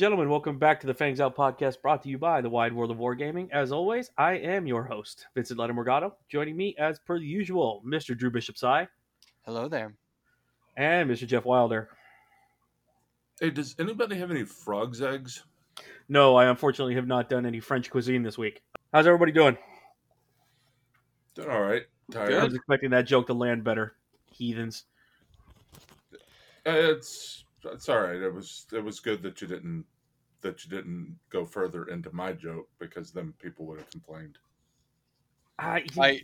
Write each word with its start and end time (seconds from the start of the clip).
Ladies 0.00 0.06
and 0.06 0.12
gentlemen, 0.12 0.30
welcome 0.30 0.58
back 0.58 0.80
to 0.80 0.86
the 0.86 0.94
Fangs 0.94 1.20
Out 1.20 1.36
podcast 1.36 1.82
brought 1.82 2.02
to 2.04 2.08
you 2.08 2.16
by 2.16 2.40
the 2.40 2.48
Wide 2.48 2.72
World 2.72 2.90
of 2.90 2.96
Wargaming. 2.96 3.50
As 3.52 3.70
always, 3.70 4.10
I 4.16 4.32
am 4.32 4.66
your 4.66 4.82
host, 4.82 5.26
Vincent 5.34 5.60
Lettermorgado. 5.60 6.12
Joining 6.26 6.56
me, 6.56 6.74
as 6.78 6.98
per 6.98 7.18
the 7.18 7.26
usual, 7.26 7.82
Mr. 7.86 8.16
Drew 8.16 8.30
Bishop 8.30 8.56
Sai 8.56 8.88
Hello 9.44 9.68
there. 9.68 9.92
and 10.78 11.10
Mr. 11.10 11.26
Jeff 11.26 11.44
Wilder. 11.44 11.90
Hey, 13.42 13.50
does 13.50 13.76
anybody 13.78 14.16
have 14.16 14.30
any 14.30 14.42
frogs' 14.44 15.02
eggs? 15.02 15.44
No, 16.08 16.34
I 16.34 16.46
unfortunately 16.46 16.94
have 16.94 17.06
not 17.06 17.28
done 17.28 17.44
any 17.44 17.60
French 17.60 17.90
cuisine 17.90 18.22
this 18.22 18.38
week. 18.38 18.62
How's 18.94 19.06
everybody 19.06 19.32
doing? 19.32 19.58
Doing 21.34 21.50
all 21.50 21.60
right. 21.60 21.82
Tired. 22.10 22.32
I 22.32 22.44
was 22.44 22.54
expecting 22.54 22.88
that 22.92 23.06
joke 23.06 23.26
to 23.26 23.34
land 23.34 23.64
better. 23.64 23.96
Heathens. 24.30 24.84
Uh, 26.66 26.70
It's 26.70 27.44
it's 27.64 27.88
all 27.88 28.00
right. 28.00 28.16
It 28.16 28.32
was 28.34 28.66
it 28.72 28.82
was 28.82 29.00
good 29.00 29.22
that 29.22 29.40
you 29.40 29.48
didn't 29.48 29.84
that 30.42 30.64
you 30.64 30.70
didn't 30.70 31.18
go 31.30 31.44
further 31.44 31.84
into 31.84 32.10
my 32.12 32.32
joke 32.32 32.68
because 32.78 33.12
then 33.12 33.34
people 33.38 33.66
would 33.66 33.78
have 33.78 33.90
complained. 33.90 34.38
I, 35.58 35.84
I 35.98 36.22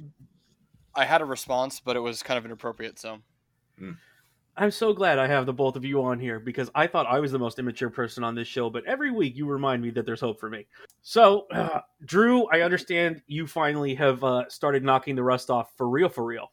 I 0.94 1.04
had 1.04 1.20
a 1.20 1.26
response, 1.26 1.80
but 1.80 1.96
it 1.96 2.00
was 2.00 2.22
kind 2.22 2.38
of 2.38 2.44
inappropriate. 2.46 2.98
So 2.98 3.18
I'm 4.56 4.70
so 4.70 4.94
glad 4.94 5.18
I 5.18 5.26
have 5.26 5.44
the 5.44 5.52
both 5.52 5.76
of 5.76 5.84
you 5.84 6.02
on 6.02 6.18
here 6.18 6.40
because 6.40 6.70
I 6.74 6.86
thought 6.86 7.06
I 7.06 7.20
was 7.20 7.30
the 7.30 7.38
most 7.38 7.58
immature 7.58 7.90
person 7.90 8.24
on 8.24 8.34
this 8.34 8.48
show, 8.48 8.70
but 8.70 8.84
every 8.86 9.10
week 9.10 9.36
you 9.36 9.46
remind 9.46 9.82
me 9.82 9.90
that 9.90 10.06
there's 10.06 10.20
hope 10.22 10.40
for 10.40 10.48
me. 10.48 10.66
So, 11.02 11.46
uh, 11.52 11.80
Drew, 12.06 12.46
I 12.46 12.62
understand 12.62 13.20
you 13.26 13.46
finally 13.46 13.94
have 13.96 14.24
uh, 14.24 14.48
started 14.48 14.82
knocking 14.82 15.14
the 15.14 15.22
rust 15.22 15.50
off 15.50 15.70
for 15.76 15.88
real, 15.88 16.08
for 16.08 16.24
real. 16.24 16.50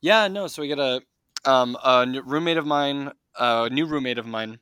yeah, 0.00 0.28
no. 0.28 0.46
So 0.46 0.62
we 0.62 0.68
got 0.68 0.78
a 0.78 1.50
um 1.50 1.76
a 1.84 2.02
n- 2.02 2.22
roommate 2.24 2.56
of 2.58 2.66
mine, 2.66 3.10
a 3.38 3.68
new 3.70 3.86
roommate 3.86 4.18
of 4.18 4.26
mine. 4.26 4.58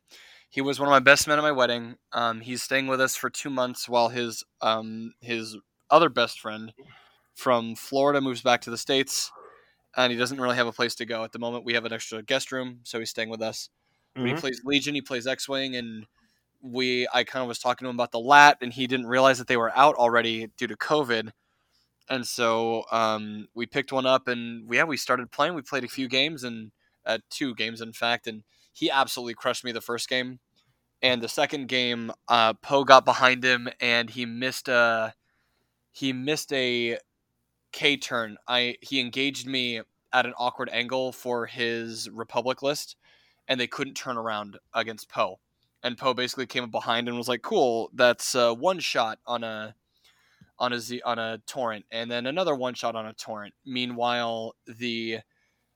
He 0.48 0.61
was 0.61 0.78
one 0.78 0.89
of 0.89 0.92
my 0.92 1.00
best 1.00 1.27
men 1.27 1.39
at 1.39 1.42
my 1.42 1.53
wedding. 1.53 1.97
Um, 2.12 2.41
he's 2.41 2.62
staying 2.62 2.86
with 2.86 3.00
us 3.00 3.17
for 3.17 3.28
two 3.28 3.50
months 3.50 3.89
while 3.89 4.08
his 4.08 4.44
um 4.61 5.14
his 5.20 5.56
other 5.91 6.08
best 6.08 6.41
friend 6.41 6.72
from 7.34 7.75
Florida 7.75 8.20
moves 8.20 8.42
back 8.42 8.61
to 8.62 8.70
the 8.70 8.78
states, 8.78 9.33
and 9.97 10.12
he 10.12 10.19
doesn't 10.19 10.41
really 10.41 10.56
have 10.56 10.67
a 10.67 10.72
place 10.72 10.95
to 10.97 11.05
go 11.05 11.25
at 11.25 11.33
the 11.33 11.39
moment. 11.39 11.64
We 11.64 11.75
have 11.75 11.84
an 11.84 11.92
extra 11.92 12.22
guest 12.22 12.52
room, 12.52 12.80
so 12.84 12.98
he's 12.98 13.11
staying 13.11 13.28
with 13.30 13.42
us. 13.42 13.69
But 14.14 14.27
he 14.27 14.34
plays 14.41 14.61
Legion, 14.64 14.95
he 14.95 15.00
plays 15.02 15.27
X 15.27 15.48
Wing, 15.48 15.75
and 15.77 16.06
we 16.62 17.08
I 17.12 17.25
kind 17.25 17.42
of 17.42 17.48
was 17.48 17.58
talking 17.58 17.84
to 17.84 17.91
him 17.91 17.97
about 17.97 18.12
the 18.12 18.20
lat, 18.20 18.58
and 18.61 18.72
he 18.72 18.86
didn't 18.86 19.06
realize 19.06 19.39
that 19.39 19.48
they 19.48 19.56
were 19.56 19.77
out 19.77 19.97
already 19.97 20.48
due 20.56 20.69
to 20.69 20.77
COVID. 20.77 21.30
And 22.08 22.27
so 22.27 22.84
um, 22.92 23.48
we 23.55 23.67
picked 23.67 23.92
one 23.92 24.06
up, 24.06 24.28
and 24.28 24.69
we, 24.69 24.77
yeah, 24.77 24.84
we 24.84 24.97
started 24.97 25.30
playing. 25.33 25.55
We 25.55 25.62
played 25.62 25.84
a 25.84 25.89
few 25.89 26.08
games, 26.08 26.45
and 26.45 26.70
uh, 27.05 27.19
two 27.30 27.55
games 27.55 27.80
in 27.80 27.92
fact, 27.92 28.27
and 28.27 28.45
he 28.75 28.91
absolutely 28.91 29.34
crushed 29.34 29.64
me 29.64 29.72
the 29.72 29.80
first 29.80 30.08
game. 30.08 30.41
And 31.00 31.22
the 31.22 31.28
second 31.28 31.69
game, 31.69 32.12
uh, 32.28 32.55
Poe 32.55 32.84
got 32.84 33.05
behind 33.05 33.44
him, 33.44 33.69
and 33.80 34.11
he 34.11 34.27
missed 34.27 34.69
a 34.69 35.14
he 35.92 36.12
missed 36.12 36.53
a 36.53 36.98
K 37.72 37.97
turn. 37.97 38.36
I 38.48 38.77
he 38.80 39.00
engaged 39.00 39.47
me 39.47 39.80
at 40.12 40.27
an 40.27 40.34
awkward 40.39 40.70
angle 40.72 41.12
for 41.12 41.47
his 41.47 42.11
Republic 42.11 42.62
list, 42.62 42.97
and 43.48 43.61
they 43.61 43.67
couldn't 43.67 43.95
turn 43.95 44.17
around 44.17 44.58
against 44.74 45.08
Poe. 45.08 45.39
And 45.83 45.98
Poe 45.98 46.14
basically 46.14 46.46
came 46.46 46.64
up 46.64 46.70
behind 46.70 47.08
and 47.08 47.17
was 47.17 47.29
like, 47.29 47.42
"Cool, 47.42 47.91
that's 47.95 48.35
uh, 48.35 48.55
one 48.55 48.80
shot 48.80 49.18
on 49.27 49.45
a 49.45 49.74
on 50.58 50.73
a 50.73 50.80
Z, 50.80 51.02
on 51.05 51.18
a 51.18 51.39
torrent, 51.46 51.85
and 51.91 52.11
then 52.11 52.27
another 52.27 52.55
one 52.55 52.74
shot 52.74 52.96
on 52.96 53.06
a 53.06 53.12
torrent." 53.12 53.55
Meanwhile, 53.67 54.55
the 54.67 55.20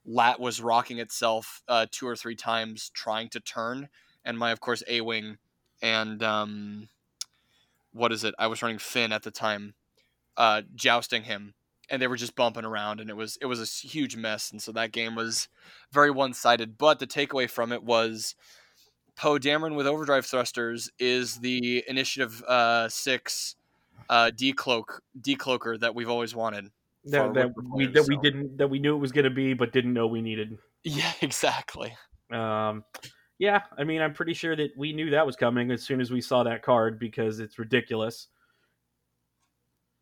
lat 0.08 0.41
was 0.41 0.60
rocking 0.60 0.98
itself 0.98 1.62
uh, 1.69 1.86
two 1.91 2.08
or 2.08 2.16
three 2.16 2.34
times 2.34 2.91
trying 2.94 3.28
to 3.28 3.41
turn, 3.41 3.88
and 4.24 4.38
my 4.38 4.50
of 4.50 4.60
course 4.60 4.82
A 4.88 5.02
wing 5.02 5.38
and 5.82 6.22
um, 6.22 6.88
what 7.92 8.12
is 8.12 8.24
it? 8.24 8.34
I 8.38 8.47
was 8.47 8.62
running 8.62 8.78
Finn 8.78 9.12
at 9.12 9.22
the 9.22 9.30
time, 9.30 9.74
uh, 10.36 10.62
jousting 10.74 11.24
him, 11.24 11.54
and 11.91 12.00
they 12.00 12.06
were 12.06 12.16
just 12.16 12.36
bumping 12.36 12.64
around, 12.64 13.00
and 13.00 13.10
it 13.10 13.16
was 13.16 13.38
it 13.41 13.47
was 13.47 13.60
a 13.60 13.86
huge 13.86 14.16
mess, 14.16 14.50
and 14.50 14.60
so 14.60 14.72
that 14.72 14.92
game 14.92 15.14
was 15.14 15.48
very 15.92 16.10
one 16.10 16.32
sided. 16.32 16.78
But 16.78 16.98
the 16.98 17.06
takeaway 17.06 17.48
from 17.48 17.72
it 17.72 17.82
was 17.82 18.34
Poe 19.16 19.38
Dameron 19.38 19.76
with 19.76 19.86
overdrive 19.86 20.26
thrusters 20.26 20.91
is 20.98 21.36
the 21.36 21.84
Initiative 21.88 22.42
uh, 22.44 22.88
Six 22.88 23.56
uh, 24.08 24.30
decloak 24.34 25.00
decloaker 25.20 25.78
that 25.80 25.94
we've 25.94 26.10
always 26.10 26.34
wanted. 26.34 26.70
That, 27.04 27.34
that 27.34 27.50
we 27.75 27.86
that 27.86 28.06
we 28.06 28.16
didn't 28.16 28.56
that 28.59 28.69
we 28.69 28.78
knew 28.78 28.94
it 28.94 28.98
was 28.98 29.12
going 29.12 29.25
to 29.25 29.31
be, 29.31 29.54
but 29.54 29.72
didn't 29.72 29.92
know 29.92 30.06
we 30.06 30.22
needed. 30.22 30.59
Yeah, 30.84 31.12
exactly. 31.20 31.97
Um, 32.31 32.84
yeah, 33.38 33.62
I 33.76 33.84
mean, 33.84 34.03
I'm 34.03 34.14
pretty 34.14 34.34
sure 34.34 34.56
that 34.56 34.70
we 34.76 34.92
knew 34.92 35.10
that 35.10 35.26
was 35.26 35.36
coming 35.36 35.70
as 35.70 35.82
soon 35.82 36.00
as 36.00 36.10
we 36.10 36.20
saw 36.20 36.42
that 36.42 36.62
card 36.62 36.98
because 36.98 37.41
it's 37.41 37.59
ridiculous, 37.59 38.28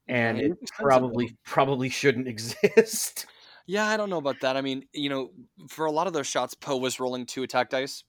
and 0.08 0.38
Yeah, 0.38 0.46
it 0.46 0.52
probably 0.78 1.36
probably 1.44 1.88
shouldn't 1.88 2.28
exist. 2.28 3.26
Yeah, 3.66 3.86
I 3.86 3.96
don't 3.96 4.10
know 4.10 4.18
about 4.18 4.40
that. 4.40 4.56
I 4.56 4.60
mean, 4.60 4.84
you 4.92 5.08
know, 5.08 5.32
for 5.68 5.86
a 5.86 5.90
lot 5.92 6.06
of 6.06 6.12
those 6.12 6.26
shots, 6.26 6.54
Poe 6.54 6.76
was 6.76 7.00
rolling 7.00 7.26
two 7.26 7.42
attack 7.42 7.70
dice 7.70 8.04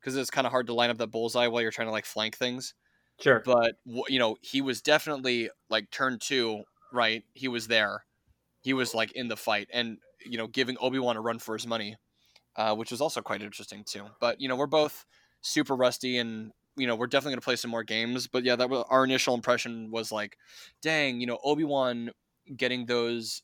because 0.00 0.16
it's 0.16 0.30
kind 0.30 0.46
of 0.46 0.52
hard 0.52 0.66
to 0.68 0.74
line 0.74 0.90
up 0.90 0.98
that 0.98 1.08
bullseye 1.08 1.48
while 1.48 1.62
you're 1.62 1.70
trying 1.72 1.88
to 1.88 1.92
like 1.92 2.06
flank 2.06 2.36
things. 2.36 2.74
sure, 3.20 3.42
But 3.44 3.76
you 4.08 4.18
know, 4.18 4.36
he 4.42 4.60
was 4.60 4.82
definitely 4.82 5.50
like 5.70 5.90
turn 5.90 6.18
two, 6.20 6.62
right? 6.92 7.24
He 7.34 7.48
was 7.48 7.68
there. 7.68 8.04
He 8.62 8.72
was 8.72 8.94
like 8.94 9.12
in 9.12 9.28
the 9.28 9.36
fight, 9.36 9.68
and 9.72 9.98
you 10.24 10.38
know, 10.38 10.46
giving 10.46 10.76
Obi 10.80 10.98
Wan 10.98 11.16
a 11.16 11.20
run 11.20 11.38
for 11.38 11.54
his 11.54 11.66
money, 11.66 11.96
uh, 12.56 12.74
which 12.76 12.90
was 12.90 13.00
also 13.00 13.22
quite 13.22 13.42
interesting 13.42 13.84
too. 13.84 14.08
But 14.20 14.40
you 14.40 14.48
know, 14.48 14.56
we're 14.56 14.66
both 14.66 15.06
super 15.42 15.76
rusty, 15.76 16.18
and 16.18 16.52
you 16.76 16.86
know, 16.86 16.96
we're 16.96 17.06
definitely 17.08 17.32
gonna 17.32 17.42
play 17.42 17.56
some 17.56 17.70
more 17.70 17.84
games. 17.84 18.28
But 18.28 18.44
yeah, 18.44 18.56
that 18.56 18.70
was 18.70 18.84
our 18.90 19.04
initial 19.04 19.34
impression 19.34 19.90
was 19.90 20.12
like, 20.12 20.38
dang, 20.82 21.20
you 21.20 21.26
know, 21.26 21.38
Obi 21.44 21.64
Wan 21.64 22.10
getting 22.56 22.86
those 22.86 23.42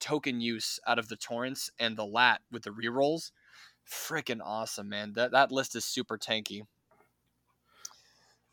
token 0.00 0.40
use 0.40 0.78
out 0.86 0.98
of 0.98 1.08
the 1.08 1.16
torrents 1.16 1.70
and 1.78 1.96
the 1.96 2.04
lat 2.06 2.42
with 2.50 2.64
the 2.64 2.70
rerolls, 2.70 3.32
freaking 3.86 4.40
awesome, 4.44 4.88
man. 4.88 5.14
That 5.14 5.32
that 5.32 5.52
list 5.52 5.76
is 5.76 5.84
super 5.84 6.18
tanky. 6.18 6.62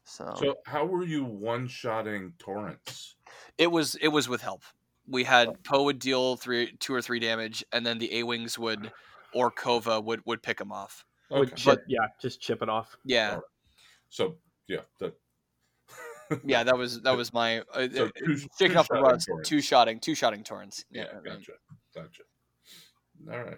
So, 0.05 0.25
So 0.35 0.57
how 0.65 0.85
were 0.85 1.03
you 1.03 1.23
one 1.23 1.67
shotting 1.67 2.33
torrents? 2.37 3.15
it 3.57 3.67
was 3.71 3.95
it 3.95 4.09
was 4.09 4.27
with 4.29 4.41
help. 4.41 4.63
We 5.07 5.23
had 5.23 5.63
Poe 5.63 5.83
would 5.83 5.99
deal 5.99 6.37
three, 6.37 6.71
two 6.79 6.93
or 6.93 7.01
three 7.01 7.19
damage, 7.19 7.63
and 7.71 7.85
then 7.85 7.97
the 7.97 8.19
A 8.19 8.23
wings 8.23 8.57
would 8.57 8.91
or 9.33 9.51
Kova 9.51 10.03
would 10.03 10.21
would 10.25 10.41
pick 10.41 10.59
him 10.61 10.71
off. 10.71 11.03
Would 11.29 11.47
Okay. 11.53 11.55
chip, 11.55 11.83
yeah, 11.87 12.07
just 12.21 12.39
chip 12.41 12.61
it 12.61 12.69
off. 12.69 12.95
Yeah, 13.03 13.39
So 14.09 14.37
yeah, 14.67 14.81
that 14.99 15.15
yeah, 16.45 16.63
that 16.63 16.77
was 16.77 17.01
that 17.01 17.15
was 17.17 17.33
my 17.33 17.59
uh, 17.73 17.87
So 17.91 18.05
uh, 18.05 18.09
two- 18.17 18.37
shaking 18.57 18.73
two 18.73 18.77
off 18.77 18.87
the 18.87 18.95
shotting 18.95 19.03
rust. 19.03 19.29
Two 19.43 19.61
shotting, 19.61 19.99
two 19.99 20.15
shotting 20.15 20.43
torrents. 20.43 20.85
yeah, 20.91 21.05
I 21.11 21.15
mean, 21.15 21.23
gotcha, 21.23 21.51
gotcha. 21.93 22.23
All 23.31 23.43
right. 23.43 23.57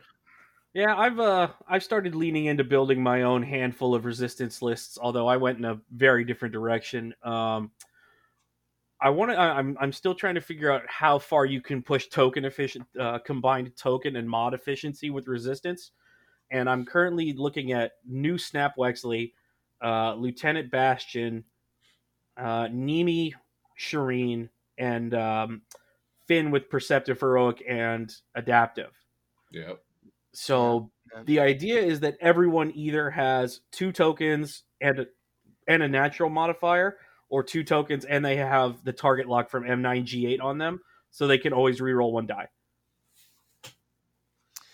Yeah, 0.73 0.95
I've 0.97 1.19
uh 1.19 1.49
I've 1.69 1.83
started 1.83 2.15
leaning 2.15 2.45
into 2.45 2.63
building 2.63 3.01
my 3.01 3.21
own 3.21 3.41
handful 3.43 3.95
of 3.95 4.03
resistance 4.05 4.61
lists, 4.61 4.97
although 5.01 5.27
I 5.27 5.37
went 5.37 5.57
in 5.57 5.65
a 5.65 5.79
very 5.91 6.25
different 6.25 6.53
direction. 6.53 7.13
Um 7.23 7.71
I 9.05 9.09
want 9.09 9.29
to 9.31 9.39
I'm 9.39 9.77
I'm 9.79 9.91
still 9.91 10.15
trying 10.15 10.33
to 10.33 10.41
figure 10.41 10.71
out 10.71 10.81
how 10.87 11.19
far 11.19 11.45
you 11.45 11.61
can 11.61 11.83
push 11.83 12.07
token 12.07 12.43
efficient 12.43 12.87
uh, 12.99 13.19
combined 13.19 13.75
token 13.77 14.15
and 14.15 14.27
mod 14.27 14.55
efficiency 14.55 15.11
with 15.11 15.27
resistance. 15.27 15.91
And 16.49 16.67
I'm 16.67 16.85
currently 16.85 17.33
looking 17.33 17.71
at 17.71 17.93
new 18.03 18.39
Snap 18.39 18.75
Wexley, 18.77 19.33
uh, 19.83 20.15
Lieutenant 20.15 20.71
Bastion, 20.71 21.43
uh, 22.35 22.65
Nimi 22.65 23.33
Chireen, 23.79 24.49
and 24.79 25.13
um, 25.13 25.61
Finn 26.27 26.49
with 26.49 26.67
Perceptive 26.67 27.19
Heroic 27.19 27.63
and 27.69 28.11
Adaptive. 28.33 28.93
Yep. 29.51 29.83
So 30.33 30.91
Yeah. 31.13 31.23
the 31.25 31.39
idea 31.41 31.79
is 31.79 31.99
that 31.99 32.17
everyone 32.21 32.71
either 32.73 33.11
has 33.11 33.61
two 33.71 33.91
tokens 33.91 34.63
and 34.81 34.99
a, 35.01 35.05
and 35.67 35.83
a 35.83 35.87
natural 35.87 36.31
modifier, 36.31 36.97
or 37.29 37.43
two 37.43 37.63
tokens 37.63 38.05
and 38.05 38.23
they 38.23 38.35
have 38.37 38.83
the 38.83 38.93
target 38.93 39.27
lock 39.27 39.49
from 39.49 39.63
M9G8 39.63 40.41
on 40.41 40.57
them, 40.57 40.81
so 41.11 41.27
they 41.27 41.37
can 41.37 41.53
always 41.53 41.79
reroll 41.79 42.11
one 42.11 42.27
die. 42.27 42.47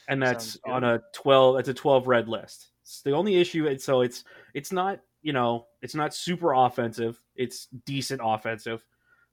And 0.07 0.21
that's 0.21 0.57
on 0.65 0.83
a 0.83 1.01
twelve. 1.13 1.57
It's 1.59 1.69
a 1.69 1.73
twelve 1.73 2.07
red 2.07 2.27
list. 2.27 2.71
It's 2.81 3.01
the 3.01 3.11
only 3.11 3.37
issue. 3.37 3.65
It's 3.65 3.85
so 3.85 4.01
it's 4.01 4.25
it's 4.53 4.71
not 4.71 4.99
you 5.21 5.31
know 5.31 5.67
it's 5.81 5.95
not 5.95 6.13
super 6.13 6.53
offensive. 6.53 7.21
It's 7.35 7.67
decent 7.85 8.19
offensive, 8.21 8.83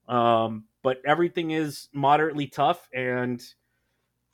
um, 0.09 0.65
but 0.83 1.03
everything 1.05 1.51
is 1.51 1.89
moderately 1.93 2.47
tough 2.47 2.89
and 2.95 3.43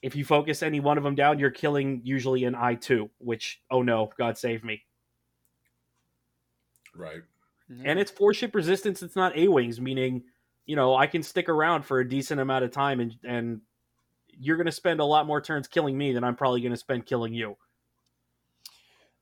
if 0.04 0.14
you 0.14 0.22
focus 0.22 0.62
any 0.62 0.80
one 0.80 0.98
of 0.98 1.02
them 1.02 1.14
down, 1.14 1.38
you're 1.38 1.50
killing 1.50 2.02
usually 2.04 2.44
an 2.44 2.54
I 2.54 2.74
two, 2.74 3.08
which 3.16 3.62
oh 3.70 3.80
no, 3.80 4.10
God 4.18 4.36
save 4.36 4.62
me. 4.62 4.84
Right. 6.94 7.22
And 7.68 7.98
it's 7.98 8.10
four 8.10 8.34
ship 8.34 8.54
resistance. 8.54 9.02
It's 9.02 9.16
not 9.16 9.36
A 9.36 9.48
wings, 9.48 9.80
meaning 9.80 10.24
you 10.66 10.76
know 10.76 10.94
I 10.94 11.06
can 11.06 11.22
stick 11.22 11.48
around 11.48 11.84
for 11.84 12.00
a 12.00 12.08
decent 12.08 12.40
amount 12.40 12.64
of 12.64 12.70
time, 12.70 13.00
and 13.00 13.14
and 13.24 13.60
you're 14.38 14.56
going 14.56 14.66
to 14.66 14.72
spend 14.72 15.00
a 15.00 15.04
lot 15.04 15.26
more 15.26 15.40
turns 15.40 15.68
killing 15.68 15.96
me 15.96 16.12
than 16.12 16.24
I'm 16.24 16.36
probably 16.36 16.60
going 16.60 16.72
to 16.72 16.78
spend 16.78 17.06
killing 17.06 17.32
you. 17.32 17.56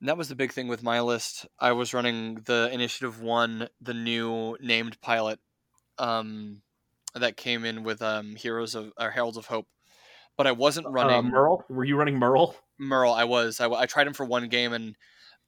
And 0.00 0.08
that 0.08 0.16
was 0.18 0.28
the 0.28 0.34
big 0.34 0.52
thing 0.52 0.66
with 0.66 0.82
my 0.82 1.00
list. 1.00 1.46
I 1.60 1.72
was 1.72 1.94
running 1.94 2.40
the 2.46 2.68
Initiative 2.72 3.20
One, 3.20 3.68
the 3.80 3.94
new 3.94 4.56
named 4.60 5.00
pilot, 5.00 5.38
um, 5.98 6.62
that 7.14 7.36
came 7.36 7.64
in 7.64 7.84
with 7.84 8.02
um, 8.02 8.34
Heroes 8.34 8.74
of 8.74 8.92
or 8.98 9.10
Heralds 9.10 9.36
of 9.36 9.46
Hope, 9.46 9.68
but 10.36 10.46
I 10.46 10.52
wasn't 10.52 10.88
running 10.88 11.14
Uh, 11.14 11.22
Merl, 11.22 11.64
were 11.68 11.84
you 11.84 11.96
running 11.96 12.18
Merl? 12.18 12.56
Merl. 12.80 13.12
I 13.12 13.24
was. 13.24 13.60
I, 13.60 13.68
I 13.68 13.86
tried 13.86 14.06
him 14.08 14.14
for 14.14 14.26
one 14.26 14.48
game, 14.48 14.72
and 14.72 14.96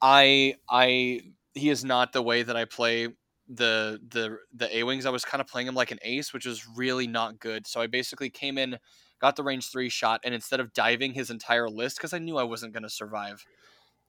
I 0.00 0.54
I 0.68 1.22
he 1.54 1.70
is 1.70 1.84
not 1.84 2.12
the 2.12 2.22
way 2.22 2.42
that 2.42 2.56
I 2.56 2.64
play 2.64 3.08
the 3.48 4.00
the 4.08 4.38
the 4.54 4.76
A 4.76 4.82
wings. 4.84 5.06
I 5.06 5.10
was 5.10 5.24
kind 5.24 5.40
of 5.40 5.46
playing 5.46 5.68
him 5.68 5.74
like 5.74 5.90
an 5.90 5.98
ace, 6.02 6.32
which 6.32 6.46
is 6.46 6.66
really 6.76 7.06
not 7.06 7.38
good. 7.38 7.66
So 7.66 7.80
I 7.80 7.86
basically 7.86 8.30
came 8.30 8.58
in, 8.58 8.78
got 9.20 9.36
the 9.36 9.42
range 9.42 9.70
three 9.70 9.88
shot, 9.88 10.20
and 10.24 10.34
instead 10.34 10.60
of 10.60 10.72
diving 10.72 11.12
his 11.14 11.30
entire 11.30 11.68
list 11.68 11.96
because 11.96 12.12
I 12.12 12.18
knew 12.18 12.36
I 12.36 12.44
wasn't 12.44 12.72
going 12.72 12.82
to 12.82 12.90
survive, 12.90 13.44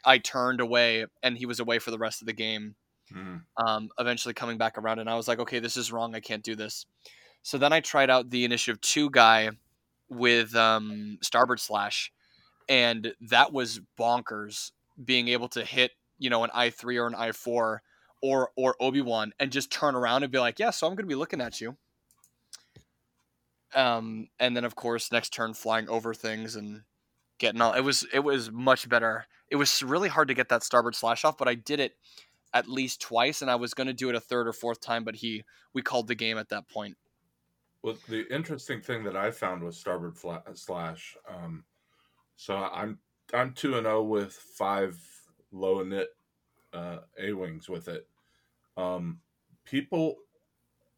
I 0.04 0.18
turned 0.18 0.62
away, 0.62 1.06
and 1.22 1.38
he 1.38 1.46
was 1.46 1.60
away 1.60 1.80
for 1.80 1.92
the 1.92 1.98
rest 1.98 2.22
of 2.22 2.28
the 2.28 2.34
game. 2.34 2.76
Mm. 3.14 3.42
Um, 3.64 3.90
eventually 4.00 4.34
coming 4.34 4.58
back 4.58 4.78
around, 4.78 5.00
and 5.00 5.10
I 5.10 5.16
was 5.16 5.28
like, 5.28 5.40
okay, 5.40 5.60
this 5.60 5.78
is 5.78 5.92
wrong. 5.92 6.16
I 6.16 6.22
can't 6.22 6.44
do 6.44 6.56
this. 6.56 6.86
So 7.44 7.60
then 7.60 7.72
I 7.72 7.80
tried 7.80 8.10
out 8.10 8.32
the 8.32 8.46
initiative 8.46 8.82
two 8.82 9.12
guy 9.12 9.52
with 10.10 10.56
um, 10.56 11.20
starboard 11.22 11.60
slash, 11.60 12.12
and 12.68 13.14
that 13.30 13.54
was 13.54 13.80
bonkers. 14.00 14.72
Being 15.04 15.28
able 15.28 15.50
to 15.50 15.66
hit, 15.66 15.92
you 16.18 16.30
know, 16.30 16.44
an 16.44 16.50
I 16.54 16.70
three 16.70 16.98
or 16.98 17.08
an 17.08 17.16
I 17.16 17.32
four 17.32 17.82
or 18.22 18.52
or 18.56 18.76
Obi 18.80 19.02
Wan, 19.02 19.34
and 19.40 19.52
just 19.52 19.72
turn 19.72 19.96
around 19.96 20.24
and 20.24 20.32
be 20.32 20.40
like, 20.40 20.60
yeah, 20.60 20.70
so 20.70 20.88
I'm 20.88 20.94
going 20.94 21.06
to 21.06 21.10
be 21.10 21.16
looking 21.16 21.42
at 21.42 21.62
you. 21.62 21.78
Um, 23.74 24.30
and 24.40 24.56
then 24.56 24.64
of 24.64 24.76
course 24.76 25.12
next 25.12 25.34
turn 25.34 25.54
flying 25.54 25.90
over 25.90 26.14
things 26.14 26.56
and 26.56 26.84
getting 27.40 27.62
all. 27.62 27.74
It 27.74 27.82
was 27.82 28.06
it 28.14 28.20
was 28.20 28.52
much 28.52 28.88
better. 28.88 29.26
It 29.50 29.58
was 29.58 29.84
really 29.84 30.10
hard 30.10 30.30
to 30.30 30.34
get 30.34 30.50
that 30.50 30.64
starboard 30.64 30.96
slash 30.96 31.26
off, 31.26 31.38
but 31.38 31.48
I 31.48 31.56
did 31.56 31.80
it 31.80 31.96
at 32.54 32.70
least 32.70 33.02
twice, 33.02 33.42
and 33.42 33.52
I 33.52 33.56
was 33.56 33.74
going 33.74 33.88
to 33.88 33.94
do 33.94 34.10
it 34.10 34.16
a 34.16 34.20
third 34.20 34.48
or 34.48 34.54
fourth 34.54 34.80
time, 34.80 35.04
but 35.04 35.16
he 35.16 35.44
we 35.74 35.82
called 35.82 36.08
the 36.08 36.16
game 36.16 36.38
at 36.38 36.50
that 36.50 36.70
point. 36.70 36.98
Well, 37.84 37.98
the 38.08 38.26
interesting 38.34 38.82
thing 38.82 39.04
that 39.04 39.16
I 39.16 39.30
found 39.30 39.62
was 39.62 39.78
starboard 39.78 40.18
slash. 40.54 41.18
Um, 41.30 41.66
so 42.36 42.56
I'm 42.56 42.98
I'm 43.34 43.54
two 43.54 43.76
and 43.76 43.86
zero 43.86 44.04
with 44.04 44.34
five 44.34 44.98
low 45.56 45.82
knit 45.84 46.10
uh, 46.74 47.00
A 47.20 47.32
wings 47.34 47.70
with 47.70 47.88
it. 47.88 48.08
Um, 48.78 49.22
people 49.64 50.18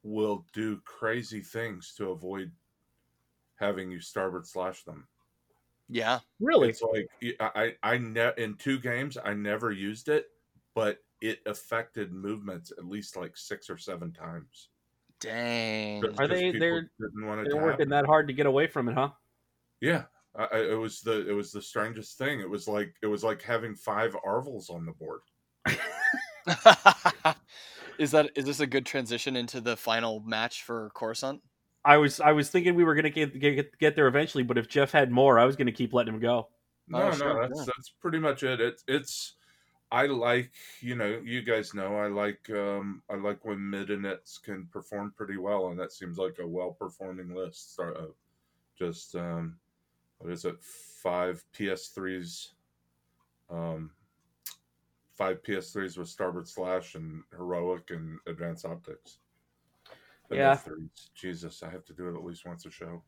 will 0.03 0.45
do 0.53 0.77
crazy 0.85 1.41
things 1.41 1.93
to 1.97 2.09
avoid 2.11 2.51
having 3.55 3.91
you 3.91 3.99
starboard 3.99 4.47
slash 4.47 4.83
them. 4.83 5.07
Yeah, 5.89 6.19
Really? 6.41 6.69
It's 6.69 6.81
like 6.81 7.07
I 7.39 7.75
I, 7.83 7.93
I 7.93 7.97
ne- 7.97 8.33
in 8.37 8.55
two 8.55 8.77
games 8.79 9.17
I 9.23 9.33
never 9.33 9.71
used 9.71 10.09
it, 10.09 10.27
but 10.75 10.99
it 11.21 11.39
affected 11.45 12.11
movements 12.11 12.71
at 12.77 12.85
least 12.85 13.15
like 13.15 13.37
six 13.37 13.69
or 13.69 13.77
seven 13.77 14.11
times. 14.11 14.69
dang. 15.19 16.03
Are 16.19 16.27
they- 16.27 16.51
they're- 16.51 16.91
didn't 16.99 17.25
want 17.25 17.43
They're 17.45 17.55
working 17.55 17.71
happen. 17.71 17.89
that 17.89 18.05
hard 18.05 18.27
to 18.27 18.33
get 18.33 18.45
away 18.45 18.67
from 18.67 18.89
it, 18.89 18.93
huh? 18.95 19.11
Yeah, 19.81 20.05
I, 20.37 20.43
I, 20.43 20.57
it 20.71 20.79
was 20.79 21.01
the 21.01 21.27
it 21.27 21.33
was 21.33 21.51
the 21.51 21.61
strangest 21.61 22.17
thing. 22.17 22.39
It 22.39 22.49
was 22.49 22.67
like 22.67 22.93
it 23.01 23.07
was 23.07 23.23
like 23.23 23.41
having 23.41 23.75
five 23.75 24.15
Arvels 24.25 24.69
on 24.69 24.85
the 24.85 24.93
board. 24.93 25.21
is 27.97 28.11
that 28.11 28.29
is 28.35 28.45
this 28.45 28.59
a 28.59 28.67
good 28.67 28.85
transition 28.85 29.35
into 29.35 29.59
the 29.59 29.75
final 29.75 30.21
match 30.21 30.63
for 30.63 30.91
Coruscant? 30.93 31.41
I 31.83 31.97
was 31.97 32.19
I 32.19 32.31
was 32.33 32.49
thinking 32.49 32.75
we 32.75 32.83
were 32.83 32.95
gonna 32.95 33.09
get 33.09 33.39
get, 33.39 33.77
get 33.79 33.95
there 33.95 34.07
eventually, 34.07 34.43
but 34.43 34.57
if 34.57 34.67
Jeff 34.67 34.91
had 34.91 35.11
more, 35.11 35.39
I 35.39 35.45
was 35.45 35.55
gonna 35.55 35.71
keep 35.71 35.93
letting 35.93 36.13
him 36.13 36.19
go. 36.19 36.49
No, 36.87 36.99
Oh, 36.99 37.09
no, 37.09 37.15
sure, 37.15 37.47
that's 37.47 37.59
yeah. 37.59 37.65
that's 37.65 37.89
pretty 38.01 38.19
much 38.19 38.43
it. 38.43 38.61
It's 38.61 38.83
it's 38.87 39.33
I 39.91 40.05
like 40.05 40.51
you 40.81 40.95
know 40.95 41.21
you 41.23 41.41
guys 41.41 41.73
know 41.73 41.95
I 41.95 42.07
like 42.07 42.49
um 42.49 43.01
I 43.09 43.15
like 43.15 43.43
when 43.45 43.69
mid 43.69 43.89
and 43.89 44.03
nets 44.03 44.37
can 44.37 44.67
perform 44.71 45.13
pretty 45.15 45.37
well, 45.37 45.69
and 45.69 45.79
that 45.79 45.91
seems 45.91 46.17
like 46.17 46.39
a 46.39 46.47
well 46.47 46.71
performing 46.71 47.33
list. 47.33 47.73
Start 47.73 47.97
uh, 47.97 48.07
just 48.77 49.15
um 49.15 49.57
what 50.19 50.31
is 50.31 50.45
it 50.45 50.61
five 50.61 51.43
PS3s, 51.53 52.49
um 53.49 53.91
five 55.17 55.41
PS3s 55.43 55.97
with 55.97 56.07
starboard 56.07 56.47
slash 56.47 56.95
and 56.95 57.23
heroic 57.31 57.89
and 57.89 58.19
advanced 58.27 58.65
optics. 58.65 59.17
And 60.29 60.39
Yeah. 60.39 60.59
Jesus, 61.15 61.63
I 61.63 61.69
have 61.69 61.85
to 61.85 61.93
do 61.93 62.07
it 62.07 62.15
at 62.15 62.23
least 62.23 62.45
once 62.45 62.65
a 62.65 62.71
show. 62.71 63.03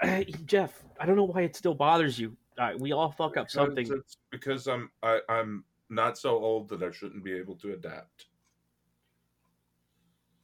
Hey, 0.00 0.24
Jeff, 0.46 0.84
I 1.00 1.06
don't 1.06 1.16
know 1.16 1.24
why 1.24 1.42
it 1.42 1.56
still 1.56 1.74
bothers 1.74 2.18
you. 2.18 2.36
Uh, 2.58 2.72
we 2.78 2.92
all 2.92 3.10
fuck 3.10 3.36
up 3.36 3.46
Because 3.46 3.52
something. 3.52 3.92
It's 3.92 4.18
because 4.30 4.68
I'm 4.68 4.90
I, 5.02 5.20
I'm 5.28 5.64
not 5.88 6.18
so 6.18 6.36
old 6.36 6.68
that 6.68 6.82
I 6.82 6.90
shouldn't 6.90 7.24
be 7.24 7.32
able 7.32 7.56
to 7.56 7.72
adapt. 7.72 8.26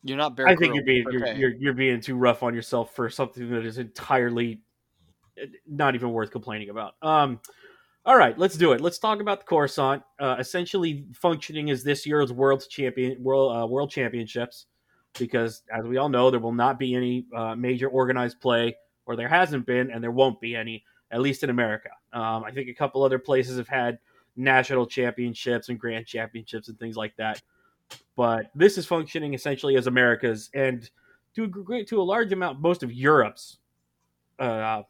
You're 0.02 0.16
not 0.16 0.36
Bear 0.36 0.46
I 0.46 0.50
think 0.50 0.72
Grylls, 0.72 0.74
you're 0.74 0.84
being 0.84 1.04
but 1.04 1.12
you're, 1.12 1.26
you're 1.34 1.54
you're 1.58 1.72
being 1.74 2.00
too 2.00 2.16
rough 2.16 2.42
on 2.42 2.54
yourself 2.54 2.94
for 2.94 3.10
something 3.10 3.50
that 3.50 3.66
is 3.66 3.78
entirely 3.78 4.62
not 5.67 5.94
even 5.94 6.11
worth 6.11 6.31
complaining 6.31 6.70
about. 6.70 6.94
Um, 7.02 7.40
all 8.05 8.17
right, 8.17 8.38
let's 8.38 8.56
do 8.56 8.73
it. 8.73 8.81
Let's 8.81 8.99
talk 8.99 9.20
about 9.20 9.40
the 9.40 9.46
Coruscant. 9.46 10.02
Uh, 10.19 10.37
essentially, 10.38 11.06
functioning 11.12 11.70
as 11.70 11.85
this 11.85 12.06
year's 12.06 12.32
world 12.32 12.64
champion 12.69 13.23
world 13.23 13.56
uh, 13.56 13.67
world 13.67 13.90
championships, 13.90 14.67
because 15.19 15.62
as 15.73 15.85
we 15.85 15.99
all 15.99 16.08
know, 16.08 16.31
there 16.31 16.40
will 16.40 16.52
not 16.52 16.79
be 16.79 16.94
any 16.94 17.26
uh, 17.37 17.55
major 17.55 17.88
organized 17.88 18.40
play, 18.40 18.76
or 19.06 19.17
there 19.17 19.29
hasn't 19.29 19.67
been, 19.67 19.90
and 19.90 20.02
there 20.02 20.11
won't 20.11 20.40
be 20.40 20.56
any, 20.56 20.85
at 21.11 21.20
least 21.20 21.43
in 21.43 21.50
America. 21.50 21.91
Um, 22.12 22.44
I 22.44 22.50
think 22.50 22.69
a 22.69 22.75
couple 22.75 23.02
other 23.02 23.19
places 23.19 23.58
have 23.58 23.69
had 23.69 23.99
national 24.37 24.87
championships 24.87 25.69
and 25.69 25.79
grand 25.79 26.06
championships 26.06 26.69
and 26.69 26.79
things 26.79 26.96
like 26.96 27.14
that 27.17 27.43
but 28.17 28.50
this 28.55 28.76
is 28.76 28.87
functioning 28.87 29.34
essentially 29.34 29.76
as 29.76 29.87
America's 29.87 30.50
and 30.55 30.91
to 31.34 31.44
a 31.73 31.84
to 31.84 32.00
a 32.00 32.02
large 32.02 32.32
amount 32.32 32.61
most 32.61 32.82
of 32.82 32.93
Europe's 32.93 33.58
uh, 34.38 34.82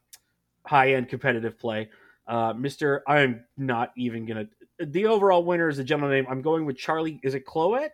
high 0.68 0.92
end 0.92 1.08
competitive 1.08 1.58
play. 1.58 1.88
Uh, 2.26 2.52
Mister, 2.52 3.02
I'm 3.08 3.44
not 3.56 3.92
even 3.96 4.26
gonna. 4.26 4.46
The 4.78 5.06
overall 5.06 5.42
winner 5.44 5.68
is 5.68 5.78
a 5.78 5.84
gentleman 5.84 6.16
name. 6.16 6.26
I'm 6.30 6.42
going 6.42 6.64
with 6.66 6.76
Charlie. 6.76 7.18
Is 7.24 7.34
it 7.34 7.46
Cloet? 7.46 7.88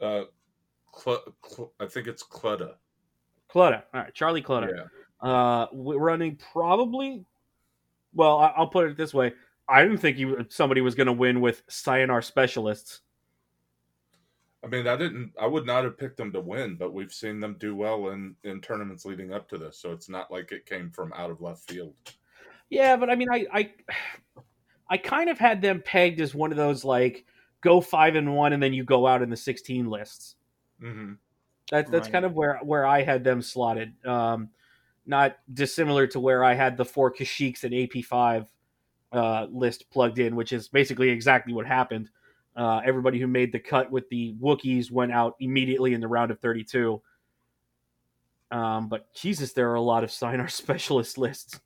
Uh, 0.00 0.24
Cl- 0.96 1.24
Cl- 1.44 1.72
I 1.80 1.86
think 1.86 2.06
it's 2.06 2.22
Clutta. 2.22 2.74
Clutta. 3.52 3.82
All 3.92 4.00
right, 4.00 4.14
Charlie 4.14 4.42
Clutta. 4.42 4.70
Yeah. 4.74 5.28
Uh, 5.28 5.66
we're 5.72 5.98
running 5.98 6.38
probably. 6.52 7.24
Well, 8.14 8.38
I- 8.38 8.54
I'll 8.56 8.68
put 8.68 8.88
it 8.88 8.96
this 8.96 9.12
way. 9.12 9.32
I 9.68 9.82
didn't 9.82 9.98
think 9.98 10.16
you, 10.16 10.46
somebody 10.48 10.80
was 10.80 10.94
going 10.94 11.08
to 11.08 11.12
win 11.12 11.42
with 11.42 11.66
Sienar 11.66 12.24
specialists. 12.24 13.00
I 14.64 14.66
mean, 14.66 14.86
I 14.88 14.96
didn't. 14.96 15.32
I 15.40 15.46
would 15.46 15.66
not 15.66 15.84
have 15.84 15.98
picked 15.98 16.16
them 16.16 16.32
to 16.32 16.40
win, 16.40 16.76
but 16.76 16.92
we've 16.92 17.12
seen 17.12 17.40
them 17.40 17.56
do 17.58 17.76
well 17.76 18.08
in 18.10 18.36
in 18.44 18.60
tournaments 18.60 19.04
leading 19.04 19.32
up 19.32 19.48
to 19.50 19.58
this. 19.58 19.78
So 19.78 19.92
it's 19.92 20.08
not 20.08 20.30
like 20.30 20.52
it 20.52 20.66
came 20.66 20.90
from 20.90 21.12
out 21.14 21.30
of 21.30 21.40
left 21.40 21.62
field. 21.70 21.94
Yeah, 22.70 22.96
but 22.96 23.10
I 23.10 23.14
mean, 23.14 23.28
I, 23.32 23.46
I, 23.52 23.72
I 24.90 24.96
kind 24.98 25.30
of 25.30 25.38
had 25.38 25.62
them 25.62 25.82
pegged 25.84 26.20
as 26.20 26.34
one 26.34 26.50
of 26.50 26.56
those 26.56 26.84
like 26.84 27.24
go 27.60 27.80
five 27.80 28.14
and 28.14 28.34
one, 28.34 28.52
and 28.52 28.62
then 28.62 28.72
you 28.72 28.84
go 28.84 29.06
out 29.06 29.22
in 29.22 29.30
the 29.30 29.36
sixteen 29.36 29.86
lists. 29.86 30.36
hmm 30.80 31.14
That's 31.70 31.90
that's 31.90 32.08
Right. 32.08 32.12
kind 32.12 32.24
of 32.24 32.34
where 32.34 32.58
where 32.62 32.86
I 32.86 33.02
had 33.02 33.24
them 33.24 33.42
slotted. 33.42 33.94
Um, 34.06 34.50
not 35.06 35.38
dissimilar 35.52 36.06
to 36.08 36.20
where 36.20 36.44
I 36.44 36.54
had 36.54 36.76
the 36.76 36.84
four 36.84 37.12
Kashyyyks 37.12 37.64
and 37.64 37.74
AP 37.74 38.04
five 38.04 38.46
uh, 39.12 39.46
list 39.50 39.90
plugged 39.90 40.18
in, 40.18 40.36
which 40.36 40.52
is 40.52 40.68
basically 40.68 41.10
exactly 41.10 41.54
what 41.54 41.66
happened. 41.66 42.10
Uh, 42.58 42.80
everybody 42.84 43.20
who 43.20 43.28
made 43.28 43.52
the 43.52 43.58
cut 43.60 43.88
with 43.88 44.08
the 44.10 44.34
Wookiees 44.34 44.90
went 44.90 45.12
out 45.12 45.36
immediately 45.38 45.94
in 45.94 46.00
the 46.00 46.08
round 46.08 46.32
of 46.32 46.40
thirty 46.40 46.64
two. 46.64 47.00
Um, 48.50 48.88
but 48.88 49.12
Jesus, 49.14 49.52
there 49.52 49.70
are 49.70 49.76
a 49.76 49.80
lot 49.80 50.02
of 50.02 50.10
sign 50.10 50.46
specialist 50.48 51.18
lists. 51.18 51.60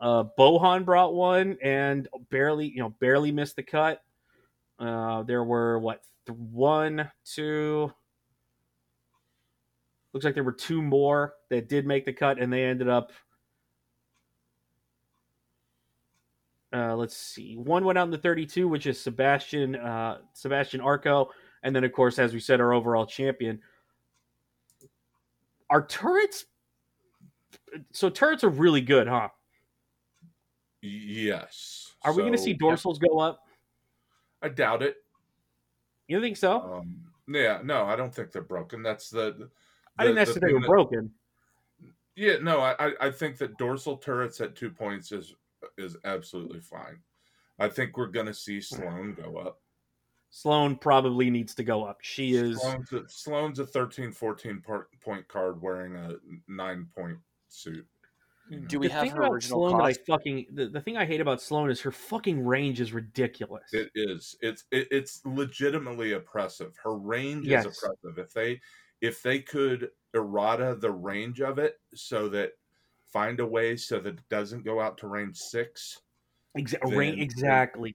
Uh, 0.00 0.24
Bohan 0.38 0.84
brought 0.84 1.14
one 1.14 1.56
and 1.62 2.08
barely, 2.30 2.66
you 2.66 2.78
know, 2.78 2.88
barely 2.98 3.30
missed 3.30 3.56
the 3.56 3.62
cut. 3.62 4.02
Uh, 4.78 5.22
there 5.22 5.44
were 5.44 5.78
what 5.78 6.02
th- 6.26 6.36
one, 6.36 7.08
two. 7.24 7.92
Looks 10.12 10.24
like 10.24 10.34
there 10.34 10.44
were 10.44 10.52
two 10.52 10.82
more 10.82 11.34
that 11.50 11.68
did 11.68 11.86
make 11.86 12.04
the 12.04 12.12
cut, 12.12 12.40
and 12.40 12.52
they 12.52 12.64
ended 12.64 12.88
up. 12.88 13.12
Uh, 16.72 16.96
let's 16.96 17.16
see. 17.16 17.56
One 17.56 17.84
went 17.84 17.98
out 17.98 18.04
in 18.04 18.10
the 18.10 18.18
32, 18.18 18.66
which 18.66 18.86
is 18.86 18.98
Sebastian 18.98 19.76
uh, 19.76 20.18
Sebastian 20.32 20.80
Arco, 20.80 21.30
and 21.62 21.76
then 21.76 21.84
of 21.84 21.92
course, 21.92 22.18
as 22.18 22.32
we 22.32 22.40
said, 22.40 22.60
our 22.60 22.72
overall 22.72 23.04
champion. 23.06 23.60
Our 25.70 25.86
turrets. 25.86 26.46
So 27.92 28.08
turrets 28.10 28.44
are 28.44 28.48
really 28.50 28.80
good, 28.80 29.06
huh? 29.06 29.28
Yes. 30.80 31.92
Are 32.02 32.12
we 32.12 32.22
going 32.22 32.32
to 32.32 32.38
see 32.38 32.54
dorsals 32.54 32.98
go 32.98 33.18
up? 33.20 33.40
I 34.42 34.48
doubt 34.48 34.82
it. 34.82 34.96
You 36.08 36.20
think 36.20 36.36
so? 36.36 36.80
Um, 36.80 36.96
yeah, 37.28 37.60
no, 37.62 37.84
I 37.84 37.96
don't 37.96 38.14
think 38.14 38.32
they're 38.32 38.42
broken. 38.42 38.82
That's 38.82 39.08
the. 39.10 39.34
the 39.38 39.50
I 39.98 40.04
didn't 40.04 40.16
the 40.16 40.20
necessarily 40.20 40.52
thing 40.54 40.62
that- 40.62 40.68
broken. 40.68 41.10
Yeah, 42.14 42.36
no, 42.42 42.60
I- 42.60 42.92
I 43.00 43.10
think 43.10 43.38
that 43.38 43.56
dorsal 43.56 43.96
turrets 43.96 44.40
at 44.42 44.54
two 44.54 44.70
points 44.70 45.12
is 45.12 45.34
is 45.78 45.96
absolutely 46.04 46.60
fine. 46.60 46.98
I 47.58 47.68
think 47.68 47.96
we're 47.96 48.06
going 48.06 48.26
to 48.26 48.34
see 48.34 48.60
Sloane 48.60 49.14
go 49.14 49.36
up. 49.36 49.60
Sloane 50.30 50.76
probably 50.76 51.28
needs 51.30 51.54
to 51.56 51.62
go 51.62 51.84
up. 51.84 51.98
She 52.00 52.32
is 52.34 52.60
Sloane's 52.60 52.92
a, 52.92 53.02
Sloane's 53.08 53.58
a 53.58 53.66
13, 53.66 54.12
14 54.12 54.62
part, 54.62 54.88
point 55.00 55.28
card 55.28 55.60
wearing 55.60 55.94
a 55.96 56.14
nine 56.48 56.86
point 56.96 57.18
suit. 57.48 57.86
you 58.48 58.60
know. 58.60 58.66
Do 58.66 58.78
we 58.78 58.88
the 58.88 58.94
have 58.94 59.02
thing 59.02 59.10
her 59.12 59.18
about 59.24 59.32
original 59.32 59.68
Sloane 59.68 59.78
that 59.78 59.84
I 59.84 59.92
fucking 59.92 60.46
the, 60.54 60.68
the 60.68 60.80
thing 60.80 60.96
I 60.96 61.04
hate 61.04 61.20
about 61.20 61.42
Sloane 61.42 61.70
is 61.70 61.82
her 61.82 61.92
fucking 61.92 62.42
range 62.42 62.80
is 62.80 62.94
ridiculous. 62.94 63.64
It 63.72 63.90
is. 63.94 64.34
It's 64.40 64.64
it, 64.70 64.88
it's 64.90 65.20
legitimately 65.26 66.12
oppressive. 66.12 66.74
Her 66.82 66.96
range 66.96 67.46
Yes. 67.46 67.66
is 67.66 67.76
oppressive. 67.76 68.18
If 68.18 68.32
they 68.32 68.60
if 69.02 69.22
they 69.22 69.38
could 69.40 69.90
errata 70.14 70.76
the 70.80 70.90
range 70.92 71.42
of 71.42 71.58
it 71.58 71.74
so 71.94 72.28
that 72.30 72.52
find 73.12 73.40
a 73.40 73.46
way 73.46 73.76
so 73.76 73.98
that 74.00 74.14
it 74.14 74.28
doesn't 74.30 74.64
go 74.64 74.80
out 74.80 74.98
to 74.98 75.06
range 75.06 75.36
six, 75.36 76.00
Exa- 76.58 76.78
then- 76.82 76.96
range, 76.96 77.20
exactly. 77.20 77.94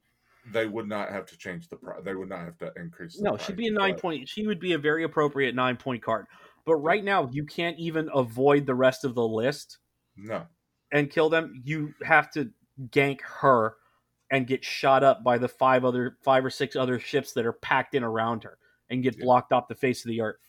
they 0.51 0.65
would 0.67 0.88
not 0.88 1.09
have 1.09 1.25
to 1.27 1.38
change 1.38 1.67
the 1.69 1.75
price. 1.75 2.01
They 2.03 2.15
would 2.15 2.29
not 2.29 2.39
have 2.39 2.57
to 2.59 2.71
increase. 2.75 3.17
The 3.17 3.24
No, 3.24 3.31
price. 3.31 3.45
she'd 3.45 3.55
be 3.57 3.67
a 3.67 3.71
nine 3.71 3.93
But- 3.93 4.01
point. 4.01 4.29
She 4.29 4.45
would 4.47 4.59
be 4.59 4.74
a 4.74 4.77
very 4.77 5.03
appropriate 5.03 5.55
nine 5.55 5.77
point 5.77 6.03
card. 6.03 6.25
But 6.65 6.75
right 6.77 7.03
now, 7.03 7.29
you 7.31 7.45
can't 7.45 7.77
even 7.79 8.09
avoid 8.13 8.65
the 8.65 8.75
rest 8.75 9.03
of 9.05 9.15
the 9.15 9.27
list 9.27 9.79
No, 10.15 10.47
and 10.91 11.09
kill 11.09 11.29
them. 11.29 11.62
You 11.63 11.93
have 12.03 12.29
to 12.31 12.51
gank 12.89 13.21
her 13.21 13.75
and 14.29 14.45
get 14.45 14.63
shot 14.65 15.03
up 15.03 15.24
by 15.24 15.38
the 15.38 15.47
five 15.47 15.86
other 15.86 16.17
five 16.24 16.43
or 16.45 16.50
six 16.50 16.75
other 16.75 17.00
ships 17.00 17.31
that 17.33 17.45
are 17.45 17.53
packed 17.53 17.95
in 17.95 18.03
around 18.03 18.43
her 18.43 18.57
and 18.89 19.01
get 19.03 19.17
Yeah. 19.17 19.24
blocked 19.24 19.53
off 19.53 19.67
the 19.69 19.75
face 19.75 20.03
of 20.05 20.09
the 20.09 20.21
earth. 20.21 20.47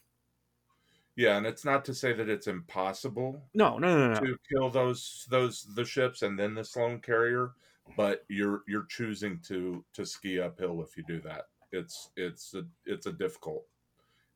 Yeah, 1.19 1.37
and 1.37 1.47
it's 1.47 1.65
not 1.65 1.85
to 1.87 1.95
say 1.95 2.13
that 2.13 2.29
it's 2.29 2.47
impossible 2.47 3.43
No, 3.53 3.77
no, 3.77 3.99
no, 3.99 4.15
no. 4.15 4.21
to 4.21 4.39
kill 4.49 4.71
those 4.71 5.27
those 5.29 5.67
the 5.75 5.85
ships 5.85 6.23
and 6.23 6.39
then 6.39 6.55
the 6.55 6.63
Sloane 6.63 7.01
carrier, 7.01 7.55
but 7.97 8.25
you're 8.29 8.63
you're 8.69 8.85
choosing 8.85 9.41
to 9.49 9.85
to 9.95 10.07
ski 10.07 10.41
uphill 10.41 10.81
if 10.81 10.97
you 10.97 11.03
do 11.09 11.21
that. 11.23 11.47
It's 11.73 12.11
it's 12.17 12.55
a 12.55 12.63
it's 12.87 13.07
a 13.07 13.13
difficult. 13.13 13.65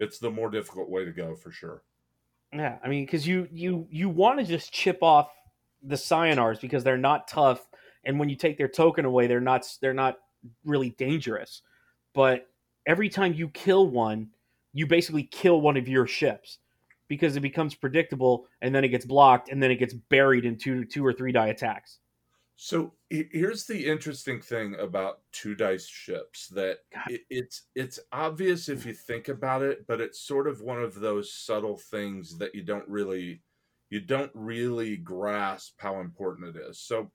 It's 0.00 0.18
the 0.18 0.32
more 0.32 0.50
difficult 0.50 0.90
way 0.90 1.04
to 1.04 1.12
go 1.12 1.36
for 1.36 1.52
sure. 1.52 1.84
Yeah, 2.52 2.78
I 2.82 2.88
mean, 2.88 3.06
because 3.06 3.28
you 3.28 3.46
you 3.52 3.86
you 3.88 4.08
want 4.08 4.40
to 4.40 4.44
just 4.44 4.72
chip 4.72 5.04
off 5.04 5.30
the 5.84 5.94
Sienars 5.94 6.60
because 6.60 6.82
they're 6.82 6.98
not 6.98 7.28
tough, 7.28 7.64
and 8.02 8.18
when 8.18 8.28
you 8.28 8.34
take 8.34 8.58
their 8.58 8.66
token 8.66 9.04
away, 9.04 9.28
they're 9.28 9.40
not 9.40 9.64
they're 9.80 9.94
not 9.94 10.18
really 10.64 10.90
dangerous. 10.90 11.62
But 12.12 12.48
every 12.86 13.08
time 13.08 13.34
you 13.34 13.50
kill 13.50 13.86
one, 13.86 14.30
you 14.72 14.88
basically 14.88 15.22
kill 15.22 15.60
one 15.60 15.76
of 15.76 15.86
your 15.86 16.08
ships 16.08 16.58
because 17.12 17.36
it 17.36 17.40
becomes 17.40 17.74
predictable, 17.74 18.46
and 18.62 18.74
then 18.74 18.84
it 18.84 18.88
gets 18.88 19.04
blocked, 19.04 19.50
and 19.50 19.62
then 19.62 19.70
it 19.70 19.76
gets 19.76 19.92
buried 19.92 20.46
in 20.46 20.56
two 20.56 20.86
two 20.86 21.04
or 21.04 21.12
three 21.12 21.30
die 21.30 21.48
attacks. 21.48 21.98
So 22.56 22.94
here's 23.10 23.66
the 23.66 23.86
interesting 23.86 24.40
thing 24.40 24.76
about 24.76 25.20
two 25.30 25.54
dice 25.54 25.86
ships 25.86 26.48
that 26.48 26.78
it, 27.10 27.20
it's 27.28 27.64
it's 27.74 28.00
obvious 28.12 28.70
if 28.70 28.86
you 28.86 28.94
think 28.94 29.28
about 29.28 29.60
it, 29.60 29.86
but 29.86 30.00
it's 30.00 30.20
sort 30.20 30.48
of 30.48 30.62
one 30.62 30.80
of 30.80 30.94
those 30.94 31.34
subtle 31.34 31.76
things 31.76 32.38
that 32.38 32.54
you 32.54 32.62
don't 32.62 32.88
really 32.88 33.42
you 33.90 34.00
don't 34.00 34.30
really 34.32 34.96
grasp 34.96 35.74
how 35.76 36.00
important 36.00 36.56
it 36.56 36.62
is. 36.66 36.80
So 36.80 37.10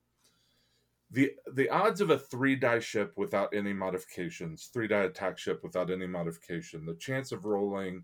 the 1.10 1.32
the 1.54 1.70
odds 1.70 2.02
of 2.02 2.12
a 2.12 2.20
three 2.20 2.56
die 2.56 2.78
ship 2.78 3.14
without 3.18 3.52
any 3.52 3.74
modifications, 3.74 4.70
three 4.72 4.88
die 4.88 5.06
attack 5.06 5.40
ship 5.40 5.62
without 5.64 5.90
any 5.90 6.06
modification, 6.06 6.86
the 6.86 6.94
chance 6.94 7.32
of 7.32 7.46
rolling 7.46 8.04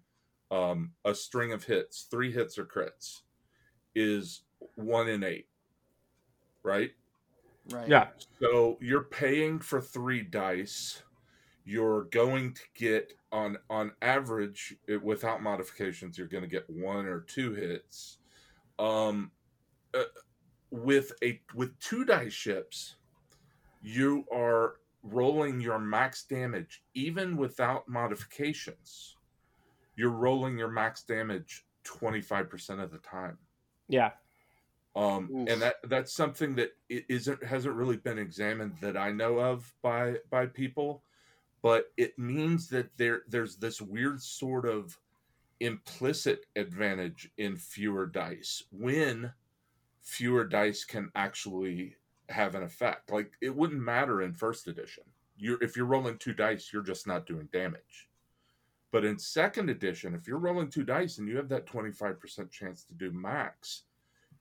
um, 0.51 0.91
a 1.05 1.13
string 1.15 1.53
of 1.53 1.63
hits, 1.63 2.03
three 2.03 2.31
hits 2.31 2.57
or 2.57 2.65
crits, 2.65 3.21
is 3.95 4.41
one 4.75 5.07
in 5.09 5.23
eight, 5.23 5.47
right? 6.63 6.91
Right. 7.69 7.87
Yeah, 7.87 8.07
So 8.39 8.77
you're 8.81 9.03
paying 9.03 9.59
for 9.59 9.79
three 9.81 10.21
dice. 10.21 11.01
You're 11.65 12.03
going 12.05 12.53
to 12.53 12.61
get 12.75 13.13
on 13.31 13.57
on 13.69 13.93
average 14.01 14.75
it, 14.87 15.01
without 15.01 15.41
modifications. 15.41 16.17
You're 16.17 16.27
going 16.27 16.43
to 16.43 16.49
get 16.49 16.69
one 16.69 17.05
or 17.05 17.21
two 17.21 17.53
hits. 17.53 18.17
Um, 18.79 19.31
uh, 19.93 20.03
with 20.71 21.13
a 21.23 21.39
with 21.55 21.77
two 21.79 22.03
dice 22.03 22.33
ships, 22.33 22.95
you 23.81 24.25
are 24.33 24.75
rolling 25.03 25.61
your 25.61 25.79
max 25.79 26.23
damage 26.23 26.83
even 26.93 27.37
without 27.37 27.87
modifications. 27.87 29.15
You're 29.95 30.09
rolling 30.09 30.57
your 30.57 30.69
max 30.69 31.03
damage 31.03 31.65
twenty 31.83 32.21
five 32.21 32.49
percent 32.49 32.79
of 32.79 32.91
the 32.91 32.97
time 32.99 33.37
yeah, 33.89 34.11
um, 34.95 35.29
Oof. 35.35 35.49
and 35.49 35.61
that 35.61 35.75
that's 35.85 36.13
something 36.13 36.55
that 36.55 36.71
i- 36.91 37.03
isn't 37.09 37.43
hasn't 37.43 37.75
really 37.75 37.97
been 37.97 38.17
examined 38.17 38.75
that 38.81 38.95
I 38.95 39.11
know 39.11 39.39
of 39.39 39.71
by 39.81 40.15
by 40.29 40.45
people, 40.45 41.03
but 41.61 41.91
it 41.97 42.17
means 42.17 42.69
that 42.69 42.95
there 42.97 43.23
there's 43.27 43.57
this 43.57 43.81
weird 43.81 44.21
sort 44.21 44.65
of 44.65 44.97
implicit 45.59 46.45
advantage 46.55 47.29
in 47.37 47.55
fewer 47.55 48.05
dice 48.05 48.63
when 48.71 49.31
fewer 50.01 50.43
dice 50.45 50.83
can 50.83 51.09
actually 51.15 51.95
have 52.29 52.55
an 52.55 52.63
effect. 52.63 53.11
Like 53.11 53.33
it 53.41 53.53
wouldn't 53.55 53.81
matter 53.81 54.21
in 54.21 54.33
first 54.33 54.67
edition. 54.67 55.03
You're 55.37 55.61
if 55.61 55.75
you're 55.75 55.85
rolling 55.85 56.17
two 56.17 56.33
dice, 56.33 56.71
you're 56.71 56.83
just 56.83 57.05
not 57.07 57.25
doing 57.25 57.49
damage. 57.51 58.07
But 58.93 59.03
in 59.05 59.17
second 59.17 59.71
edition, 59.71 60.13
if 60.13 60.27
you're 60.27 60.37
rolling 60.37 60.69
two 60.69 60.83
dice 60.83 61.17
and 61.17 61.27
you 61.27 61.35
have 61.37 61.49
that 61.49 61.65
25% 61.65 62.51
chance 62.51 62.83
to 62.83 62.93
do 62.93 63.09
max, 63.11 63.85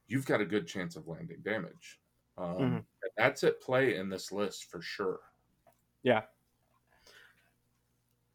you've 0.08 0.26
got 0.26 0.42
a 0.42 0.44
good 0.44 0.66
chance 0.66 0.94
of 0.94 1.08
landing 1.08 1.40
damage. 1.42 1.98
Um, 2.36 2.58
Mhm. 2.58 2.84
That's 3.16 3.44
at 3.44 3.62
play 3.62 3.96
in 3.96 4.10
this 4.10 4.30
list 4.30 4.66
for 4.70 4.82
sure. 4.82 5.20
yeah. 6.02 6.24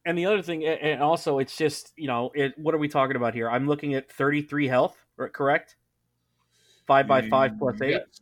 And 0.06 0.18
the 0.18 0.26
other 0.26 0.42
thing, 0.42 0.66
and 0.66 1.04
also, 1.04 1.38
it's 1.40 1.56
just 1.58 1.92
you 1.98 2.08
know, 2.08 2.32
it. 2.34 2.58
What 2.58 2.74
are 2.74 2.78
we 2.78 2.88
talking 2.88 3.18
about 3.18 3.34
here? 3.34 3.50
I'm 3.50 3.68
looking 3.68 3.94
at 3.94 4.10
33 4.10 4.66
health, 4.68 5.06
correct? 5.18 5.76
Five 6.88 7.08
by 7.08 7.28
five 7.30 7.60
plus 7.60 7.82
eight. 7.82 7.92
Yes. 7.92 8.22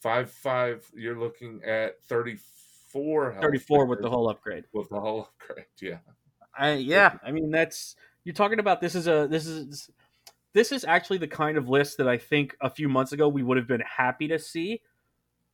Five 0.00 0.30
five. 0.30 0.88
You're 0.94 1.18
looking 1.18 1.64
at 1.64 2.02
34. 2.04 3.32
health 3.32 3.42
34 3.42 3.86
with 3.86 4.02
the 4.02 4.10
whole 4.10 4.28
upgrade. 4.28 4.66
with 4.74 4.90
the 4.90 5.00
whole 5.00 5.22
upgrade. 5.22 5.64
Yeah. 5.80 5.98
I, 6.56 6.72
yeah, 6.74 7.16
I 7.24 7.32
mean 7.32 7.50
that's 7.50 7.96
you're 8.24 8.34
talking 8.34 8.58
about. 8.58 8.80
This 8.80 8.94
is 8.94 9.08
a 9.08 9.26
this 9.30 9.46
is 9.46 9.90
this 10.52 10.72
is 10.72 10.84
actually 10.84 11.18
the 11.18 11.28
kind 11.28 11.56
of 11.56 11.68
list 11.68 11.96
that 11.98 12.08
I 12.08 12.18
think 12.18 12.56
a 12.60 12.68
few 12.70 12.88
months 12.88 13.12
ago 13.12 13.28
we 13.28 13.42
would 13.42 13.56
have 13.56 13.66
been 13.66 13.82
happy 13.82 14.28
to 14.28 14.38
see 14.38 14.82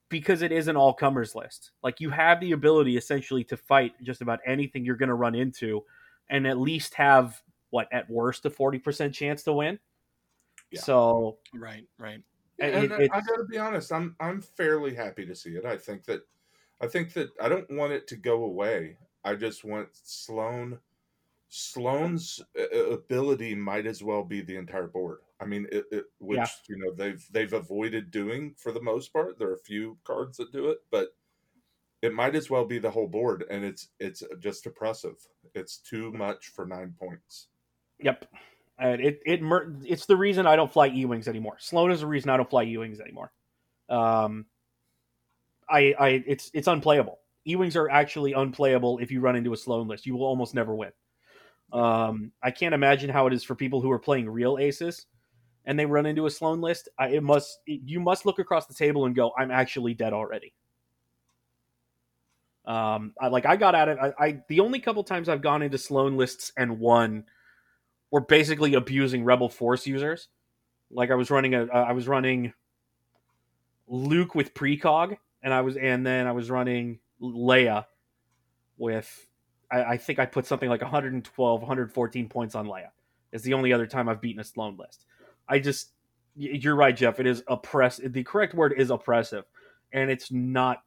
because 0.08 0.42
it 0.42 0.52
is 0.52 0.68
an 0.68 0.76
all 0.76 0.92
comers 0.92 1.34
list. 1.34 1.72
Like 1.82 2.00
you 2.00 2.10
have 2.10 2.40
the 2.40 2.52
ability 2.52 2.96
essentially 2.96 3.44
to 3.44 3.56
fight 3.56 3.92
just 4.02 4.22
about 4.22 4.40
anything 4.46 4.84
you're 4.84 4.96
going 4.96 5.08
to 5.08 5.14
run 5.14 5.34
into, 5.34 5.84
and 6.30 6.46
at 6.46 6.58
least 6.58 6.94
have 6.94 7.40
what 7.70 7.88
at 7.92 8.08
worst 8.10 8.44
a 8.46 8.50
forty 8.50 8.78
percent 8.78 9.14
chance 9.14 9.42
to 9.44 9.52
win. 9.52 9.78
Yeah. 10.70 10.80
So 10.80 11.38
Right. 11.54 11.84
Right. 11.98 12.22
And 12.58 12.74
and 12.74 12.92
it- 13.02 13.10
I, 13.12 13.18
I 13.18 13.20
gotta 13.20 13.44
be 13.44 13.58
honest, 13.58 13.92
I'm 13.92 14.16
I'm 14.20 14.40
fairly 14.40 14.94
happy 14.94 15.24
to 15.26 15.34
see 15.34 15.50
it. 15.50 15.64
I 15.64 15.76
think 15.76 16.04
that 16.06 16.22
I 16.80 16.86
think 16.86 17.12
that 17.14 17.30
I 17.40 17.48
don't 17.48 17.70
want 17.70 17.92
it 17.92 18.06
to 18.08 18.16
go 18.16 18.44
away. 18.44 18.98
I 19.24 19.34
just 19.34 19.64
want 19.64 19.88
Sloane 19.92 20.78
Sloane's 21.48 22.42
uh, 22.58 22.90
ability 22.90 23.54
might 23.54 23.86
as 23.86 24.02
well 24.02 24.22
be 24.22 24.40
the 24.42 24.56
entire 24.56 24.86
board. 24.86 25.20
I 25.40 25.46
mean, 25.46 25.66
it, 25.72 25.86
it 25.90 26.04
which 26.18 26.36
Yeah. 26.38 26.46
you 26.68 26.76
know 26.78 26.92
they've 26.94 27.26
they've 27.30 27.52
avoided 27.52 28.10
doing 28.10 28.54
for 28.58 28.72
the 28.72 28.82
most 28.82 29.12
part. 29.12 29.38
There 29.38 29.48
are 29.48 29.54
a 29.54 29.58
few 29.58 29.96
cards 30.04 30.36
that 30.38 30.52
do 30.52 30.68
it, 30.68 30.78
but 30.90 31.14
it 32.02 32.12
might 32.14 32.34
as 32.36 32.50
well 32.50 32.64
be 32.64 32.78
the 32.78 32.90
whole 32.90 33.08
board, 33.08 33.44
and 33.50 33.64
it's 33.64 33.88
it's 33.98 34.22
just 34.38 34.66
oppressive. 34.66 35.16
It's 35.54 35.78
too 35.78 36.12
much 36.12 36.48
for 36.48 36.66
nine 36.66 36.94
points. 36.98 37.48
Yep. 38.00 38.26
And 38.78 39.00
it 39.00 39.20
it 39.24 39.42
mer- 39.42 39.74
it's 39.84 40.06
the 40.06 40.16
reason 40.16 40.46
I 40.46 40.54
don't 40.54 40.72
fly 40.72 40.88
E 40.88 41.04
wings 41.04 41.28
anymore. 41.28 41.56
Sloane 41.58 41.90
is 41.90 42.00
the 42.00 42.06
reason 42.06 42.30
I 42.30 42.36
don't 42.36 42.50
fly 42.50 42.64
E 42.64 42.76
wings 42.76 43.00
anymore. 43.00 43.32
Um, 43.88 44.46
I 45.68 45.94
I 45.98 46.08
it's 46.26 46.50
it's 46.52 46.68
unplayable. 46.68 47.20
E 47.46 47.56
wings 47.56 47.74
are 47.74 47.88
actually 47.88 48.34
unplayable 48.34 48.98
if 48.98 49.10
you 49.10 49.20
run 49.20 49.34
into 49.34 49.52
a 49.52 49.56
Sloane 49.56 49.88
list. 49.88 50.04
You 50.06 50.14
will 50.14 50.26
almost 50.26 50.54
never 50.54 50.74
win. 50.74 50.92
Um, 51.72 52.32
I 52.42 52.50
can't 52.50 52.74
imagine 52.74 53.10
how 53.10 53.26
it 53.26 53.32
is 53.32 53.44
for 53.44 53.54
people 53.54 53.80
who 53.80 53.90
are 53.90 53.98
playing 53.98 54.28
real 54.28 54.58
aces 54.58 55.06
and 55.64 55.78
they 55.78 55.84
run 55.84 56.06
into 56.06 56.26
a 56.26 56.30
Sloane 56.30 56.60
list. 56.60 56.88
I, 56.98 57.08
it 57.08 57.22
must 57.22 57.60
it, 57.66 57.82
you 57.84 58.00
must 58.00 58.24
look 58.24 58.38
across 58.38 58.66
the 58.66 58.74
table 58.74 59.04
and 59.04 59.14
go, 59.14 59.32
I'm 59.38 59.50
actually 59.50 59.94
dead 59.94 60.12
already. 60.12 60.54
Um, 62.64 63.12
I 63.20 63.28
like 63.28 63.46
I 63.46 63.56
got 63.56 63.74
at 63.74 63.88
it. 63.88 63.98
I, 64.00 64.12
I 64.18 64.42
the 64.48 64.60
only 64.60 64.80
couple 64.80 65.04
times 65.04 65.28
I've 65.28 65.42
gone 65.42 65.62
into 65.62 65.78
Sloane 65.78 66.16
lists 66.16 66.52
and 66.56 66.78
won 66.80 67.24
were 68.10 68.20
basically 68.20 68.74
abusing 68.74 69.24
Rebel 69.24 69.48
Force 69.48 69.86
users. 69.86 70.28
Like 70.90 71.10
I 71.10 71.14
was 71.14 71.30
running 71.30 71.54
a, 71.54 71.64
uh, 71.64 71.84
I 71.88 71.92
was 71.92 72.08
running 72.08 72.54
Luke 73.86 74.34
with 74.34 74.54
precog, 74.54 75.16
and 75.42 75.52
I 75.52 75.62
was, 75.62 75.76
and 75.76 76.06
then 76.06 76.26
I 76.26 76.32
was 76.32 76.50
running 76.50 77.00
Leia 77.20 77.86
with, 78.76 79.27
I, 79.70 79.84
I 79.84 79.96
think 79.98 80.18
I 80.18 80.26
put 80.26 80.46
something 80.46 80.68
like 80.68 80.82
112, 80.82 81.60
114 81.60 82.28
points 82.28 82.54
on 82.54 82.66
Leia. 82.66 82.90
It's 83.32 83.44
the 83.44 83.54
only 83.54 83.72
other 83.72 83.86
time 83.86 84.08
I've 84.08 84.20
beaten 84.20 84.40
a 84.40 84.44
Sloane 84.44 84.76
list. 84.76 85.04
I 85.48 85.58
just, 85.58 85.92
you're 86.36 86.76
right, 86.76 86.96
Jeff. 86.96 87.20
It 87.20 87.26
is 87.26 87.42
oppressive. 87.48 88.12
The 88.12 88.24
correct 88.24 88.54
word 88.54 88.74
is 88.76 88.90
oppressive, 88.90 89.44
and 89.92 90.10
it's 90.10 90.30
not. 90.32 90.82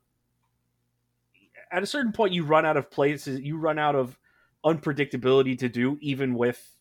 at 1.72 1.84
a 1.84 1.86
certain 1.86 2.12
point 2.12 2.34
you 2.34 2.44
run 2.44 2.66
out 2.66 2.78
of 2.78 2.90
places, 2.92 3.40
you 3.42 3.58
run 3.58 3.80
out 3.80 3.96
of 3.96 4.18
unpredictability 4.66 5.58
to 5.60 5.70
do, 5.70 5.98
even 6.02 6.36
with 6.36 6.76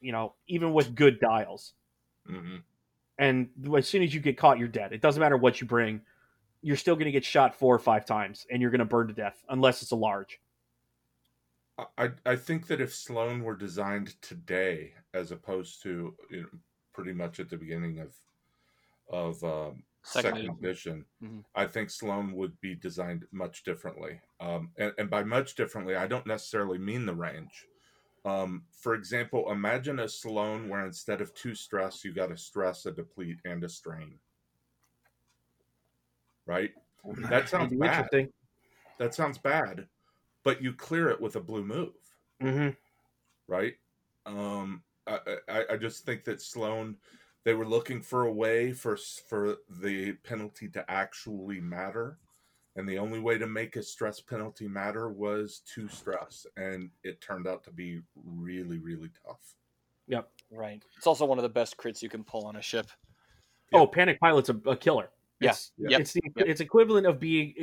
you 0.00 0.12
know, 0.12 0.34
even 0.48 0.72
with 0.72 0.94
good 0.94 1.18
dials. 1.20 1.74
hmm 2.26 2.56
And 3.18 3.48
as 3.76 3.88
soon 3.88 4.02
as 4.02 4.14
you 4.14 4.20
get 4.20 4.36
caught, 4.36 4.58
you're 4.58 4.68
dead. 4.68 4.92
It 4.92 5.00
doesn't 5.00 5.20
matter 5.20 5.36
what 5.36 5.60
you 5.60 5.66
bring, 5.66 6.02
you're 6.62 6.76
still 6.76 6.94
going 6.96 7.06
to 7.06 7.12
get 7.12 7.24
shot 7.24 7.54
four 7.58 7.74
or 7.74 7.78
five 7.78 8.04
times, 8.04 8.46
and 8.50 8.60
you're 8.60 8.70
going 8.70 8.80
to 8.80 8.84
burn 8.84 9.08
to 9.08 9.14
death 9.14 9.42
unless 9.48 9.82
it's 9.82 9.92
a 9.92 9.96
large. 9.96 10.40
I 11.98 12.10
I 12.24 12.36
think 12.36 12.66
that 12.68 12.80
if 12.80 12.94
Sloane 12.94 13.42
were 13.42 13.56
designed 13.56 14.20
today, 14.22 14.94
as 15.12 15.30
opposed 15.30 15.82
to 15.82 16.16
you 16.30 16.42
know, 16.42 16.48
pretty 16.92 17.12
much 17.12 17.38
at 17.40 17.50
the 17.50 17.56
beginning 17.58 17.98
of 17.98 18.14
of 19.10 19.44
um, 19.44 19.84
Second 20.02 20.36
second, 20.36 20.50
edition. 20.58 20.64
edition, 20.64 21.06
Mhm. 21.22 21.44
I 21.54 21.66
think 21.66 21.90
Sloane 21.90 22.32
would 22.32 22.60
be 22.60 22.74
designed 22.76 23.26
much 23.32 23.64
differently. 23.64 24.20
Um, 24.40 24.70
and, 24.78 24.92
and 24.98 25.10
by 25.10 25.24
much 25.24 25.56
differently, 25.56 25.96
I 25.96 26.06
don't 26.06 26.26
necessarily 26.26 26.78
mean 26.78 27.06
the 27.06 27.14
range. 27.14 27.66
Um, 28.24 28.64
for 28.72 28.94
example, 28.94 29.50
imagine 29.50 29.98
a 29.98 30.08
Sloane 30.08 30.68
where 30.68 30.86
instead 30.86 31.20
of 31.20 31.34
two 31.34 31.54
stress, 31.54 32.04
you 32.04 32.12
got 32.12 32.30
a 32.32 32.36
stress, 32.36 32.86
a 32.86 32.92
deplete, 32.92 33.38
and 33.44 33.62
a 33.64 33.68
strain. 33.68 34.18
Right? 36.46 36.72
That 37.28 37.48
sounds 37.48 37.74
bad. 37.76 37.86
interesting. 37.86 38.32
That 38.98 39.14
sounds 39.14 39.38
bad, 39.38 39.88
but 40.46 40.62
you 40.62 40.72
clear 40.72 41.08
it 41.08 41.20
with 41.20 41.34
a 41.34 41.40
blue 41.40 41.64
move. 41.64 41.92
hmm 42.40 42.68
right? 43.48 43.74
Um, 44.26 44.84
I, 45.04 45.18
I, 45.48 45.64
I 45.72 45.76
just 45.76 46.06
think 46.06 46.22
that 46.24 46.40
Sloane, 46.40 46.96
they 47.44 47.52
were 47.52 47.66
looking 47.66 48.00
for 48.00 48.26
a 48.26 48.32
way 48.32 48.72
for 48.72 48.96
for 48.96 49.56
the 49.80 50.12
penalty 50.22 50.68
to 50.68 50.88
actually 50.88 51.60
matter, 51.60 52.18
and 52.76 52.88
the 52.88 52.98
only 52.98 53.18
way 53.18 53.38
to 53.38 53.46
make 53.48 53.74
a 53.74 53.82
stress 53.82 54.20
penalty 54.20 54.68
matter 54.68 55.08
was 55.08 55.62
to 55.74 55.88
stress, 55.88 56.46
and 56.56 56.90
it 57.02 57.20
turned 57.20 57.48
out 57.48 57.64
to 57.64 57.72
be 57.72 58.00
really 58.14 58.78
really 58.78 59.10
tough. 59.26 59.56
Yep. 60.06 60.30
Right. 60.52 60.84
It's 60.96 61.08
also 61.08 61.26
one 61.26 61.38
of 61.38 61.42
the 61.42 61.48
best 61.48 61.76
crits 61.76 62.02
you 62.02 62.08
can 62.08 62.22
pull 62.22 62.46
on 62.46 62.54
a 62.54 62.62
ship. 62.62 62.86
Oh, 63.72 63.88
Panic 63.88 64.20
Pilot's 64.20 64.48
a, 64.48 64.60
a 64.64 64.76
killer. 64.76 65.08
Yeah. 65.40 65.50
It's, 65.50 65.72
Yep. 65.78 66.00
it's 66.00 66.12
the 66.12 66.22
Yep. 66.36 66.46
it's 66.48 66.60
equivalent 66.60 67.06
of 67.06 67.20
being 67.20 67.54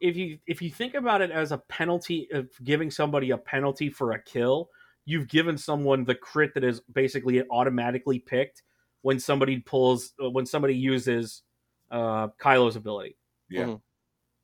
if 0.00 0.16
you 0.16 0.38
if 0.46 0.60
you 0.62 0.70
think 0.70 0.94
about 0.94 1.22
it 1.22 1.30
as 1.30 1.52
a 1.52 1.58
penalty 1.58 2.28
of 2.32 2.48
giving 2.64 2.90
somebody 2.90 3.30
a 3.30 3.38
penalty 3.38 3.88
for 3.90 4.12
a 4.12 4.22
kill, 4.22 4.70
you've 5.06 5.28
given 5.28 5.56
someone 5.58 6.04
the 6.04 6.14
crit 6.14 6.54
that 6.54 6.64
is 6.64 6.80
basically 6.92 7.42
automatically 7.50 8.18
picked 8.18 8.62
when 9.02 9.18
somebody 9.18 9.58
pulls 9.60 10.12
uh, 10.22 10.28
when 10.30 10.44
somebody 10.46 10.74
uses 10.74 11.42
uh 11.90 12.28
Kylo's 12.40 12.76
ability. 12.76 13.16
Yeah, 13.48 13.64
Mhm. 13.64 13.80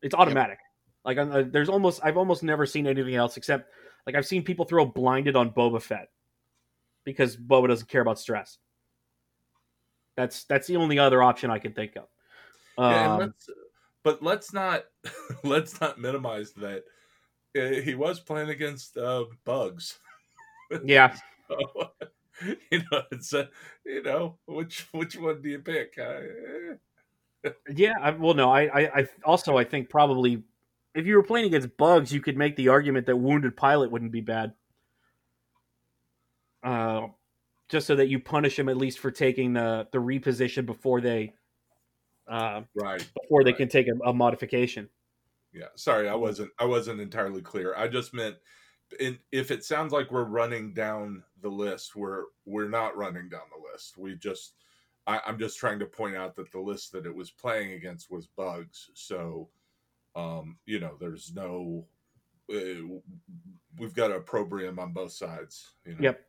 It's 0.03 0.15
automatic. 0.15 0.59
Like 1.05 1.19
uh, 1.19 1.43
there's 1.47 1.69
almost 1.69 2.01
I've 2.03 2.17
almost 2.17 2.43
never 2.43 2.65
seen 2.65 2.87
anything 2.87 3.15
else 3.15 3.37
except 3.37 3.71
like 4.07 4.15
I've 4.17 4.27
seen 4.27 4.43
people 4.43 4.65
throw 4.65 4.87
blinded 4.87 5.37
on 5.37 5.51
Boba 5.51 5.83
Fett 5.83 6.09
because 7.05 7.37
Boba 7.37 7.69
doesn't 7.69 7.89
care 7.89 8.01
about 8.01 8.19
stress. 8.19 8.57
That's 10.17 10.45
that's 10.45 10.67
the 10.67 10.77
only 10.77 10.99
other 10.99 11.23
option 11.23 11.51
I 11.51 11.59
can 11.59 11.73
think 11.75 11.97
of. 11.97 12.07
Yeah, 12.79 13.15
Um, 13.15 13.21
let's, 13.21 13.51
but 14.03 14.23
let's 14.23 14.53
not 14.53 14.85
let's 15.45 15.81
not 15.81 15.99
minimize 15.99 16.53
that 16.55 16.85
uh, 17.57 17.81
he 17.83 17.95
was 17.95 18.21
playing 18.21 18.51
against 18.51 18.97
uh, 18.97 19.25
bugs. 19.45 19.99
yeah, 20.85 21.17
you 22.71 22.83
know, 22.91 23.03
it's 23.13 23.33
a, 23.33 23.49
you 23.85 24.03
know 24.03 24.39
which 24.47 24.89
which 24.93 25.17
one 25.17 25.41
do 25.43 25.49
you 25.49 25.61
pick? 25.61 25.99
Uh, 25.99 27.51
yeah. 27.73 27.95
I, 28.01 28.11
well, 28.11 28.35
no, 28.35 28.51
I, 28.51 28.63
I, 28.63 29.01
I 29.01 29.09
also 29.25 29.57
I 29.57 29.65
think 29.65 29.89
probably 29.89 30.43
if 30.95 31.07
you 31.07 31.17
were 31.17 31.23
playing 31.23 31.47
against 31.47 31.77
bugs, 31.77 32.13
you 32.13 32.21
could 32.21 32.37
make 32.37 32.57
the 32.57 32.69
argument 32.69 33.07
that 33.07 33.17
wounded 33.17 33.57
pilot 33.57 33.91
wouldn't 33.91 34.13
be 34.13 34.21
bad. 34.21 34.55
Uh, 36.63 37.09
just 37.69 37.87
so 37.87 37.97
that 37.97 38.09
you 38.09 38.19
punish 38.19 38.59
him 38.59 38.69
at 38.69 38.77
least 38.77 38.99
for 38.99 39.11
taking 39.11 39.53
the 39.53 39.87
the 39.93 39.99
reposition 39.99 40.67
before 40.67 41.01
they 41.01 41.35
uh, 42.29 42.63
right. 42.75 43.07
before 43.21 43.45
they 43.45 43.53
can 43.53 43.69
take 43.69 43.89
a, 43.89 44.09
a 44.09 44.13
modification. 44.13 44.89
Yeah, 45.53 45.69
sorry, 45.77 46.09
I 46.09 46.15
wasn't 46.15 46.51
I 46.59 46.65
wasn't 46.65 47.01
entirely 47.01 47.41
clear. 47.41 47.75
I 47.77 47.87
just 47.87 48.13
meant 48.13 48.37
in, 48.99 49.19
if 49.33 49.51
it 49.51 49.65
sounds 49.65 49.93
like 49.93 50.11
we're 50.11 50.25
running 50.25 50.73
down 50.73 51.23
the 51.43 51.49
list, 51.49 51.95
we're 51.97 52.25
we're 52.45 52.69
not 52.69 52.97
running 52.97 53.29
down 53.29 53.43
the 53.51 53.73
list. 53.73 53.97
We 53.97 54.17
just 54.17 54.55
I, 55.07 55.21
I'm 55.27 55.39
just 55.39 55.59
trying 55.59 55.79
to 55.79 55.87
point 55.87 56.17
out 56.17 56.35
that 56.37 56.51
the 56.51 56.61
list 56.61 56.93
that 56.93 57.07
it 57.07 57.15
was 57.15 57.31
playing 57.31 57.73
against 57.73 58.11
was 58.11 58.27
bugs. 58.27 58.91
So, 58.95 59.49
um, 60.17 60.57
you 60.67 60.81
know, 60.81 60.97
there's 60.99 61.33
no 61.35 61.85
uh, 62.53 62.99
we've 63.79 63.95
got 63.95 64.13
a 64.13 64.21
program 64.21 64.79
on 64.79 64.93
both 64.93 65.13
sides. 65.13 65.73
You 65.85 65.93
know? 65.93 66.01
Yep. 66.01 66.21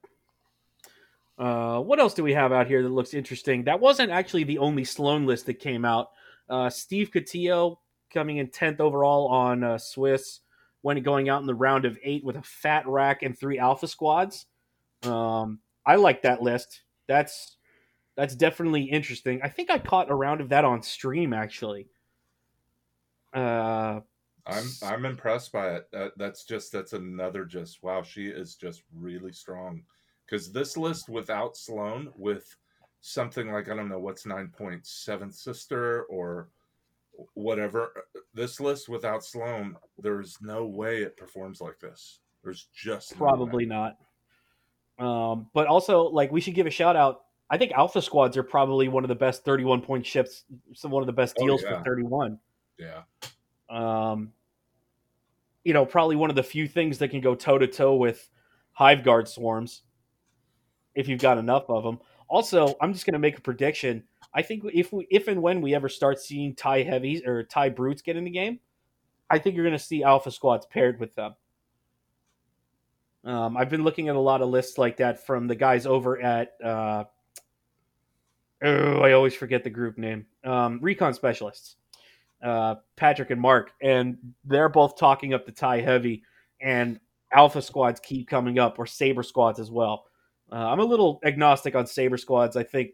Uh, 1.38 1.80
what 1.80 2.00
else 2.00 2.14
do 2.14 2.24
we 2.24 2.34
have 2.34 2.52
out 2.52 2.68
here 2.68 2.82
that 2.82 2.90
looks 2.90 3.14
interesting? 3.14 3.64
That 3.66 3.80
wasn't 3.80 4.12
actually 4.12 4.46
the 4.46 4.60
only 4.60 4.86
Sloane 4.86 5.26
list 5.26 5.46
that 5.48 5.56
came 5.56 5.84
out. 5.84 6.12
Uh, 6.50 6.70
Steve 6.70 7.12
Cotillo 7.12 7.78
coming 8.14 8.38
in 8.38 8.48
tenth 8.48 8.80
overall 8.80 9.28
on 9.28 9.64
uh, 9.64 9.78
Swiss 9.78 10.42
when 10.82 11.02
going 11.02 11.30
out 11.30 11.42
in 11.42 11.48
the 11.48 11.56
round 11.56 11.86
of 11.86 11.98
eight 12.04 12.24
with 12.24 12.38
a 12.38 12.44
fat 12.44 12.88
rack 12.88 13.24
and 13.24 13.38
three 13.38 13.60
alpha 13.60 13.88
squads. 13.88 14.46
Um, 15.04 15.60
I 15.86 15.96
like 15.96 16.22
that 16.22 16.42
list. 16.42 16.84
That's 17.08 17.58
that's 18.16 18.36
definitely 18.36 18.84
interesting. 18.84 19.42
I 19.44 19.50
think 19.50 19.70
I 19.70 19.78
caught 19.78 20.10
a 20.10 20.16
round 20.16 20.42
of 20.42 20.50
that 20.50 20.64
on 20.64 20.82
stream 20.82 21.34
actually. 21.34 21.90
Uh, 23.34 24.00
I'm 24.48 24.66
I'm 24.84 25.06
impressed 25.06 25.52
by 25.52 25.76
it. 25.76 25.88
That, 25.92 26.12
that's 26.18 26.46
just 26.46 26.72
that's 26.72 26.94
another 26.94 27.46
just 27.46 27.84
wow. 27.84 28.04
She 28.04 28.28
is 28.28 28.56
just 28.56 28.84
really 28.96 29.34
strong. 29.34 29.84
Because 30.26 30.52
this 30.52 30.76
list 30.78 31.10
without 31.10 31.56
Sloane, 31.56 32.10
with 32.18 32.56
something 33.02 33.52
like 33.52 33.70
I 33.70 33.76
don't 33.76 33.90
know 33.90 34.00
what's 34.00 34.26
nine 34.26 34.48
point 34.48 34.86
seventh 34.86 35.36
sister 35.36 36.04
or 36.04 36.50
whatever, 37.34 38.06
this 38.34 38.60
list 38.60 38.90
without 38.90 39.24
Sloane, 39.24 39.76
there's 40.00 40.38
no 40.42 40.66
way 40.66 41.04
it 41.04 41.16
performs 41.16 41.62
like 41.62 41.80
this. 41.80 42.20
There's 42.44 42.68
just 42.74 43.14
no. 43.14 43.20
Probably 43.20 43.66
not. 43.66 43.98
Um, 44.98 45.48
but 45.54 45.68
also, 45.68 46.04
like, 46.04 46.32
we 46.32 46.40
should 46.42 46.56
give 46.56 46.68
a 46.68 46.72
shout 46.72 46.96
out. 46.96 47.24
I 47.50 47.58
think 47.58 47.74
Alpha 47.74 48.02
Squads 48.02 48.38
are 48.38 48.44
probably 48.44 48.88
one 48.88 49.04
of 49.04 49.08
the 49.08 49.16
best 49.16 49.46
31 49.46 49.82
point 49.82 50.06
ships, 50.06 50.46
so 50.74 50.90
one 50.90 51.04
of 51.04 51.08
the 51.08 51.14
best 51.14 51.36
Oh, 51.40 51.46
deals 51.46 51.64
yeah. 51.64 51.78
for 51.78 51.84
31. 51.84 52.40
Yeah, 52.78 53.04
Um, 53.70 54.34
you 55.64 55.74
know, 55.74 55.86
probably 55.86 56.16
one 56.16 56.30
of 56.30 56.36
the 56.36 56.44
few 56.44 56.68
things 56.68 56.98
that 57.00 57.10
can 57.10 57.22
go 57.22 57.36
toe 57.36 57.58
to 57.58 57.68
toe 57.68 57.96
with 57.96 58.30
Hive 58.72 59.04
Guard 59.04 59.28
swarms 59.28 59.84
if 60.96 61.08
you've 61.08 61.22
got 61.22 61.38
enough 61.38 61.70
of 61.70 61.84
them. 61.84 62.00
Also, 62.28 62.76
I'm 62.82 62.94
just 62.94 63.06
going 63.06 63.14
to 63.14 63.20
make 63.20 63.38
a 63.38 63.42
prediction. 63.42 64.04
I 64.34 64.42
think 64.42 64.64
if 64.74 64.92
we, 64.92 65.08
if 65.12 65.28
and 65.28 65.42
when 65.42 65.62
we 65.62 65.76
ever 65.76 65.90
start 65.90 66.20
seeing 66.20 66.56
Tie 66.56 66.84
Heavies 66.84 67.22
or 67.26 67.44
Tie 67.44 67.70
Brutes 67.70 68.02
get 68.02 68.18
in 68.18 68.24
the 68.24 68.32
game, 68.32 68.60
I 69.30 69.40
think 69.40 69.56
you're 69.56 69.66
going 69.66 69.78
to 69.78 69.84
see 69.84 70.04
Alpha 70.04 70.32
Squads 70.32 70.66
paired 70.66 71.00
with 71.00 71.16
them. 71.16 71.36
Um, 73.24 73.58
I've 73.58 73.70
been 73.70 73.84
looking 73.84 74.08
at 74.08 74.16
a 74.16 74.20
lot 74.20 74.42
of 74.42 74.50
lists 74.50 74.78
like 74.78 74.98
that 74.98 75.26
from 75.26 75.48
the 75.48 75.56
guys 75.56 75.86
over 75.88 76.22
at. 76.22 76.54
Uh, 76.64 77.06
oh, 78.64 79.00
I 79.00 79.14
always 79.14 79.34
forget 79.34 79.64
the 79.64 79.70
group 79.70 79.98
name. 79.98 80.28
Um, 80.44 80.80
Recon 80.82 81.14
Specialists, 81.14 81.78
uh, 82.44 82.76
Patrick 82.96 83.32
and 83.32 83.42
Mark, 83.42 83.72
and 83.82 84.18
they're 84.44 84.70
both 84.70 84.98
talking 84.98 85.34
up 85.34 85.46
the 85.46 85.52
tie 85.52 85.82
heavy, 85.82 86.24
and 86.62 87.00
Alpha 87.34 87.64
squads 87.64 88.00
keep 88.00 88.30
coming 88.30 88.60
up, 88.60 88.78
or 88.78 88.86
Saber 88.86 89.24
squads 89.24 89.60
as 89.60 89.72
well. 89.72 90.06
Uh, 90.56 90.70
I'm 90.70 90.80
a 90.80 90.86
little 90.86 91.20
agnostic 91.26 91.76
on 91.76 91.86
Saber 91.86 92.16
squads. 92.16 92.56
I 92.56 92.64
think 92.64 92.92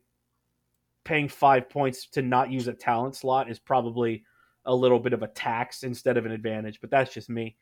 paying 1.03 1.29
five 1.29 1.69
points 1.69 2.07
to 2.07 2.23
not 2.23 2.51
use 2.51 2.67
a 2.67 2.73
talent 2.73 3.15
slot 3.15 3.51
is 3.51 3.59
probably 3.59 4.23
a 4.65 4.73
little 4.73 4.99
bit 4.99 5.13
of 5.13 5.21
a 5.21 5.27
tax 5.27 5.83
instead 5.83 6.17
of 6.17 6.25
an 6.25 6.31
advantage, 6.31 6.81
but 6.81 6.89
that's 6.89 7.13
just 7.13 7.29
me. 7.29 7.55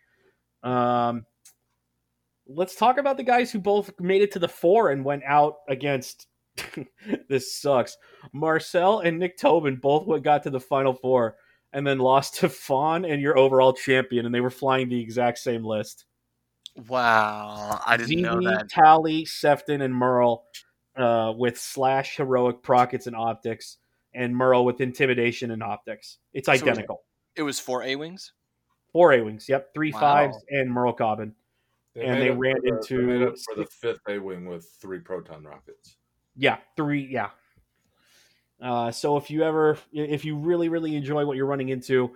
Um, 0.63 1.25
let's 2.47 2.75
talk 2.75 2.97
about 2.97 3.17
the 3.17 3.23
guys 3.23 3.51
who 3.51 3.59
both 3.59 3.91
made 3.99 4.21
it 4.21 4.31
to 4.31 4.39
the 4.39 4.47
four 4.47 4.91
and 4.91 5.03
went 5.03 5.23
out 5.25 5.57
against. 5.67 6.27
this 7.29 7.53
sucks. 7.53 7.97
Marcel 8.31 8.99
and 8.99 9.19
Nick 9.19 9.37
Tobin 9.37 9.75
both 9.75 10.07
went- 10.07 10.23
got 10.23 10.43
to 10.43 10.49
the 10.49 10.61
final 10.61 10.93
four 10.93 11.35
and 11.73 11.85
then 11.85 11.99
lost 11.99 12.35
to 12.35 12.47
Fawn 12.47 13.03
and 13.03 13.21
your 13.21 13.37
overall 13.37 13.73
champion, 13.73 14.25
and 14.25 14.33
they 14.33 14.41
were 14.41 14.49
flying 14.49 14.87
the 14.87 15.01
exact 15.01 15.39
same 15.39 15.65
list. 15.65 16.05
Wow, 16.87 17.81
I 17.85 17.97
didn't 17.97 18.21
know 18.21 18.39
Zini, 18.39 18.45
that. 18.45 18.69
Tallie, 18.69 19.25
Seftin, 19.25 19.81
and 19.83 19.93
Merl 19.93 20.43
uh, 20.95 21.33
with 21.35 21.57
slash 21.57 22.15
heroic 22.17 22.61
prockets 22.61 23.07
and 23.07 23.15
optics, 23.15 23.77
and 24.13 24.35
Merl 24.35 24.65
with 24.65 24.81
intimidation 24.81 25.51
and 25.51 25.61
optics. 25.63 26.17
It's 26.33 26.45
So 26.47 26.53
it- 26.53 26.61
identical. 26.61 27.03
It 27.35 27.43
was 27.43 27.59
four 27.59 27.83
A 27.83 27.95
wings. 27.95 28.33
Four 28.91 29.13
A 29.13 29.21
wings, 29.21 29.47
yep, 29.47 29.73
three 29.73 29.91
Wow. 29.93 29.99
fives, 29.99 30.43
and 30.49 30.69
Merl 30.71 30.93
Cobben. 30.97 31.33
And 31.95 32.07
made 32.07 32.21
they 32.21 32.29
up 32.29 32.35
for 32.35 32.39
ran 32.41 32.55
the- 32.63 32.67
into 32.69 32.97
they 32.97 33.03
made 33.19 33.27
up 33.27 33.35
for 33.37 33.55
the 33.55 33.65
fifth 33.65 34.01
A 34.07 34.17
wing 34.19 34.45
with 34.45 34.65
three 34.81 34.99
proton 34.99 35.43
rockets. 35.43 35.97
Yeah, 36.35 36.57
three. 36.75 37.01
Yeah. 37.05 37.29
Uh, 38.61 38.91
so 38.91 39.15
if 39.17 39.29
you 39.31 39.43
ever, 39.43 39.77
if 39.93 40.25
you 40.25 40.35
really, 40.37 40.69
really 40.69 40.95
enjoy 40.95 41.25
what 41.25 41.37
you're 41.37 41.45
running 41.45 41.69
into, 41.69 42.13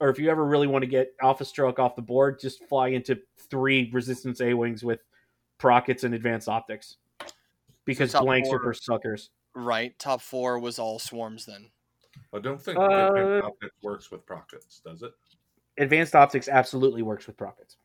or 0.00 0.08
if 0.10 0.18
you 0.18 0.30
ever 0.30 0.44
really 0.44 0.66
want 0.66 0.82
to 0.82 0.86
get 0.86 1.14
Alpha 1.22 1.44
Stroke 1.44 1.78
off 1.78 1.96
the 1.96 2.02
board, 2.02 2.38
just 2.38 2.64
fly 2.64 2.88
into 2.88 3.18
three 3.50 3.90
Resistance 3.92 4.40
A 4.40 4.54
wings 4.54 4.84
with 4.84 5.00
Prockets 5.58 6.04
and 6.04 6.14
Advanced 6.14 6.48
Optics, 6.48 6.96
because 7.84 8.12
top 8.12 8.24
blanks 8.24 8.48
are 8.50 8.60
for 8.60 8.74
suckers. 8.74 9.30
Right. 9.54 9.98
Top 9.98 10.20
four 10.20 10.58
was 10.58 10.78
all 10.78 10.98
swarms 10.98 11.46
then. 11.46 11.70
I 12.34 12.40
don't 12.40 12.60
think 12.60 12.78
Uh, 12.78 12.82
Advanced 12.82 13.46
Optics 13.46 13.74
works 13.82 14.10
with 14.10 14.26
Prockets, 14.26 14.80
does 14.84 15.02
it? 15.02 15.12
Advanced 15.78 16.14
Optics 16.14 16.48
absolutely 16.48 17.02
works 17.02 17.26
with 17.26 17.36
Prockets. 17.36 17.76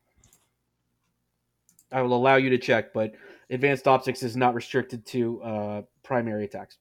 I 1.90 2.02
will 2.02 2.14
allow 2.14 2.36
you 2.36 2.50
to 2.50 2.58
check, 2.58 2.92
but 2.92 3.14
Advanced 3.50 3.86
Optics 3.86 4.22
is 4.22 4.36
not 4.36 4.54
restricted 4.54 5.04
to 5.06 5.42
uh, 5.42 5.82
primary 6.02 6.44
attacks. 6.44 6.78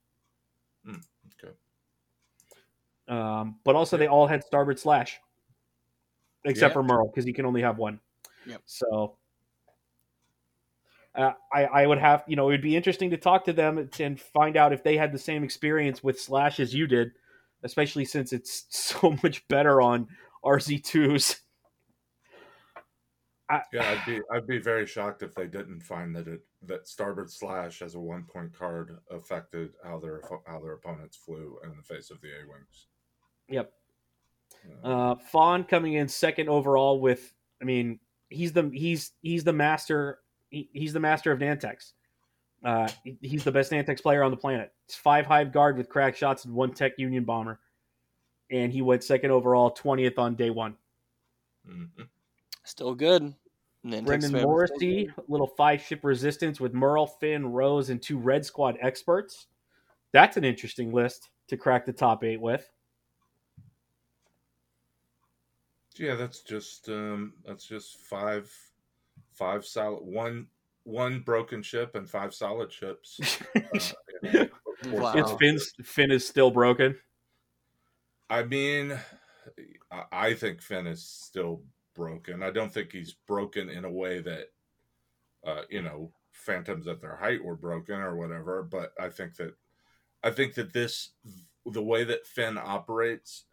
Okay. 0.87 0.97
Um, 3.11 3.59
but 3.65 3.75
also, 3.75 3.97
they 3.97 4.07
all 4.07 4.25
had 4.25 4.41
Starboard 4.43 4.79
Slash, 4.79 5.19
except 6.45 6.71
Yeah. 6.71 6.73
for 6.73 6.83
Merl 6.83 7.07
because 7.09 7.25
he 7.25 7.33
can 7.33 7.45
only 7.45 7.61
have 7.61 7.77
one. 7.77 7.99
Yep. 8.45 8.61
So, 8.65 9.17
uh, 11.13 11.33
I 11.51 11.65
I 11.65 11.85
would 11.87 11.97
have 11.97 12.23
you 12.25 12.37
know 12.37 12.47
it 12.47 12.53
would 12.53 12.61
be 12.61 12.75
interesting 12.75 13.09
to 13.09 13.17
talk 13.17 13.43
to 13.45 13.53
them 13.53 13.89
and 13.99 14.19
find 14.19 14.55
out 14.55 14.71
if 14.71 14.81
they 14.81 14.95
had 14.95 15.11
the 15.11 15.19
same 15.19 15.43
experience 15.43 16.01
with 16.01 16.21
Slash 16.21 16.61
as 16.61 16.73
you 16.73 16.87
did, 16.87 17.11
especially 17.63 18.05
since 18.05 18.31
it's 18.31 18.65
so 18.69 19.17
much 19.21 19.45
better 19.49 19.81
on 19.81 20.07
RZ2s. 20.45 21.41
Yeah, 23.73 23.91
I'd 23.91 24.05
be 24.05 24.21
I'd 24.31 24.47
be 24.47 24.59
very 24.59 24.85
shocked 24.87 25.21
if 25.21 25.35
they 25.35 25.47
didn't 25.47 25.81
find 25.81 26.15
that 26.15 26.29
it 26.29 26.45
that 26.61 26.87
Starboard 26.87 27.29
Slash 27.29 27.81
as 27.81 27.95
a 27.95 27.99
one 27.99 28.23
point 28.23 28.53
card 28.57 28.97
affected 29.09 29.73
how 29.83 29.99
their 29.99 30.21
how 30.47 30.61
their 30.61 30.75
opponents 30.75 31.17
flew 31.17 31.59
in 31.65 31.75
the 31.75 31.83
face 31.83 32.09
of 32.09 32.21
the 32.21 32.29
A 32.29 32.47
wings. 32.47 32.87
Yep. 33.51 33.71
Uh, 34.83 35.15
Fawn 35.31 35.63
coming 35.63 35.93
in 35.93 36.07
second 36.07 36.49
overall 36.49 36.99
with, 36.99 37.33
I 37.61 37.65
mean, 37.65 37.99
he's 38.29 38.53
the 38.53 38.69
he's 38.73 39.11
he's 39.21 39.43
the 39.43 39.53
master 39.53 40.19
he, 40.49 40.69
he's 40.73 40.93
the 40.93 40.99
master 40.99 41.31
of 41.31 41.39
Nantex. 41.39 41.93
Uh, 42.63 42.87
he- 43.03 43.17
he's 43.21 43.43
the 43.43 43.51
best 43.51 43.71
Nantex 43.71 44.01
player 44.01 44.23
on 44.23 44.31
the 44.31 44.37
planet. 44.37 44.71
It's 44.85 44.95
five 44.95 45.25
hive 45.25 45.51
guard 45.51 45.77
with 45.77 45.89
crack 45.89 46.15
shots 46.15 46.45
and 46.45 46.53
one 46.53 46.73
Techno 46.73 47.03
Union 47.03 47.23
bomber, 47.23 47.59
and 48.51 48.71
he 48.71 48.81
went 48.81 49.03
second 49.03 49.31
overall, 49.31 49.71
twentieth 49.71 50.17
on 50.19 50.35
day 50.35 50.49
one. 50.49 50.75
mhm. 51.67 52.07
Still 52.63 52.93
good. 52.95 53.33
Nantex 53.83 54.05
Brendan 54.05 54.07
fam 54.07 54.21
is 54.21 54.25
still 54.27 54.41
Morrissey, 54.43 55.05
good. 55.05 55.25
little 55.27 55.47
five 55.47 55.81
ship 55.81 56.03
resistance 56.03 56.59
with 56.59 56.73
Merl, 56.73 57.07
Finn, 57.19 57.51
Rose, 57.51 57.89
and 57.89 57.99
two 58.01 58.17
Red 58.19 58.45
Squad 58.45 58.77
experts. 58.79 59.47
That's 60.11 60.37
an 60.37 60.43
interesting 60.43 60.91
list 60.93 61.29
to 61.47 61.57
crack 61.57 61.85
the 61.87 61.93
top 61.93 62.23
eight 62.23 62.39
with. 62.39 62.69
Yeah, 65.97 66.15
that's 66.15 66.41
just 66.41 66.89
um 66.89 67.33
that's 67.45 67.65
just 67.67 67.97
five 67.97 68.51
five 69.33 69.65
solid 69.65 70.03
one 70.03 70.47
one 70.83 71.19
broken 71.19 71.61
ship 71.61 71.95
and 71.95 72.09
five 72.09 72.33
solid 72.33 72.71
ships. 72.71 73.19
Uh, 73.55 73.79
you 74.23 74.49
Wow. 74.91 75.13
It's 75.15 75.31
Finn's 75.33 75.73
Finn 75.83 76.11
is 76.11 76.27
still 76.27 76.51
broken. 76.51 76.95
I 78.29 78.43
mean, 78.43 78.97
I- 79.91 80.05
I 80.11 80.33
think 80.33 80.61
Finn 80.61 80.87
is 80.87 81.03
still 81.03 81.63
broken. 81.95 82.41
I 82.43 82.49
don't 82.51 82.71
think 82.73 82.91
he's 82.91 83.13
broken 83.13 83.69
in 83.69 83.85
a 83.85 83.91
way 83.91 84.21
that, 84.21 84.47
uh, 85.45 85.63
you 85.69 85.81
know, 85.81 86.11
phantoms 86.31 86.87
at 86.87 87.01
their 87.01 87.15
height 87.15 87.43
were 87.43 87.55
broken 87.55 87.95
or 87.95 88.15
whatever. 88.15 88.63
But 88.63 88.93
I 88.99 89.09
think 89.09 89.35
that, 89.35 89.55
I 90.23 90.31
think 90.31 90.53
that 90.55 90.73
this, 90.73 91.11
the 91.65 91.83
way 91.83 92.03
that 92.03 92.25
Finn 92.25 92.57
operates, 92.57 93.45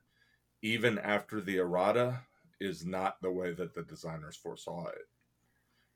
even 0.62 0.98
after 0.98 1.40
the 1.40 1.58
errata, 1.58 2.20
is 2.60 2.84
not 2.84 3.20
the 3.22 3.30
way 3.30 3.52
that 3.52 3.74
the 3.74 3.82
designers 3.82 4.36
foresaw 4.36 4.86
it. 4.88 5.08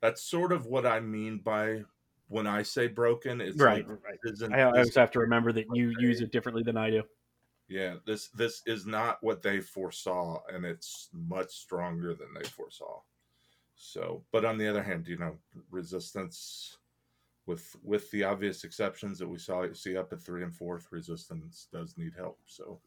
That's 0.01 0.23
sort 0.23 0.53
of 0.53 0.67
what 0.67 0.87
I 0.87 1.01
mean 1.01 1.39
by 1.39 1.85
when 2.29 2.47
I 2.47 2.63
say 2.63 2.87
broken. 2.89 3.41
It's 3.41 3.59
Right, 3.61 3.87
like, 3.89 3.99
right. 4.05 4.53
I, 4.53 4.63
always 4.63 4.95
have 4.95 5.11
to 5.13 5.21
remember 5.21 5.53
that 5.53 5.67
you 5.75 5.93
use 5.99 6.21
it 6.21 6.33
differently 6.33 6.63
than 6.63 6.77
I 6.77 6.91
do. 6.91 7.03
yeah, 7.69 7.97
this 8.07 8.29
this 8.29 8.63
is 8.67 8.87
not 8.87 9.23
what 9.23 9.43
they 9.43 9.61
foresaw, 9.61 10.41
and 10.53 10.65
it's 10.65 11.09
much 11.13 11.51
stronger 11.51 12.15
than 12.15 12.29
they 12.35 12.49
foresaw. 12.49 13.01
So, 13.75 14.25
but 14.33 14.45
on 14.45 14.59
the 14.59 14.69
other 14.69 14.83
hand, 14.83 15.09
you 15.09 15.19
know, 15.19 15.39
resistance 15.71 16.79
with 17.47 17.75
with 17.83 18.11
the 18.11 18.25
obvious 18.25 18.65
exceptions 18.65 19.19
that 19.19 19.29
we 19.29 19.39
saw 19.39 19.67
see 19.73 19.97
up 19.97 20.13
at 20.13 20.21
three 20.23 20.43
and 20.43 20.55
fourth, 20.55 20.93
resistance 20.93 21.69
does 21.73 21.97
need 21.99 22.13
help. 22.17 22.39
So, 22.47 22.81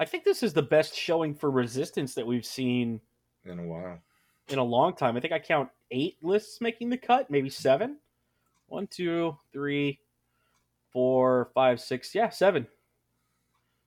I 0.00 0.04
think 0.04 0.24
this 0.24 0.42
is 0.42 0.52
the 0.52 0.62
best 0.62 0.94
showing 0.94 1.34
for 1.34 1.50
resistance 1.50 2.14
that 2.14 2.26
we've 2.26 2.44
seen 2.44 3.00
in 3.44 3.58
a 3.58 3.62
while, 3.62 3.98
in 4.48 4.58
a 4.58 4.64
long 4.64 4.94
time. 4.94 5.16
I 5.16 5.20
think 5.20 5.32
I 5.32 5.38
count 5.38 5.68
eight 5.90 6.16
lists 6.20 6.60
making 6.60 6.90
the 6.90 6.98
cut, 6.98 7.30
maybe 7.30 7.48
seven. 7.48 7.98
One, 8.66 8.86
two, 8.88 9.36
three, 9.52 10.00
four, 10.92 11.50
five, 11.54 11.80
six. 11.80 12.14
Yeah, 12.14 12.30
seven. 12.30 12.66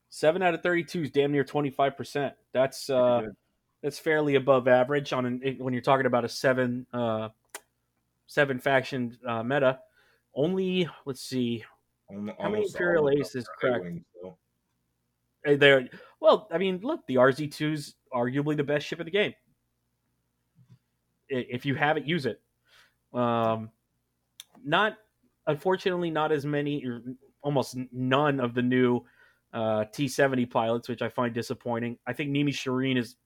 Seven 0.08 0.40
out 0.40 0.54
of 0.54 0.62
thirty-two 0.62 1.02
is 1.02 1.10
damn 1.10 1.30
near 1.30 1.44
twenty-five 1.44 1.94
percent. 1.94 2.32
That's 2.52 2.88
uh, 2.88 3.26
that's 3.82 3.98
fairly 3.98 4.36
above 4.36 4.66
average 4.66 5.12
on 5.12 5.26
an, 5.26 5.56
when 5.58 5.74
you're 5.74 5.82
talking 5.82 6.06
about 6.06 6.24
a 6.24 6.28
seven 6.28 6.86
uh, 6.94 7.28
seven 8.26 8.58
faction 8.58 9.18
uh, 9.26 9.42
meta. 9.42 9.80
Only 10.34 10.88
let's 11.04 11.20
see, 11.20 11.64
How 12.10 12.48
many 12.48 12.64
Imperial 12.64 13.10
Aces 13.10 13.46
cracked? 13.58 13.84
Uh, 14.24 14.30
They're 15.44 15.88
well. 16.20 16.48
I 16.52 16.58
mean, 16.58 16.80
look, 16.82 17.06
the 17.06 17.16
RZ2 17.16 17.72
is 17.72 17.94
arguably 18.12 18.56
the 18.56 18.64
best 18.64 18.86
ship 18.86 19.00
in 19.00 19.04
the 19.04 19.10
game. 19.10 19.34
If 21.28 21.66
you 21.66 21.74
have 21.74 21.96
it, 21.96 22.04
use 22.04 22.26
it. 22.26 22.40
Um, 23.12 23.70
not 24.64 24.96
unfortunately, 25.46 26.10
not 26.10 26.32
as 26.32 26.44
many, 26.44 26.84
almost 27.42 27.76
none 27.92 28.40
of 28.40 28.54
the 28.54 28.62
new 28.62 29.04
uh, 29.52 29.84
T70 29.92 30.50
pilots, 30.50 30.88
which 30.88 31.02
I 31.02 31.08
find 31.08 31.34
disappointing. 31.34 31.98
I 32.06 32.12
think 32.12 32.30
Nimi 32.30 32.48
Chireen 32.48 32.98
is 32.98 33.16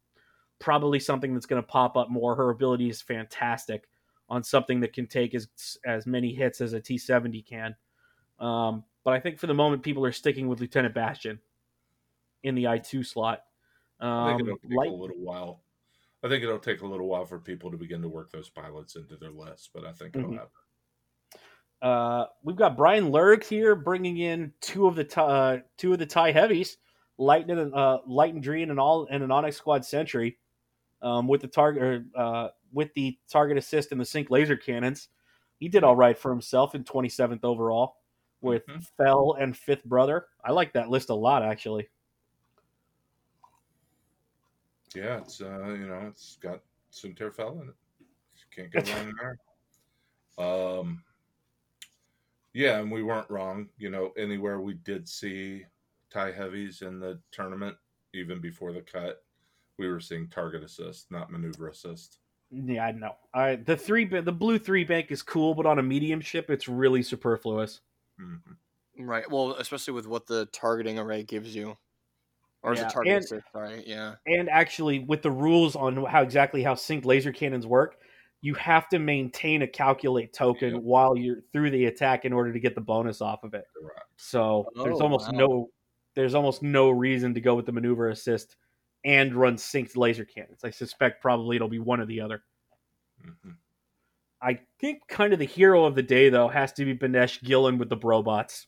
probably 0.58 1.00
something 1.00 1.34
that's 1.34 1.46
going 1.46 1.62
to 1.62 1.66
pop 1.66 1.96
up 1.96 2.10
more. 2.10 2.34
Her 2.34 2.50
ability 2.50 2.88
is 2.88 3.02
fantastic 3.02 3.88
on 4.28 4.42
something 4.42 4.80
that 4.80 4.92
can 4.92 5.06
take 5.06 5.34
as 5.34 5.48
as 5.86 6.06
many 6.06 6.32
hits 6.32 6.60
as 6.60 6.72
a 6.72 6.80
T70 6.80 7.44
can. 7.46 7.74
Um, 8.38 8.84
but 9.04 9.14
I 9.14 9.20
think 9.20 9.38
for 9.38 9.46
the 9.46 9.54
moment, 9.54 9.82
people 9.82 10.04
are 10.04 10.12
sticking 10.12 10.48
with 10.48 10.60
Lieutenant 10.60 10.94
Bastion 10.94 11.38
in 12.42 12.54
the 12.54 12.64
I2 12.64 13.04
slot. 13.04 13.44
I 14.00 14.30
think 14.36 14.42
Um, 14.42 14.48
it'll 14.48 14.58
take 14.58 14.76
light, 14.76 14.90
a 14.90 14.94
little 14.94 15.18
while. 15.18 15.62
I 16.24 16.28
think 16.28 16.42
it'll 16.44 16.58
take 16.58 16.82
a 16.82 16.86
little 16.86 17.06
while 17.08 17.24
for 17.24 17.38
people 17.38 17.70
to 17.70 17.76
begin 17.76 18.02
to 18.02 18.08
work 18.08 18.30
those 18.30 18.48
pilots 18.48 18.96
into 18.96 19.16
their 19.16 19.30
lists, 19.30 19.68
but 19.72 19.84
I 19.84 19.92
think 19.92 20.16
it'll 20.16 20.30
Mhm. 20.30 20.34
happen. 20.38 20.50
uh, 21.82 22.26
we've 22.44 22.54
got 22.56 22.76
Brian 22.76 23.10
Lurg 23.10 23.42
here 23.44 23.74
bringing 23.74 24.18
in 24.18 24.52
two 24.60 24.86
of 24.86 24.94
the 24.94 25.02
ti- 25.02 25.20
uh, 25.20 25.58
two 25.76 25.92
of 25.92 25.98
the 25.98 26.06
tie 26.06 26.30
heavies, 26.30 26.78
Lightning 27.18 27.58
and 27.58 27.74
uh, 27.74 27.98
Light 28.06 28.34
and 28.34 28.42
Dream 28.42 28.70
and 28.70 28.78
all 28.78 29.06
and 29.10 29.22
an 29.24 29.32
Onyx 29.32 29.56
Squad 29.56 29.84
Sentry, 29.84 30.38
um, 31.02 31.26
with 31.26 31.40
the 31.40 31.48
target 31.48 32.04
uh, 32.14 32.50
with 32.72 32.94
the 32.94 33.18
target 33.28 33.58
assist 33.58 33.90
and 33.90 34.00
the 34.00 34.04
sync 34.04 34.30
laser 34.30 34.56
cannons. 34.56 35.08
He 35.58 35.68
did 35.68 35.82
all 35.84 35.96
right 35.96 36.16
for 36.16 36.30
himself 36.30 36.74
in 36.76 36.84
27th 36.84 37.44
overall 37.44 37.96
with 38.40 38.64
Mhm. 38.66 38.84
Fell 38.96 39.32
and 39.40 39.56
Fifth 39.56 39.84
Brother. 39.84 40.28
I 40.44 40.52
like 40.52 40.72
that 40.74 40.88
list 40.88 41.10
a 41.10 41.14
lot 41.14 41.42
actually. 41.42 41.88
Yeah, 44.94 45.18
it's 45.18 45.40
uh, 45.40 45.68
you 45.68 45.86
know, 45.86 46.06
it's 46.08 46.38
got 46.40 46.60
Sunterfell 46.92 47.62
in 47.62 47.68
it. 47.68 47.74
Can't 48.54 48.70
go 48.70 48.80
wrong 48.92 49.14
there. 50.38 50.78
Um, 50.78 51.04
yeah, 52.52 52.80
and 52.80 52.90
we 52.90 53.02
weren't 53.02 53.30
wrong. 53.30 53.68
You 53.78 53.90
know, 53.90 54.12
anywhere 54.16 54.60
we 54.60 54.74
did 54.74 55.08
see 55.08 55.64
tie 56.10 56.32
heavies 56.32 56.82
in 56.82 57.00
the 57.00 57.18
tournament, 57.30 57.76
even 58.14 58.40
before 58.40 58.72
the 58.72 58.82
cut, 58.82 59.24
we 59.78 59.88
were 59.88 60.00
seeing 60.00 60.28
target 60.28 60.62
assist, 60.62 61.10
not 61.10 61.30
maneuver 61.30 61.68
assist. 61.68 62.18
Yeah, 62.50 62.84
I 62.86 62.92
know. 62.92 63.16
I 63.32 63.56
the 63.56 63.76
three 63.76 64.04
the 64.04 64.32
blue 64.32 64.58
three 64.58 64.84
bank 64.84 65.10
is 65.10 65.22
cool, 65.22 65.54
but 65.54 65.64
on 65.66 65.78
a 65.78 65.82
medium 65.82 66.20
ship, 66.20 66.50
it's 66.50 66.68
really 66.68 67.02
superfluous. 67.02 67.80
hmm 68.18 68.36
Right. 68.98 69.28
Well, 69.30 69.52
especially 69.52 69.94
with 69.94 70.06
what 70.06 70.26
the 70.26 70.44
targeting 70.46 70.98
array 70.98 71.22
gives 71.22 71.54
you. 71.56 71.78
Or 72.62 72.72
is 72.72 72.78
Yeah, 72.80 72.86
it 72.86 72.92
target 72.92 73.12
and- 73.12 73.24
assist? 73.24 73.46
Sorry. 73.52 73.82
Yeah. 73.86 74.14
and 74.26 74.48
actually 74.48 75.00
with 75.00 75.22
the 75.22 75.30
rules 75.30 75.74
on 75.76 76.04
how 76.04 76.22
exactly 76.22 76.62
how 76.62 76.74
sync 76.74 77.04
laser 77.04 77.32
cannons 77.32 77.66
work 77.66 77.98
you 78.44 78.54
have 78.54 78.88
to 78.88 78.98
maintain 78.98 79.62
a 79.62 79.66
calculate 79.68 80.32
token 80.32 80.74
Yeah. 80.74 80.80
while 80.80 81.16
you're 81.16 81.42
through 81.52 81.70
the 81.70 81.84
attack 81.86 82.24
in 82.24 82.32
order 82.32 82.52
to 82.52 82.58
get 82.60 82.74
the 82.74 82.80
bonus 82.80 83.20
off 83.20 83.44
of 83.44 83.54
it 83.54 83.64
Correct. 83.80 84.00
so 84.16 84.66
there's 84.82 85.00
Oh, 85.00 85.04
almost 85.04 85.32
wow. 85.32 85.38
no 85.38 85.70
there's 86.14 86.34
almost 86.34 86.62
no 86.62 86.90
reason 86.90 87.34
to 87.34 87.40
go 87.40 87.54
with 87.54 87.66
the 87.66 87.72
maneuver 87.72 88.08
assist 88.10 88.56
and 89.04 89.34
run 89.34 89.56
synced 89.56 89.96
laser 89.96 90.24
cannons 90.24 90.62
i 90.64 90.70
suspect 90.70 91.20
probably 91.22 91.56
it'll 91.56 91.68
be 91.68 91.78
one 91.80 92.00
or 92.00 92.06
the 92.06 92.20
other 92.20 92.42
hmm 93.24 93.50
i 94.40 94.58
think 94.80 95.00
kind 95.08 95.32
of 95.32 95.38
the 95.38 95.44
hero 95.44 95.84
of 95.84 95.94
the 95.94 96.02
day 96.02 96.28
though 96.28 96.48
has 96.48 96.72
to 96.72 96.84
be 96.84 96.94
Banesh 96.96 97.42
Gillen 97.42 97.78
with 97.78 97.88
the 97.88 97.96
brobots 97.96 98.66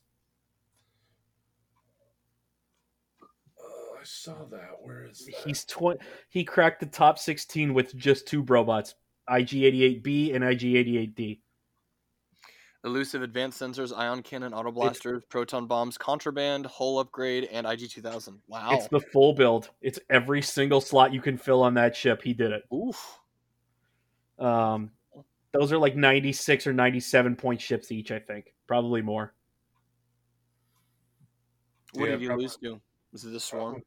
Uh, 3.57 3.94
saw 4.05 4.45
that. 4.51 4.69
Where 4.81 5.05
is 5.05 5.25
that? 5.25 5.35
He's 5.45 5.65
twenty. 5.65 5.99
He 6.29 6.43
cracked 6.43 6.79
the 6.79 6.85
top 6.85 7.19
sixteen 7.19 7.73
with 7.73 7.95
just 7.95 8.27
two 8.27 8.41
robots, 8.43 8.95
IG88B 9.29 10.33
and 10.35 10.43
IG88D. 10.43 11.39
Elusive 12.83 13.23
advanced 13.23 13.59
sensors, 13.59 13.91
ion 13.97 14.21
cannon, 14.21 14.53
auto 14.53 14.71
blasters, 14.71 15.23
proton 15.27 15.65
bombs, 15.65 15.97
contraband, 15.97 16.67
hull 16.67 16.99
upgrade, 16.99 17.45
and 17.45 17.65
IG 17.65 17.89
two 17.89 18.01
thousand. 18.01 18.39
Wow. 18.47 18.69
It's 18.73 18.87
the 18.89 18.99
full 18.99 19.33
build. 19.33 19.69
It's 19.81 19.99
every 20.09 20.41
single 20.43 20.79
slot 20.81 21.11
you 21.11 21.19
can 21.21 21.37
fill 21.37 21.63
on 21.63 21.73
that 21.73 21.95
ship. 21.95 22.21
He 22.21 22.33
did 22.33 22.51
it. 22.51 22.63
Oof. 22.71 23.19
Um, 24.37 24.91
those 25.51 25.71
are 25.71 25.77
like 25.79 25.95
ninety 25.95 26.31
six 26.31 26.67
or 26.67 26.73
ninety 26.73 26.99
seven 26.99 27.35
point 27.35 27.59
ships 27.59 27.91
each. 27.91 28.11
I 28.11 28.19
think 28.19 28.53
probably 28.67 29.01
more. 29.01 29.33
What 31.93 32.05
Yeah, 32.05 32.11
did 32.11 32.21
you 32.21 32.27
probably- 32.27 32.45
lose 32.45 32.57
to? 32.57 32.81
Was 33.15 33.23
it 33.23 33.31
the 33.31 33.39
swarm? 33.39 33.81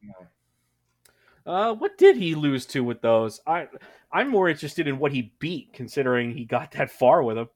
Uh, 1.44 1.74
what 1.74 1.98
did 1.98 2.16
he 2.16 2.34
lose 2.34 2.64
to 2.64 2.82
with 2.82 3.02
those? 3.02 3.42
I 3.46 3.68
I'm 4.10 4.30
more 4.30 4.48
interested 4.48 4.88
in 4.88 4.98
what 4.98 5.12
he 5.12 5.34
beat, 5.38 5.74
considering 5.74 6.32
he 6.32 6.46
got 6.46 6.72
that 6.72 6.90
far 6.90 7.22
with 7.22 7.36
them. 7.36 7.50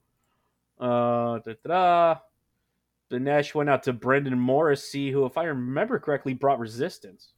Uh, 0.79 1.39
da, 1.39 1.53
da, 1.65 1.67
da. 1.67 2.15
The 3.09 3.19
Nash 3.19 3.55
went 3.55 3.71
out 3.71 3.81
to 3.83 3.93
Brendan 3.93 4.37
Morrissey, 4.37 5.09
who, 5.09 5.25
if 5.25 5.35
I 5.35 5.45
remember 5.45 5.97
correctly, 5.97 6.35
brought 6.35 6.59
Resistance. 6.59 7.29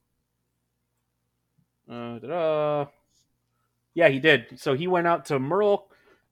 Uh, 1.90 2.20
da, 2.20 2.28
da. 2.28 2.86
Yeah, 3.94 4.10
he 4.10 4.20
did. 4.20 4.60
So 4.60 4.74
he 4.74 4.88
went 4.88 5.08
out 5.08 5.24
to 5.28 5.40
Merl, 5.40 5.84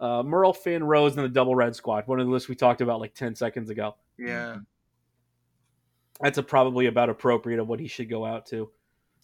uh, 0.01 0.23
Merl, 0.23 0.53
Finn, 0.53 0.83
Rose, 0.83 1.15
and 1.15 1.23
the 1.23 1.29
Double 1.29 1.55
Red 1.55 1.73
Squad. 1.73 2.05
One 2.07 2.19
of 2.19 2.25
the 2.25 2.33
lists 2.33 2.49
we 2.49 2.55
talked 2.55 2.81
about 2.81 2.99
like 2.99 3.13
ten 3.13 3.33
seconds 3.33 3.69
ago. 3.69 3.95
Yeah. 4.17 4.57
That's 6.21 6.37
a, 6.37 6.43
probably 6.43 6.87
about 6.87 7.09
appropriate 7.09 7.59
of 7.59 7.67
what 7.67 7.79
he 7.79 7.87
should 7.87 8.09
go 8.09 8.25
out 8.25 8.45
to. 8.47 8.69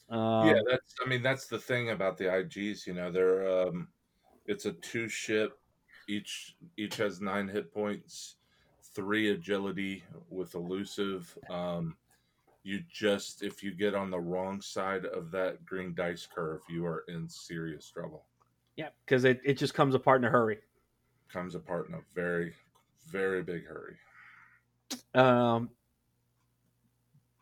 Um, 0.10 0.48
yeah, 0.48 0.60
that's. 0.70 0.96
I 1.06 1.08
mean, 1.08 1.22
that's 1.22 1.48
the 1.48 1.60
thing 1.60 1.92
about 1.92 2.18
the 2.18 2.26
IGs. 2.26 2.88
You 2.88 2.94
know, 2.94 3.12
they're. 3.12 3.68
Um, 3.68 3.88
it's 4.46 4.66
a 4.66 4.74
two 4.74 5.08
ship. 5.08 5.60
Each 6.08 6.56
each 6.78 6.98
has 6.98 7.22
nine 7.22 7.48
hit 7.48 7.72
points, 7.72 8.36
three 8.96 9.30
agility 9.30 10.04
with 10.30 10.56
elusive. 10.56 11.38
Um, 11.50 11.96
you 12.64 12.82
just 12.92 13.44
if 13.44 13.64
you 13.64 13.72
get 13.72 13.96
on 13.96 14.10
the 14.10 14.20
wrong 14.20 14.62
side 14.62 15.06
of 15.06 15.32
that 15.32 15.64
green 15.66 15.94
dice 15.94 16.28
curve, 16.34 16.62
you 16.68 16.86
are 16.86 17.04
in 17.08 17.30
serious 17.30 17.90
trouble. 17.90 18.26
yeah, 18.76 18.90
because 19.06 19.26
it, 19.26 19.40
it 19.44 19.58
just 19.58 19.74
comes 19.74 19.96
apart 19.96 20.22
in 20.22 20.28
a 20.28 20.30
hurry. 20.30 20.58
Comes 21.32 21.54
apart 21.54 21.88
in 21.90 21.96
a 21.96 22.02
very, 22.14 22.54
very 23.08 23.44
big 23.44 23.64
hurry. 23.66 23.98
Um, 25.14 25.70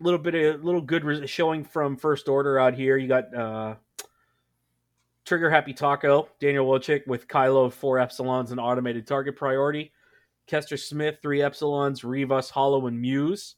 little 0.03 0.19
bit 0.19 0.35
of 0.35 0.61
a 0.61 0.63
little 0.63 0.81
good 0.81 1.27
showing 1.29 1.63
from 1.63 1.97
First 1.97 2.27
Order 2.29 2.59
out 2.59 2.73
here. 2.73 2.97
You 2.97 3.07
got 3.07 3.33
uh, 3.33 3.75
Trigger 5.25 5.49
Happy 5.49 5.73
Taco, 5.73 6.29
Daniel 6.39 6.65
Wojcik 6.67 7.07
with 7.07 7.27
Kylo 7.27 7.71
four 7.71 7.97
epsilons 7.97 8.51
and 8.51 8.59
automated 8.59 9.07
target 9.07 9.35
priority. 9.35 9.91
Kester 10.45 10.77
Smith 10.77 11.17
three 11.21 11.39
epsilons, 11.39 12.03
Rivas, 12.03 12.49
Holo, 12.49 12.87
and 12.87 12.99
Muse. 12.99 13.55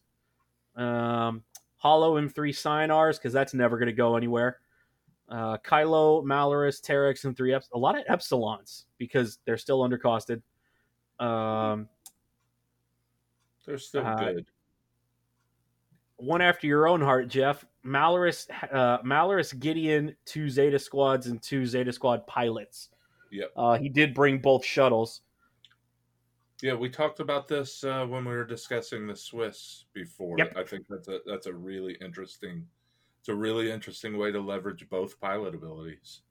Um, 0.75 1.43
Hollow 1.77 2.17
and 2.17 2.33
three 2.33 2.51
Sinars 2.51 3.17
because 3.17 3.31
that's 3.31 3.53
never 3.53 3.77
going 3.77 3.87
to 3.87 3.93
go 3.93 4.15
anywhere. 4.17 4.59
Uh, 5.29 5.57
Kylo, 5.57 6.23
Malarus, 6.23 6.81
Terex, 6.81 7.23
and 7.25 7.37
three 7.37 7.51
eps- 7.51 7.69
a 7.73 7.77
lot 7.77 7.97
of 7.97 8.05
epsilons 8.07 8.85
because 8.97 9.39
they're 9.45 9.57
still 9.57 9.79
undercosted. 9.87 10.41
Um, 11.19 11.87
They're 13.65 13.77
still 13.77 14.05
Uh, 14.05 14.15
good. 14.15 14.45
One 16.19 16.41
after 16.41 16.67
your 16.67 16.87
own 16.87 17.01
heart, 17.01 17.27
Jeff. 17.27 17.65
Malarus, 17.85 18.47
uh, 18.71 19.01
Malarus, 19.03 19.57
Gideon, 19.57 20.15
two 20.25 20.49
Zeta 20.49 20.77
squads 20.77 21.27
and 21.27 21.41
two 21.41 21.65
Zeta 21.65 21.93
squad 21.93 22.27
pilots. 22.27 22.89
Yep. 23.31 23.51
Uh, 23.55 23.77
he 23.77 23.89
did 23.89 24.13
bring 24.13 24.39
both 24.39 24.65
shuttles. 24.65 25.21
Yeah, 26.61 26.73
we 26.73 26.89
talked 26.89 27.21
about 27.21 27.47
this 27.47 27.83
uh, 27.85 28.05
when 28.05 28.25
we 28.25 28.33
were 28.33 28.43
discussing 28.43 29.07
the 29.07 29.15
Swiss 29.15 29.85
before. 29.93 30.37
Yep. 30.37 30.57
I 30.57 30.63
think 30.63 30.85
that's 30.89 31.07
a 31.07 31.19
that's 31.25 31.47
a 31.47 31.53
really 31.53 31.95
interesting. 32.01 32.65
It's 33.21 33.29
a 33.29 33.35
really 33.35 33.71
interesting 33.71 34.17
way 34.17 34.31
to 34.31 34.41
leverage 34.41 34.87
both 34.89 35.19
pilot 35.21 35.55
abilities. 35.55 36.21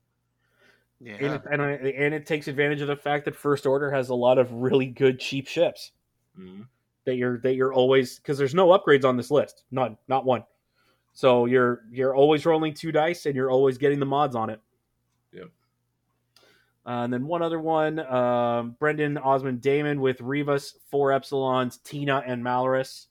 Yeah. 0.99 1.15
And, 1.15 1.35
it, 1.35 1.41
and, 1.51 1.61
I, 1.61 1.71
and 1.71 2.13
it 2.13 2.25
takes 2.25 2.47
advantage 2.47 2.81
of 2.81 2.87
the 2.87 2.95
fact 2.95 3.25
that 3.25 3.35
First 3.35 3.65
Order 3.65 3.89
has 3.89 4.09
a 4.09 4.15
lot 4.15 4.37
of 4.37 4.51
really 4.51 4.87
good 4.87 5.19
cheap 5.19 5.47
ships 5.47 5.91
Mhm. 6.37 6.67
That 7.09 7.15
you're 7.15 7.39
that 7.39 7.55
you're 7.55 7.73
always 7.73 8.17
because 8.17 8.37
there's 8.37 8.53
no 8.53 8.67
upgrades 8.67 9.03
on 9.03 9.17
this 9.17 9.31
list, 9.31 9.63
none, 9.71 9.97
not 10.07 10.25
one. 10.25 10.43
So 11.13 11.45
you're 11.45 11.85
you're 11.89 12.15
always 12.15 12.45
rolling 12.45 12.75
two 12.75 12.91
dice 12.91 13.25
and 13.25 13.35
you're 13.35 13.49
always 13.49 13.79
getting 13.79 13.99
the 13.99 14.05
mods 14.05 14.35
on 14.35 14.51
it. 14.51 14.61
Yep. 15.33 15.47
Uh, 16.85 17.03
and 17.03 17.11
then 17.11 17.25
one 17.25 17.41
other 17.41 17.59
one, 17.59 17.97
um, 18.01 18.75
Brendan 18.77 19.17
Osmond 19.17 19.59
Damon 19.59 20.01
with 20.01 20.21
Rivas, 20.21 20.75
four 20.91 21.09
Epsilons, 21.09 21.81
Tina, 21.81 22.21
and 22.27 22.45
Malarus. 22.45 23.07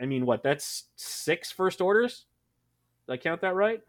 I 0.00 0.06
mean, 0.06 0.24
what? 0.24 0.42
That's 0.42 0.84
six 0.96 1.52
first 1.52 1.82
orders. 1.82 2.24
Did 3.06 3.12
I 3.12 3.16
count 3.18 3.42
that 3.42 3.54
right? 3.54 3.82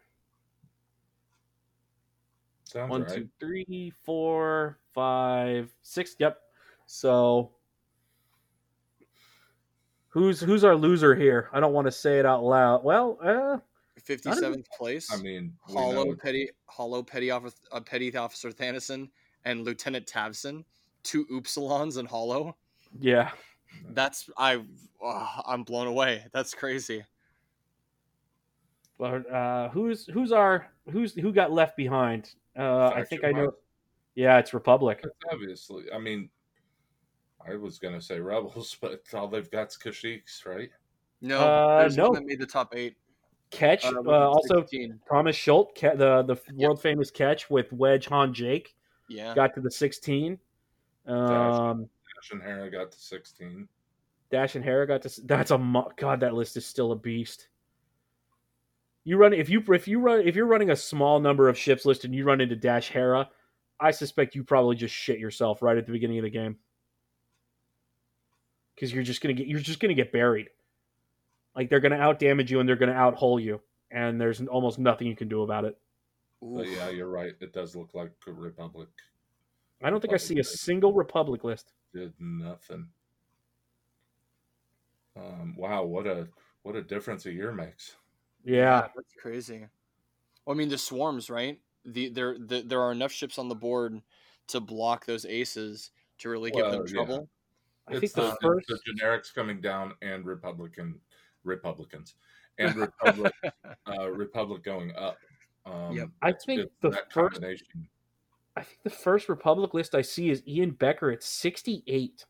Sounds 2.64 2.90
One, 2.90 3.04
right. 3.04 3.14
two, 3.14 3.28
three, 3.40 3.94
four, 4.04 4.76
five, 4.92 5.72
six. 5.80 6.16
Yep. 6.18 6.38
So 6.84 7.52
who's 10.12 10.40
who's 10.40 10.62
our 10.62 10.76
loser 10.76 11.14
here? 11.14 11.48
I 11.52 11.60
don't 11.60 11.72
want 11.72 11.86
to 11.86 11.92
say 11.92 12.18
it 12.18 12.26
out 12.26 12.44
loud. 12.44 12.84
Well, 12.84 13.18
uh, 13.22 13.58
Fifty 14.02 14.32
seventh 14.32 14.68
place. 14.76 15.12
I 15.12 15.22
mean, 15.22 15.52
Holo 15.60 16.14
Petty 16.14 16.50
Holo 16.66 17.02
Petty 17.02 17.30
Officer 17.30 17.56
uh, 17.70 17.80
Petty 17.80 18.14
Officer 18.16 18.50
Thanisson 18.50 19.08
and 19.44 19.64
Lieutenant 19.64 20.06
Tavson, 20.06 20.64
two 21.02 21.24
Upsilons 21.26 21.98
and 21.98 22.08
Holo. 22.08 22.56
yeah. 23.00 23.30
That's 23.90 24.28
I 24.36 24.62
uh, 25.02 25.26
I'm 25.46 25.62
blown 25.62 25.86
away. 25.86 26.26
That's 26.32 26.52
crazy. 26.52 27.04
But 28.98 29.30
uh, 29.30 29.70
who's 29.70 30.06
who's 30.06 30.30
our 30.30 30.66
who's 30.90 31.14
who 31.14 31.32
got 31.32 31.52
left 31.52 31.76
behind? 31.76 32.34
Uh, 32.56 32.88
I 32.88 33.02
think 33.02 33.24
I 33.24 33.32
know. 33.32 33.54
Yeah, 34.14 34.38
it's 34.38 34.52
Republic. 34.52 35.00
That's 35.02 35.14
obviously. 35.32 35.84
I 35.92 35.98
mean, 35.98 36.28
I 37.48 37.56
was 37.56 37.78
gonna 37.78 38.00
say 38.00 38.20
rebels, 38.20 38.76
but 38.80 39.02
all 39.14 39.28
they've 39.28 39.50
got's 39.50 39.76
Kashyyyks, 39.76 40.46
right? 40.46 40.70
No, 41.20 41.38
Uh, 41.40 41.88
no. 41.94 42.06
one 42.10 42.14
that 42.14 42.26
made 42.26 42.40
the 42.40 42.46
top 42.46 42.74
eight. 42.74 42.96
Catch. 43.50 43.84
Uh, 43.84 44.00
Uh, 44.06 44.10
also, 44.30 44.60
16. 44.62 44.98
Thomas 45.08 45.36
Schultz, 45.36 45.78
ca- 45.80 45.94
the 45.94 46.22
the 46.22 46.36
world 46.54 46.80
famous 46.80 47.10
catch 47.10 47.50
with 47.50 47.70
Wedge 47.72 48.06
Han 48.06 48.32
Jake, 48.32 48.74
Yeah. 49.08 49.34
got 49.34 49.54
to 49.54 49.60
the 49.60 49.70
sixteen. 49.70 50.38
Um, 51.06 51.82
Dash 51.84 52.30
and 52.32 52.42
Hera 52.42 52.70
got 52.70 52.92
to 52.92 52.98
sixteen. 52.98 53.68
Dash 54.30 54.54
and 54.56 54.64
Hera 54.64 54.86
got 54.86 55.02
to. 55.02 55.20
That's 55.26 55.50
a 55.50 55.58
mo- 55.58 55.90
god. 55.96 56.20
That 56.20 56.32
list 56.34 56.56
is 56.56 56.64
still 56.64 56.92
a 56.92 56.96
beast. 56.96 57.48
You 59.04 59.16
run 59.16 59.32
if 59.34 59.50
you 59.50 59.62
if 59.68 59.86
you 59.88 59.98
run 60.00 60.26
if 60.26 60.34
you're 60.36 60.46
running 60.46 60.70
a 60.70 60.76
small 60.76 61.20
number 61.20 61.48
of 61.48 61.58
ships 61.58 61.84
list 61.84 62.04
and 62.04 62.14
you 62.14 62.24
run 62.24 62.40
into 62.40 62.56
Dash 62.56 62.88
Hera, 62.88 63.28
I 63.80 63.90
suspect 63.90 64.34
you 64.34 64.44
probably 64.44 64.76
just 64.76 64.94
shit 64.94 65.18
yourself 65.18 65.60
right 65.60 65.76
at 65.76 65.84
the 65.86 65.92
beginning 65.92 66.18
of 66.18 66.24
the 66.24 66.30
game 66.30 66.56
because 68.74 68.92
you're 68.92 69.02
just 69.02 69.20
gonna 69.20 69.34
get 69.34 69.46
you're 69.46 69.60
just 69.60 69.80
gonna 69.80 69.94
get 69.94 70.12
buried. 70.12 70.48
Like 71.54 71.70
they're 71.70 71.80
gonna 71.80 71.96
out 71.96 72.18
damage 72.18 72.50
you 72.50 72.60
and 72.60 72.68
they're 72.68 72.76
gonna 72.76 72.92
out 72.92 73.14
hole 73.14 73.38
you, 73.40 73.60
and 73.90 74.20
there's 74.20 74.40
almost 74.42 74.78
nothing 74.78 75.06
you 75.06 75.16
can 75.16 75.28
do 75.28 75.42
about 75.42 75.64
it. 75.64 75.78
But 76.40 76.68
yeah, 76.68 76.90
you're 76.90 77.08
right. 77.08 77.34
It 77.40 77.52
does 77.52 77.76
look 77.76 77.94
like 77.94 78.12
a 78.26 78.32
Republic 78.32 78.88
I 79.82 79.90
don't 79.90 80.00
think 80.00 80.14
I 80.14 80.16
see 80.16 80.38
a 80.38 80.44
single 80.44 80.92
Republic 80.92 81.44
list. 81.44 81.72
did 81.92 82.12
nothing. 82.20 82.86
Um, 85.16 85.54
wow, 85.56 85.84
what 85.84 86.06
a 86.06 86.28
what 86.62 86.76
a 86.76 86.82
difference 86.82 87.26
a 87.26 87.32
year 87.32 87.52
makes. 87.52 87.96
Yeah, 88.44 88.88
that's 88.94 89.14
crazy. 89.20 89.66
Well, 90.46 90.54
I 90.54 90.58
mean, 90.58 90.68
the 90.68 90.78
swarms, 90.78 91.28
right? 91.28 91.58
The 91.84 92.08
there 92.08 92.36
the, 92.38 92.62
there 92.62 92.80
are 92.80 92.92
enough 92.92 93.12
ships 93.12 93.38
on 93.38 93.48
the 93.48 93.54
board 93.54 94.00
to 94.48 94.60
block 94.60 95.04
those 95.04 95.26
aces 95.26 95.90
to 96.18 96.28
really 96.28 96.50
give 96.50 96.64
them 96.64 96.80
Well, 96.80 96.88
yeah. 96.88 96.94
trouble. 96.94 97.28
I 97.96 98.00
think 98.00 98.04
It's 98.04 98.12
the 98.14 98.22
the, 98.22 98.36
first. 98.42 98.66
the 98.68 98.78
generics 98.92 99.34
coming 99.34 99.60
down 99.60 99.94
and 100.02 100.24
Republican 100.24 100.98
Republicans 101.44 102.14
and 102.58 102.74
Republic 102.76 103.32
uh, 103.88 104.10
Republic 104.10 104.62
going 104.64 104.92
up. 104.96 105.16
Um, 105.66 105.96
Yep. 105.96 106.08
I 106.22 106.32
think 106.32 106.70
the 106.80 106.98
first. 107.10 107.40
I 108.54 108.62
think 108.62 108.82
the 108.82 108.90
first 108.90 109.28
Republic 109.28 109.72
list 109.74 109.94
I 109.94 110.02
see 110.02 110.28
is 110.30 110.42
Ian 110.46 110.72
Becker 110.72 111.10
at 111.10 111.22
68. 111.22 112.26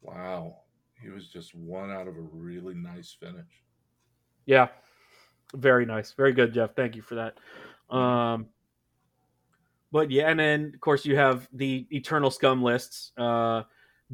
Wow, 0.00 0.56
he 1.00 1.10
was 1.10 1.28
just 1.28 1.54
one 1.54 1.90
out 1.90 2.08
of 2.08 2.16
a 2.16 2.20
really 2.20 2.74
nice 2.74 3.14
finish. 3.20 3.62
Yeah. 4.46 4.68
Very 5.54 5.84
nice. 5.84 6.12
Very 6.12 6.32
good, 6.32 6.54
Jeff. 6.54 6.74
Thank 6.74 6.96
you 6.96 7.02
for 7.02 7.16
that. 7.16 7.94
Um 7.94 8.46
but 9.92 10.10
yeah, 10.10 10.30
and 10.30 10.38
then 10.38 10.70
of 10.74 10.80
course 10.80 11.04
you 11.04 11.16
have 11.16 11.48
the 11.52 11.86
Eternal 11.90 12.30
Scum 12.30 12.62
lists. 12.62 13.12
Uh 13.18 13.64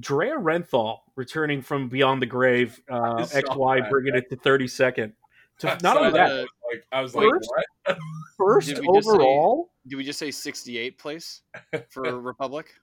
Drea 0.01 0.35
Renthal 0.37 0.99
returning 1.17 1.63
from 1.63 1.89
beyond 1.89 2.21
the 2.23 2.27
grave, 2.27 2.81
uh 2.91 3.15
I 3.15 3.23
XY 3.23 3.81
that. 3.81 3.91
bringing 3.91 4.15
it 4.15 4.29
to 4.31 4.37
32nd. 4.37 5.13
To, 5.61 5.79
not 5.83 5.97
only 5.97 6.11
that, 6.13 6.31
Uh, 6.33 6.45
like, 6.71 6.85
I 6.93 7.01
was 7.01 7.15
like, 7.15 7.29
First? 7.31 7.51
what? 7.87 7.99
First 8.37 8.69
Did 8.69 8.79
we 8.81 8.87
just 8.95 9.09
say- 9.09 9.13
overall. 9.15 9.71
Do 9.89 9.97
we 9.97 10.05
just 10.05 10.19
say 10.19 10.29
68th 10.29 10.99
place 10.99 11.43
for 11.91 12.21
Republic? 12.21 12.75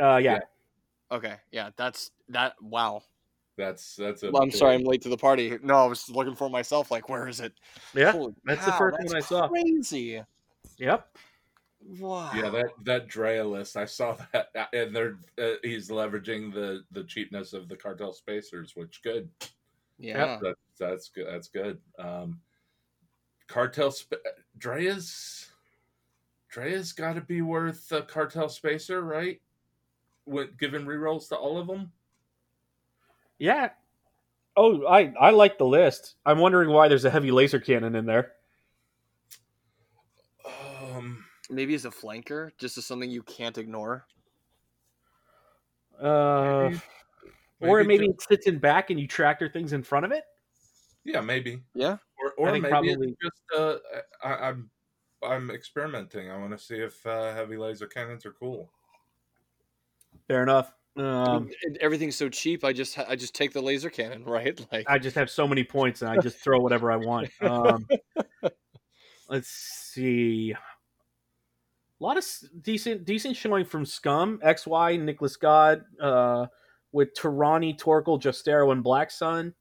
Uh, 0.00 0.16
yeah. 0.22 0.34
Yeah. 0.34 0.40
Okay, 1.10 1.34
yeah, 1.50 1.70
that's 1.76 2.10
that. 2.30 2.54
Wow. 2.62 3.02
That's 3.58 3.96
that's 3.96 4.22
a. 4.22 4.30
Well, 4.30 4.42
I'm 4.42 4.50
sorry, 4.50 4.74
I'm 4.76 4.82
late 4.84 5.02
to 5.02 5.10
the 5.10 5.16
party. 5.16 5.58
No, 5.62 5.74
I 5.74 5.86
was 5.86 6.08
looking 6.08 6.34
for 6.34 6.48
myself. 6.48 6.90
Like, 6.90 7.10
where 7.10 7.28
is 7.28 7.40
it? 7.40 7.52
Yeah, 7.94 8.12
Holy 8.12 8.34
that's 8.44 8.64
the 8.64 8.72
first 8.72 8.96
that's 8.98 9.12
one 9.12 9.22
I 9.22 9.24
saw. 9.24 9.48
Crazy. 9.48 10.22
Yep. 10.78 11.18
Wow. 11.98 12.30
Yeah, 12.34 12.50
that 12.50 12.70
that 12.84 13.08
Drea 13.08 13.44
list, 13.44 13.76
I 13.76 13.84
saw 13.84 14.16
that, 14.32 14.48
uh, 14.56 14.64
and 14.72 14.94
they're 14.94 15.18
uh, 15.38 15.54
he's 15.62 15.88
leveraging 15.88 16.52
the 16.52 16.84
the 16.92 17.04
cheapness 17.04 17.52
of 17.52 17.68
the 17.68 17.76
cartel 17.76 18.12
spacers, 18.12 18.76
which 18.76 19.02
good. 19.02 19.28
Yeah. 19.98 20.38
That, 20.42 20.56
that's 20.78 21.08
good. 21.08 21.26
That's 21.28 21.48
good. 21.48 21.78
Um, 21.98 22.40
cartel 23.46 23.90
sp- 23.94 24.24
Drea's 24.58 25.50
Drea's 26.48 26.92
got 26.92 27.14
to 27.14 27.20
be 27.20 27.40
worth 27.40 27.90
a 27.92 28.02
cartel 28.02 28.48
spacer, 28.48 29.02
right? 29.02 29.40
With 30.26 30.58
given 30.58 30.86
rerolls 30.86 31.28
to 31.28 31.36
all 31.36 31.58
of 31.58 31.66
them. 31.66 31.92
Yeah. 33.38 33.70
Oh, 34.56 34.86
I 34.86 35.12
I 35.18 35.30
like 35.30 35.58
the 35.58 35.66
list. 35.66 36.16
I'm 36.26 36.38
wondering 36.38 36.70
why 36.70 36.88
there's 36.88 37.04
a 37.04 37.10
heavy 37.10 37.30
laser 37.30 37.58
cannon 37.58 37.94
in 37.94 38.06
there. 38.06 38.32
Um, 40.44 41.24
Maybe 41.52 41.74
as 41.74 41.84
a 41.84 41.90
flanker, 41.90 42.50
just 42.58 42.78
as 42.78 42.86
something 42.86 43.10
you 43.10 43.22
can't 43.22 43.58
ignore. 43.58 44.06
Uh, 46.00 46.70
maybe- 46.70 46.80
or 47.60 47.84
maybe 47.84 48.06
just- 48.08 48.22
it 48.22 48.28
sits 48.28 48.46
in 48.46 48.58
back 48.58 48.90
and 48.90 48.98
you 48.98 49.06
tractor 49.06 49.48
things 49.48 49.72
in 49.72 49.82
front 49.82 50.04
of 50.06 50.12
it. 50.12 50.24
yeah, 51.04 51.20
maybe. 51.20 51.60
Yeah. 51.74 51.98
Or, 52.18 52.32
or 52.38 52.50
think 52.50 52.62
maybe 52.62 52.70
probably- 52.70 52.92
it's 52.92 53.16
just 53.22 53.42
uh, 53.60 53.76
I, 54.22 54.48
I'm 54.48 54.70
I'm 55.22 55.50
experimenting. 55.50 56.30
I 56.30 56.38
want 56.38 56.50
to 56.52 56.58
see 56.58 56.76
if 56.76 57.04
uh, 57.06 57.32
heavy 57.34 57.56
laser 57.56 57.86
cannons 57.86 58.26
are 58.26 58.32
cool. 58.32 58.70
Fair 60.26 60.42
enough. 60.42 60.72
Um, 60.96 61.48
it- 61.62 61.78
everything's 61.80 62.16
so 62.16 62.28
cheap. 62.28 62.64
I 62.64 62.72
just 62.72 62.98
I 62.98 63.14
just 63.16 63.34
take 63.34 63.52
the 63.52 63.60
laser 63.62 63.90
cannon, 63.90 64.24
right? 64.26 64.58
Like, 64.72 64.86
I 64.88 64.98
just 64.98 65.16
have 65.16 65.28
so 65.30 65.46
many 65.46 65.62
points 65.64 66.02
and 66.02 66.10
I 66.10 66.18
just 66.18 66.38
throw 66.38 66.58
whatever 66.60 66.90
I 66.90 66.96
want. 66.96 67.30
Um, 67.40 67.86
let's 69.28 69.48
see. 69.48 70.54
A 72.02 72.04
lot 72.04 72.18
of 72.18 72.24
decent 72.62 73.04
decent 73.04 73.36
showing 73.36 73.64
from 73.64 73.86
Scum, 73.86 74.40
XY, 74.44 75.00
Nicholas 75.00 75.36
God, 75.36 75.84
uh, 76.00 76.46
with 76.90 77.14
Tarani, 77.14 77.78
Torkel, 77.78 78.20
Justero, 78.20 78.72
and 78.72 78.82
Black 78.82 79.08
Sun. 79.12 79.54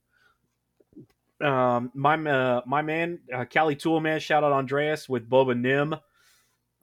Um, 1.39 1.91
my 1.93 2.15
uh, 2.15 2.61
my 2.65 2.81
man, 2.81 3.19
uh, 3.31 3.45
Cali 3.45 3.75
Toolman, 3.75 4.19
shout 4.19 4.43
out 4.43 4.53
Andreas 4.53 5.07
with 5.07 5.29
Boba 5.29 5.55
Nim. 5.55 5.93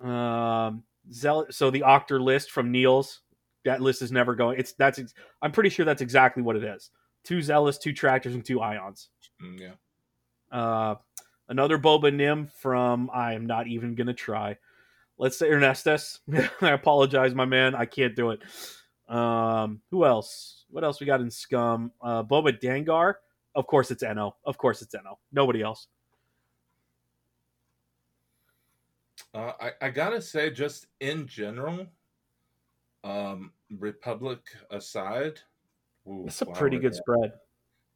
Um, 0.09 0.85
so 1.11 1.71
the 1.73 1.81
Octor 1.81 2.21
list 2.21 2.53
from 2.53 2.71
Niels. 2.71 3.23
That 3.65 3.81
list 3.81 4.01
is 4.01 4.13
never 4.13 4.37
going. 4.37 4.61
It's 4.61 4.75
that's. 4.75 5.01
ex- 5.01 5.15
I'm 5.43 5.51
pretty 5.51 5.71
sure 5.71 5.85
that's 5.85 6.03
exactly 6.03 6.45
what 6.45 6.55
it 6.55 6.63
is. 6.63 6.91
Two 7.25 7.43
zealous, 7.43 7.79
two 7.79 7.93
tractors, 7.93 8.37
and 8.37 8.45
two 8.45 8.61
ions. 8.61 9.09
Mm, 9.43 9.59
yeah. 9.59 10.57
Uh, 10.57 10.95
another 11.49 11.79
Boba 11.79 12.15
Nim 12.15 12.47
from 12.47 13.11
I 13.13 13.33
am 13.33 13.45
not 13.45 13.67
even 13.67 13.97
gonna 13.97 14.15
try. 14.15 14.57
Let's 15.19 15.37
say 15.37 15.49
Ernestus. 15.51 16.21
I 16.63 16.71
apologize, 16.71 17.35
my 17.35 17.45
man. 17.45 17.75
I 17.75 17.85
can't 17.85 18.15
do 18.15 18.31
it. 18.31 18.41
Um, 19.13 19.81
who 19.91 20.05
else? 20.05 20.65
What 20.71 20.85
else 20.85 21.01
we 21.01 21.07
got 21.07 21.21
in 21.21 21.31
Scum? 21.31 21.93
Uh, 22.01 22.23
Boba 22.23 22.59
Dengar. 22.61 23.15
Of 23.55 23.67
course 23.67 23.91
it's 23.91 24.03
No. 24.03 24.37
Of 24.45 24.59
course 24.59 24.83
it's 24.83 24.95
No. 24.95 25.19
Nobody 25.33 25.63
else. 25.63 25.89
Uh, 29.35 29.53
I, 29.61 29.73
I 29.83 29.91
gotta 29.91 30.23
say, 30.23 30.51
just 30.51 30.87
in 31.01 31.27
general, 31.27 31.87
um, 33.05 33.53
Republic 33.79 34.41
aside, 34.71 35.41
ooh, 36.07 36.25
It's 36.27 36.41
a 36.43 36.47
wow, 36.47 36.55
pretty 36.55 36.79
good 36.79 36.95
yeah. 36.95 36.99
spread. 36.99 37.33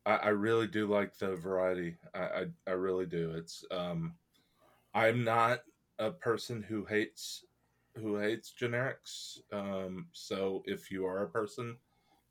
I, 0.05 0.17
I 0.17 0.29
really 0.29 0.67
do 0.67 0.87
like 0.87 1.17
the 1.17 1.37
variety. 1.37 1.97
I, 2.15 2.19
I 2.21 2.47
I 2.67 2.71
really 2.73 3.07
do. 3.07 3.31
It's 3.31 3.65
um, 3.71 4.15
I'm 4.95 5.25
not 5.25 5.61
a 6.03 6.11
person 6.11 6.63
who 6.63 6.85
hates 6.85 7.45
who 7.97 8.19
hates 8.19 8.53
generics. 8.59 9.39
Um, 9.53 10.07
so 10.13 10.63
if 10.67 10.91
you 10.91 11.07
are 11.07 11.23
a 11.23 11.29
person 11.29 11.77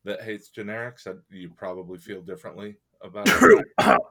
that 0.04 0.22
hates 0.22 0.50
generics, 0.56 1.08
you 1.30 1.50
probably 1.50 2.00
feel 2.00 2.22
differently 2.22 2.78
about 3.02 3.28
it. 3.28 3.68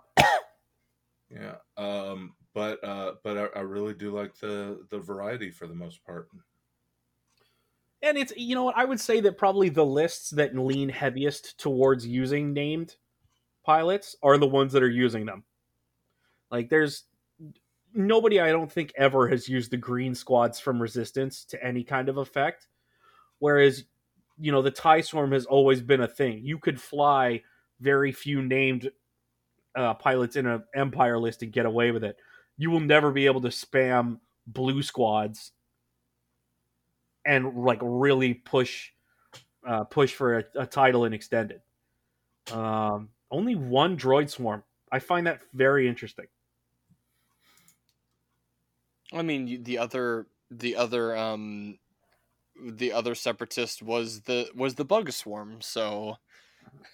yeah. 1.30 1.56
Um, 1.76 2.34
but 2.54 2.82
uh, 2.84 3.14
but 3.22 3.36
I, 3.36 3.58
I 3.58 3.60
really 3.60 3.94
do 3.94 4.16
like 4.16 4.36
the 4.38 4.86
the 4.90 4.98
variety 4.98 5.50
for 5.50 5.66
the 5.66 5.74
most 5.74 6.04
part. 6.04 6.28
And 8.02 8.16
it's 8.16 8.32
you 8.36 8.54
know 8.54 8.64
what 8.64 8.78
I 8.78 8.84
would 8.84 9.00
say 9.00 9.20
that 9.20 9.36
probably 9.36 9.68
the 9.68 9.84
lists 9.84 10.30
that 10.30 10.56
lean 10.56 10.88
heaviest 10.88 11.58
towards 11.58 12.06
using 12.06 12.52
named 12.52 12.96
pilots 13.64 14.16
are 14.22 14.38
the 14.38 14.46
ones 14.46 14.72
that 14.72 14.82
are 14.82 14.88
using 14.88 15.26
them. 15.26 15.44
Like 16.50 16.70
there's 16.70 17.04
nobody 17.94 18.40
I 18.40 18.50
don't 18.50 18.70
think 18.70 18.92
ever 18.96 19.28
has 19.28 19.48
used 19.48 19.70
the 19.70 19.76
green 19.76 20.14
squads 20.14 20.58
from 20.60 20.80
resistance 20.80 21.44
to 21.46 21.64
any 21.64 21.84
kind 21.84 22.08
of 22.08 22.18
effect. 22.18 22.68
Whereas, 23.38 23.84
you 24.38 24.52
know, 24.52 24.62
the 24.62 24.70
tie 24.70 25.00
swarm 25.00 25.32
has 25.32 25.46
always 25.46 25.80
been 25.80 26.02
a 26.02 26.08
thing. 26.08 26.40
You 26.44 26.58
could 26.58 26.80
fly 26.80 27.42
very 27.80 28.12
few 28.12 28.42
named 28.42 28.90
uh, 29.74 29.94
pilots 29.94 30.36
in 30.36 30.46
an 30.46 30.64
empire 30.74 31.18
list 31.18 31.42
and 31.42 31.52
get 31.52 31.66
away 31.66 31.90
with 31.90 32.04
it. 32.04 32.16
You 32.56 32.70
will 32.70 32.80
never 32.80 33.10
be 33.12 33.26
able 33.26 33.40
to 33.42 33.48
spam 33.48 34.18
blue 34.46 34.82
squads 34.82 35.52
and 37.24 37.64
like 37.64 37.78
really 37.82 38.34
push 38.34 38.90
uh, 39.66 39.84
push 39.84 40.14
for 40.14 40.38
a, 40.38 40.44
a 40.56 40.66
title 40.66 41.04
in 41.04 41.12
extended. 41.12 41.60
Um, 42.52 43.10
only 43.30 43.54
one 43.54 43.96
droid 43.96 44.30
swarm. 44.30 44.64
I 44.90 44.98
find 44.98 45.26
that 45.26 45.40
very 45.54 45.86
interesting. 45.86 46.26
I 49.12 49.22
mean, 49.22 49.62
the 49.62 49.78
other 49.78 50.26
the 50.50 50.76
other 50.76 51.16
um 51.16 51.78
the 52.62 52.92
other 52.92 53.14
separatist 53.14 53.82
was 53.82 54.20
the 54.22 54.50
was 54.54 54.74
the 54.74 54.84
bug 54.84 55.10
swarm. 55.12 55.60
So 55.60 56.16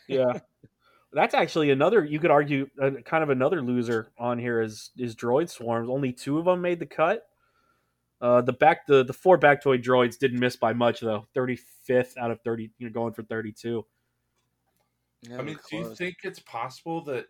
Yeah, 0.08 0.38
that's 1.12 1.34
actually 1.34 1.70
another. 1.70 2.04
You 2.04 2.18
could 2.18 2.30
argue 2.30 2.68
uh, 2.80 2.90
kind 3.04 3.22
of 3.22 3.30
another 3.30 3.62
loser 3.62 4.12
on 4.18 4.38
here 4.38 4.60
is 4.60 4.90
is 4.96 5.14
droid 5.14 5.50
swarms. 5.50 5.88
Only 5.88 6.12
two 6.12 6.38
of 6.38 6.44
them 6.44 6.60
made 6.60 6.78
the 6.78 6.86
cut. 6.86 7.26
Uh, 8.20 8.40
the 8.40 8.52
back 8.52 8.86
the 8.86 9.04
the 9.04 9.12
four 9.12 9.38
Baktoid 9.38 9.82
droids 9.84 10.18
didn't 10.18 10.40
miss 10.40 10.56
by 10.56 10.72
much 10.72 11.00
though. 11.00 11.26
Thirty 11.34 11.58
fifth 11.84 12.16
out 12.18 12.30
of 12.30 12.40
thirty. 12.40 12.70
you 12.78 12.86
know, 12.86 12.92
going 12.92 13.12
for 13.12 13.22
thirty 13.22 13.52
two. 13.52 13.84
yeah, 15.22 15.38
I 15.38 15.42
mean, 15.42 15.58
do 15.70 15.76
you 15.76 15.94
think 15.94 16.18
it's 16.22 16.40
possible 16.40 17.02
that 17.04 17.26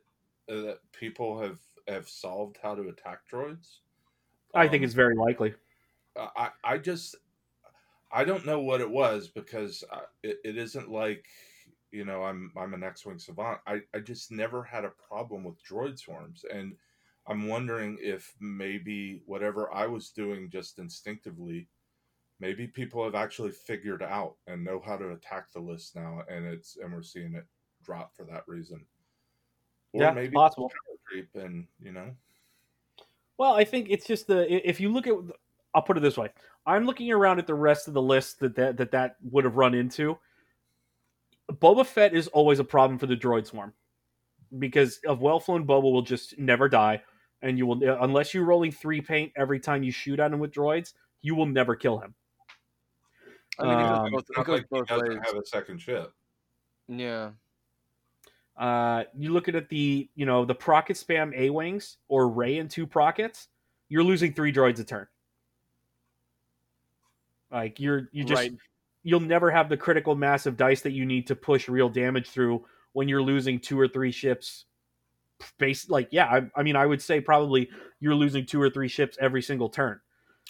uh, 0.48 0.54
that 0.62 0.78
people 0.92 1.40
have 1.40 1.58
have 1.88 2.08
solved 2.08 2.58
how 2.62 2.74
to 2.74 2.82
attack 2.82 3.20
droids? 3.32 3.78
I 4.56 4.68
think 4.68 4.82
Um, 4.82 4.84
it's 4.84 4.94
very 4.94 5.14
likely. 5.14 5.54
I 6.16 6.50
I 6.64 6.78
just 6.78 7.16
I 8.12 8.24
don't 8.24 8.46
know 8.46 8.60
what 8.60 8.80
it 8.80 8.90
was 8.90 9.28
because 9.28 9.84
I, 9.92 10.04
it, 10.22 10.38
it 10.44 10.58
isn't 10.58 10.90
like 10.90 11.26
you 11.92 12.04
know 12.04 12.24
I'm 12.24 12.52
I'm 12.56 12.74
an 12.74 12.82
X-wing 12.84 13.18
savant. 13.18 13.60
I 13.66 13.82
I 13.94 14.00
just 14.00 14.30
never 14.32 14.64
had 14.64 14.84
a 14.84 14.90
problem 14.90 15.44
with 15.44 15.62
droid 15.64 15.98
swarms, 15.98 16.44
and 16.44 16.76
I'm 17.26 17.48
wondering 17.48 17.98
if 18.00 18.36
maybe 18.40 19.22
whatever 19.26 19.72
I 19.72 19.86
was 19.88 20.10
doing 20.10 20.50
just 20.50 20.78
instinctively, 20.78 21.70
maybe 22.40 22.68
people 22.68 23.04
have 23.04 23.16
actually 23.16 23.52
figured 23.52 24.02
out 24.02 24.38
and 24.46 24.64
know 24.64 24.80
how 24.80 24.96
to 24.98 25.12
attack 25.12 25.52
the 25.52 25.60
list 25.60 25.96
now, 25.96 26.22
and 26.28 26.46
it's 26.46 26.76
and 26.78 26.92
we're 26.94 27.02
seeing 27.02 27.34
it 27.34 27.46
drop 27.82 28.16
for 28.16 28.26
that 28.26 28.48
reason. 28.48 28.86
Or 29.92 30.08
Yeah, 30.08 30.12
maybe 30.12 30.32
possible. 30.32 30.78
creep, 31.06 31.34
and 31.34 31.68
you 31.80 31.92
know. 31.92 32.16
Well, 33.38 33.52
I 33.54 33.64
think 33.64 33.88
it's 33.90 34.06
just 34.06 34.26
the 34.26 34.68
if 34.68 34.80
you 34.80 34.90
look 34.92 35.06
at 35.06 35.14
I'll 35.74 35.82
put 35.82 35.96
it 35.96 36.00
this 36.00 36.16
way. 36.16 36.30
I'm 36.64 36.86
looking 36.86 37.12
around 37.12 37.38
at 37.38 37.46
the 37.46 37.54
rest 37.54 37.86
of 37.86 37.94
the 37.94 38.02
list 38.02 38.40
that 38.40 38.56
that 38.56 38.76
that, 38.78 38.90
that 38.92 39.16
would 39.30 39.44
have 39.44 39.56
run 39.56 39.74
into. 39.74 40.18
Boba 41.52 41.86
Fett 41.86 42.14
is 42.14 42.28
always 42.28 42.58
a 42.58 42.64
problem 42.64 42.98
for 42.98 43.06
the 43.06 43.16
droid 43.16 43.46
swarm 43.46 43.72
because 44.58 44.98
of 45.06 45.20
well 45.20 45.38
flown 45.38 45.66
Boba 45.66 45.82
will 45.82 46.02
just 46.02 46.38
never 46.38 46.68
die, 46.68 47.02
and 47.42 47.58
you 47.58 47.66
will 47.66 48.02
unless 48.02 48.32
you're 48.34 48.44
rolling 48.44 48.72
three 48.72 49.00
paint 49.00 49.32
every 49.36 49.60
time 49.60 49.82
you 49.82 49.92
shoot 49.92 50.18
at 50.18 50.32
him 50.32 50.38
with 50.40 50.50
droids, 50.52 50.94
you 51.22 51.34
will 51.34 51.46
never 51.46 51.76
kill 51.76 51.98
him. 51.98 52.14
I 53.58 53.64
mean, 53.64 53.72
it 53.78 53.82
goes 53.82 53.98
Um, 53.98 54.10
both, 54.12 54.20
It's 54.20 54.30
it 54.30 54.44
goes 54.44 54.48
like 54.48 54.60
he 54.62 54.66
both 54.70 54.86
doesn't 54.88 55.08
ways. 55.08 55.18
have 55.24 55.36
a 55.36 55.46
second 55.46 55.78
ship. 55.80 56.12
Yeah. 56.88 57.30
Uh, 58.56 59.04
you 59.16 59.32
look 59.32 59.48
at 59.48 59.68
the 59.68 60.08
you 60.14 60.24
know 60.26 60.44
the 60.44 60.54
procket 60.54 60.96
spam 60.96 61.36
A 61.36 61.50
wings 61.50 61.98
or 62.08 62.28
Ray 62.28 62.58
and 62.58 62.70
two 62.70 62.86
prockets, 62.86 63.48
you're 63.88 64.02
losing 64.02 64.32
three 64.32 64.52
droids 64.52 64.80
a 64.80 64.84
turn. 64.84 65.06
Like 67.50 67.78
you're 67.78 68.08
you 68.12 68.24
just 68.24 68.40
right. 68.40 68.52
you'll 69.02 69.20
never 69.20 69.50
have 69.50 69.68
the 69.68 69.76
critical 69.76 70.14
mass 70.14 70.46
of 70.46 70.56
dice 70.56 70.80
that 70.82 70.92
you 70.92 71.04
need 71.04 71.26
to 71.28 71.36
push 71.36 71.68
real 71.68 71.88
damage 71.88 72.30
through 72.30 72.64
when 72.92 73.08
you're 73.08 73.22
losing 73.22 73.60
two 73.60 73.78
or 73.78 73.88
three 73.88 74.10
ships 74.10 74.64
base 75.58 75.88
like 75.90 76.08
yeah. 76.10 76.26
I, 76.26 76.60
I 76.60 76.62
mean, 76.62 76.76
I 76.76 76.86
would 76.86 77.02
say 77.02 77.20
probably 77.20 77.68
you're 78.00 78.14
losing 78.14 78.46
two 78.46 78.60
or 78.60 78.70
three 78.70 78.88
ships 78.88 79.16
every 79.20 79.42
single 79.42 79.68
turn. 79.68 80.00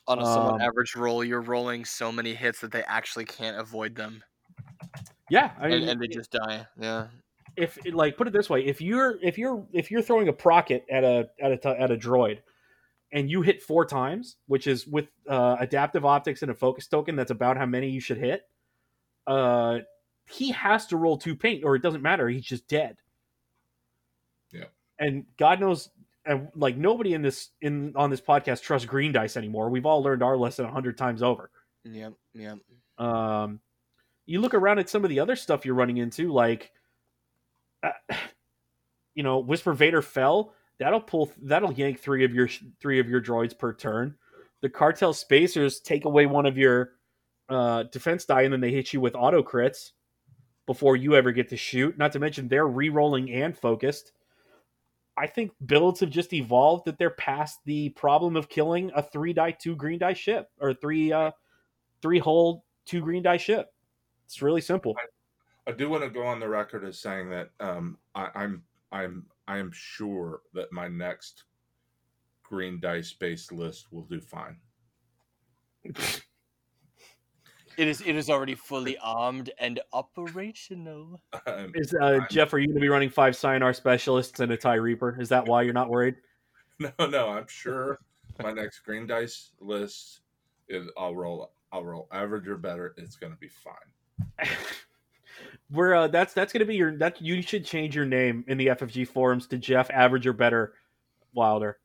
On 0.09 0.21
a 0.21 0.25
somewhat 0.25 0.55
Um, 0.55 0.61
average 0.61 0.95
roll, 0.95 1.25
you're 1.25 1.41
rolling 1.41 1.85
so 1.85 2.13
many 2.13 2.35
hits 2.35 2.61
that 2.61 2.71
they 2.71 2.85
actually 2.85 3.25
can't 3.25 3.59
avoid 3.59 3.97
them, 3.97 4.23
Yeah, 5.29 5.51
I 5.59 5.67
mean, 5.67 5.83
and, 5.83 5.91
and 5.91 6.01
they 6.01 6.07
just 6.07 6.31
die. 6.31 6.65
Yeah. 6.81 7.09
If 7.57 7.79
like 7.93 8.17
put 8.17 8.27
it 8.27 8.33
this 8.33 8.51
way, 8.51 8.65
if 8.65 8.81
you're 8.81 9.19
if 9.23 9.39
you're 9.39 9.67
if 9.73 9.91
you're 9.91 10.03
throwing 10.03 10.29
a 10.29 10.33
procket 10.33 10.85
at 10.91 11.05
a 11.05 11.29
at 11.41 11.65
a 11.65 11.81
at 11.81 11.91
a 11.91 11.97
droid, 11.97 12.39
and 13.13 13.31
you 13.31 13.43
hit 13.43 13.63
four 13.63 13.85
times, 13.85 14.37
which 14.47 14.67
is 14.67 14.87
with 14.87 15.07
uh, 15.29 15.57
adaptive 15.61 16.05
optics 16.05 16.43
and 16.43 16.51
a 16.51 16.55
focus 16.55 16.87
token, 16.87 17.17
that's 17.17 17.31
about 17.31 17.57
how 17.57 17.67
many 17.67 17.89
you 17.89 18.01
should 18.01 18.19
hit. 18.19 18.49
Uh, 19.27 19.79
he 20.29 20.51
has 20.53 20.87
to 20.87 20.97
roll 20.97 21.17
two 21.17 21.37
paint, 21.37 21.65
or 21.65 21.77
it 21.77 21.83
doesn't 21.83 22.03
matter. 22.03 22.29
He's 22.29 22.45
just 22.45 22.69
dead. 22.69 22.97
Yeah. 24.53 24.65
And 24.99 25.25
God 25.37 25.61
knows, 25.61 25.91
and 26.25 26.49
like 26.55 26.77
nobody 26.77 27.15
in 27.15 27.23
this 27.23 27.51
in 27.61 27.93
on 27.97 28.11
this 28.11 28.21
podcast 28.21 28.63
trusts 28.63 28.87
green 28.87 29.13
dice 29.13 29.37
anymore. 29.37 29.71
We've 29.71 29.87
all 29.87 30.03
learned 30.03 30.23
our 30.23 30.37
lesson 30.37 30.65
a 30.65 30.71
hundred 30.71 30.99
times 30.99 31.23
over. 31.23 31.51
Yep. 31.85 32.15
Yep. 32.35 32.59
Um, 32.99 33.61
you 34.27 34.41
look 34.41 34.55
around 34.55 34.81
at 34.81 34.89
some 34.89 35.05
of 35.05 35.11
the 35.11 35.21
other 35.21 35.37
stuff 35.37 35.65
you're 35.65 35.77
running 35.77 35.99
into, 35.99 36.33
like, 36.33 36.73
you 39.15 39.23
know, 39.23 39.39
Whisper 39.39 39.73
Vader 39.73 40.03
fell. 40.03 40.53
That'll 40.79 41.01
pull. 41.01 41.33
That'll 41.43 41.73
yank 41.73 42.01
three 42.01 42.25
of 42.25 42.35
your 42.35 42.49
three 42.81 43.01
of 43.01 43.09
your 43.09 43.21
droids 43.21 43.59
per 43.59 43.73
turn. 43.73 44.15
The 44.63 44.69
cartel 44.69 45.13
spacers 45.13 45.81
take 45.81 46.05
away 46.05 46.27
one 46.27 46.47
of 46.47 46.59
your 46.59 46.93
uh, 47.49 47.85
defense 47.85 48.25
die, 48.25 48.43
and 48.43 48.53
then 48.53 48.61
they 48.61 48.73
hit 48.73 48.93
you 48.93 49.01
with 49.01 49.15
auto 49.15 49.43
crits 49.43 49.93
before 50.67 50.97
you 50.97 51.15
ever 51.15 51.33
get 51.33 51.49
to 51.51 51.57
shoot. 51.57 51.97
Not 51.97 52.13
to 52.13 52.19
mention 52.19 52.49
they're 52.49 52.67
re-rolling 52.67 53.31
and 53.33 53.57
focused. 53.57 54.13
I 55.17 55.27
think 55.27 55.53
builds 55.65 56.01
have 56.01 56.11
just 56.11 56.33
evolved 56.35 56.85
that 56.85 56.99
they're 56.99 57.11
past 57.11 57.61
the 57.65 57.89
problem 57.91 58.37
of 58.37 58.49
killing 58.49 58.91
a 58.95 59.03
three 59.03 59.33
die 59.33 59.53
two 59.53 59.75
green 59.75 59.99
die 59.99 60.13
ship 60.13 60.51
or 60.61 60.75
three 60.75 61.13
uh 61.13 61.31
three 62.03 62.19
hull 62.19 62.65
two 62.85 63.01
green 63.01 63.23
die 63.23 63.39
ship. 63.39 63.73
It's 64.27 64.43
really 64.43 64.61
simple. 64.61 64.95
I 65.67 65.73
do 65.73 65.89
want 65.89 66.05
to 66.05 66.11
go 66.11 66.25
on 66.25 66.41
the 66.41 66.49
record 66.49 66.85
as 66.85 66.99
saying 66.99 67.31
that 67.31 67.51
um, 67.61 67.99
I, 68.15 68.29
I'm 68.35 68.63
I'm 68.93 69.27
I 69.49 69.59
am 69.59 69.71
sure 69.73 70.41
that 70.55 70.73
my 70.73 70.89
next 70.89 71.45
green 72.43 72.81
dice 72.81 73.13
based 73.13 73.53
list 73.53 73.93
will 73.93 74.05
do 74.05 74.21
fine. 74.21 74.57
It 77.77 77.89
is. 77.89 78.01
It 78.01 78.17
is 78.17 78.31
already 78.31 78.55
fully 78.55 78.97
armed 79.03 79.51
and 79.59 79.81
operational. 79.93 81.21
Um, 81.47 81.73
Is 81.75 81.95
uh, 81.95 82.21
Jeff? 82.31 82.53
Are 82.55 82.59
you 82.59 82.69
going 82.69 82.77
to 82.77 82.81
be 82.81 82.89
running 82.89 83.11
five 83.11 83.35
Sienar 83.35 83.75
specialists 83.75 84.41
and 84.41 84.51
a 84.53 84.57
Tie 84.57 84.75
Reaper? 84.75 85.21
Is 85.21 85.29
that 85.29 85.47
why 85.47 85.63
you're 85.63 85.75
not 85.75 85.91
worried? 85.91 86.17
no, 86.79 86.91
no, 87.07 87.29
I'm 87.29 87.47
sure 87.49 87.99
my 88.43 88.53
next 88.53 88.81
green 88.81 89.07
dice 89.07 89.51
list 89.61 90.21
is 90.69 90.89
I'll 90.97 91.15
roll 91.15 91.53
I'll 91.73 91.85
roll 91.85 92.09
average 92.13 92.49
or 92.49 92.57
better. 92.57 92.95
It's 92.97 93.17
going 93.17 93.33
to 93.33 93.39
be 93.39 93.49
fine. 93.49 94.49
We're 95.71 95.95
uh, 95.95 96.09
that's 96.09 96.33
that's 96.33 96.53
going 96.53 96.61
to 96.61 96.67
be 96.67 96.77
your 96.77 96.97
that 96.99 97.21
you 97.21 97.43
should 97.43 97.65
change 97.65 97.97
your 97.97 98.07
name 98.07 98.45
in 98.47 98.57
the 98.59 98.69
FFG 98.69 99.09
forums 99.09 99.47
to 99.49 99.59
Jeff 99.59 99.91
Average 99.91 100.27
or 100.27 100.33
Better 100.33 100.75
Wilder. 101.35 101.79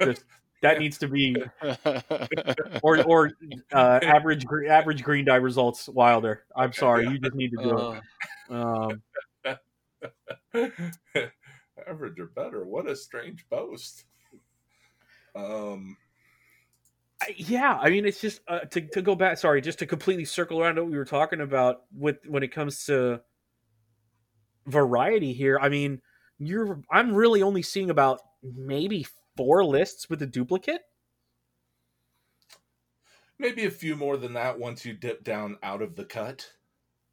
Just 0.00 0.24
that 0.62 0.78
needs 0.78 0.98
to 0.98 1.08
be 1.08 1.36
or 2.82 3.02
or 3.04 3.32
uh, 3.72 4.00
average 4.02 4.44
average 4.68 5.02
green 5.02 5.24
die 5.24 5.36
results 5.36 5.88
Wilder. 5.88 6.44
I'm 6.54 6.72
sorry, 6.72 7.06
you 7.08 7.18
just 7.18 7.34
need 7.34 7.50
to 7.50 7.62
do 7.62 7.76
Uh, 7.76 8.00
it. 9.44 9.56
Um, 9.56 9.62
average 11.86 12.18
or 12.18 12.26
better. 12.26 12.64
What 12.64 12.88
a 12.88 12.96
strange 12.96 13.44
boast. 13.50 14.04
Um, 15.34 15.96
yeah, 17.36 17.78
I 17.80 17.90
mean, 17.90 18.04
it's 18.06 18.20
just 18.20 18.40
uh, 18.48 18.60
to 18.60 18.80
to 18.88 19.02
go 19.02 19.14
back. 19.14 19.38
Sorry, 19.38 19.60
just 19.60 19.78
to 19.80 19.86
completely 19.86 20.24
circle 20.24 20.60
around 20.62 20.76
what 20.76 20.86
we 20.86 20.96
were 20.96 21.04
talking 21.04 21.40
about 21.40 21.82
with 21.96 22.18
when 22.26 22.42
it 22.42 22.52
comes 22.52 22.84
to 22.86 23.20
variety 24.66 25.32
here. 25.32 25.58
I 25.60 25.68
mean, 25.68 26.00
you're 26.38 26.80
I'm 26.90 27.14
really 27.14 27.42
only 27.42 27.62
seeing 27.62 27.90
about 27.90 28.20
maybe 28.42 29.06
four 29.36 29.64
lists 29.64 30.08
with 30.10 30.22
a 30.22 30.26
duplicate. 30.26 30.82
maybe 33.38 33.64
a 33.66 33.70
few 33.70 33.96
more 33.96 34.16
than 34.16 34.32
that 34.34 34.58
once 34.58 34.84
you 34.84 34.94
dip 34.94 35.22
down 35.24 35.58
out 35.62 35.82
of 35.82 35.94
the 35.96 36.04
cut. 36.04 36.50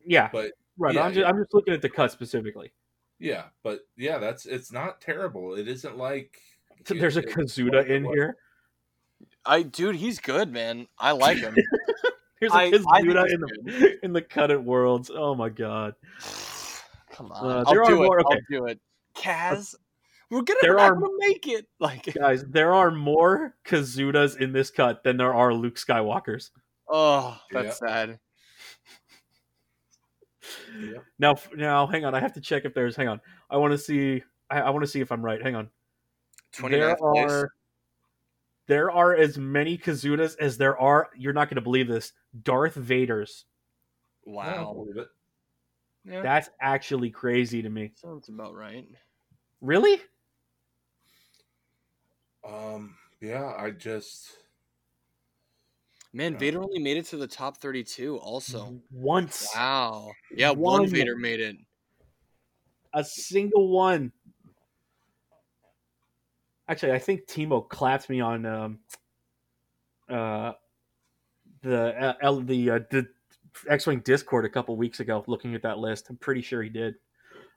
Yeah, 0.06 0.30
But 0.32 0.52
right. 0.78 0.94
yeah, 0.96 1.04
I'm 1.04 1.14
just 1.14 1.28
I'm 1.28 1.38
just 1.38 1.54
looking 1.54 1.74
at 1.74 1.82
the 1.82 1.90
cut 1.90 2.12
specifically. 2.12 2.72
yeah, 3.20 3.46
but 3.64 3.82
yeah, 3.98 4.18
that's 4.18 4.46
it's 4.46 4.72
not 4.72 5.00
terrible. 5.02 5.56
It 5.56 5.68
isn't 5.68 5.98
like 5.98 6.38
So 6.86 6.94
there's 6.94 7.18
a 7.18 7.22
Kazuda 7.24 7.88
in 7.88 8.04
what- 8.06 8.16
here. 8.16 8.38
I 9.46 9.64
dude, 9.64 9.96
he's 9.96 10.20
good, 10.20 10.52
man. 10.52 10.88
I 11.00 11.12
like 11.12 11.38
him. 11.38 11.56
There's 12.40 12.52
a 12.54 12.56
I- 12.56 12.62
I 12.64 12.72
think 12.72 12.86
Kazuda 12.86 13.24
he's 13.24 13.34
in 13.34 13.42
the 13.66 14.06
in 14.06 14.14
the 14.14 14.22
cutted 14.22 14.64
worlds. 14.66 15.10
Oh 15.14 15.36
my 15.36 15.50
god. 15.50 15.96
Come 17.12 17.32
Uh, 17.32 17.36
on, 17.36 17.64
there 17.66 17.84
I'll 17.84 17.88
are 17.88 17.90
do 17.90 17.96
more- 18.04 18.20
it. 18.20 18.26
okay. 18.26 18.36
I'll 18.36 18.60
do 18.60 18.66
it. 18.68 18.80
Kaz, 19.16 19.76
we're 20.32 20.42
gonna, 20.42 20.60
There 20.62 20.76
we're 20.76 20.96
gonna 20.96 21.08
make 21.20 21.48
it. 21.48 21.68
Like, 21.80 22.12
Guys, 22.14 22.44
there 22.46 22.74
are 22.74 22.90
more 22.90 23.56
Kazudas 23.66 24.38
in 24.40 24.52
this 24.52 24.72
cut 24.72 25.04
than 25.04 25.18
there 25.18 25.34
are 25.34 25.54
Luke 25.54 25.76
Skywalkers. 25.76 26.50
oh, 26.90 27.38
that's 27.52 27.78
sad. 27.80 28.20
Yeah. 30.80 30.98
Now, 31.20 31.36
now, 31.56 31.88
hang 31.88 32.04
on. 32.06 32.16
I 32.16 32.20
have 32.20 32.34
to 32.34 32.42
check 32.42 32.66
if 32.66 32.74
there's. 32.74 32.96
Hang 32.96 33.08
on. 33.08 33.22
I 33.50 33.58
want 33.58 33.72
to 33.74 33.78
see. 33.78 34.24
I, 34.50 34.62
I 34.62 34.70
want 34.72 34.84
to 34.84 34.88
see 34.88 35.00
if 35.00 35.12
I'm 35.12 35.24
right. 35.24 35.42
Hang 35.42 35.56
on. 35.56 35.70
Twenty 36.54 36.78
There 36.78 36.88
ninth 36.88 37.00
place. 37.00 37.32
are. 37.32 37.54
There 38.68 38.90
are 38.92 39.16
as 39.16 39.38
many 39.38 39.78
Kazudas 39.78 40.36
as 40.40 40.58
there 40.58 40.78
are. 40.80 41.10
You're 41.18 41.34
not 41.34 41.50
going 41.50 41.56
to 41.56 41.62
believe 41.62 41.88
this. 41.88 42.14
Darth 42.44 42.76
Vaders. 42.76 43.44
I 44.26 44.54
don't 44.54 44.64
Wow, 44.66 44.74
believe 44.74 44.98
it. 44.98 45.08
yeah, 46.06 46.22
That's 46.22 46.50
actually 46.62 47.10
crazy 47.10 47.62
to 47.62 47.70
me. 47.70 47.92
sounds 47.96 48.30
about 48.30 48.56
right. 48.56 48.88
Really? 49.60 50.02
Um, 52.48 52.96
yeah, 53.22 53.54
I 53.58 53.72
just 53.72 54.32
Man, 56.14 56.34
Yeah. 56.34 56.40
Vader 56.40 56.62
only 56.64 56.80
made 56.80 56.98
it 56.98 57.06
to 57.08 57.18
the 57.18 57.28
top 57.28 57.58
thirty-two. 57.58 58.18
Also. 58.20 58.80
Once. 58.92 59.50
wow. 59.56 60.12
Yeah, 60.36 60.52
one, 60.52 60.82
One. 60.82 60.90
Vader 60.90 61.16
made 61.18 61.40
it. 61.40 61.58
A 62.94 63.04
single 63.04 63.70
one. 63.70 64.12
Actually, 66.68 66.94
I 66.94 67.00
think 67.00 67.28
Timo 67.28 67.68
clapped 67.68 68.10
me 68.10 68.22
on 68.22 68.46
um, 68.46 68.80
uh, 70.10 70.54
the 71.62 72.02
uh, 72.02 72.14
L, 72.22 72.42
the 72.42 72.70
uh, 72.70 72.80
the 72.90 73.08
X-wing 73.68 74.00
Discord 74.00 74.46
a 74.46 74.50
couple 74.50 74.76
weeks 74.76 75.00
ago, 75.00 75.24
looking 75.28 75.56
at 75.56 75.62
that 75.64 75.80
list. 75.80 76.10
I'm 76.10 76.18
pretty 76.18 76.42
sure 76.42 76.64
he 76.64 76.70
did. 76.70 76.96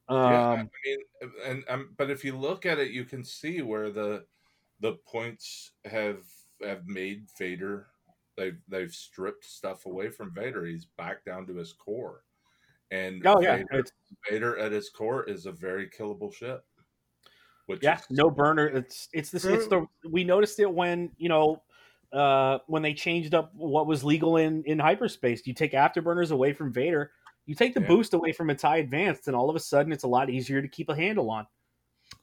Um, 0.09 0.19
yeah, 0.19 0.51
I 0.51 0.69
mean, 0.85 0.99
and 1.45 1.65
um, 1.69 1.95
but 1.97 2.11
if 2.11 2.25
you 2.25 2.37
look 2.37 2.67
at 2.67 2.79
it, 2.79 2.91
you 2.91 3.05
can 3.05 3.25
see 3.25 3.63
where 3.63 3.91
the 3.91 4.25
the 4.81 4.95
points 5.07 5.73
have 5.85 6.23
have 6.65 6.87
made 6.87 7.27
Vader. 7.39 7.87
They've 8.37 8.59
they've 8.69 8.93
stripped 8.93 9.45
stuff 9.45 9.87
away 9.87 10.11
from 10.11 10.35
Vader. 10.35 10.65
He's 10.65 10.85
back 10.85 11.25
down 11.25 11.47
to 11.47 11.57
his 11.57 11.73
core, 11.73 12.23
and 12.91 13.27
oh 13.27 13.41
yeah, 13.41 13.63
Vader, 13.71 13.85
Vader 14.31 14.59
at 14.59 14.73
his 14.73 14.91
core 14.91 15.25
is 15.25 15.47
a 15.47 15.53
very 15.53 15.89
killable 15.89 16.33
ship. 16.33 16.65
Which 17.67 17.83
yeah, 17.83 17.99
is, 17.99 18.07
no 18.11 18.31
burner. 18.31 18.69
It's 18.69 19.09
it's 19.13 19.31
this. 19.31 19.45
It's 19.45 19.67
the 19.67 19.87
we 20.09 20.25
noticed 20.25 20.59
it 20.61 20.73
when 20.73 21.11
you 21.19 21.29
know 21.29 21.63
uh, 22.13 22.59
when 22.67 22.83
they 22.83 22.95
changed 22.95 23.35
up 23.35 23.53
what 23.55 23.87
was 23.87 24.05
legal 24.05 24.37
in 24.37 24.63
in 24.65 24.79
hyperspace. 24.79 25.47
You 25.47 25.55
take 25.55 25.73
afterburners 25.73 26.31
away 26.31 26.53
from 26.53 26.73
Vader. 26.73 27.11
You 27.47 27.55
take 27.55 27.75
the 27.75 27.81
Yeah. 27.81 27.89
boost 27.89 28.15
away 28.15 28.33
from 28.33 28.51
its 28.51 28.63
TIE 28.63 28.79
Advanced, 28.79 29.29
and 29.29 29.37
all 29.37 29.51
of 29.51 29.57
a 29.57 29.61
sudden, 29.61 29.93
it's 29.93 30.05
a 30.05 30.09
lot 30.09 30.31
easier 30.31 30.63
to 30.63 30.69
keep 30.69 30.89
a 30.89 30.97
handle 30.97 31.31
on. 31.31 31.47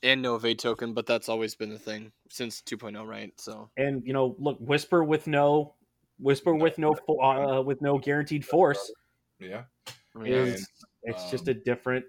And 0.01 0.21
no 0.21 0.35
evade 0.35 0.59
token, 0.59 0.93
but 0.93 1.05
that's 1.05 1.29
always 1.29 1.55
been 1.55 1.69
the 1.69 1.79
thing 1.79 2.11
since 2.29 2.61
2.0, 2.61 3.05
right? 3.05 3.31
So 3.39 3.69
And 3.77 4.01
you 4.05 4.13
know, 4.13 4.35
look, 4.39 4.57
whisper 4.59 5.03
with 5.03 5.27
no 5.27 5.75
whisper 6.19 6.53
with 6.53 6.77
no 6.77 6.93
uh, 7.21 7.61
with 7.61 7.81
no 7.81 7.97
guaranteed 7.97 8.45
force 8.45 8.91
Yeah, 9.39 9.63
is 10.25 10.67
it's 11.03 11.29
just 11.31 11.47
a 11.47 11.53
um, 11.53 11.61
different. 11.65 12.05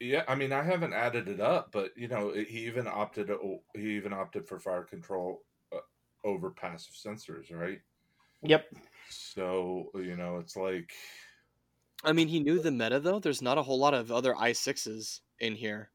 Yeah. 0.00 0.24
I 0.26 0.34
mean, 0.34 0.52
I 0.52 0.62
haven't 0.62 0.92
added 0.92 1.28
it 1.28 1.40
up, 1.40 1.70
but 1.72 1.90
you 1.96 2.08
know, 2.08 2.32
he 2.32 2.66
even 2.66 2.86
opted. 2.86 3.30
He 3.74 3.96
even 3.96 4.12
opted 4.12 4.48
for 4.48 4.58
fire 4.58 4.82
control 4.82 5.42
uh, 5.72 5.78
over 6.24 6.50
passive 6.50 6.94
sensors, 6.94 7.54
right? 7.54 7.80
Yep. 8.42 8.66
So 9.10 9.90
you 9.94 10.16
know, 10.16 10.38
it's 10.38 10.56
like 10.56 10.92
I 12.04 12.12
mean, 12.12 12.28
he 12.28 12.40
knew 12.40 12.60
the 12.60 12.70
meta 12.70 13.00
though. 13.00 13.18
There's 13.18 13.42
not 13.42 13.58
a 13.58 13.62
whole 13.62 13.78
lot 13.78 13.94
of 13.94 14.10
other 14.10 14.34
i6s 14.34 15.20
in 15.40 15.54
here, 15.54 15.90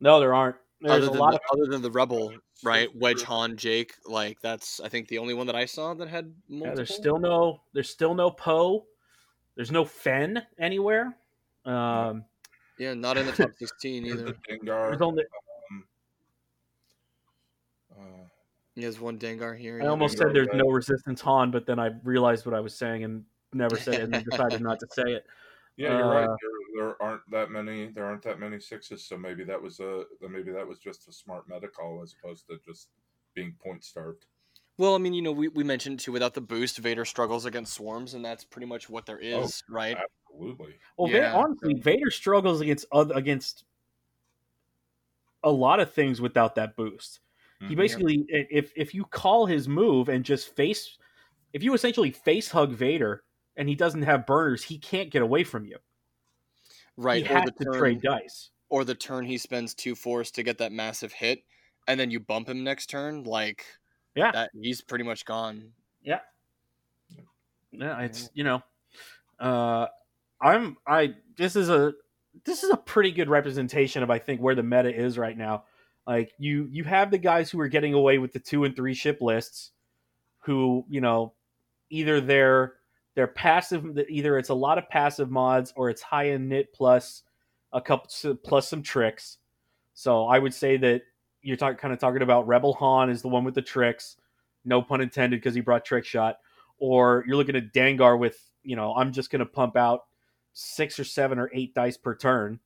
No, 0.00 0.20
there 0.20 0.34
aren't. 0.34 0.56
There's 0.80 1.08
other 1.08 1.18
a 1.18 1.20
lot 1.20 1.32
the, 1.32 1.36
of 1.36 1.42
other 1.52 1.70
than 1.70 1.82
the 1.82 1.90
Rebel, 1.90 2.32
right? 2.62 2.88
Wedge 2.94 3.18
true. 3.18 3.26
Han, 3.26 3.56
Jake. 3.56 3.94
Like 4.06 4.40
that's 4.40 4.80
I 4.80 4.88
think 4.88 5.08
the 5.08 5.18
only 5.18 5.34
one 5.34 5.46
that 5.46 5.56
I 5.56 5.64
saw 5.64 5.94
that 5.94 6.08
had 6.08 6.32
multiple. 6.48 6.68
Yeah, 6.68 6.74
there's 6.74 6.94
still 6.94 7.18
no 7.18 7.62
there's 7.72 7.90
still 7.90 8.14
no 8.14 8.30
Poe. 8.30 8.86
There's 9.56 9.72
no 9.72 9.84
Fen 9.84 10.42
anywhere. 10.58 11.16
Um, 11.64 12.24
Yeah, 12.78 12.94
not 12.94 13.16
in 13.16 13.26
the 13.26 13.32
top 13.32 13.50
16 13.58 14.06
either. 14.06 14.16
the 14.16 14.36
Dengar. 14.48 14.90
There's 14.90 15.02
only 15.02 15.24
um, 15.70 15.84
uh, 17.98 18.02
He 18.74 18.84
has 18.84 19.00
one 19.00 19.18
Dengar 19.18 19.58
here. 19.58 19.80
I 19.80 19.84
yeah. 19.84 19.90
almost 19.90 20.18
said 20.18 20.28
there's 20.32 20.48
no 20.54 20.68
resistance 20.68 21.20
Han, 21.22 21.50
but 21.50 21.66
then 21.66 21.78
I 21.78 21.90
realized 22.04 22.46
what 22.46 22.54
I 22.54 22.60
was 22.60 22.74
saying 22.74 23.04
and 23.04 23.24
never 23.52 23.76
said 23.76 23.94
it 23.94 24.14
and 24.14 24.24
decided 24.24 24.60
not 24.60 24.78
to 24.80 24.86
say 24.92 25.12
it. 25.12 25.26
yeah, 25.76 25.98
you're 25.98 26.08
right. 26.08 26.24
Uh, 26.28 26.36
There, 26.76 26.86
there 26.86 27.02
aren't 27.02 27.22
that 27.30 27.50
many. 27.50 27.88
There 27.88 28.04
aren't 28.04 28.22
that 28.22 28.38
many 28.38 28.60
sixes. 28.60 29.04
So 29.04 29.16
maybe 29.16 29.44
that 29.44 29.60
was 29.60 29.80
a. 29.80 30.04
Maybe 30.28 30.52
that 30.52 30.66
was 30.66 30.78
just 30.78 31.08
a 31.08 31.12
smart 31.12 31.48
meta 31.48 31.68
call 31.68 32.02
as 32.02 32.14
opposed 32.22 32.46
to 32.48 32.58
just 32.64 32.88
being 33.34 33.54
point 33.64 33.84
starved. 33.84 34.26
Well, 34.78 34.94
I 34.94 34.98
mean, 34.98 35.12
you 35.12 35.22
know, 35.22 35.32
we, 35.32 35.48
we 35.48 35.64
mentioned 35.64 35.98
too, 35.98 36.12
without 36.12 36.34
the 36.34 36.40
boost, 36.40 36.78
Vader 36.78 37.04
struggles 37.04 37.44
against 37.46 37.74
swarms, 37.74 38.14
and 38.14 38.24
that's 38.24 38.44
pretty 38.44 38.66
much 38.66 38.88
what 38.88 39.06
there 39.06 39.18
is, 39.18 39.34
Oh, 39.34 39.42
is, 39.42 39.62
right? 39.68 39.96
Absolutely. 40.38 40.78
Well, 40.96 41.08
Vader, 41.08 41.18
Yeah. 41.18 41.34
honestly, 41.34 41.74
Vader 41.74 42.10
struggles 42.10 42.60
against 42.60 42.86
other, 42.92 43.14
against 43.14 43.64
a 45.42 45.50
lot 45.50 45.80
of 45.80 45.92
things 45.92 46.20
without 46.20 46.54
that 46.56 46.76
boost. 46.76 47.20
He 47.60 47.74
Mhm. 47.74 47.76
basically, 47.76 48.26
i- 48.32 48.46
if 48.50 48.72
if 48.76 48.94
you 48.94 49.04
call 49.04 49.46
his 49.46 49.68
move 49.68 50.08
and 50.08 50.24
just 50.24 50.54
face, 50.54 50.96
if 51.52 51.62
you 51.62 51.74
essentially 51.74 52.10
face 52.12 52.48
hug 52.50 52.72
Vader 52.72 53.24
and 53.56 53.68
he 53.68 53.74
doesn't 53.74 54.02
have 54.02 54.26
burners, 54.26 54.62
he 54.62 54.78
can't 54.78 55.10
get 55.10 55.22
away 55.22 55.42
from 55.44 55.64
you. 55.66 55.78
Right. 56.96 57.26
he 57.26 57.32
Or 57.32 57.38
has 57.38 57.44
the, 57.44 57.52
to 57.52 57.64
turn, 57.64 57.78
trade 57.78 58.02
dice. 58.02 58.50
or 58.68 58.84
the 58.84 58.94
turn 58.94 59.24
he 59.24 59.38
spends 59.38 59.74
two 59.74 59.94
force 59.94 60.30
to 60.32 60.42
get 60.42 60.58
that 60.58 60.72
massive 60.72 61.12
hit, 61.12 61.44
and 61.86 61.98
then 61.98 62.10
you 62.10 62.20
bump 62.20 62.48
him 62.48 62.62
next 62.64 62.86
turn, 62.90 63.24
like, 63.24 63.64
Yeah. 64.14 64.32
that 64.32 64.50
he's 64.54 64.80
pretty 64.82 65.04
much 65.04 65.24
gone. 65.24 65.74
Yeah. 66.02 66.20
Yeah, 67.72 68.00
it's 68.00 68.30
you 68.34 68.44
know, 68.44 68.62
uh, 69.38 69.88
I'm 70.40 70.76
I. 70.86 71.14
This 71.36 71.56
is 71.56 71.68
a 71.68 71.92
this 72.44 72.62
is 72.62 72.70
a 72.70 72.76
pretty 72.76 73.10
good 73.10 73.28
representation 73.28 74.02
of 74.02 74.10
I 74.10 74.18
think 74.18 74.40
where 74.40 74.54
the 74.54 74.62
meta 74.62 74.94
is 74.94 75.18
right 75.18 75.36
now. 75.36 75.64
Like 76.06 76.32
you 76.38 76.68
you 76.70 76.84
have 76.84 77.10
the 77.10 77.18
guys 77.18 77.50
who 77.50 77.60
are 77.60 77.68
getting 77.68 77.94
away 77.94 78.18
with 78.18 78.32
the 78.32 78.38
two 78.38 78.64
and 78.64 78.74
three 78.74 78.94
ship 78.94 79.18
lists, 79.20 79.72
who 80.40 80.84
you 80.88 81.00
know, 81.00 81.34
either 81.90 82.20
they're 82.20 82.74
they're 83.14 83.26
passive. 83.26 83.84
Either 84.08 84.38
it's 84.38 84.48
a 84.48 84.54
lot 84.54 84.78
of 84.78 84.88
passive 84.88 85.30
mods 85.30 85.72
or 85.76 85.90
it's 85.90 86.02
high 86.02 86.30
end 86.30 86.50
init 86.50 86.66
plus 86.72 87.22
a 87.72 87.80
couple 87.80 88.36
plus 88.44 88.68
some 88.68 88.82
tricks. 88.82 89.38
So 89.94 90.26
I 90.26 90.38
would 90.38 90.54
say 90.54 90.76
that 90.76 91.02
you're 91.42 91.56
talking 91.56 91.78
kind 91.78 91.92
of 91.92 92.00
talking 92.00 92.22
about 92.22 92.46
Rebel 92.46 92.74
Han 92.74 93.10
is 93.10 93.22
the 93.22 93.28
one 93.28 93.44
with 93.44 93.54
the 93.54 93.62
tricks, 93.62 94.16
no 94.64 94.80
pun 94.80 95.00
intended 95.00 95.40
because 95.40 95.54
he 95.54 95.60
brought 95.60 95.84
trick 95.84 96.04
shot 96.04 96.38
or 96.78 97.24
you're 97.26 97.36
looking 97.36 97.56
at 97.56 97.72
Dengar 97.72 98.18
with, 98.18 98.38
you 98.62 98.76
know, 98.76 98.94
I'm 98.94 99.12
just 99.12 99.30
going 99.30 99.40
to 99.40 99.46
pump 99.46 99.76
out 99.76 100.02
six 100.58 100.98
or 100.98 101.04
seven 101.04 101.38
or 101.38 101.50
eight 101.54 101.72
dice 101.72 101.96
per 101.96 102.16
turn. 102.16 102.58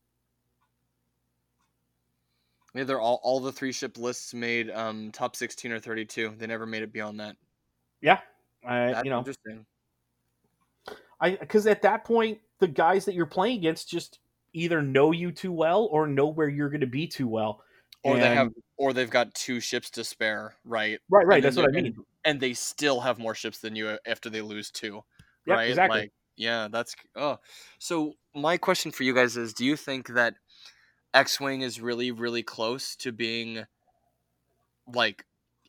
Yeah, 2.75 2.85
they're 2.85 3.01
all 3.01 3.21
all 3.23 3.39
the 3.39 3.53
three 3.53 3.73
ship 3.73 3.99
lists 3.99 4.33
made 4.33 4.71
um 4.71 5.11
top 5.13 5.37
sixteen 5.37 5.73
or 5.73 5.79
thirty 5.79 6.07
two. 6.07 6.33
They 6.39 6.47
never 6.47 6.65
made 6.65 6.83
it 6.83 6.93
beyond 6.93 7.21
that. 7.21 7.37
Yeah, 8.01 8.21
I, 8.67 8.93
That's 8.93 9.05
you 9.05 9.11
know, 9.11 9.19
interesting. 9.19 9.67
I 11.21 11.33
because 11.33 11.67
at 11.67 11.83
that 11.83 12.05
point 12.05 12.39
the 12.61 12.69
guys 12.69 13.05
that 13.05 13.15
you're 13.15 13.27
playing 13.27 13.59
against 13.59 13.91
just 13.91 14.21
either 14.55 14.81
know 14.81 15.13
you 15.13 15.31
too 15.31 15.53
well 15.53 15.89
or 15.91 16.07
know 16.07 16.29
where 16.29 16.49
you're 16.49 16.71
going 16.71 16.81
to 16.81 16.87
be 16.87 17.07
too 17.07 17.29
well. 17.29 17.63
Or 18.05 18.17
they 18.17 18.35
have 18.35 18.51
or 18.79 18.93
they've 18.93 19.11
got 19.11 19.33
two 19.35 19.61
ships 19.61 19.91
to 19.91 20.03
spare, 20.03 20.57
right? 20.65 20.99
right, 21.09 21.27
right. 21.27 21.37
and 21.37 21.45
That's 21.45 21.57
what 21.57 21.69
I 21.69 21.73
mean. 21.73 21.95
And 22.25 22.41
they 22.41 22.55
still 22.55 23.01
have 23.01 23.19
more 23.19 23.35
ships 23.35 23.59
than 23.59 23.77
you 23.77 23.97
after 24.07 24.29
they 24.31 24.41
lose 24.41 24.71
two. 24.71 25.05
Yep, 25.47 25.57
right? 25.57 25.69
exactly. 25.69 26.01
Like, 26.01 26.13
yeah, 26.37 26.69
that's 26.71 26.95
oh. 27.17 27.39
So 27.79 28.15
my 28.35 28.57
question 28.57 28.93
for 28.93 29.03
you 29.03 29.15
guys 29.15 29.37
is: 29.37 29.53
Do 29.53 29.65
you 29.65 29.77
think 29.77 30.09
that 30.09 30.35
X-wing 31.15 31.63
is 31.63 31.81
really, 31.81 32.11
really 32.11 32.43
close 32.43 32.97
to 32.97 33.13
being 33.13 33.65
like 34.93 35.25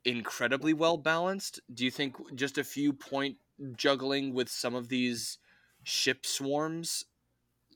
incredibly 0.05 0.74
well 0.74 0.97
balanced? 0.97 1.59
Do 1.74 1.86
you 1.86 1.91
think 1.91 2.16
just 2.36 2.57
a 2.57 2.64
few 2.64 2.93
point 2.93 3.38
juggling 3.76 4.34
with 4.34 4.49
some 4.49 4.76
of 4.76 4.89
these 4.89 5.38
ship 5.84 6.26
swarms, 6.26 7.05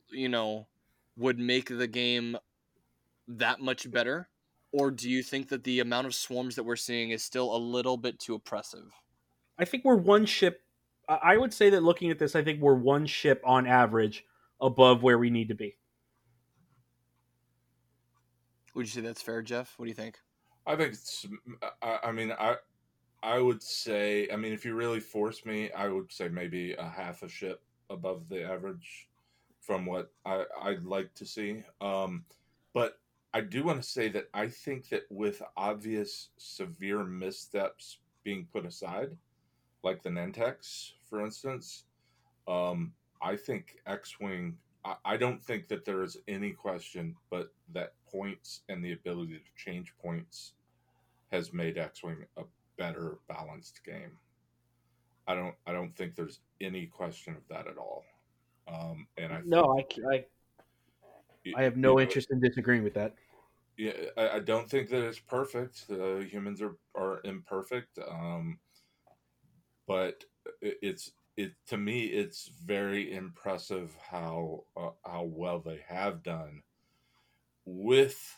you 0.09 0.29
know, 0.29 0.67
would 1.17 1.39
make 1.39 1.69
the 1.69 1.88
game 1.88 2.38
that 3.27 3.59
much 3.59 3.89
better? 3.91 4.29
Or 4.71 4.91
do 4.91 5.09
you 5.09 5.23
think 5.23 5.49
that 5.49 5.63
the 5.63 5.79
amount 5.79 6.07
of 6.07 6.15
swarms 6.15 6.55
that 6.55 6.63
we're 6.63 6.75
seeing 6.75 7.11
is 7.11 7.23
still 7.23 7.55
a 7.55 7.57
little 7.57 7.97
bit 7.97 8.19
too 8.19 8.35
oppressive? 8.35 8.91
I 9.57 9.65
think 9.65 9.83
we're 9.83 9.95
one 9.95 10.25
ship. 10.25 10.61
I 11.08 11.20
I 11.34 11.38
would 11.38 11.53
say 11.53 11.70
that 11.72 11.84
looking 11.84 12.12
at 12.12 12.20
this, 12.20 12.36
I 12.36 12.43
think 12.43 12.62
we're 12.62 12.76
one 12.76 13.05
ship 13.05 13.41
on 13.45 13.68
average 13.68 14.26
above 14.62 15.03
where 15.03 15.18
we 15.18 15.30
need 15.30 15.49
to 15.49 15.55
be. 15.55 15.78
Would 18.74 18.86
you 18.86 18.91
say 18.91 19.01
that's 19.01 19.22
fair, 19.22 19.41
Jeff? 19.41 19.74
What 19.78 19.86
do 19.86 19.89
you 19.89 19.95
think? 19.95 20.20
I 20.66 20.76
think 20.76 20.93
it's. 20.93 21.26
I, 21.82 21.99
I 22.05 22.12
mean, 22.12 22.32
I. 22.32 22.55
I 23.24 23.39
would 23.39 23.64
say. 23.64 24.28
I 24.32 24.36
mean, 24.36 24.53
if 24.53 24.64
you 24.66 24.76
really 24.76 24.99
force 24.99 25.45
me, 25.45 25.72
I 25.72 25.88
would 25.88 26.12
say 26.12 26.30
maybe 26.30 26.74
a 26.74 26.88
half 26.88 27.24
a 27.24 27.30
ship 27.30 27.64
above 27.89 28.30
the 28.30 28.43
average, 28.43 29.08
from 29.62 29.86
what 29.86 30.12
I 30.26 30.43
I'd 30.62 30.84
like 30.84 31.14
to 31.16 31.26
see. 31.26 31.64
Um, 31.82 32.26
but 32.74 32.99
I 33.34 33.41
do 33.41 33.64
want 33.64 33.82
to 33.82 33.88
say 33.88 34.10
that 34.10 34.30
I 34.34 34.47
think 34.47 34.89
that 34.89 35.03
with 35.10 35.41
obvious 35.55 36.30
severe 36.38 37.03
missteps 37.03 37.97
being 38.24 38.47
put 38.51 38.66
aside, 38.66 39.10
like 39.84 40.01
the 40.03 40.09
Nantex, 40.09 40.91
for 41.09 41.23
instance, 41.23 41.84
um, 42.47 42.93
I 43.21 43.36
think 43.36 43.78
X-wing. 43.86 44.57
I, 44.86 44.95
I 45.05 45.17
don't 45.17 45.43
think 45.43 45.67
that 45.69 45.86
there 45.86 46.03
is 46.03 46.17
any 46.28 46.51
question, 46.51 47.15
but 47.30 47.53
that 47.73 47.93
points 48.11 48.61
and 48.69 48.84
the 48.84 48.93
ability 48.93 49.38
to 49.38 49.63
change 49.63 49.93
points 50.01 50.53
has 51.32 51.53
made 51.53 51.78
X-wing 51.78 52.25
a 52.38 52.43
better 52.78 53.17
balanced 53.28 53.84
game. 53.84 54.11
I 55.28 55.36
don't. 55.36 55.55
I 55.65 55.73
don't 55.73 55.95
think 55.95 56.15
there's 56.15 56.39
any 56.61 56.86
question 56.86 57.36
of 57.36 57.45
that 57.49 57.67
at 57.67 57.78
all. 57.78 58.05
Um, 58.67 59.07
and 59.17 59.34
I 59.34 59.41
No, 59.45 59.78
I, 59.78 60.15
I, 60.15 60.25
I 61.55 61.63
have 61.63 61.75
you 61.75 61.82
no 61.82 61.93
know, 61.93 61.99
interest 61.99 62.32
in 62.32 62.39
disagreeing 62.39 62.84
with 62.84 62.93
that. 62.93 63.13
yeah, 63.78 63.91
I, 64.17 64.30
I 64.30 64.39
don't 64.39 64.69
think 64.69 64.89
that 64.89 65.05
it's 65.05 65.19
perfect. 65.19 65.86
Uh, 65.91 66.17
humans 66.17 66.61
are 66.61 66.78
are 66.95 67.21
imperfect, 67.25 67.99
um, 68.09 68.59
but 69.88 70.23
it's 70.61 71.11
it 71.38 71.53
to 71.67 71.77
me 71.77 72.05
it's 72.05 72.49
very 72.65 73.13
impressive 73.13 73.95
how 74.01 74.63
uh, 74.75 74.89
how 75.05 75.23
well 75.23 75.59
they 75.59 75.79
have 75.88 76.23
done 76.23 76.61
with 77.65 78.35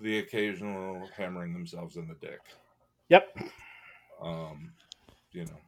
the 0.00 0.18
occasional 0.18 1.08
hammering 1.16 1.52
themselves 1.52 1.96
in 1.96 2.08
the 2.08 2.14
dick. 2.14 2.40
Yep. 3.10 3.36
Um, 4.22 4.72
you 5.32 5.44
know, 5.44 5.58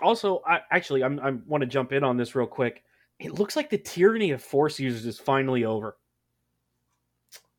Also, 0.00 0.42
I 0.46 0.60
actually 0.70 1.04
I'm, 1.04 1.20
I 1.20 1.30
want 1.46 1.60
to 1.62 1.66
jump 1.66 1.92
in 1.92 2.02
on 2.02 2.16
this 2.16 2.34
real 2.34 2.46
quick. 2.46 2.82
It 3.20 3.34
looks 3.34 3.54
like 3.54 3.70
the 3.70 3.78
tyranny 3.78 4.32
of 4.32 4.42
force 4.42 4.80
users 4.80 5.06
is 5.06 5.18
finally 5.18 5.64
over. 5.64 5.96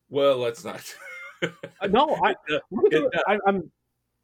well, 0.10 0.38
let's 0.38 0.64
not. 0.66 0.84
Uh, 1.42 1.88
No, 1.88 2.18
I, 2.24 2.32
it, 2.48 2.62
it 2.72 3.12
does. 3.12 3.24
I, 3.28 3.40
I'm. 3.48 3.72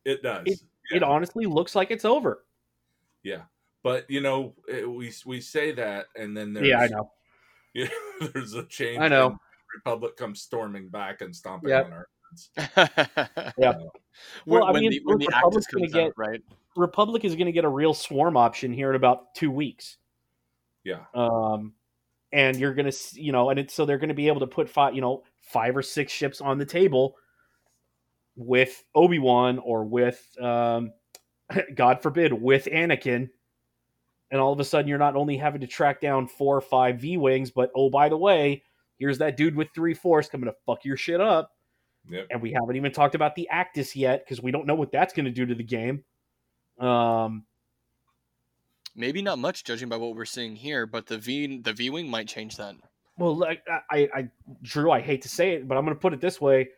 it 0.06 0.22
does. 0.22 0.44
It 0.48 0.60
Yeah. 0.92 1.04
honestly 1.04 1.46
looks 1.46 1.76
like 1.76 1.92
it's 1.92 2.06
over. 2.06 2.46
Yeah, 3.24 3.42
but 3.84 4.10
you 4.10 4.22
know, 4.22 4.54
it, 4.68 4.90
we 4.90 5.12
we 5.26 5.42
say 5.42 5.72
that, 5.74 6.08
and 6.16 6.36
then 6.36 6.54
there's 6.54 6.68
Yeah, 6.68 6.80
I 6.80 6.88
know. 6.88 7.12
Yeah, 7.74 7.88
there's 8.34 8.56
a 8.56 8.66
change. 8.66 9.00
I 9.00 9.08
know. 9.08 9.38
Republic 9.76 10.18
comes 10.18 10.42
storming 10.42 10.90
back 10.90 11.22
and 11.22 11.36
stomping 11.36 11.70
Yep. 11.70 11.86
on 11.86 11.94
our 11.94 12.08
heads. 12.32 13.54
Yeah. 13.60 13.74
when, 14.46 14.62
Well, 14.62 14.64
I 14.66 14.72
mean, 14.80 14.90
the, 14.90 15.02
when 15.04 15.20
the 15.20 15.26
look, 15.26 15.34
Actis 15.34 15.36
Republic's 15.44 15.68
gonna 15.68 15.88
get- 15.88 16.08
out, 16.08 16.14
right? 16.18 16.42
Republic 16.76 17.24
is 17.26 17.36
going 17.36 17.46
to 17.48 17.52
get 17.52 17.66
a 17.66 17.70
real 17.70 17.94
swarm 17.94 18.38
option 18.38 18.72
here 18.74 18.90
in 18.90 18.96
about 18.96 19.36
two 19.36 19.52
weeks. 19.52 19.98
Yeah, 20.84 21.04
Um, 21.14 21.74
and 22.32 22.58
you're 22.58 22.74
going 22.74 22.90
to, 22.90 22.98
you 23.22 23.32
know, 23.32 23.50
and 23.50 23.60
it's 23.60 23.74
so 23.74 23.86
they're 23.86 23.98
going 23.98 24.10
to 24.10 24.16
be 24.16 24.28
able 24.30 24.40
to 24.40 24.48
put 24.48 24.70
five, 24.70 24.96
you 24.96 25.02
know, 25.02 25.24
five 25.42 25.76
or 25.76 25.82
six 25.84 26.12
ships 26.14 26.42
on 26.42 26.58
the 26.58 26.66
table 26.66 27.16
with 28.36 28.84
Obi 28.96 29.20
Wan 29.20 29.60
or 29.60 29.84
with, 29.84 30.26
um, 30.42 30.92
God 31.76 32.02
forbid, 32.02 32.34
with 32.34 32.66
Anakin. 32.66 33.30
And 34.32 34.40
all 34.40 34.54
of 34.54 34.60
a 34.60 34.64
sudden, 34.64 34.88
you're 34.88 35.00
not 35.00 35.16
only 35.16 35.38
having 35.38 35.62
to 35.62 35.68
track 35.68 36.02
down 36.02 36.28
four 36.28 36.56
or 36.56 36.62
five 36.62 37.00
V 37.00 37.18
wings, 37.18 37.50
but 37.50 37.72
oh, 37.76 37.90
by 37.90 38.10
the 38.10 38.18
way, 38.18 38.64
here's 38.98 39.18
that 39.18 39.38
dude 39.38 39.56
with 39.56 39.70
three 39.74 39.94
force 39.94 40.30
coming 40.30 40.46
to 40.46 40.56
fuck 40.66 40.86
your 40.86 40.98
shit 40.98 41.20
up. 41.20 41.52
yep. 42.08 42.28
and 42.30 42.42
we 42.42 42.52
haven't 42.52 42.76
even 42.76 42.92
talked 42.92 43.16
about 43.16 43.36
the 43.36 43.50
Actis 43.52 43.96
yet 43.96 44.24
because 44.24 44.42
we 44.42 44.52
don't 44.52 44.68
know 44.68 44.76
what 44.76 44.92
that's 44.92 45.14
going 45.14 45.26
to 45.26 45.32
do 45.32 45.46
to 45.48 45.56
the 45.56 45.64
game. 45.64 46.04
Um, 46.80 47.46
Maybe 48.96 49.22
not 49.22 49.40
much, 49.40 49.64
judging 49.64 49.88
by 49.88 49.96
what 49.98 50.16
we're 50.16 50.26
seeing 50.26 50.56
here, 50.56 50.86
but 50.86 51.08
the 51.08 51.18
V 51.18 51.62
the 51.62 51.72
V 51.72 51.90
wing 51.90 52.10
might 52.10 52.28
change 52.28 52.58
that. 52.58 52.76
well, 53.18 53.36
like 53.36 53.64
I, 53.90 54.10
I, 54.14 54.30
Drew, 54.62 54.92
I 54.92 55.00
hate 55.00 55.22
to 55.22 55.30
say 55.30 55.54
it, 55.54 55.68
but 55.68 55.78
I'm 55.78 55.86
going 55.86 55.96
to 55.96 56.02
put 56.02 56.14
it 56.14 56.20
this 56.20 56.42
way: 56.42 56.70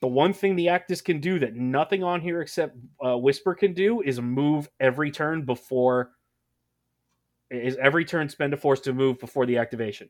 the 0.00 0.08
one 0.08 0.32
thing 0.32 0.56
the 0.56 0.66
Actis 0.66 1.04
can 1.04 1.20
do 1.20 1.38
that 1.40 1.54
nothing 1.54 2.02
on 2.02 2.20
here 2.20 2.40
except 2.40 2.76
uh, 3.04 3.16
Whisper 3.16 3.54
can 3.54 3.74
do 3.74 4.00
is 4.00 4.20
move 4.20 4.68
every 4.80 5.10
turn 5.10 5.44
before 5.44 6.12
is 7.50 7.76
every 7.76 8.04
turn 8.04 8.28
spend 8.28 8.54
a 8.54 8.56
force 8.56 8.80
to 8.80 8.92
move 8.92 9.18
before 9.18 9.44
the 9.44 9.58
activation. 9.58 10.08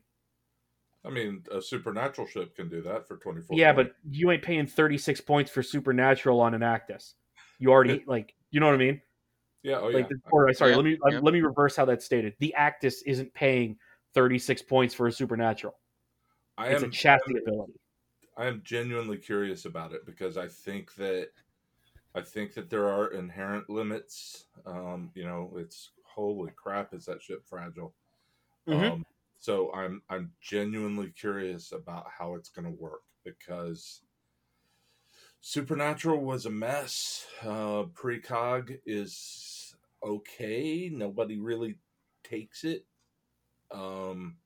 I 1.03 1.09
mean, 1.09 1.43
a 1.51 1.61
supernatural 1.61 2.27
ship 2.27 2.55
can 2.55 2.69
do 2.69 2.81
that 2.83 3.07
for 3.07 3.17
twenty 3.17 3.41
four. 3.41 3.57
Yeah, 3.57 3.73
but 3.73 3.93
you 4.07 4.29
ain't 4.29 4.43
paying 4.43 4.67
36 4.67 5.19
points 5.21 5.49
for 5.49 5.63
Supernatural 5.63 6.39
on 6.39 6.53
an 6.53 6.61
Actis. 6.61 7.13
You 7.57 7.71
already 7.71 8.03
like, 8.07 8.35
you 8.51 8.59
know 8.59 8.67
what 8.67 8.75
I 8.75 8.77
mean? 8.77 9.01
yeah, 9.63 9.79
oh 9.79 9.87
like, 9.87 9.95
yeah, 9.95 10.07
the- 10.09 10.19
or 10.31 10.53
sorry, 10.53 10.71
Yeah, 10.71 10.77
let 10.77 10.85
me 10.85 10.97
yeah. 11.09 11.19
let 11.21 11.33
me 11.33 11.41
reverse 11.41 11.75
how 11.75 11.85
that's 11.85 12.05
stated. 12.05 12.33
The 12.39 12.53
Actis 12.57 12.97
isn't 13.05 13.33
paying 13.33 13.77
36 14.13 14.61
points 14.61 14.93
for 14.93 15.07
a 15.07 15.11
Supernatural. 15.11 15.73
I 16.57 16.67
It's 16.69 16.83
a 16.83 16.85
am 16.85 16.91
chassis 16.91 17.33
ability. 17.41 17.73
I 18.41 18.47
am 18.47 18.63
genuinely 18.63 19.19
curious 19.19 19.65
about 19.65 19.93
it 19.93 20.03
because 20.03 20.35
I 20.35 20.47
think 20.47 20.95
that 20.95 21.33
I 22.15 22.21
think 22.21 22.55
that 22.55 22.71
there 22.71 22.89
are 22.89 23.09
inherent 23.13 23.69
limits. 23.69 24.47
Um, 24.65 25.11
you 25.15 25.25
know, 25.25 25.53
it's 25.57 25.91
holy 26.05 26.51
crap, 26.51 26.93
is 26.95 27.05
that 27.05 27.21
ship 27.21 27.45
fragile? 27.47 27.95
Mhm. 28.67 28.93
Um, 28.93 29.05
so 29.37 29.71
I'm 29.73 30.03
I'm 30.09 30.33
genuinely 30.41 31.11
curious 31.11 31.71
about 31.71 32.09
how 32.09 32.35
it's 32.35 32.49
going 32.49 32.65
to 32.65 32.71
work 32.71 33.03
because 33.23 34.03
Supernatural 35.41 36.23
was 36.23 36.45
a 36.45 36.51
mess. 36.51 37.27
Uh, 37.41 37.85
Precog 37.85 38.79
is 38.85 39.75
okay. 40.03 40.89
Nobody 40.89 41.39
really 41.39 41.79
takes 42.23 42.63
it. 42.63 42.87
Um, 43.71 44.40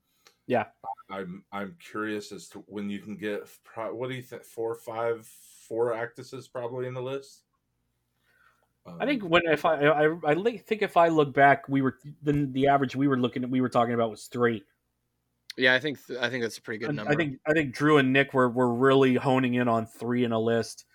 Yeah. 0.48 0.66
I'm 1.10 1.43
I'm 1.52 1.76
curious 1.80 2.32
as 2.32 2.48
to 2.50 2.64
when 2.68 2.89
you 2.89 3.00
can 3.00 3.16
get 3.16 3.48
pro- 3.64 3.93
what 3.93 4.10
do 4.10 4.16
you 4.16 4.22
think 4.22 4.43
Four, 4.43 4.76
five, 4.76 5.26
four 5.26 5.93
or 5.93 6.10
five 6.16 6.52
probably 6.52 6.88
in 6.88 6.93
the 6.93 7.02
list. 7.02 7.41
I 9.00 9.06
think 9.06 9.24
Um, 9.24 9.30
when 9.30 9.41
if 9.46 9.66
I 9.66 9.78
I, 9.86 10.32
I 10.32 10.58
think 10.58 10.82
if 10.82 10.96
I 10.96 11.08
look 11.08 11.34
back, 11.34 11.68
we 11.68 11.82
were 11.82 11.98
the 12.22 12.48
the 12.52 12.68
average 12.68 12.96
we 12.96 13.08
were 13.08 13.18
looking 13.18 13.43
at 13.43 13.50
we 13.50 13.62
were 13.62 13.70
talking 13.70 13.93
about 13.93 14.12
was 14.12 14.28
three. 14.28 14.64
Yeah, 15.58 15.74
I 15.74 15.80
think 15.80 15.98
I 16.20 16.30
think 16.30 16.43
that's 16.43 16.58
a 16.58 16.62
pretty 16.62 16.86
good 16.86 16.96
number. 16.96 17.12
I 17.12 17.16
think 17.16 17.39
I 17.48 17.54
think 17.54 17.74
Drew 17.74 17.98
and 17.98 18.14
Nick 18.14 18.34
were 18.34 18.50
were 18.50 18.74
really 18.74 19.16
honing 19.16 19.56
in 19.56 19.68
on 19.68 19.86
three 19.86 20.24
in 20.24 20.32
a 20.32 20.39
list 20.39 20.86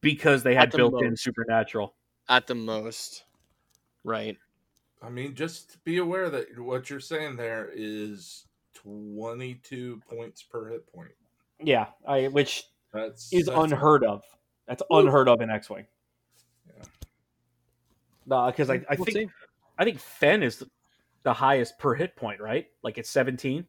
because 0.00 0.42
they 0.42 0.54
had 0.54 0.70
the 0.70 0.78
built 0.78 1.02
in. 1.02 1.16
Supernatural. 1.16 1.94
at 2.28 2.46
the 2.46 2.54
most, 2.54 3.24
right? 4.04 4.38
I 5.02 5.10
mean, 5.10 5.34
just 5.34 5.82
be 5.84 5.98
aware 5.98 6.30
that 6.30 6.58
what 6.58 6.88
you're 6.88 7.00
saying 7.00 7.36
there 7.36 7.70
is 7.74 8.46
22 8.84 10.00
points 10.08 10.42
per 10.42 10.68
hit 10.68 10.86
point. 10.92 11.10
Yeah, 11.60 11.86
I 12.06 12.28
which 12.28 12.64
That's 12.92 13.32
is 13.32 13.46
that's- 13.46 13.64
unheard 13.64 14.04
of. 14.04 14.22
That's 14.66 14.82
Woo. 14.90 15.00
unheard 15.00 15.28
of 15.28 15.40
in 15.40 15.50
X 15.50 15.68
Wing. 15.68 15.86
Yeah. 16.66 16.84
because 18.50 18.70
I, 18.70 18.74
I 18.88 18.94
We'll 18.96 19.04
think 19.04 19.16
see. 19.16 19.28
I 19.78 19.84
think 19.84 19.98
Fen 19.98 20.42
is 20.42 20.62
the 21.22 21.32
highest 21.32 21.78
per 21.78 21.94
hit 21.94 22.16
point, 22.16 22.40
right? 22.40 22.66
Like 22.82 22.96
it's 22.98 23.10
seventeen. 23.10 23.66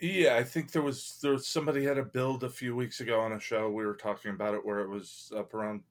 Yeah, 0.00 0.36
I 0.36 0.44
think 0.44 0.70
there 0.72 0.82
was 0.82 1.18
there 1.22 1.32
was 1.32 1.46
somebody 1.46 1.84
had 1.84 1.98
a 1.98 2.04
build 2.04 2.44
a 2.44 2.48
few 2.50 2.74
weeks 2.76 3.00
ago 3.00 3.20
on 3.20 3.32
a 3.32 3.40
show. 3.40 3.68
We 3.70 3.84
were 3.84 3.94
talking 3.94 4.30
about 4.32 4.54
it 4.54 4.64
where 4.64 4.80
it 4.80 4.88
was 4.88 5.32
up 5.36 5.54
around 5.54 5.82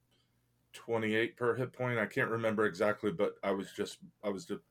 28 0.73 1.35
per 1.35 1.55
hit 1.55 1.73
point. 1.73 1.99
I 1.99 2.05
can't 2.05 2.29
remember 2.29 2.65
exactly, 2.65 3.11
but 3.11 3.35
I 3.43 3.51
was 3.51 3.71
just 3.73 3.97
I 4.23 4.29
was 4.29 4.45
just 4.45 4.61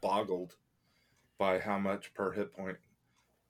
boggled 0.00 0.56
by 1.38 1.58
how 1.58 1.78
much 1.78 2.12
per 2.14 2.32
hit 2.32 2.52
point 2.52 2.76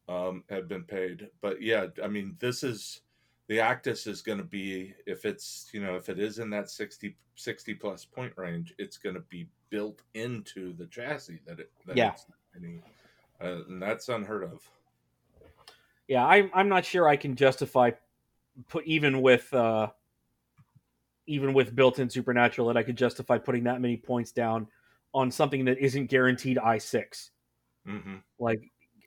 um, 0.09 0.45
had 0.49 0.69
been 0.69 0.85
paid. 0.85 1.29
But 1.41 1.63
yeah, 1.63 1.87
I 2.03 2.09
mean, 2.09 2.37
this 2.39 2.63
is 2.63 3.01
the 3.49 3.59
Actis 3.59 4.07
is 4.07 4.23
going 4.23 4.39
to 4.39 4.45
be 4.45 4.95
if 5.07 5.25
it's 5.25 5.71
you 5.73 5.83
know 5.83 5.97
if 5.97 6.09
it 6.09 6.19
is 6.19 6.39
in 6.39 6.51
that 6.51 6.71
60, 6.71 7.17
60 7.35 7.75
plus 7.75 8.05
point 8.05 8.33
range, 8.37 8.75
it's 8.79 8.97
going 8.97 9.15
to 9.15 9.23
be 9.29 9.49
built 9.71 10.03
into 10.15 10.75
the 10.75 10.87
chassis 10.87 11.41
that 11.47 11.61
it 11.61 11.71
that 11.87 11.97
yeah, 11.97 12.15
any, 12.57 12.81
uh, 13.41 13.65
and 13.69 13.83
that's 13.83 14.09
unheard 14.09 14.45
of. 14.45 14.69
Yeah, 16.07 16.27
I'm 16.27 16.51
I'm 16.55 16.69
not 16.69 16.85
sure 16.85 17.09
I 17.09 17.17
can 17.17 17.35
justify 17.37 17.91
put 18.69 18.85
even 18.87 19.21
with 19.21 19.53
uh, 19.53 19.89
even 21.27 21.53
with 21.53 21.77
built-in 21.77 22.09
supernatural 22.09 22.69
that 22.69 22.77
I 22.77 22.83
could 22.83 22.97
justify 22.97 23.39
putting 23.39 23.65
that 23.65 23.81
many 23.81 23.97
points 23.97 24.33
down 24.33 24.67
on 25.15 25.31
something 25.31 25.65
that 25.67 25.79
isn't 25.79 26.07
guaranteed 26.07 26.57
i6. 26.57 27.31
Mm-hmm. 27.89 28.17
Like, 28.39 28.61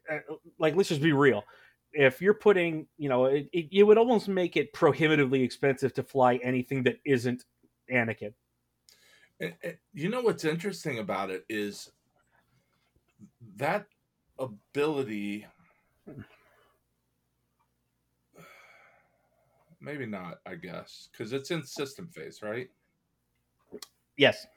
uh, 0.10 0.20
like 0.58 0.76
let's 0.76 0.90
just 0.90 1.02
be 1.02 1.14
real. 1.14 1.44
If 1.94 2.22
you're 2.22 2.34
putting, 2.34 2.88
you 2.98 3.10
know, 3.10 3.26
it, 3.26 3.50
it, 3.52 3.68
it 3.72 3.84
would 3.84 3.98
almost 3.98 4.28
make 4.28 4.56
it 4.58 4.74
prohibitively 4.74 5.44
expensive 5.44 5.94
to 5.96 6.04
fly 6.04 6.36
anything 6.38 6.84
that 6.84 6.98
isn't 7.06 7.44
Anakin. 7.92 8.34
You 9.94 10.10
know 10.10 10.22
what's 10.22 10.46
interesting 10.46 11.00
about 11.00 11.32
it 11.32 11.46
is 11.50 11.92
that 13.58 13.86
ability 14.40 15.46
maybe 19.82 20.06
not 20.06 20.40
i 20.46 20.56
guess 20.56 21.10
because 21.12 21.34
it's 21.34 21.52
in 21.52 21.64
system 21.64 22.08
phase 22.08 22.42
right 22.42 22.70
yes 24.18 24.48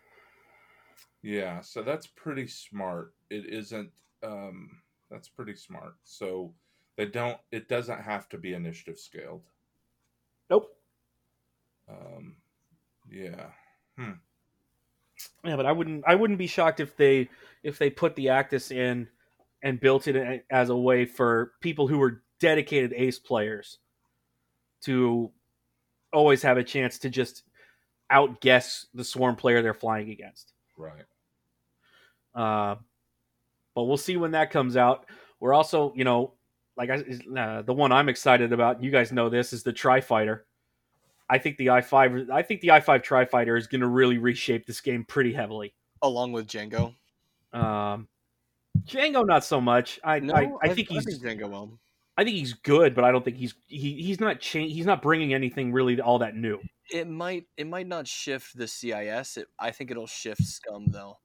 yeah 1.23 1.61
so 1.61 1.83
that's 1.83 2.07
pretty 2.07 2.47
smart 2.47 3.13
it 3.31 3.47
isn't 3.47 3.91
um, 4.25 4.71
that's 5.11 5.29
pretty 5.29 5.55
smart. 5.55 5.95
So 6.05 6.53
they 6.97 7.07
don't. 7.07 7.39
It 7.53 7.69
doesn't 7.69 8.01
have 8.01 8.29
to 8.31 8.39
be 8.39 8.55
initiative 8.55 8.99
scaled. 8.99 9.43
Nope. 10.51 10.77
Um, 11.89 12.37
yeah. 13.11 13.47
Yeah, 15.45 15.57
but 15.57 15.67
I 15.67 15.73
wouldn't. 15.73 16.05
I 16.07 16.15
wouldn't 16.15 16.39
be 16.39 16.47
shocked 16.47 16.81
if 16.81 16.97
they 16.97 17.29
if 17.63 17.79
they 17.79 17.91
put 17.91 18.15
the 18.17 18.27
Actis 18.27 18.71
in 18.73 19.09
and 19.63 19.81
built 19.81 20.09
it 20.09 20.45
as 20.51 20.69
a 20.69 20.77
way 20.77 21.05
for 21.07 21.53
people 21.61 21.87
who 21.87 21.99
were 21.99 22.23
dedicated 22.39 22.93
Ace 22.95 23.19
players 23.19 23.79
to 24.83 25.31
always 26.13 26.43
have 26.43 26.59
a 26.59 26.65
chance 26.65 26.99
to 26.99 27.09
just 27.09 27.45
outguess 28.11 28.87
the 28.95 29.05
Swarm 29.05 29.37
player 29.37 29.63
they're 29.63 29.73
flying 29.73 30.11
against. 30.11 30.53
Right. 30.77 31.05
Uh, 32.35 32.77
but 33.75 33.85
we'll 33.85 33.97
see 33.97 34.17
when 34.17 34.33
that 34.33 34.51
comes 34.51 34.77
out. 34.77 35.07
We're 35.41 35.55
also, 35.55 35.93
you 35.97 36.05
know, 36.05 36.35
like 36.77 36.91
I, 36.91 37.05
uh, 37.39 37.63
the 37.63 37.73
one 37.73 37.93
I'm 37.93 38.09
excited 38.09 38.53
about. 38.53 38.83
You 38.83 38.91
guys 38.91 39.13
know 39.13 39.29
this 39.29 39.53
is 39.53 39.63
the 39.63 39.73
Tri 39.73 40.01
Fighter. 40.01 40.47
I 41.29 41.39
think 41.39 41.57
the 41.57 41.71
i 41.71 41.81
five. 41.81 42.29
I 42.31 42.43
think 42.43 42.61
the 42.61 42.73
i 42.73 42.81
five 42.81 43.03
Tri 43.03 43.25
Fighter 43.25 43.57
is 43.57 43.67
going 43.67 43.81
to 43.81 43.87
really 43.87 44.19
reshape 44.19 44.67
this 44.67 44.81
game 44.81 45.05
pretty 45.05 45.33
heavily. 45.33 45.75
Along 46.03 46.33
with 46.33 46.47
Django. 46.47 46.95
Um, 47.53 48.09
Django, 48.85 49.27
not 49.27 49.45
so 49.45 49.61
much. 49.61 50.01
I 50.05 50.19
No, 50.21 50.35
I, 50.35 50.51
I 50.63 50.75
think 50.75 50.89
he's 50.89 51.07
Django 51.21 51.49
will. 51.49 51.79
I 52.17 52.25
think 52.25 52.37
he's 52.37 52.53
good, 52.53 52.95
but 52.95 53.05
I 53.05 53.11
don't 53.11 53.25
think 53.25 53.37
he's 53.37 53.55
he, 53.67 54.03
he's 54.03 54.21
not 54.21 54.41
cha- 54.41 54.59
he's 54.61 54.87
not 54.87 55.03
bringing 55.03 55.35
anything 55.35 55.73
really 55.73 56.01
all 56.01 56.19
that 56.19 56.37
new. 56.37 56.61
It 56.93 57.09
might 57.09 57.47
it 57.57 57.67
might 57.67 57.87
not 57.87 58.07
shift 58.07 58.57
the 58.57 58.69
CIS. 58.69 59.39
It, 59.39 59.49
I 59.59 59.71
think 59.71 59.91
it'll 59.91 60.07
shift 60.07 60.43
Scum 60.43 60.87
though. 60.89 61.19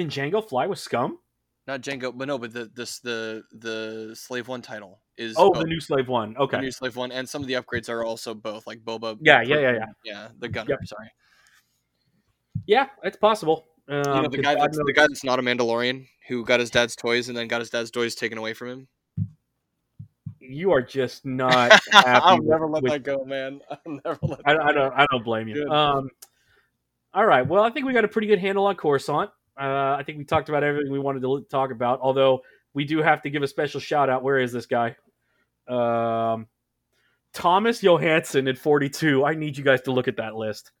Can 0.00 0.08
Django 0.08 0.46
fly 0.48 0.66
with 0.66 0.78
Scum? 0.78 1.18
Not 1.66 1.82
Django, 1.82 2.16
but 2.16 2.26
no, 2.26 2.38
but 2.38 2.52
the 2.54 2.70
this 2.74 3.00
the 3.00 3.42
the 3.52 4.14
Slave 4.16 4.48
One 4.48 4.62
title 4.62 5.00
is 5.18 5.34
Oh, 5.36 5.50
both. 5.52 5.62
the 5.62 5.68
new 5.68 5.78
Slave 5.80 6.08
One. 6.08 6.32
The 6.32 6.40
Okay, 6.40 6.60
new 6.60 6.70
Slave 6.70 6.96
One, 6.96 7.12
and 7.12 7.28
some 7.28 7.42
of 7.42 7.48
the 7.48 7.54
upgrades 7.54 7.88
are 7.90 8.02
also 8.02 8.32
both 8.32 8.66
like 8.66 8.80
Boba. 8.80 9.18
Yeah, 9.20 9.42
yeah, 9.42 9.58
yeah, 9.58 9.72
yeah. 9.72 9.84
yeah. 10.04 10.28
The 10.38 10.48
gunner. 10.48 10.70
Yep. 10.70 10.78
Sorry, 10.86 11.12
yeah, 12.66 12.86
it's 13.04 13.16
possible. 13.18 13.66
Um, 13.88 13.96
you 13.98 14.02
know 14.02 14.22
the 14.28 14.36
'cause 14.38 14.42
guy 14.42 14.54
that's 14.54 14.78
the 14.78 14.92
guy 14.94 15.02
that's 15.02 15.22
not 15.24 15.38
a 15.38 15.42
Mandalorian 15.42 16.06
who 16.28 16.44
got 16.44 16.60
his 16.60 16.70
dad's 16.70 16.96
toys 16.96 17.28
and 17.28 17.36
then 17.36 17.46
got 17.48 17.60
his 17.60 17.68
dad's 17.70 17.90
toys 17.90 18.14
taken 18.14 18.38
away 18.38 18.54
from 18.54 18.68
him. 18.68 18.88
you 20.38 20.72
are 20.72 20.82
just 20.82 21.26
not 21.26 21.70
happy. 21.92 22.08
I'll 22.08 22.38
with- 22.38 22.46
never 22.48 22.66
let 22.66 22.82
with- 22.82 22.92
that 22.92 23.02
go, 23.02 23.24
man. 23.24 23.60
I'll 23.70 23.78
never 24.04 24.18
let. 24.22 24.40
I, 24.46 24.56
I 24.56 24.72
don't. 24.72 24.92
I 24.94 25.06
don't 25.10 25.24
blame 25.24 25.46
you. 25.48 25.54
Good. 25.56 25.68
Um, 25.70 26.08
all 27.12 27.26
right. 27.26 27.46
Well, 27.46 27.62
I 27.62 27.70
think 27.70 27.84
we 27.86 27.92
got 27.92 28.04
a 28.04 28.08
pretty 28.08 28.28
good 28.28 28.38
handle 28.38 28.66
on 28.66 28.76
Coruscant. 28.76 29.30
Uh, 29.60 29.96
I 29.98 30.02
think 30.04 30.18
we 30.18 30.24
talked 30.24 30.48
about 30.48 30.64
everything 30.64 30.90
we 30.90 30.98
wanted 30.98 31.20
to 31.20 31.46
talk 31.50 31.70
about. 31.70 32.00
Although 32.00 32.42
we 32.72 32.84
do 32.84 33.02
have 33.02 33.20
to 33.22 33.30
give 33.30 33.42
a 33.42 33.46
special 33.46 33.80
shout 33.80 34.08
out. 34.08 34.22
Where 34.22 34.38
is 34.38 34.52
this 34.52 34.66
guy? 34.66 34.96
Um, 35.68 36.46
Thomas 37.32 37.82
Johansson 37.82 38.48
at 38.48 38.56
42. 38.56 39.24
I 39.24 39.34
need 39.34 39.58
you 39.58 39.64
guys 39.64 39.82
to 39.82 39.92
look 39.92 40.08
at 40.08 40.16
that 40.16 40.34
list. 40.34 40.72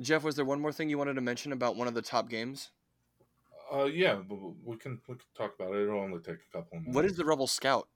Jeff, 0.00 0.22
was 0.22 0.36
there 0.36 0.44
one 0.44 0.60
more 0.60 0.72
thing 0.72 0.88
you 0.88 0.98
wanted 0.98 1.14
to 1.14 1.20
mention 1.20 1.52
about 1.52 1.76
one 1.76 1.88
of 1.88 1.94
the 1.94 2.02
top 2.02 2.28
games? 2.28 2.70
Uh, 3.72 3.84
yeah, 3.84 4.16
but 4.16 4.38
we 4.64 4.76
can 4.76 5.00
we 5.08 5.14
can 5.14 5.24
talk 5.36 5.54
about 5.58 5.74
it. 5.74 5.82
It'll 5.82 6.00
only 6.00 6.18
take 6.18 6.36
a 6.36 6.56
couple. 6.56 6.78
Minutes. 6.78 6.94
What 6.94 7.04
is 7.04 7.16
the 7.16 7.24
Rebel 7.24 7.46
Scout? 7.46 7.88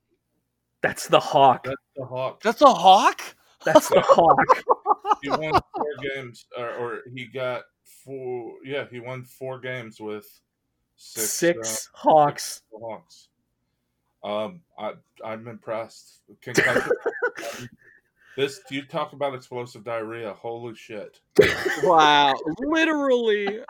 That's 0.80 1.08
the 1.08 1.20
Hawk. 1.20 1.64
That's 1.64 1.76
the 1.96 2.04
Hawk. 2.04 2.40
That's 2.42 2.62
a 2.62 2.72
hawk. 2.72 3.22
That's 3.64 3.88
the 3.88 4.00
Hawk. 4.00 4.38
He 5.20 5.30
won 5.30 5.50
four 5.50 5.86
games, 6.14 6.46
or, 6.56 6.70
or 6.74 6.98
he 7.12 7.26
got 7.26 7.62
four. 8.08 8.54
Yeah, 8.64 8.86
he 8.90 9.00
won 9.00 9.24
four 9.24 9.60
games 9.60 10.00
with 10.00 10.26
six, 10.96 11.30
Six 11.30 11.90
Hawks. 11.92 12.62
uh, 12.74 12.78
Hawks. 12.78 13.28
Um, 14.24 14.60
I 14.78 14.94
I'm 15.24 15.46
impressed. 15.46 16.22
Concussion. 16.40 16.90
this 18.36 18.60
you 18.70 18.82
talk 18.82 19.12
about 19.12 19.34
explosive 19.34 19.84
diarrhea. 19.84 20.32
Holy 20.34 20.74
shit! 20.74 21.20
Wow, 21.82 22.34
literally. 22.58 23.60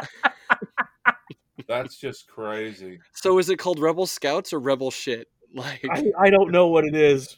That's 1.69 1.99
just 1.99 2.29
crazy. 2.29 3.01
So 3.13 3.39
is 3.39 3.51
it 3.51 3.59
called 3.59 3.79
Rebel 3.79 4.07
Scouts 4.07 4.53
or 4.53 4.61
Rebel 4.61 4.91
Shit? 4.91 5.29
Like 5.55 5.85
I, 5.91 6.05
I 6.19 6.31
don't 6.31 6.51
know 6.51 6.69
what 6.69 6.85
it 6.85 6.95
is. 6.95 7.37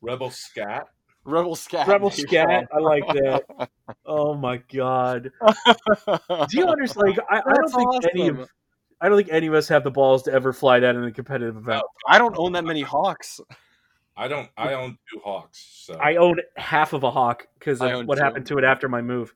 Rebel 0.00 0.30
Scat. 0.30 0.88
Rebel 1.28 1.54
Scat. 1.54 1.86
Rebel. 1.86 2.10
Scat. 2.10 2.68
I 2.72 2.78
like 2.78 3.06
that. 3.08 3.44
Oh 4.10 4.34
my 4.34 4.56
god. 4.72 5.30
Do 6.06 6.48
you 6.52 6.66
understand? 6.66 7.16
Like, 7.16 7.18
I, 7.30 7.38
I 7.38 7.40
don't 7.40 7.70
That's 7.70 7.74
think 7.74 8.04
any 8.14 8.28
of 8.28 8.48
I 9.00 9.08
don't 9.08 9.18
think 9.18 9.28
any 9.30 9.46
of 9.46 9.54
us 9.54 9.68
have 9.68 9.84
the 9.84 9.90
balls 9.90 10.22
to 10.24 10.32
ever 10.32 10.52
fly 10.52 10.80
that 10.80 10.96
in 10.96 11.04
a 11.04 11.12
competitive 11.12 11.56
event. 11.56 11.82
I 12.08 12.18
don't 12.18 12.34
own 12.38 12.52
that 12.52 12.64
many 12.64 12.82
hawks. 12.82 13.40
I 14.16 14.28
don't. 14.28 14.48
I 14.56 14.74
own 14.74 14.98
two 15.10 15.20
hawks. 15.22 15.84
So 15.84 15.94
I 15.94 16.16
own 16.16 16.38
half 16.56 16.92
of 16.94 17.02
a 17.02 17.10
hawk 17.10 17.46
because 17.58 17.80
of 17.80 18.06
what 18.06 18.16
two. 18.16 18.24
happened 18.24 18.46
to 18.46 18.58
it 18.58 18.64
after 18.64 18.88
my 18.88 19.02
move. 19.02 19.34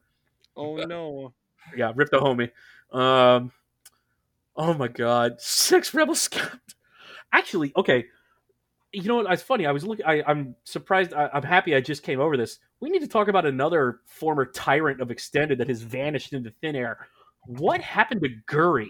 Oh 0.56 0.76
no. 0.76 1.34
Yeah, 1.76 1.92
rip 1.94 2.10
the 2.10 2.18
homie. 2.18 2.50
Um, 2.96 3.52
oh 4.56 4.74
my 4.74 4.88
god, 4.88 5.34
six 5.38 5.94
rebel 5.94 6.14
scout. 6.14 6.58
Actually, 7.32 7.72
okay. 7.76 8.06
You 8.92 9.04
know 9.04 9.16
what? 9.16 9.32
It's 9.32 9.42
funny. 9.42 9.66
I 9.66 9.72
was 9.72 9.84
looking. 9.84 10.04
I, 10.04 10.22
I'm 10.26 10.54
surprised. 10.64 11.14
I, 11.14 11.30
I'm 11.32 11.42
happy. 11.42 11.74
I 11.74 11.80
just 11.80 12.02
came 12.02 12.20
over 12.20 12.36
this. 12.36 12.58
We 12.80 12.90
need 12.90 13.00
to 13.00 13.08
talk 13.08 13.28
about 13.28 13.46
another 13.46 14.00
former 14.06 14.44
tyrant 14.44 15.00
of 15.00 15.10
extended 15.10 15.58
that 15.58 15.68
has 15.68 15.82
vanished 15.82 16.32
into 16.32 16.52
thin 16.60 16.76
air. 16.76 17.06
What 17.46 17.80
happened 17.80 18.22
to 18.22 18.30
Guri? 18.54 18.88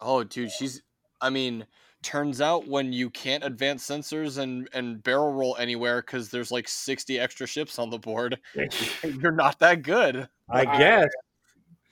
Oh, 0.00 0.24
dude, 0.24 0.50
she's. 0.50 0.82
I 1.20 1.30
mean, 1.30 1.64
turns 2.02 2.40
out 2.40 2.66
when 2.66 2.92
you 2.92 3.08
can't 3.08 3.44
advance 3.44 3.86
sensors 3.86 4.38
and 4.38 4.68
and 4.72 5.02
barrel 5.02 5.32
roll 5.32 5.56
anywhere 5.58 6.02
because 6.02 6.28
there's 6.28 6.50
like 6.50 6.68
60 6.68 7.18
extra 7.18 7.46
ships 7.46 7.78
on 7.78 7.90
the 7.90 7.98
board, 7.98 8.38
you're 9.04 9.32
not 9.32 9.58
that 9.60 9.82
good. 9.82 10.28
I 10.50 10.64
guess. 10.64 11.08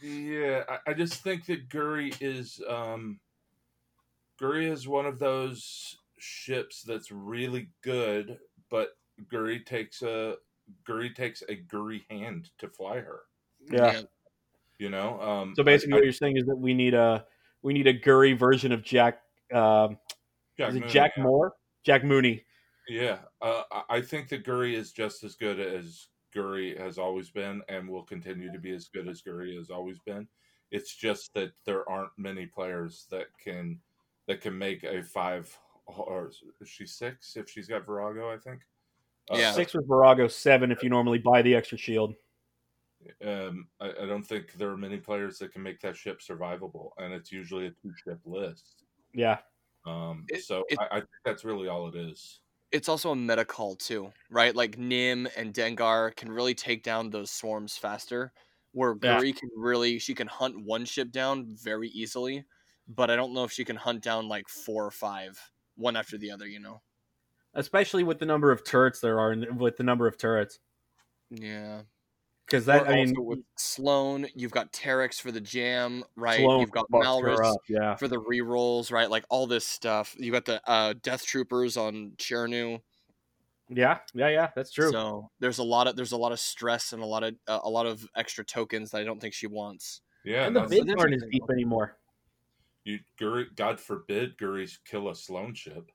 yeah, 0.02 0.64
I, 0.68 0.90
I 0.90 0.94
just 0.94 1.22
think 1.22 1.46
that 1.46 1.68
Guri 1.68 2.14
is 2.20 2.60
um, 2.68 3.20
Guri 4.40 4.70
is 4.70 4.88
one 4.88 5.06
of 5.06 5.18
those 5.18 5.96
ships 6.20 6.82
that's 6.82 7.10
really 7.10 7.68
good, 7.82 8.38
but 8.70 8.90
Guri 9.30 9.64
takes 9.64 10.02
a 10.02 10.36
Guri 10.88 11.14
takes 11.14 11.42
a 11.48 11.56
Guri 11.56 12.02
hand 12.10 12.50
to 12.58 12.68
fly 12.68 13.00
her. 13.00 13.22
Yeah. 13.70 14.02
You 14.78 14.88
know. 14.90 15.20
Um, 15.20 15.54
So 15.56 15.62
basically, 15.62 15.94
I- 15.94 15.96
what 15.96 16.04
you're 16.04 16.12
saying 16.12 16.36
is 16.36 16.46
that 16.46 16.56
we 16.56 16.74
need 16.74 16.94
a 16.94 17.26
we 17.62 17.72
need 17.72 17.86
a 17.86 17.98
Guri 17.98 18.38
version 18.38 18.72
of 18.72 18.82
Jack. 18.82 19.22
Um, 19.52 19.98
Jack 20.56 20.70
is 20.70 20.76
it 20.76 20.80
Mooney, 20.80 20.92
Jack 20.92 21.12
yeah. 21.16 21.22
Moore? 21.22 21.52
Jack 21.82 22.04
Mooney. 22.04 22.44
Yeah, 22.88 23.18
uh, 23.42 23.64
I- 23.70 23.84
I 23.88 24.00
think 24.00 24.28
that 24.30 24.44
Guri 24.44 24.74
is 24.74 24.92
just 24.92 25.22
as 25.24 25.36
good 25.36 25.60
as 25.60 26.08
Guri 26.34 26.78
has 26.78 26.98
always 26.98 27.30
been, 27.30 27.62
and 27.68 27.88
will 27.88 28.04
continue 28.04 28.52
to 28.52 28.58
be 28.58 28.70
as 28.70 28.88
good 28.88 29.08
as 29.08 29.22
Guri 29.22 29.56
has 29.56 29.70
always 29.70 29.98
been. 29.98 30.28
It's 30.70 30.94
just 30.94 31.34
that 31.34 31.52
there 31.64 31.88
aren't 31.88 32.16
many 32.16 32.46
players 32.46 33.06
that 33.10 33.26
can 33.38 33.80
that 34.26 34.40
can 34.40 34.56
make 34.56 34.84
a 34.84 35.02
five 35.02 35.56
or 35.98 36.28
is 36.28 36.68
she 36.68 36.86
six 36.86 37.36
if 37.36 37.48
she's 37.48 37.66
got 37.68 37.86
Virago, 37.86 38.32
I 38.32 38.38
think. 38.38 38.60
Uh, 39.30 39.36
Yeah. 39.36 39.52
Six 39.52 39.74
with 39.74 39.86
Virago, 39.86 40.28
seven 40.28 40.70
if 40.72 40.82
you 40.82 40.88
normally 40.90 41.18
buy 41.18 41.42
the 41.42 41.54
extra 41.54 41.78
shield. 41.78 42.14
Um, 43.24 43.68
I, 43.80 43.88
I 44.02 44.06
don't 44.06 44.22
think 44.22 44.52
there 44.54 44.68
are 44.70 44.76
many 44.76 44.98
players 44.98 45.38
that 45.38 45.52
can 45.52 45.62
make 45.62 45.80
that 45.80 45.96
ship 45.96 46.20
survivable, 46.20 46.90
and 46.98 47.12
it's 47.14 47.32
usually 47.32 47.66
a 47.66 47.70
two 47.70 47.92
ship 48.04 48.20
list. 48.26 48.84
Yeah. 49.14 49.38
Um, 49.86 50.26
It- 50.28 50.44
so 50.44 50.64
it- 50.68 50.78
I, 50.78 50.86
I 50.90 51.00
think 51.00 51.08
that's 51.24 51.44
really 51.44 51.68
all 51.68 51.88
it 51.88 51.94
is. 51.96 52.40
It's 52.72 52.88
also 52.88 53.10
a 53.10 53.16
meta 53.16 53.44
call 53.44 53.74
too, 53.74 54.12
right? 54.30 54.54
Like 54.54 54.78
Nim 54.78 55.26
and 55.36 55.52
Dengar 55.52 56.14
can 56.14 56.30
really 56.30 56.54
take 56.54 56.84
down 56.84 57.10
those 57.10 57.30
swarms 57.30 57.76
faster. 57.76 58.32
Where 58.72 58.94
Yeah. 59.02 59.18
Guri 59.18 59.34
can 59.36 59.48
really 59.56 59.98
she 59.98 60.14
can 60.14 60.28
hunt 60.28 60.60
one 60.64 60.84
ship 60.84 61.10
down 61.10 61.46
very 61.56 61.88
easily, 61.88 62.44
but 62.86 63.10
I 63.10 63.16
don't 63.16 63.32
know 63.34 63.42
if 63.42 63.50
she 63.50 63.64
can 63.64 63.74
hunt 63.74 64.02
down 64.04 64.28
like 64.28 64.48
four 64.48 64.84
or 64.84 64.92
five, 64.92 65.40
one 65.76 65.96
after 65.96 66.16
the 66.18 66.30
other. 66.30 66.46
You 66.46 66.60
know? 66.60 66.80
Especially 67.54 68.04
with 68.04 68.18
the 68.18 68.26
number 68.26 68.52
of 68.52 68.64
turrets 68.64 69.00
there 69.00 69.18
are, 69.18 69.32
and 69.32 69.58
with 69.60 69.76
the 69.76 69.82
number 69.82 70.06
of 70.06 70.16
turrets, 70.16 70.60
Yeah. 71.30 71.82
because 72.46 72.66
that 72.66 72.82
Or 72.82 72.86
I 72.92 72.94
mean, 73.04 73.14
with 73.18 73.40
Sloane, 73.56 74.28
you've 74.36 74.52
got 74.52 74.72
Terex 74.72 75.20
for 75.20 75.32
the 75.32 75.40
jam, 75.40 76.04
right? 76.14 76.38
Sloane 76.38 76.60
you've 76.60 76.70
got 76.70 76.88
fucks 76.90 77.04
Malarus 77.04 77.52
up, 77.52 77.56
Yeah. 77.68 77.96
for 77.96 78.06
the 78.06 78.20
rerolls, 78.20 78.92
right? 78.92 79.10
Like 79.10 79.24
all 79.30 79.48
this 79.48 79.66
stuff. 79.66 80.14
You 80.18 80.30
got 80.30 80.44
the 80.44 80.60
uh, 80.68 80.94
Death 81.02 81.26
Troopers 81.26 81.76
on 81.76 82.12
Chiraneau. 82.18 82.82
Yeah. 83.68 83.98
Yeah. 84.14 84.28
Yeah. 84.28 84.50
That's 84.54 84.70
true. 84.72 84.90
So 84.92 85.30
there's 85.40 85.58
a 85.58 85.62
lot 85.64 85.86
of 85.88 85.94
there's 85.96 86.12
a 86.12 86.16
lot 86.16 86.30
of 86.32 86.40
stress 86.40 86.92
and 86.92 87.02
a 87.02 87.06
lot 87.06 87.22
of 87.24 87.34
uh, 87.48 87.60
a 87.62 87.70
lot 87.70 87.86
of 87.86 88.04
extra 88.16 88.44
tokens 88.44 88.90
that 88.92 89.00
I 89.00 89.04
don't 89.04 89.20
think 89.20 89.34
she 89.34 89.46
wants. 89.46 90.02
Yeah, 90.24 90.46
and 90.46 90.54
the 90.54 90.60
that's- 90.60 90.84
bids 90.84 90.94
aren't 91.00 91.14
as 91.14 91.24
deep 91.30 91.44
anymore. 91.52 91.96
You 92.84 92.98
Guri, 93.20 93.54
God 93.56 93.78
forbid 93.78 94.36
Guri's 94.38 94.78
kill 94.84 95.08
a 95.08 95.14
Sloane 95.14 95.54
ship. 95.54 95.90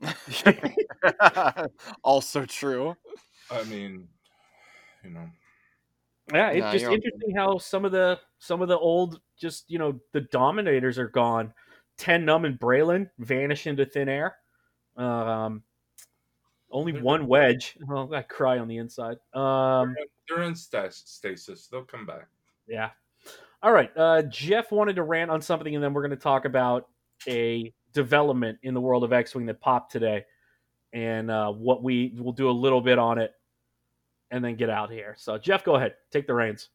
also 2.04 2.44
true. 2.44 2.94
I 3.50 3.64
mean, 3.64 4.06
you 5.02 5.10
know, 5.10 5.28
Yeah, 6.32 6.50
it's 6.50 6.60
Nah, 6.60 6.72
just 6.72 6.82
you're 6.82 6.92
interesting 6.92 7.34
how 7.34 7.58
some 7.58 7.84
of 7.84 7.92
the 7.92 8.20
some 8.38 8.62
of 8.62 8.68
the 8.68 8.78
old, 8.78 9.20
just 9.40 9.70
you 9.70 9.78
know, 9.78 9.98
the 10.12 10.20
dominators 10.20 10.98
are 10.98 11.08
gone. 11.08 11.52
Ten 11.96 12.24
Numb 12.24 12.44
and 12.44 12.60
Braylen 12.60 13.10
vanish 13.18 13.66
into 13.66 13.84
thin 13.84 14.08
air. 14.08 14.36
Um, 14.96 15.62
only 16.70 17.00
one 17.00 17.26
wedge. 17.26 17.76
Well, 17.86 18.14
I 18.14 18.22
cry 18.22 18.58
on 18.58 18.68
the 18.68 18.76
inside. 18.76 19.16
Um, 19.34 19.96
they're 20.28 20.42
in 20.42 20.54
stasis. 20.54 21.68
They'll 21.70 21.82
come 21.84 22.06
back. 22.06 22.28
yeah. 22.66 22.90
All 23.62 23.72
right. 23.72 23.90
Uh, 23.96 24.22
Jeff 24.22 24.70
wanted 24.70 24.96
to 24.96 25.02
rant 25.02 25.30
on 25.30 25.42
something, 25.42 25.74
and 25.74 25.82
then 25.82 25.92
we're 25.92 26.02
going 26.02 26.10
to 26.10 26.16
talk 26.16 26.44
about 26.44 26.88
a 27.26 27.72
development 27.92 28.58
in 28.62 28.74
the 28.74 28.80
world 28.80 29.02
of 29.02 29.12
X 29.12 29.34
Wing 29.34 29.46
that 29.46 29.60
popped 29.60 29.90
today, 29.90 30.24
and 30.92 31.30
uh, 31.30 31.50
what 31.50 31.82
we 31.82 32.14
will 32.16 32.32
do 32.32 32.48
a 32.48 32.52
little 32.52 32.80
bit 32.80 32.98
on 32.98 33.18
it, 33.18 33.32
and 34.30 34.44
then 34.44 34.54
get 34.54 34.70
out 34.70 34.90
here. 34.90 35.16
So, 35.18 35.38
Jeff, 35.38 35.64
go 35.64 35.74
ahead, 35.74 35.94
take 36.12 36.26
the 36.26 36.34
reins. 36.34 36.68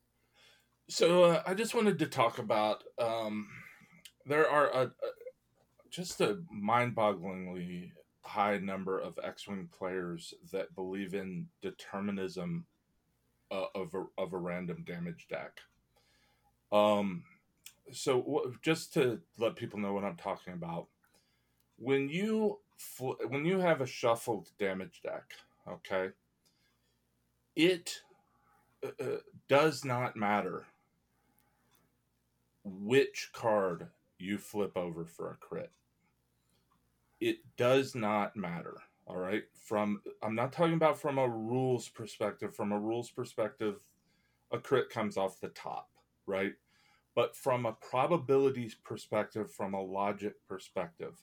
So 0.89 1.23
uh, 1.23 1.43
I 1.47 1.53
just 1.53 1.73
wanted 1.73 1.99
to 1.99 2.07
talk 2.07 2.39
about. 2.39 2.83
Um, 2.99 3.47
there 4.25 4.49
are 4.49 4.67
a, 4.69 4.81
a, 4.85 4.91
just 5.89 6.19
a 6.19 6.39
mind-bogglingly 6.51 7.91
high 8.23 8.57
number 8.57 8.99
of 8.99 9.17
X-wing 9.23 9.69
players 9.77 10.33
that 10.51 10.75
believe 10.75 11.13
in 11.13 11.47
determinism 11.61 12.65
uh, 13.51 13.65
of 13.75 13.93
a, 13.93 14.03
of 14.17 14.33
a 14.33 14.37
random 14.37 14.83
damage 14.85 15.27
deck. 15.29 15.59
Um, 16.73 17.25
so 17.93 18.21
wh- 18.21 18.61
just 18.63 18.93
to 18.95 19.21
let 19.39 19.57
people 19.57 19.79
know 19.79 19.93
what 19.93 20.05
I'm 20.05 20.17
talking 20.17 20.53
about, 20.53 20.87
when 21.77 22.09
you 22.09 22.59
fl- 22.77 23.13
when 23.29 23.45
you 23.45 23.59
have 23.59 23.81
a 23.81 23.87
shuffled 23.87 24.49
damage 24.59 25.01
deck, 25.03 25.33
okay, 25.69 26.09
it 27.55 28.01
uh, 28.85 29.03
uh, 29.03 29.17
does 29.49 29.85
not 29.85 30.15
matter 30.17 30.65
which 32.65 33.31
card 33.33 33.87
you 34.19 34.37
flip 34.37 34.77
over 34.77 35.05
for 35.05 35.31
a 35.31 35.35
crit. 35.37 35.71
It 37.21 37.39
does 37.57 37.95
not 37.95 38.35
matter. 38.37 38.77
All 39.07 39.17
right. 39.17 39.43
From 39.65 40.01
I'm 40.23 40.35
not 40.35 40.53
talking 40.53 40.75
about 40.75 40.99
from 40.99 41.17
a 41.17 41.27
rules 41.27 41.89
perspective. 41.89 42.55
From 42.55 42.71
a 42.73 42.79
rules 42.79 43.11
perspective, 43.11 43.81
a 44.51 44.59
crit 44.59 44.89
comes 44.89 45.17
off 45.17 45.41
the 45.41 45.49
top, 45.49 45.89
right? 46.27 46.53
But 47.15 47.35
from 47.35 47.65
a 47.65 47.73
probabilities 47.73 48.75
perspective, 48.75 49.51
from 49.51 49.73
a 49.73 49.81
logic 49.81 50.35
perspective, 50.47 51.21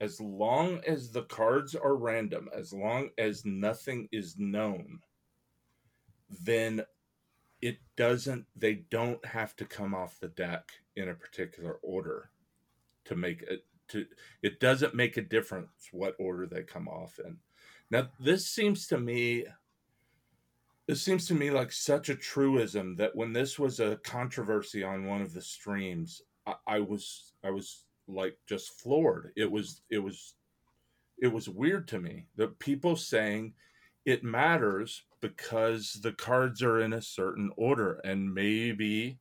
as 0.00 0.20
long 0.20 0.80
as 0.86 1.10
the 1.10 1.24
cards 1.24 1.74
are 1.74 1.96
random, 1.96 2.48
as 2.54 2.72
long 2.72 3.10
as 3.18 3.44
nothing 3.44 4.08
is 4.12 4.38
known, 4.38 5.00
then 6.44 6.82
it 7.60 7.78
doesn't 7.96 8.46
they 8.56 8.74
don't 8.90 9.24
have 9.24 9.54
to 9.56 9.64
come 9.64 9.94
off 9.94 10.20
the 10.20 10.28
deck 10.28 10.70
in 10.96 11.08
a 11.08 11.14
particular 11.14 11.74
order 11.82 12.30
to 13.04 13.14
make 13.14 13.42
it 13.42 13.64
to 13.88 14.06
it 14.42 14.60
doesn't 14.60 14.94
make 14.94 15.16
a 15.16 15.22
difference 15.22 15.88
what 15.92 16.14
order 16.18 16.46
they 16.46 16.62
come 16.62 16.88
off 16.88 17.18
in. 17.18 17.36
Now 17.90 18.08
this 18.18 18.46
seems 18.46 18.86
to 18.86 18.98
me 18.98 19.44
this 20.90 21.02
seems 21.02 21.26
to 21.26 21.34
me 21.34 21.50
like 21.50 21.72
such 21.72 22.08
a 22.08 22.14
truism 22.14 22.96
that 22.96 23.14
when 23.14 23.32
this 23.32 23.58
was 23.58 23.80
a 23.80 23.96
controversy 24.04 24.82
on 24.82 25.06
one 25.06 25.22
of 25.22 25.32
the 25.32 25.42
streams 25.42 26.22
I, 26.46 26.54
I 26.66 26.80
was 26.80 27.32
i 27.44 27.50
was 27.50 27.84
like 28.14 28.36
just 28.46 28.80
floored. 28.80 29.32
It 29.36 29.50
was 29.50 29.82
it 29.90 29.98
was 29.98 30.34
it 31.18 31.28
was 31.28 31.48
weird 31.48 31.86
to 31.88 32.00
me 32.00 32.26
that 32.36 32.58
people 32.58 32.96
saying 32.96 33.54
it 34.04 34.24
matters 34.24 35.02
because 35.20 35.98
the 36.02 36.12
cards 36.12 36.62
are 36.62 36.80
in 36.80 36.94
a 36.94 37.02
certain 37.02 37.50
order 37.56 38.00
and 38.04 38.32
maybe 38.32 39.18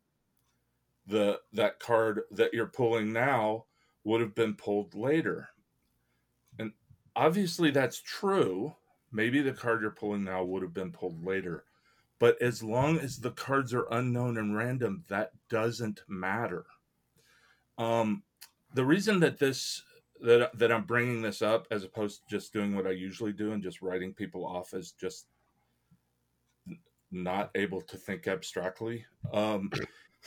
the 1.07 1.39
that 1.53 1.79
card 1.79 2.21
that 2.31 2.53
you're 2.53 2.67
pulling 2.67 3.11
now 3.11 3.65
would 4.03 4.21
have 4.21 4.35
been 4.35 4.53
pulled 4.53 4.95
later. 4.95 5.49
And 6.57 6.71
obviously 7.15 7.71
that's 7.71 8.01
true 8.01 8.73
maybe 9.11 9.41
the 9.41 9.53
card 9.53 9.81
you're 9.81 9.91
pulling 9.91 10.23
now 10.23 10.43
would 10.43 10.63
have 10.63 10.73
been 10.73 10.91
pulled 10.91 11.25
later 11.25 11.65
But 12.19 12.41
as 12.41 12.63
long 12.63 12.99
as 12.99 13.19
the 13.19 13.31
cards 13.31 13.73
are 13.73 13.87
unknown 13.91 14.37
and 14.37 14.55
random, 14.55 15.05
that 15.09 15.31
doesn't 15.49 16.01
matter. 16.07 16.65
Um, 17.77 18.23
the 18.73 18.85
reason 18.85 19.19
that 19.21 19.39
this 19.39 19.83
that 20.21 20.57
that 20.57 20.71
I'm 20.71 20.85
bringing 20.85 21.21
this 21.21 21.41
up 21.41 21.67
as 21.71 21.83
opposed 21.83 22.21
to 22.21 22.37
just 22.37 22.53
doing 22.53 22.75
what 22.75 22.87
I 22.87 22.91
usually 22.91 23.33
do 23.33 23.53
and 23.53 23.63
just 23.63 23.81
writing 23.81 24.13
people 24.13 24.45
off 24.45 24.73
as 24.73 24.91
just 24.91 25.27
not 27.11 27.51
able 27.55 27.81
to 27.81 27.97
think 27.97 28.27
abstractly 28.27 29.05
um, 29.33 29.71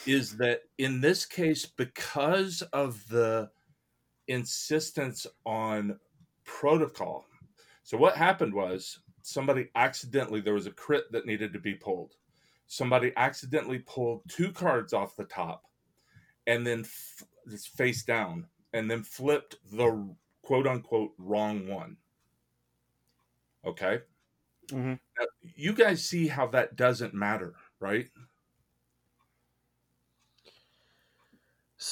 is 0.06 0.36
that 0.38 0.62
in 0.78 1.00
this 1.00 1.26
case 1.26 1.66
because 1.66 2.62
of 2.72 3.08
the 3.08 3.50
insistence 4.28 5.26
on 5.46 5.98
protocol 6.44 7.26
so 7.82 7.96
what 7.96 8.16
happened 8.16 8.54
was 8.54 9.00
somebody 9.22 9.68
accidentally 9.74 10.40
there 10.40 10.54
was 10.54 10.66
a 10.66 10.72
crit 10.72 11.10
that 11.12 11.26
needed 11.26 11.52
to 11.52 11.58
be 11.58 11.74
pulled 11.74 12.14
somebody 12.66 13.12
accidentally 13.16 13.80
pulled 13.80 14.22
two 14.28 14.50
cards 14.50 14.92
off 14.92 15.16
the 15.16 15.24
top 15.24 15.66
and 16.46 16.66
then 16.66 16.80
f- 16.80 17.24
face 17.76 18.02
down 18.02 18.46
and 18.72 18.90
then 18.90 19.02
flipped 19.02 19.56
the 19.72 20.14
quote 20.42 20.66
unquote 20.66 21.12
wrong 21.18 21.68
one. 21.68 21.96
Okay. 23.64 24.00
Mm-hmm. 24.70 24.94
Now, 25.18 25.26
you 25.54 25.72
guys 25.72 26.04
see 26.04 26.28
how 26.28 26.46
that 26.48 26.76
doesn't 26.76 27.14
matter, 27.14 27.54
right? 27.78 28.08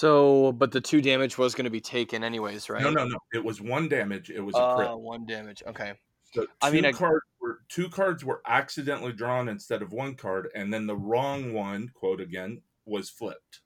So, 0.01 0.53
but 0.53 0.73
the 0.73 0.81
two 0.81 1.03
damage 1.03 1.37
was 1.37 1.55
going 1.55 1.65
to 1.67 1.71
be 1.71 1.83
taken 1.83 2.25
anyways, 2.25 2.71
right? 2.71 2.83
No, 2.83 2.89
no, 2.89 3.05
no. 3.05 3.19
It 3.35 3.45
was 3.45 3.61
one 3.61 3.87
damage. 3.87 4.31
It 4.31 4.41
was 4.41 4.55
a 4.55 4.59
Uh, 4.59 4.97
one 4.97 5.27
damage. 5.27 5.63
Okay. 5.67 5.93
So 6.33 6.45
two 6.47 6.49
I 6.63 6.71
mean, 6.71 6.87
I- 6.87 6.93
were 7.39 7.61
two 7.69 7.91
cards 7.91 8.25
were 8.25 8.41
accidentally 8.47 9.13
drawn 9.13 9.47
instead 9.47 9.83
of 9.83 9.93
one 9.93 10.15
card, 10.15 10.49
and 10.55 10.73
then 10.73 10.87
the 10.87 10.97
wrong 10.97 11.53
one, 11.53 11.91
quote 11.91 12.23
again, 12.23 12.63
was 12.87 13.11
flipped. 13.11 13.61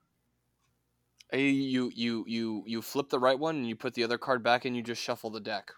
Uh, 1.33 1.37
You 1.37 1.93
you 1.95 2.25
you 2.27 2.65
you 2.67 2.83
flip 2.83 3.11
the 3.11 3.21
right 3.21 3.39
one 3.39 3.55
and 3.55 3.69
you 3.69 3.77
put 3.77 3.95
the 3.95 4.03
other 4.03 4.19
card 4.19 4.43
back 4.43 4.65
and 4.65 4.75
you 4.77 4.83
just 4.83 5.01
shuffle 5.01 5.31
the 5.31 5.39
deck. 5.39 5.71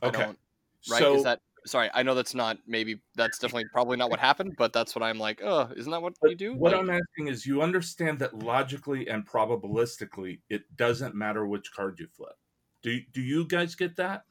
Okay. 0.00 0.26
right? 0.26 0.36
So 0.84 1.16
Is 1.16 1.24
that 1.24 1.40
sorry? 1.68 1.90
I 1.94 2.02
know 2.02 2.14
that's 2.14 2.34
not 2.34 2.58
maybe 2.66 3.00
that's 3.14 3.38
definitely 3.38 3.66
probably 3.72 3.96
not 3.96 4.10
what 4.10 4.18
happened, 4.20 4.54
but 4.58 4.72
that's 4.72 4.94
what 4.94 5.02
I'm 5.02 5.18
like. 5.18 5.40
Oh, 5.42 5.70
isn't 5.76 5.90
that 5.90 6.02
what 6.02 6.14
But 6.20 6.30
you 6.30 6.36
do? 6.36 6.54
What 6.54 6.72
Like- 6.72 6.80
I'm 6.80 6.90
asking 6.90 7.28
is, 7.28 7.46
you 7.46 7.62
understand 7.62 8.18
that 8.20 8.34
logically 8.38 9.08
and 9.08 9.26
probabilistically, 9.26 10.40
it 10.48 10.62
doesn't 10.76 11.14
matter 11.14 11.46
which 11.46 11.70
card 11.72 11.98
you 12.00 12.08
flip. 12.08 12.34
Do 12.82 13.00
do 13.12 13.20
you 13.20 13.44
guys 13.46 13.74
get 13.74 13.96
that? 13.96 14.24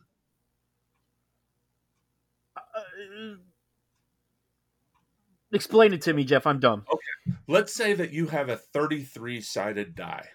Uh, 2.56 3.36
explain 5.52 5.94
it 5.94 6.02
to 6.04 6.14
me, 6.14 6.24
Jeff. 6.24 6.46
I'm 6.48 6.60
dumb. 6.60 6.86
Okay. 6.92 7.38
Let's 7.48 7.74
say 7.74 7.94
that 7.94 8.12
you 8.12 8.28
have 8.28 8.50
a 8.50 8.58
33 8.58 9.42
sided 9.42 9.96
die. 9.96 10.28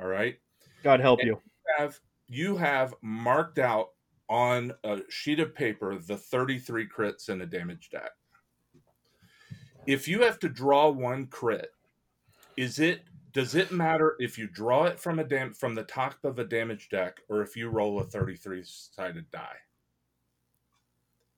All 0.00 0.06
right, 0.06 0.38
God 0.82 1.00
help 1.00 1.22
you. 1.24 1.40
have 1.78 1.98
you 2.28 2.56
have 2.56 2.94
marked 3.02 3.58
out 3.58 3.88
on 4.28 4.72
a 4.84 5.00
sheet 5.08 5.40
of 5.40 5.54
paper 5.54 5.96
the 5.98 6.16
33 6.16 6.88
crits 6.88 7.28
in 7.28 7.40
a 7.42 7.46
damage 7.46 7.90
deck. 7.90 8.10
If 9.86 10.08
you 10.08 10.22
have 10.22 10.38
to 10.40 10.48
draw 10.48 10.90
one 10.90 11.26
crit, 11.26 11.70
is 12.56 12.78
it 12.78 13.02
does 13.32 13.54
it 13.54 13.70
matter 13.70 14.16
if 14.18 14.38
you 14.38 14.46
draw 14.46 14.84
it 14.84 14.98
from 14.98 15.18
a 15.18 15.24
dam 15.24 15.52
from 15.52 15.74
the 15.74 15.82
top 15.82 16.14
of 16.24 16.38
a 16.38 16.44
damage 16.44 16.88
deck 16.88 17.20
or 17.28 17.42
if 17.42 17.54
you 17.54 17.68
roll 17.68 18.00
a 18.00 18.04
33 18.04 18.62
sided 18.64 19.30
die? 19.30 19.56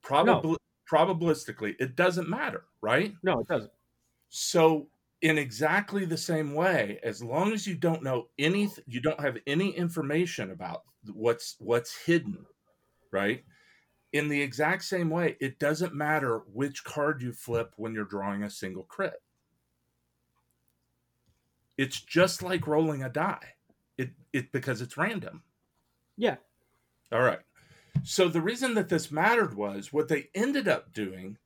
Probably 0.01 0.57
probabilistically, 0.91 1.74
it 1.78 1.97
doesn't 1.97 2.28
matter, 2.28 2.64
right? 2.80 3.14
No, 3.22 3.41
it 3.41 3.49
doesn't. 3.49 3.72
So, 4.28 4.89
in 5.22 5.39
exactly 5.39 6.05
the 6.05 6.16
same 6.16 6.55
way, 6.55 7.01
as 7.03 7.22
long 7.22 7.53
as 7.53 7.66
you 7.66 7.74
don't 7.74 8.05
know 8.05 8.28
any, 8.39 8.70
you 8.86 9.01
don't 9.01 9.20
have 9.20 9.36
any 9.47 9.70
information 9.70 10.53
about 10.53 10.84
what's 11.12 11.57
what's 11.59 11.97
hidden, 11.97 12.47
right? 13.11 13.44
In 14.12 14.28
the 14.28 14.40
exact 14.40 14.84
same 14.84 15.11
way, 15.11 15.36
it 15.40 15.59
doesn't 15.59 15.94
matter 15.94 16.42
which 16.52 16.84
card 16.84 17.22
you 17.22 17.32
flip 17.32 17.74
when 17.76 17.92
you're 17.92 18.04
drawing 18.04 18.42
a 18.42 18.50
single 18.50 18.84
crit. 18.84 19.20
It's 21.76 22.00
just 22.00 22.42
like 22.42 22.66
rolling 22.66 23.04
a 23.04 23.09
die. 23.09 23.54
It 23.96 24.11
it 24.32 24.50
because 24.52 24.80
it's 24.80 24.96
random. 24.96 25.42
Yeah. 26.16 26.36
All 27.12 27.22
right. 27.22 27.40
So 28.02 28.28
the 28.28 28.40
reason 28.40 28.74
that 28.74 28.88
this 28.88 29.11
mattered 29.11 29.54
was 29.54 29.92
what 29.92 30.09
they 30.09 30.28
ended 30.34 30.68
up 30.68 30.92
doing. 30.92 31.38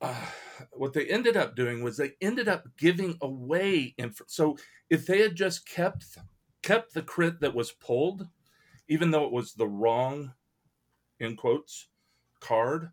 Uh, 0.00 0.14
what 0.72 0.92
they 0.92 1.06
ended 1.06 1.36
up 1.36 1.54
doing 1.54 1.82
was 1.82 1.96
they 1.96 2.12
ended 2.20 2.48
up 2.48 2.64
giving 2.78 3.16
away 3.20 3.94
info. 3.98 4.24
So 4.26 4.56
if 4.88 5.06
they 5.06 5.20
had 5.20 5.34
just 5.34 5.68
kept 5.68 6.18
kept 6.62 6.94
the 6.94 7.02
crit 7.02 7.40
that 7.40 7.54
was 7.54 7.72
pulled, 7.72 8.26
even 8.88 9.10
though 9.10 9.24
it 9.24 9.32
was 9.32 9.54
the 9.54 9.68
wrong, 9.68 10.32
in 11.20 11.36
quotes, 11.36 11.88
card, 12.40 12.90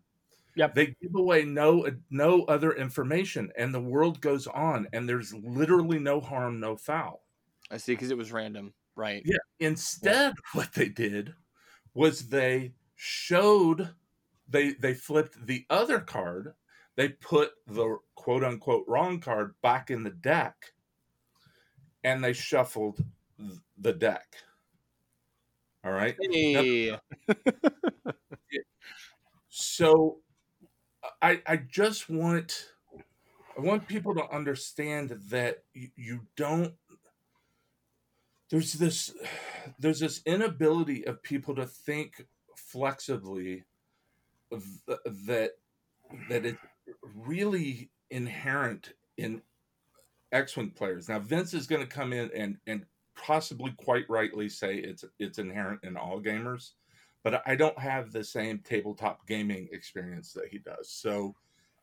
Yep. 0.54 0.74
they 0.74 0.86
give 1.00 1.14
away 1.14 1.44
no 1.44 1.88
no 2.10 2.42
other 2.44 2.72
information, 2.72 3.52
and 3.56 3.72
the 3.72 3.80
world 3.80 4.20
goes 4.20 4.46
on, 4.48 4.88
and 4.92 5.08
there's 5.08 5.32
literally 5.34 5.98
no 5.98 6.20
harm, 6.20 6.58
no 6.58 6.76
foul. 6.76 7.24
I 7.70 7.76
see 7.76 7.92
because 7.92 8.10
it 8.10 8.16
was 8.16 8.32
random, 8.32 8.74
right? 8.96 9.22
Yeah. 9.24 9.36
Instead, 9.60 10.34
what 10.54 10.72
they 10.72 10.88
did 10.88 11.34
was 11.94 12.28
they 12.28 12.74
showed 12.96 13.94
they 14.48 14.72
they 14.72 14.94
flipped 14.94 15.46
the 15.46 15.64
other 15.70 16.00
card. 16.00 16.54
They 16.96 17.10
put 17.10 17.52
the 17.66 17.98
quote 18.16 18.42
unquote 18.42 18.84
wrong 18.88 19.20
card 19.20 19.54
back 19.62 19.90
in 19.90 20.02
the 20.02 20.10
deck, 20.10 20.72
and 22.02 22.24
they 22.24 22.32
shuffled 22.32 23.04
the 23.78 23.92
deck. 23.92 24.36
All 25.84 25.92
right. 25.92 26.16
Hey, 26.20 26.98
So, 29.78 30.18
I 31.22 31.40
I 31.46 31.56
just 31.56 32.10
want 32.10 32.72
I 33.56 33.60
want 33.60 33.86
people 33.86 34.12
to 34.16 34.28
understand 34.28 35.10
that 35.30 35.62
you, 35.72 35.90
you 35.94 36.20
don't. 36.34 36.74
There's 38.50 38.72
this 38.72 39.14
there's 39.78 40.00
this 40.00 40.20
inability 40.26 41.06
of 41.06 41.22
people 41.22 41.54
to 41.54 41.64
think 41.64 42.26
flexibly 42.56 43.66
th- 44.50 44.98
that 45.26 45.52
that 46.28 46.44
it's 46.44 46.58
really 47.14 47.90
inherent 48.10 48.94
in 49.16 49.42
X-wing 50.32 50.70
players. 50.70 51.08
Now 51.08 51.20
Vince 51.20 51.54
is 51.54 51.68
going 51.68 51.82
to 51.82 51.86
come 51.86 52.12
in 52.12 52.32
and 52.34 52.56
and 52.66 52.84
possibly 53.14 53.72
quite 53.76 54.10
rightly 54.10 54.48
say 54.48 54.74
it's 54.78 55.04
it's 55.20 55.38
inherent 55.38 55.84
in 55.84 55.96
all 55.96 56.20
gamers, 56.20 56.72
but 57.28 57.42
I 57.44 57.56
don't 57.56 57.78
have 57.78 58.10
the 58.10 58.24
same 58.24 58.60
tabletop 58.60 59.26
gaming 59.26 59.68
experience 59.70 60.32
that 60.32 60.48
he 60.50 60.56
does. 60.56 60.88
So 60.88 61.34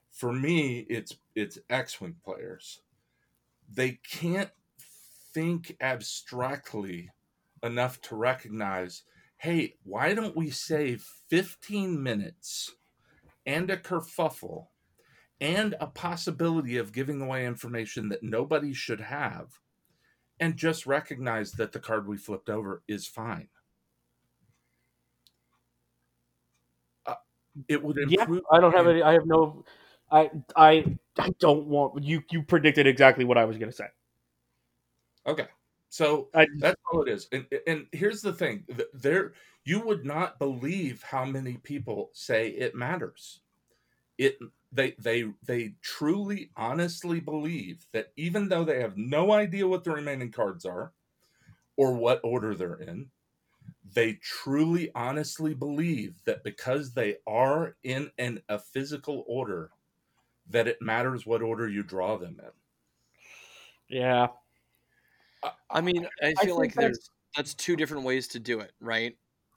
for 0.09 0.33
me, 0.33 0.87
it's 0.89 1.17
it's 1.35 1.59
X-wing 1.69 2.15
players. 2.25 2.81
They 3.71 3.99
can't 4.09 4.49
think 5.35 5.77
abstractly 5.79 7.11
enough 7.61 8.01
to 8.01 8.15
recognize, 8.15 9.03
hey, 9.37 9.75
why 9.83 10.15
don't 10.15 10.35
we 10.35 10.49
save 10.49 11.07
15 11.29 12.01
minutes 12.01 12.73
and 13.45 13.69
a 13.69 13.77
kerfuffle 13.77 14.69
and 15.39 15.75
a 15.79 15.85
possibility 15.85 16.75
of 16.77 16.91
giving 16.91 17.21
away 17.21 17.45
information 17.45 18.09
that 18.09 18.23
nobody 18.23 18.73
should 18.73 19.01
have 19.01 19.59
and 20.39 20.57
just 20.57 20.87
recognize 20.87 21.51
that 21.51 21.71
the 21.71 21.79
card 21.79 22.07
we 22.07 22.17
flipped 22.17 22.49
over 22.49 22.81
is 22.87 23.05
fine. 23.05 23.49
It 27.67 27.81
would 27.83 27.97
Yeah, 28.07 28.21
improve. 28.21 28.43
I 28.51 28.59
don't 28.59 28.73
have 28.73 28.87
any. 28.87 29.01
I 29.01 29.13
have 29.13 29.25
no. 29.25 29.65
I 30.11 30.31
I 30.55 30.97
I 31.17 31.29
don't 31.39 31.67
want 31.67 32.03
you. 32.03 32.23
You 32.31 32.43
predicted 32.43 32.87
exactly 32.87 33.25
what 33.25 33.37
I 33.37 33.45
was 33.45 33.57
going 33.57 33.69
to 33.71 33.75
say. 33.75 33.87
Okay. 35.27 35.47
So 35.89 36.29
I 36.33 36.47
that's 36.59 36.81
all 36.91 37.01
it 37.03 37.09
is. 37.09 37.27
And 37.31 37.45
and 37.67 37.87
here's 37.91 38.21
the 38.21 38.33
thing. 38.33 38.65
There 38.93 39.33
you 39.63 39.79
would 39.81 40.05
not 40.05 40.39
believe 40.39 41.03
how 41.03 41.25
many 41.25 41.57
people 41.57 42.09
say 42.13 42.49
it 42.49 42.75
matters. 42.75 43.41
It 44.17 44.37
they 44.71 44.95
they 44.99 45.31
they 45.43 45.75
truly 45.81 46.51
honestly 46.57 47.19
believe 47.19 47.87
that 47.93 48.11
even 48.17 48.49
though 48.49 48.65
they 48.65 48.81
have 48.81 48.97
no 48.97 49.31
idea 49.31 49.67
what 49.67 49.83
the 49.83 49.91
remaining 49.91 50.31
cards 50.31 50.65
are 50.65 50.93
or 51.77 51.93
what 51.93 52.21
order 52.23 52.55
they're 52.55 52.75
in, 52.75 53.09
they 53.93 54.13
truly 54.13 54.91
honestly 54.95 55.53
believe 55.53 56.23
that 56.25 56.43
because 56.43 56.93
they 56.93 57.17
are 57.27 57.75
in 57.83 58.11
an 58.17 58.41
a 58.49 58.59
physical 58.59 59.23
order 59.27 59.71
that 60.49 60.67
it 60.67 60.81
matters 60.81 61.25
what 61.25 61.41
order 61.41 61.67
you 61.69 61.83
draw 61.83 62.17
them 62.17 62.39
in. 62.39 62.51
yeah. 63.89 64.27
I 65.69 65.81
mean, 65.81 66.07
I 66.21 66.33
I 66.37 66.45
feel 66.45 66.59
think 66.59 66.75
like 66.75 66.75
there's 66.75 67.09
that's 67.35 67.53
two 67.53 67.75
different 67.75 68.03
ways 68.03 68.27
to 68.29 68.39
do 68.39 68.59
it, 68.59 68.71
right? 68.79 69.15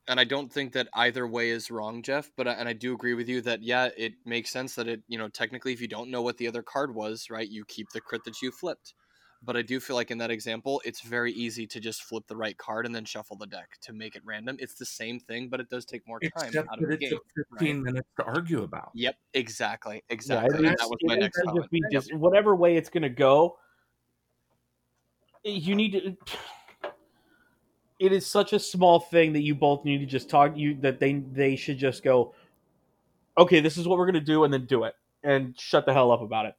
and 0.08 0.18
I 0.18 0.24
don't 0.24 0.50
think 0.50 0.72
that 0.72 0.88
either 0.94 1.26
way 1.26 1.50
is 1.50 1.70
wrong, 1.70 2.02
Jeff. 2.02 2.30
But 2.36 2.48
I, 2.48 2.52
and 2.52 2.68
I 2.68 2.72
do 2.72 2.94
agree 2.94 3.14
with 3.14 3.28
you 3.28 3.42
that 3.42 3.62
yeah, 3.62 3.90
it 3.96 4.14
makes 4.24 4.50
sense 4.50 4.74
that 4.74 4.88
it 4.88 5.02
you 5.06 5.18
know 5.18 5.28
technically 5.28 5.72
if 5.72 5.80
you 5.80 5.88
don't 5.88 6.10
know 6.10 6.22
what 6.22 6.38
the 6.38 6.48
other 6.48 6.62
card 6.62 6.94
was, 6.94 7.28
right, 7.30 7.48
you 7.48 7.64
keep 7.66 7.90
the 7.90 8.00
crit 8.00 8.24
that 8.24 8.42
you 8.42 8.50
flipped. 8.50 8.94
But 9.40 9.56
I 9.56 9.62
do 9.62 9.78
feel 9.78 9.94
like 9.94 10.10
in 10.10 10.18
that 10.18 10.32
example, 10.32 10.82
it's 10.84 11.00
very 11.00 11.32
easy 11.32 11.64
to 11.68 11.78
just 11.78 12.02
flip 12.02 12.26
the 12.26 12.36
right 12.36 12.58
card 12.58 12.86
and 12.86 12.94
then 12.94 13.04
shuffle 13.04 13.36
the 13.36 13.46
deck 13.46 13.78
to 13.82 13.92
make 13.92 14.16
it 14.16 14.22
random. 14.24 14.56
It's 14.58 14.74
the 14.74 14.84
same 14.84 15.20
thing, 15.20 15.48
but 15.48 15.60
it 15.60 15.68
does 15.70 15.84
take 15.84 16.06
more 16.08 16.18
time 16.18 16.30
Except 16.48 16.68
out 16.68 16.82
of 16.82 16.88
the 16.88 16.94
it 16.94 17.00
game. 17.00 17.10
took 17.10 17.22
15 17.52 17.82
minutes 17.82 18.08
to 18.18 18.24
argue 18.24 18.64
about. 18.64 18.90
Yep, 18.94 19.16
exactly, 19.34 20.02
exactly. 20.10 20.54
it 20.54 20.56
and 20.56 20.64
is- 20.74 20.80
that 20.80 20.88
was 20.90 20.98
my 21.04 21.14
next 21.14 21.40
comment. 21.42 21.66
just 21.92 22.12
whatever 22.14 22.56
way 22.56 22.76
it's 22.76 22.90
going 22.90 23.04
to 23.04 23.08
go. 23.08 23.58
You 25.44 25.76
need 25.76 25.92
to. 25.92 26.16
It 28.00 28.12
is 28.12 28.26
such 28.26 28.52
a 28.52 28.58
small 28.58 29.00
thing 29.00 29.32
that 29.34 29.42
you 29.42 29.54
both 29.54 29.84
need 29.84 29.98
to 29.98 30.06
just 30.06 30.28
talk. 30.28 30.56
You 30.56 30.74
that 30.80 30.98
they 31.00 31.14
they 31.14 31.54
should 31.56 31.78
just 31.78 32.02
go. 32.02 32.34
Okay, 33.36 33.60
this 33.60 33.76
is 33.78 33.86
what 33.86 33.98
we're 33.98 34.06
going 34.06 34.14
to 34.14 34.20
do, 34.20 34.42
and 34.44 34.52
then 34.52 34.66
do 34.66 34.82
it, 34.84 34.94
and 35.22 35.58
shut 35.58 35.86
the 35.86 35.92
hell 35.92 36.10
up 36.10 36.20
about 36.22 36.46
it. 36.46 36.54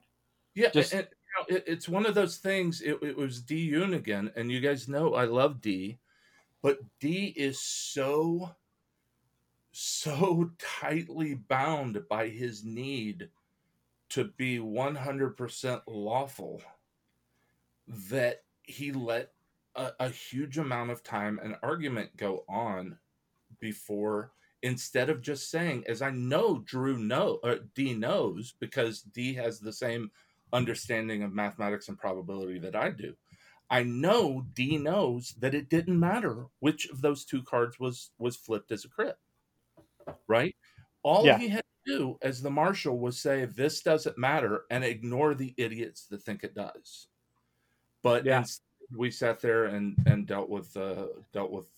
Yeah, 0.56 0.70
Just- 0.70 0.94
and, 0.94 1.02
you 1.02 1.08
know, 1.10 1.18
it, 1.50 1.64
it's 1.68 1.89
one 1.89 2.06
of 2.06 2.16
those 2.16 2.38
things. 2.38 2.82
It, 2.82 3.00
it 3.02 3.18
was 3.18 3.41
D 3.41 3.74
again, 3.74 4.32
and 4.36 4.52
you 4.52 4.62
guys 4.62 4.88
know 4.88 5.16
I 5.16 5.26
love 5.26 5.60
D, 5.60 5.97
but 6.62 6.80
D 7.00 7.34
is 7.36 7.60
so, 7.60 8.52
so 9.72 10.52
tightly 10.80 11.34
bound 11.34 12.02
by 12.10 12.30
his 12.30 12.64
need 12.64 13.30
to 14.10 14.26
be 14.38 14.60
one 14.60 14.95
hundred 14.95 15.36
percent 15.36 15.82
lawful 15.88 16.62
that 17.88 18.43
he 18.64 18.91
let 18.91 19.32
a, 19.76 19.91
a 20.00 20.10
huge 20.10 20.58
amount 20.58 20.91
of 20.91 21.04
time 21.04 21.39
and 21.43 21.56
argument 21.64 22.16
go 22.16 22.43
on 22.47 22.97
before 23.60 24.32
instead 24.62 25.10
of 25.10 25.22
just 25.22 25.50
saying 25.50 25.84
as 25.88 26.02
i 26.02 26.12
know 26.12 26.62
drew 26.66 26.97
know 26.97 27.39
uh, 27.43 27.56
d 27.74 27.93
knows 27.93 28.54
because 28.60 29.02
d 29.02 29.34
has 29.34 29.60
the 29.60 29.72
same 29.72 30.12
understanding 30.54 31.24
of 31.24 31.34
mathematics 31.34 31.89
and 31.89 31.97
probability 31.97 32.60
that 32.60 32.76
I 32.76 32.89
do. 32.89 33.16
I 33.70 33.84
know 33.84 34.45
D 34.54 34.78
knows 34.78 35.36
that 35.39 35.54
it 35.54 35.70
didn't 35.70 36.00
matter 36.00 36.47
which 36.60 36.89
of 36.89 37.02
those 37.02 37.24
two 37.26 37.43
cards 37.43 37.80
was 37.80 38.12
was 38.18 38.36
flipped 38.36 38.72
as 38.72 38.86
a 38.86 38.89
crit. 38.89 39.18
Right? 40.28 40.56
All 41.04 41.26
Yeah. 41.26 41.38
he 41.38 41.47
had 41.47 41.64
to 41.86 41.97
do 41.97 42.18
as 42.22 42.41
the 42.41 42.50
marshal 42.50 42.97
was 43.00 43.20
say 43.20 43.45
this 43.45 43.82
doesn't 43.82 44.18
matter 44.18 44.66
and 44.72 44.84
ignore 44.84 45.36
the 45.36 45.54
idiots 45.58 46.08
that 46.08 46.24
think 46.24 46.43
it 46.43 46.56
does. 46.56 47.08
But 48.02 48.26
Yeah. 48.26 48.43
we 48.91 49.12
sat 49.12 49.39
there 49.39 49.66
and 49.66 49.97
and 50.08 50.26
dealt 50.26 50.50
with 50.50 50.76
uh 50.76 51.08
dealt 51.32 51.52
with 51.52 51.70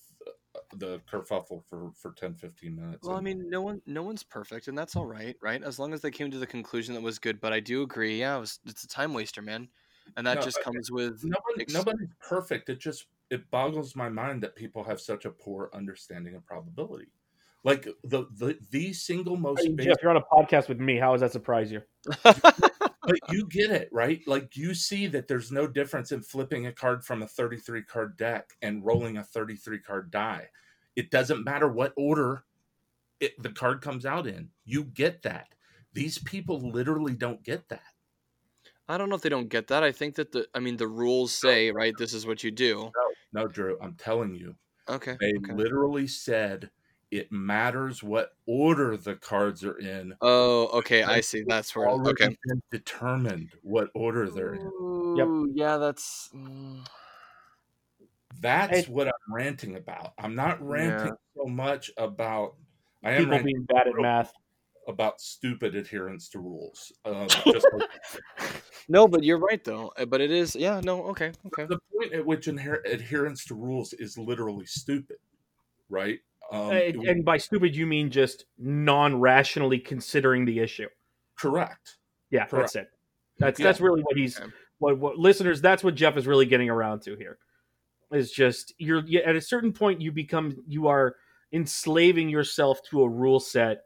the 0.76 0.99
kerfuffle 1.12 1.64
for 1.70 1.91
for 1.95 2.12
10 2.12 2.36
15 2.36 2.76
minutes. 2.76 3.08
Well, 3.08 3.18
I 3.18 3.22
mean, 3.22 3.49
no 3.49 3.62
one, 3.62 3.82
no 3.86 4.04
one's 4.04 4.24
perfect, 4.24 4.68
and 4.68 4.78
that's 4.78 4.95
all 4.95 5.06
right, 5.06 5.36
right? 5.41 5.64
As 5.64 5.80
long 5.80 5.93
as 5.93 6.02
they 6.02 6.12
came 6.12 6.30
to 6.32 6.38
the 6.38 6.47
conclusion 6.47 6.93
that 6.93 7.02
was 7.02 7.20
good. 7.20 7.39
But 7.39 7.54
I 7.54 7.60
do 7.60 7.84
agree, 7.84 8.20
yeah, 8.20 8.38
it 8.38 8.39
was, 8.41 8.60
it's 8.66 8.84
a 8.84 8.88
time 8.88 9.14
waster, 9.14 9.41
man, 9.41 9.68
and 10.18 10.28
that 10.28 10.36
No, 10.36 10.41
just 10.41 10.60
I- 10.60 10.64
comes 10.64 10.91
with 10.91 11.22
nobody, 11.24 11.62
ex- 11.62 11.74
nobody's 11.74 12.10
perfect. 12.20 12.70
It 12.70 12.80
just 12.80 13.06
it 13.30 13.49
boggles 13.49 13.95
my 13.95 14.10
mind 14.10 14.43
that 14.43 14.56
people 14.56 14.84
have 14.84 14.99
such 14.99 15.26
a 15.26 15.32
poor 15.32 15.70
understanding 15.74 16.36
of 16.36 16.45
probability. 16.45 17.08
Like 17.64 17.88
the 18.04 18.26
the 18.38 18.58
the 18.72 18.91
single 18.93 19.38
most 19.38 19.62
Hey, 19.62 19.70
basic, 19.70 19.91
Jeff, 19.93 19.97
you're 20.02 20.12
on 20.12 20.18
a 20.18 20.22
podcast 20.22 20.68
with 20.68 20.80
me. 20.80 20.97
How 20.97 21.12
does 21.12 21.22
that 21.22 21.32
surprise 21.32 21.72
you? 21.72 21.82
but 23.04 23.16
you 23.30 23.47
get 23.47 23.72
it 23.72 23.89
right. 23.91 24.22
Like 24.28 24.56
you 24.56 24.74
see 24.74 25.08
that 25.08 25.28
there's 25.28 25.52
no 25.52 25.68
difference 25.68 26.12
in 26.12 26.22
flipping 26.22 26.68
a 26.68 26.72
card 26.72 27.04
from 27.04 27.22
a 27.22 27.28
33 27.28 27.84
card 27.84 28.18
deck 28.18 28.52
and 28.62 28.86
rolling 28.86 29.18
a 29.18 29.24
33 29.24 29.80
card 29.80 30.12
die. 30.12 30.49
It 30.95 31.10
doesn't 31.10 31.43
matter 31.43 31.68
what 31.68 31.93
order 31.97 32.43
it, 33.20 33.41
the 33.41 33.52
card 33.52 33.82
comes 33.82 34.06
out 34.06 34.28
in. 34.28 34.49
You 34.66 34.84
get 34.84 35.24
that. 35.24 35.47
These 35.93 36.20
people 36.20 36.60
literally 36.72 37.14
don't 37.14 37.43
get 37.43 37.70
that. 37.70 37.82
I 38.88 38.97
don't 38.97 39.10
know 39.10 39.16
if 39.16 39.22
they 39.22 39.30
don't 39.30 39.49
get 39.49 39.68
that. 39.68 39.84
I 39.84 39.91
think 39.91 40.16
that 40.16 40.32
the, 40.32 40.47
I 40.54 40.60
mean, 40.60 40.78
the 40.78 40.88
rules 40.88 41.34
say, 41.34 41.72
right, 41.72 41.93
this 41.97 42.14
is 42.14 42.26
what 42.26 42.43
you 42.43 42.52
do. 42.52 42.91
No, 43.32 43.47
Drew, 43.47 43.78
I'm 43.82 43.95
telling 43.95 44.36
you, 44.36 44.56
Okay. 44.89 45.16
They 45.20 45.34
okay. 45.38 45.54
literally 45.54 46.08
said 46.08 46.70
it 47.12 47.32
matters 47.32 48.01
what 48.01 48.32
order 48.45 48.95
the 48.97 49.16
cards 49.16 49.64
are 49.66 49.78
in. 49.78 50.14
Oh, 50.22 50.68
okay. 50.80 51.03
I 51.03 51.20
see. 51.22 51.43
That's 51.45 51.76
where. 51.76 51.88
Already 51.89 52.24
Okay. 52.24 52.38
been 52.45 52.62
determined 52.72 53.49
what 53.64 53.89
order 53.93 54.30
they're 54.30 54.53
in. 54.55 54.62
Ooh, 54.62 55.51
Yeah, 55.53 55.78
that's. 55.78 56.30
mm, 56.34 56.86
That's 58.39 58.86
Hey. 58.88 58.91
what 58.91 59.07
I'm 59.07 59.34
ranting 59.34 59.76
about. 59.76 60.14
I'm 60.18 60.36
not 60.36 60.66
ranting 60.66 61.14
so 61.36 61.45
much 61.45 61.91
about. 61.97 62.55
I 63.03 63.12
am 63.12 63.26
People 63.26 63.43
being 63.43 63.64
bad 63.66 63.88
at 63.88 63.95
math. 63.95 64.34
about 64.88 65.20
stupid 65.22 65.76
adherence 65.76 66.30
to 66.30 66.39
rules. 66.39 66.91
Uh, 67.05 67.28
just 67.53 67.68
like 67.74 67.89
No, 68.88 69.07
but 69.07 69.24
you're 69.24 69.38
right 69.38 69.64
though. 69.64 69.89
Uh, 69.97 70.05
But 70.05 70.22
it 70.22 70.32
is. 70.32 70.55
Yeah. 70.55 70.80
No. 70.84 71.03
Okay. 71.07 71.32
Okay. 71.47 71.66
the 71.66 71.78
point 71.93 72.14
at 72.14 72.26
which 72.26 72.47
inher- 72.47 72.84
adherence 72.86 73.43
to 73.45 73.55
rules 73.55 73.93
is 73.93 74.18
literally 74.18 74.66
stupid, 74.66 75.18
right? 75.89 76.20
Um, 76.52 76.70
and, 76.72 76.74
it- 76.78 76.95
and 77.08 77.26
by 77.26 77.38
stupid, 77.38 77.76
you 77.76 77.88
mean 77.88 78.10
just 78.12 78.45
non-rationally 78.58 79.80
considering 79.80 80.45
the 80.45 80.60
issue. 80.60 80.88
correct. 81.38 81.97
Yeah, 82.30 82.45
Correct. 82.45 82.74
that's 82.74 82.76
it. 82.76 82.89
That's 83.39 83.60
Yeah. 83.60 83.64
that's 83.66 83.82
really 83.82 84.02
what 84.04 84.16
he's 84.18 84.39
what, 84.78 84.97
what 84.99 85.18
listeners. 85.18 85.60
That's 85.62 85.84
what 85.84 85.95
Jeff 85.95 86.16
is 86.18 86.28
really 86.28 86.45
getting 86.45 86.70
around 86.70 87.02
to 87.04 87.16
here. 87.16 87.38
Is 88.12 88.32
just 88.32 88.74
you're 88.78 89.04
at 89.26 89.36
a 89.36 89.41
certain 89.41 89.74
point 89.74 89.99
you 90.02 90.12
become 90.12 90.64
you 90.68 90.88
are 90.88 91.16
enslaving 91.52 92.30
yourself 92.30 92.82
to 92.89 93.02
a 93.04 93.10
rule 93.10 93.39
set 93.39 93.84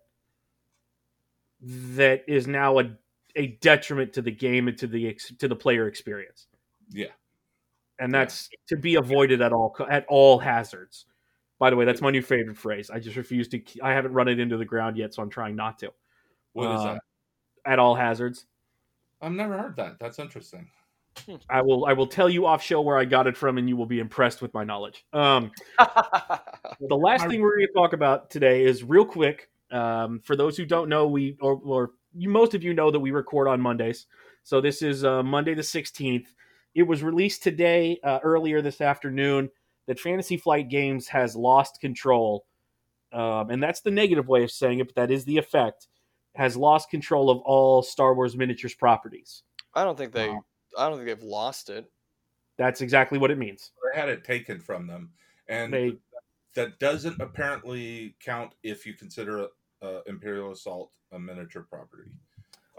that 1.62 2.24
is 2.28 2.48
now 2.48 2.80
a 2.80 2.92
a 3.36 3.48
detriment 3.62 4.14
to 4.14 4.22
the 4.22 4.32
game 4.32 4.68
and 4.68 4.78
to 4.78 4.88
the 4.88 5.08
ex- 5.10 5.34
to 5.40 5.48
the 5.48 5.56
player 5.56 5.88
experience. 5.88 6.48
Yeah. 6.92 7.08
and 8.00 8.14
that's 8.14 8.50
to 8.68 8.76
be 8.78 8.96
avoided 8.96 9.42
at 9.42 9.54
all 9.54 9.76
at 9.90 10.06
all 10.08 10.38
hazards. 10.40 11.06
By 11.60 11.70
the 11.70 11.76
way, 11.76 11.86
that's 11.86 12.02
my 12.02 12.12
new 12.12 12.22
favorite 12.22 12.58
phrase. 12.58 12.90
I 12.90 13.00
just 13.00 13.16
refuse 13.16 13.48
to. 13.50 13.62
I 13.82 13.92
haven't 13.94 14.14
run 14.14 14.28
it 14.28 14.40
into 14.40 14.58
the 14.58 14.66
ground 14.66 14.98
yet, 14.98 15.14
so 15.14 15.22
I'm 15.24 15.30
trying 15.30 15.56
not 15.56 15.80
to. 15.80 15.92
What 16.54 16.72
is 16.76 16.82
Um, 16.82 16.86
that? 16.96 17.02
At 17.66 17.80
all 17.80 17.96
hazards, 17.96 18.46
I've 19.22 19.32
never 19.32 19.58
heard 19.58 19.76
that. 19.78 19.98
That's 20.00 20.20
interesting. 20.20 20.68
I 21.50 21.62
will. 21.62 21.86
I 21.86 21.94
will 21.94 22.08
tell 22.08 22.30
you 22.30 22.46
off 22.46 22.62
show 22.62 22.82
where 22.82 22.98
I 22.98 23.06
got 23.06 23.26
it 23.26 23.38
from, 23.38 23.58
and 23.58 23.68
you 23.70 23.78
will 23.78 23.86
be 23.86 24.00
impressed 24.00 24.42
with 24.42 24.54
my 24.54 24.64
knowledge. 24.66 25.06
Um, 25.14 25.52
the 25.80 26.96
last 26.96 27.24
I- 27.24 27.28
thing 27.30 27.42
we're 27.42 27.56
going 27.58 27.68
to 27.68 27.74
talk 27.74 27.94
about 27.94 28.30
today 28.30 28.66
is 28.66 28.84
real 28.84 29.06
quick. 29.06 29.50
Um, 29.72 30.20
for 30.20 30.36
those 30.36 30.58
who 30.58 30.66
don't 30.66 30.90
know, 30.90 31.08
we 31.08 31.38
or, 31.42 31.60
or 31.66 31.92
you, 32.14 32.30
most 32.30 32.54
of 32.54 32.64
you 32.64 32.74
know 32.74 32.92
that 32.92 33.00
we 33.00 33.12
record 33.12 33.48
on 33.48 33.60
Mondays. 33.62 34.06
So 34.44 34.62
this 34.62 34.82
is 34.82 35.04
uh, 35.04 35.24
Monday 35.24 35.56
the 35.56 35.64
16th. 35.64 36.28
It 36.76 36.84
was 36.84 37.02
released 37.02 37.42
today, 37.42 38.00
uh, 38.04 38.20
earlier 38.22 38.62
this 38.62 38.80
afternoon, 38.82 39.50
that 39.88 40.00
Fantasy 40.00 40.38
Flight 40.38 40.70
Games 40.70 41.08
has 41.08 41.36
lost 41.36 41.80
control, 41.80 42.46
um, 43.12 43.50
and 43.50 43.62
that's 43.62 43.82
the 43.82 43.92
negative 43.92 44.28
way 44.28 44.44
of 44.44 44.52
saying 44.52 44.80
it, 44.80 44.88
but 44.88 44.96
that 44.96 45.12
is 45.12 45.26
the 45.26 45.38
effect. 45.38 45.88
Has 46.36 46.58
lost 46.58 46.90
control 46.90 47.30
of 47.30 47.40
all 47.40 47.82
Star 47.82 48.14
Wars 48.14 48.36
miniatures 48.36 48.74
properties. 48.74 49.44
I 49.74 49.84
don't 49.84 49.98
think 49.98 50.12
they. 50.12 50.30
Wow. 50.30 50.44
I 50.78 50.90
don't 50.90 50.98
think 50.98 51.08
they've 51.08 51.24
lost 51.24 51.70
it. 51.70 51.90
That's 52.58 52.82
exactly 52.82 53.18
what 53.18 53.32
it 53.32 53.38
means. 53.38 53.72
They 53.94 54.00
had 54.00 54.10
it 54.10 54.24
taken 54.24 54.60
from 54.60 54.88
them, 54.88 55.12
and 55.48 55.74
They 55.74 55.98
that 56.56 56.80
doesn't 56.80 57.22
apparently 57.22 58.16
count 58.20 58.54
if 58.64 58.86
you 58.86 58.94
consider 58.94 59.48
uh, 59.82 60.00
Imperial 60.08 60.52
Assault 60.52 60.92
a 61.12 61.20
miniature 61.20 61.66
property. 61.70 62.10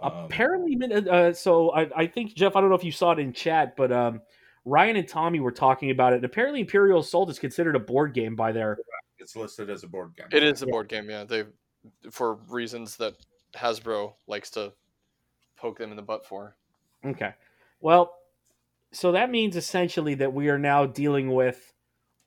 Um, 0.03 0.13
apparently 0.27 0.79
uh, 1.09 1.33
so 1.33 1.71
I, 1.71 1.89
I 1.97 2.07
think 2.07 2.35
jeff 2.35 2.55
i 2.55 2.61
don't 2.61 2.69
know 2.69 2.77
if 2.77 2.85
you 2.85 2.93
saw 2.93 3.13
it 3.13 3.19
in 3.19 3.33
chat 3.33 3.79
but 3.79 3.91
um, 3.91 4.21
ryan 4.67 4.97
and 4.97 5.09
tommy 5.09 5.41
were 5.41 5.51
talking 5.51 5.91
about 5.91 6.13
it 6.13 6.17
And 6.17 6.25
apparently 6.27 6.61
imperial 6.61 7.01
assault 7.01 7.31
is 7.31 7.39
considered 7.39 7.77
a 7.77 7.81
board 7.81 8.13
game 8.13 8.37
by 8.37 8.53
their 8.53 8.77
it's 9.19 9.35
listed 9.35 9.71
as 9.71 9.83
a 9.83 9.89
board 9.89 10.15
game. 10.17 10.27
It 10.31 10.45
is 10.45 10.63
a 10.63 10.67
board 10.67 10.89
game. 10.89 11.11
Yeah. 11.11 11.25
They, 11.25 11.45
for 12.13 12.35
reasons 12.49 12.97
that 12.99 13.15
Hasbro 13.57 14.13
likes 14.29 14.51
to 14.51 14.73
poke 15.57 15.79
them 15.79 15.91
in 15.91 15.97
the 15.97 16.03
butt 16.03 16.27
for. 16.27 16.55
okay 17.05 17.33
well 17.81 18.15
so 18.93 19.13
that 19.13 19.31
means 19.31 19.57
essentially 19.57 20.15
that 20.15 20.33
we 20.33 20.49
are 20.49 20.59
now 20.59 20.85
dealing 20.87 21.33
with 21.33 21.73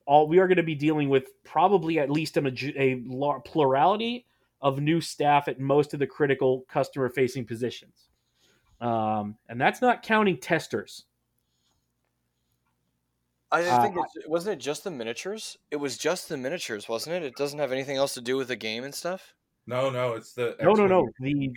all 0.06 0.28
we 0.28 0.40
are 0.40 0.48
going 0.48 0.58
to 0.58 0.64
be 0.64 0.76
dealing 0.76 1.10
with 1.10 1.30
probably 1.44 2.00
at 2.00 2.10
least 2.10 2.38
a, 2.38 2.42
maj- 2.42 2.76
a 2.76 3.04
plurality 3.46 4.26
of 4.62 4.82
new 4.82 5.00
staff 5.00 5.48
at 5.48 5.60
most 5.60 5.94
of 5.94 6.00
the 6.00 6.08
critical 6.08 6.66
customer 6.68 7.10
facing 7.10 7.46
positions 7.46 8.10
um, 8.82 9.36
and 9.48 9.62
that's 9.62 9.82
not 9.82 10.02
counting 10.02 10.38
testers 10.38 11.06
I 13.52 13.64
Uh, 13.64 13.82
think 13.82 13.96
it's, 13.98 14.28
wasn't 14.28 14.54
it 14.60 14.64
just 14.64 14.84
the 14.84 14.92
miniatures? 14.92 15.58
It 15.72 15.78
was 15.78 15.98
just 15.98 16.30
the 16.30 16.38
miniatures, 16.38 16.88
wasn't 16.88 17.16
it? 17.16 17.24
It 17.24 17.36
doesn't 17.36 17.58
have 17.60 17.72
anything 17.72 17.98
else 17.98 18.14
to 18.14 18.22
do 18.22 18.38
with 18.38 18.48
the 18.50 18.56
game 18.56 18.84
and 18.84 18.94
stuff. 18.94 19.34
No, 19.66 19.90
no, 19.90 20.14
it's 20.14 20.34
the 20.34 20.56
no 20.62 20.74
no 20.74 20.88
no 20.88 21.08
the 21.20 21.52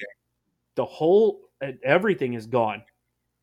the 0.74 0.84
whole 0.84 1.48
everything 1.82 2.34
is 2.34 2.46
gone 2.46 2.82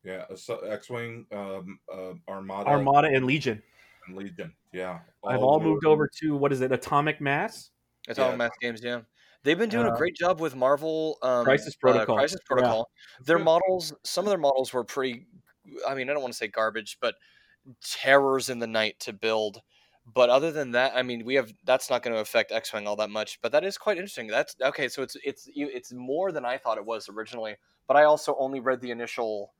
Yeah, 0.04 0.24
Asso- 0.30 0.60
X-wing, 0.60 1.26
um, 1.32 1.78
uh, 1.92 2.14
Armada, 2.28 2.68
armada 2.70 3.08
and 3.08 3.24
legion 3.26 3.62
and 4.06 4.16
Legion. 4.16 4.54
Yeah, 4.72 5.00
I've 5.24 5.42
all 5.42 5.60
moved 5.60 5.84
over 5.84 6.08
to 6.20 6.36
what 6.36 6.52
is 6.52 6.60
it? 6.60 6.72
Atomic 6.72 7.20
Mass. 7.20 7.70
Atomic 8.08 8.32
Yeah. 8.32 8.36
Mass 8.36 8.50
Games, 8.60 8.82
yeah. 8.82 9.00
They've 9.42 9.58
been 9.58 9.68
doing 9.70 9.86
a 9.86 9.90
Uh, 9.92 9.96
great 9.96 10.14
job 10.16 10.40
with 10.40 10.54
Marvel 10.54 11.18
um, 11.22 11.44
Crisis 11.44 11.74
uh, 11.74 11.80
Protocol. 11.80 12.16
Crisis 12.16 12.40
Yeah. 12.42 12.46
Protocol. 12.46 12.90
Their 13.24 13.38
models, 13.38 13.92
some 14.04 14.24
of 14.24 14.30
their 14.30 14.38
models 14.38 14.72
were 14.72 14.84
pretty. 14.84 15.26
I 15.86 15.94
mean, 15.94 16.08
I 16.10 16.12
don't 16.12 16.22
want 16.22 16.32
to 16.32 16.38
say 16.38 16.48
garbage, 16.48 16.98
but 17.00 17.14
terrors 17.84 18.48
in 18.48 18.58
the 18.58 18.66
night 18.66 19.00
to 19.00 19.12
build. 19.12 19.62
But 20.12 20.30
other 20.30 20.50
than 20.50 20.72
that, 20.72 20.92
I 20.96 21.02
mean, 21.02 21.24
we 21.24 21.34
have 21.34 21.52
that's 21.64 21.90
not 21.90 22.02
going 22.02 22.14
to 22.14 22.20
affect 22.20 22.52
X 22.52 22.72
Wing 22.72 22.86
all 22.86 22.96
that 22.96 23.10
much. 23.10 23.40
But 23.42 23.52
that 23.52 23.64
is 23.64 23.78
quite 23.78 23.96
interesting. 23.96 24.26
That's 24.26 24.56
okay. 24.60 24.88
So 24.88 25.02
it's 25.02 25.16
it's 25.24 25.48
it's 25.54 25.92
more 25.92 26.32
than 26.32 26.44
I 26.44 26.56
thought 26.56 26.78
it 26.78 26.86
was 26.86 27.08
originally. 27.08 27.56
But 27.86 27.96
I 27.96 28.04
also 28.04 28.36
only 28.38 28.60
read 28.60 28.80
the 28.80 28.90
initial 28.90 29.52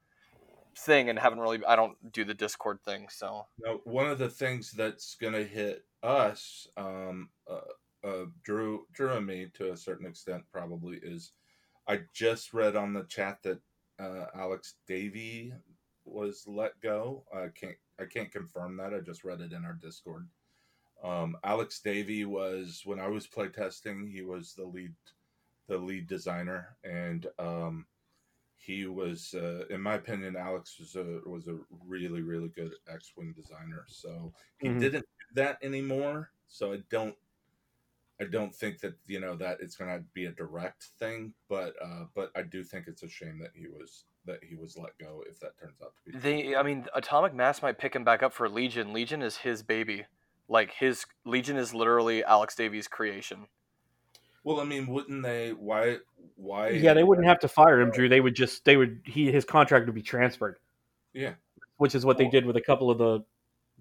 thing 0.77 1.09
and 1.09 1.19
haven't 1.19 1.41
really. 1.41 1.65
I 1.67 1.77
don't 1.77 2.13
do 2.13 2.25
the 2.25 2.35
Discord 2.35 2.81
thing, 2.85 3.07
so 3.11 3.47
Now, 3.65 3.81
one 3.85 4.09
of 4.09 4.19
the 4.19 4.29
things 4.29 4.73
that's 4.73 5.15
going 5.15 5.35
to 5.35 5.45
hit 5.45 5.85
us, 6.03 6.67
um, 6.77 7.29
uh, 7.49 8.07
uh, 8.07 8.25
Drew, 8.43 8.87
Drew 8.93 9.13
and 9.13 9.27
me 9.27 9.49
to 9.55 9.73
a 9.73 9.77
certain 9.77 10.07
extent, 10.07 10.45
probably 10.53 10.99
is. 11.03 11.33
I 11.87 12.01
just 12.15 12.53
read 12.55 12.77
on 12.77 12.93
the 12.93 13.05
chat 13.05 13.39
that 13.43 13.61
uh, 13.99 14.27
Alex 14.35 14.75
Davy 14.87 15.53
was 16.05 16.45
let 16.47 16.81
go. 16.81 17.25
I 17.35 17.49
can't, 17.49 17.77
I 18.01 18.07
can't 18.07 18.33
confirm 18.33 18.77
that. 18.79 18.95
I 18.95 19.01
just 19.01 19.25
read 19.25 19.41
it 19.41 19.53
in 19.53 19.65
our 19.65 19.75
Discord. 19.75 20.27
Um, 21.03 21.37
Alex 21.45 21.81
Davy 21.81 22.25
was 22.25 22.83
when 22.85 23.01
I 23.01 23.09
was 23.09 23.27
playtesting. 23.27 24.11
He 24.11 24.23
was 24.23 24.55
the 24.55 24.65
lead, 24.65 24.95
the 25.67 25.79
lead 25.79 26.07
designer, 26.07 26.77
and 26.85 27.27
um, 27.39 27.87
he 28.57 28.87
was, 28.87 29.35
uh, 29.35 29.65
in 29.71 29.81
my 29.81 29.95
opinion, 29.95 30.37
Alex 30.37 30.79
was 30.79 30.97
a 30.97 31.21
was 31.27 31.49
a 31.49 31.59
really 31.87 32.21
really 32.23 32.49
good 32.49 32.73
X 32.89 33.13
Wing 33.17 33.33
designer. 33.33 33.85
So 33.87 34.33
he 34.59 34.69
Mhm. 34.69 34.81
didn't 34.81 35.07
do 35.07 35.35
that 35.35 35.59
anymore. 35.63 36.33
So 36.49 36.73
I 36.73 36.79
don't, 36.91 37.17
I 38.21 38.25
don't 38.25 38.55
think 38.55 38.81
that 38.81 38.95
you 39.07 39.21
know 39.21 39.37
that 39.37 39.61
it's 39.61 39.77
going 39.77 39.91
to 39.91 40.05
be 40.13 40.27
a 40.27 40.33
direct 40.33 40.85
thing. 40.99 41.35
But 41.49 41.75
uh, 41.83 42.07
but 42.15 42.31
I 42.37 42.43
do 42.43 42.63
think 42.63 42.89
it's 42.89 43.03
a 43.03 43.09
shame 43.09 43.39
that 43.39 43.53
he 43.55 43.69
was 43.69 44.05
that 44.27 44.41
he 44.49 44.55
was 44.55 44.77
let 44.77 44.97
go. 44.99 45.23
If 45.29 45.41
that 45.41 45.59
turns 45.61 45.81
out 45.83 45.93
to 46.07 46.13
be 46.13 46.19
they. 46.19 46.55
I 46.57 46.63
mean, 46.63 46.87
Atomic 46.95 47.35
Mass 47.35 47.63
might 47.63 47.79
pick 47.79 47.95
him 47.95 48.05
back 48.05 48.23
up 48.23 48.33
for 48.33 48.49
Legion. 48.49 48.93
Legion 48.93 49.23
is 49.23 49.39
his 49.39 49.63
baby. 49.63 50.07
Like 50.49 50.73
his 50.73 51.07
Legion 51.25 51.57
is 51.57 51.73
literally 51.75 52.25
Alex 52.25 52.55
Davy's 52.57 52.89
creation. 52.89 53.47
well, 54.45 54.61
I 54.61 54.65
mean, 54.65 54.87
wouldn't 54.89 55.23
they? 55.23 55.51
Why? 55.51 55.99
Why? 56.37 56.71
Yeah, 56.71 56.95
they 56.95 57.05
wouldn't 57.05 57.27
have 57.27 57.39
to 57.41 57.49
fire 57.49 57.81
him, 57.81 57.91
Drew. 57.91 58.09
They 58.09 58.21
would 58.21 58.35
just 58.35 58.65
they 58.65 58.77
would 58.77 59.01
he 59.05 59.31
his 59.31 59.45
contract 59.45 59.87
would 59.87 59.95
be 59.95 60.03
transferred, 60.03 60.57
Yeah. 61.13 61.35
which 61.77 61.95
is 61.95 62.05
what 62.05 62.19
they 62.19 62.29
did 62.29 62.45
with 62.47 62.57
a 62.57 62.61
couple 62.61 62.91
of 62.91 62.99
the 62.99 63.25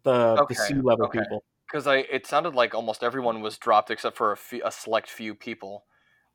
the 0.03 0.41
Okay, 0.43 0.53
the 0.55 0.61
C-level 0.61 1.05
okay. 1.07 1.19
people. 1.19 1.43
because 1.65 1.87
I 1.87 1.97
it 1.97 2.25
sounded 2.27 2.53
like 2.55 2.73
almost 2.75 3.03
everyone 3.03 3.41
was 3.41 3.57
dropped 3.57 3.89
except 3.91 4.15
for 4.15 4.31
a, 4.31 4.37
few, 4.37 4.61
a 4.63 4.71
select 4.71 5.09
few 5.09 5.33
people. 5.35 5.85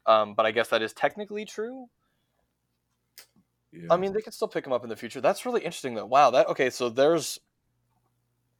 Um, 0.07 0.35
but 0.35 0.45
I 0.47 0.51
guess 0.51 0.69
that 0.69 0.83
is 0.83 0.93
technically 0.93 1.45
true. 1.45 1.87
Yeah. 3.75 3.89
I 3.91 3.97
mean, 3.97 4.13
they 4.13 4.21
could 4.23 4.35
still 4.35 4.49
pick 4.49 4.65
him 4.67 4.73
up 4.73 4.83
in 4.85 4.89
the 4.89 4.97
future. 4.97 5.21
That's 5.21 5.45
really 5.45 5.61
interesting, 5.63 5.95
though. 5.95 6.07
Wow. 6.07 6.31
That 6.31 6.49
okay. 6.49 6.71
So 6.71 6.89
there's, 6.89 7.41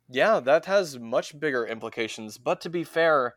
yeah, 0.09 0.41
that 0.41 0.65
has 0.67 0.99
much 0.99 1.39
bigger 1.39 1.65
implications. 1.67 2.39
But 2.39 2.61
to 2.63 2.69
be 2.71 2.85
fair, 2.85 3.35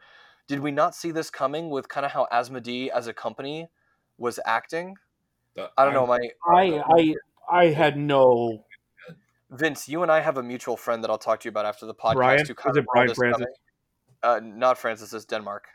did 0.47 0.59
we 0.59 0.71
not 0.71 0.95
see 0.95 1.11
this 1.11 1.29
coming 1.29 1.69
with 1.69 1.87
kind 1.87 2.05
of 2.05 2.11
how 2.11 2.27
Asmodee 2.31 2.89
as 2.89 3.07
a 3.07 3.13
company 3.13 3.67
was 4.17 4.39
acting? 4.45 4.95
The- 5.55 5.69
I 5.77 5.85
don't 5.85 5.93
know. 5.93 6.05
I'm- 6.11 6.29
My 6.47 6.55
I 6.57 6.83
I 6.89 7.15
I 7.49 7.65
had 7.67 7.97
no 7.97 8.63
Vince, 9.49 9.87
you 9.87 10.03
and 10.03 10.11
I 10.11 10.19
have 10.19 10.37
a 10.37 10.43
mutual 10.43 10.75
friend 10.75 11.01
that 11.03 11.09
I'll 11.09 11.17
talk 11.17 11.39
to 11.41 11.45
you 11.45 11.49
about 11.51 11.65
after 11.65 11.85
the 11.85 11.93
podcast. 11.95 12.15
Brian? 12.15 12.45
who 12.45 12.53
kind 12.53 12.71
Is 12.73 12.77
of 12.77 12.83
it 12.83 12.87
Brian 12.93 13.13
Francis? 13.13 13.45
Uh, 14.21 14.41
not 14.43 14.77
Francis. 14.77 15.13
It's 15.13 15.23
Denmark. 15.25 15.65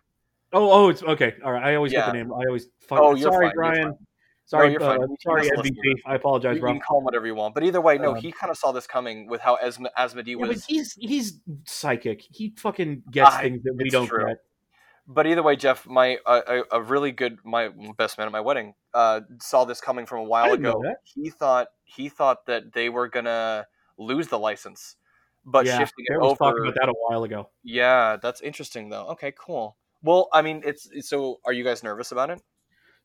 oh 0.53 0.71
oh 0.71 0.89
it's 0.91 1.03
okay 1.03 1.35
all 1.45 1.53
right 1.53 1.65
I 1.65 1.75
always 1.77 1.93
get 1.93 2.05
the 2.07 2.13
name 2.13 2.31
I 2.33 2.45
always 2.49 2.69
fuck, 2.87 2.99
Oh, 3.01 3.15
you're 3.15 3.33
sorry 3.33 3.47
fine, 3.47 3.53
you're 3.55 3.65
Brian 3.65 3.83
fine. 3.95 4.07
Sorry 4.53 4.73
you're 4.73 4.83
uh, 4.83 5.07
sorry 5.21 5.51
MVP 5.51 5.97
I 6.07 6.15
apologize 6.15 6.57
You, 6.59 6.63
you 6.67 6.73
can 6.75 6.81
call 6.81 6.99
him 6.99 7.05
whatever 7.05 7.27
you 7.27 7.35
want. 7.35 7.55
But 7.55 7.65
either 7.65 7.81
way, 7.81 7.99
no, 7.99 8.11
Um, 8.13 8.17
he 8.17 8.31
kind 8.33 8.51
of 8.51 8.57
saw 8.57 8.71
this 8.73 8.87
coming 8.87 9.27
with 9.29 9.41
how 9.41 9.57
Asm- 9.65 9.87
Asmodee 9.99 10.29
yeah, 10.29 10.37
but 10.41 10.49
was. 10.49 10.65
he's 10.67 10.95
he's 10.95 11.41
psychic 11.65 12.23
he 12.31 12.53
fucking 12.57 13.03
gets 13.11 13.31
I- 13.35 13.43
things 13.43 13.63
that 13.65 13.75
we 13.77 13.91
don't 13.91 14.07
true. 14.07 14.27
get 14.27 14.39
But 15.07 15.27
either 15.27 15.43
way, 15.43 15.57
Jeff, 15.57 15.85
my 15.87 16.19
uh, 16.25 16.63
a, 16.71 16.81
really 16.81 17.11
good 17.13 17.39
my 17.45 17.71
best 17.99 18.19
man 18.19 18.27
at 18.29 18.33
my 18.33 18.41
wedding 18.41 18.75
uh, 18.95 19.21
saw 19.41 19.65
this 19.65 19.81
coming 19.81 20.07
from 20.07 20.21
a 20.21 20.25
while 20.25 20.53
ago. 20.53 20.81
He 21.03 21.29
thought 21.31 21.69
he 21.85 22.09
thought 22.09 22.47
that 22.47 22.73
they 22.73 22.89
were 22.89 23.09
gonna 23.09 23.67
lose 23.99 24.29
the 24.29 24.39
license, 24.39 24.97
but 25.45 25.67
yeah 25.67 25.79
shifting 25.79 26.05
it 26.09 26.19
was 26.21 26.31
over. 26.33 26.39
talking 26.45 26.63
about 26.63 26.77
that 26.81 26.89
a 26.89 26.95
while 27.09 27.25
ago 27.25 27.51
Yeah, 27.65 28.17
that's 28.23 28.41
interesting 28.41 28.91
though. 28.91 29.07
Okay, 29.15 29.33
cool. 29.37 29.77
Well, 30.05 30.29
I 30.33 30.43
mean, 30.43 30.59
it's- 30.65 30.89
so. 31.09 31.41
Are 31.45 31.53
you 31.53 31.63
guys 31.65 31.83
nervous 31.83 32.11
about 32.13 32.31
it? 32.31 32.41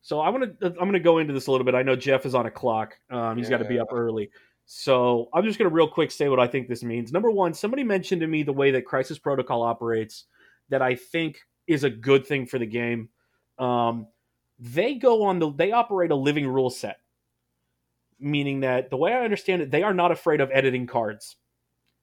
So 0.00 0.20
I 0.20 0.28
want 0.30 0.60
to. 0.60 0.66
I'm 0.66 0.74
going 0.74 0.92
to 0.92 1.00
go 1.00 1.18
into 1.18 1.32
this 1.32 1.48
a 1.48 1.50
little 1.50 1.64
bit. 1.64 1.74
I 1.74 1.82
know 1.82 1.96
Jeff 1.96 2.24
is 2.24 2.34
on 2.34 2.46
a 2.46 2.50
clock. 2.50 2.98
Um, 3.10 3.36
he's 3.36 3.48
got 3.48 3.58
to 3.58 3.64
be 3.64 3.78
up 3.78 3.88
early. 3.92 4.30
So 4.64 5.28
I'm 5.32 5.44
just 5.44 5.58
going 5.58 5.68
to 5.68 5.74
real 5.74 5.88
quick 5.88 6.10
say 6.10 6.28
what 6.28 6.38
I 6.38 6.46
think 6.46 6.68
this 6.68 6.82
means. 6.82 7.10
Number 7.10 7.30
one, 7.30 7.54
somebody 7.54 7.82
mentioned 7.82 8.20
to 8.20 8.26
me 8.26 8.42
the 8.42 8.52
way 8.52 8.70
that 8.72 8.84
Crisis 8.84 9.18
Protocol 9.18 9.62
operates 9.62 10.24
that 10.68 10.82
I 10.82 10.94
think 10.94 11.40
is 11.66 11.84
a 11.84 11.90
good 11.90 12.26
thing 12.26 12.46
for 12.46 12.58
the 12.58 12.66
game. 12.66 13.08
Um, 13.58 14.06
they 14.58 14.94
go 14.94 15.24
on 15.24 15.38
the. 15.38 15.52
They 15.52 15.72
operate 15.72 16.10
a 16.10 16.16
living 16.16 16.46
rule 16.46 16.70
set, 16.70 17.00
meaning 18.20 18.60
that 18.60 18.90
the 18.90 18.96
way 18.96 19.12
I 19.12 19.24
understand 19.24 19.62
it, 19.62 19.70
they 19.70 19.82
are 19.82 19.94
not 19.94 20.12
afraid 20.12 20.40
of 20.40 20.50
editing 20.52 20.86
cards 20.86 21.36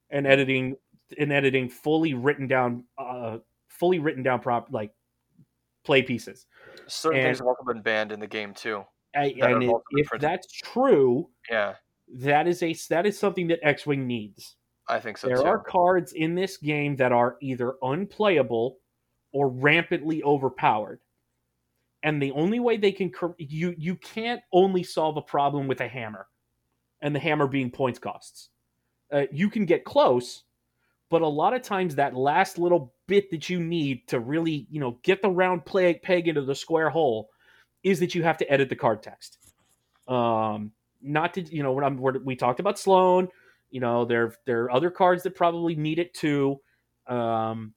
and 0.09 0.25
editing 0.25 0.75
and 1.19 1.31
editing 1.31 1.69
fully 1.69 2.13
written 2.13 2.47
down, 2.47 2.83
uh, 2.97 3.37
fully 3.67 3.99
written 3.99 4.23
down 4.23 4.39
prop 4.39 4.69
like 4.71 4.91
play 5.85 6.01
pieces. 6.01 6.47
Certain 6.87 7.19
And- 7.19 7.27
things 7.27 7.37
have 7.39 7.47
also 7.47 7.63
been 7.63 7.81
banned 7.81 8.11
in 8.11 8.19
the 8.19 8.27
game 8.27 8.53
too. 8.53 8.83
I, 9.15 9.27
and 9.27 9.41
have 9.41 9.61
if, 9.63 9.69
also 9.69 9.83
been 9.91 9.99
if 10.01 10.07
printed. 10.07 10.29
that's 10.29 10.51
true, 10.51 11.29
Yeah, 11.49 11.75
that 12.15 12.47
is 12.47 12.61
a 12.61 12.75
that 12.89 13.05
is 13.05 13.17
something 13.17 13.47
that 13.47 13.59
X 13.63 13.85
Wing 13.85 14.05
needs. 14.05 14.57
I 14.89 14.99
think 14.99 15.17
so 15.17 15.27
there 15.27 15.37
too. 15.37 15.43
are 15.43 15.59
cards 15.59 16.11
in 16.13 16.35
this 16.35 16.57
game 16.57 16.95
that 16.97 17.11
are 17.13 17.37
either 17.41 17.75
unplayable 17.81 18.77
or 19.31 19.49
rampantly 19.49 20.21
overpowered, 20.23 20.99
and 22.03 22.21
the 22.21 22.31
only 22.31 22.59
way 22.59 22.75
they 22.77 22.91
can 22.91 23.11
you 23.37 23.73
you 23.77 23.95
can't 23.95 24.41
only 24.51 24.83
solve 24.83 25.15
a 25.17 25.21
problem 25.21 25.67
with 25.67 25.79
a 25.81 25.87
hammer, 25.87 26.27
and 27.01 27.15
the 27.15 27.19
hammer 27.19 27.47
being 27.47 27.71
points 27.71 27.99
costs. 27.99 28.49
Uh, 29.11 29.25
you 29.31 29.49
can 29.49 29.65
get 29.65 29.85
close, 29.85 30.43
but 31.15 31.21
a 31.21 31.27
lot 31.27 31.53
of 31.53 31.61
times 31.61 31.95
that 31.95 32.13
last 32.13 32.59
little 32.59 32.93
bit 33.07 33.31
that 33.31 33.49
you 33.49 33.57
need 33.57 34.05
to 34.05 34.19
really 34.19 34.67
you 34.69 34.81
know 34.81 34.99
get 35.01 35.21
the 35.21 35.29
round 35.29 35.63
peg 35.63 36.27
into 36.27 36.41
the 36.41 36.53
square 36.53 36.89
hole 36.89 37.29
is 37.83 38.01
that 38.01 38.13
you 38.13 38.21
have 38.21 38.37
to 38.37 38.51
edit 38.51 38.67
the 38.67 38.75
card 38.75 39.01
text. 39.01 39.37
Um, 40.09 40.73
not 41.01 41.33
to 41.35 41.41
you 41.43 41.63
know 41.63 41.71
when 41.71 41.95
we're, 41.95 42.19
we 42.19 42.35
talked 42.35 42.59
about 42.59 42.77
Sloane. 42.77 43.29
You 43.71 43.79
know 43.79 44.03
there 44.03 44.35
there 44.45 44.63
are 44.63 44.71
other 44.71 44.91
cards 44.91 45.23
that 45.23 45.35
probably 45.35 45.73
need 45.73 45.99
it 45.99 46.13
too. 46.13 46.59
Um, 47.07 47.73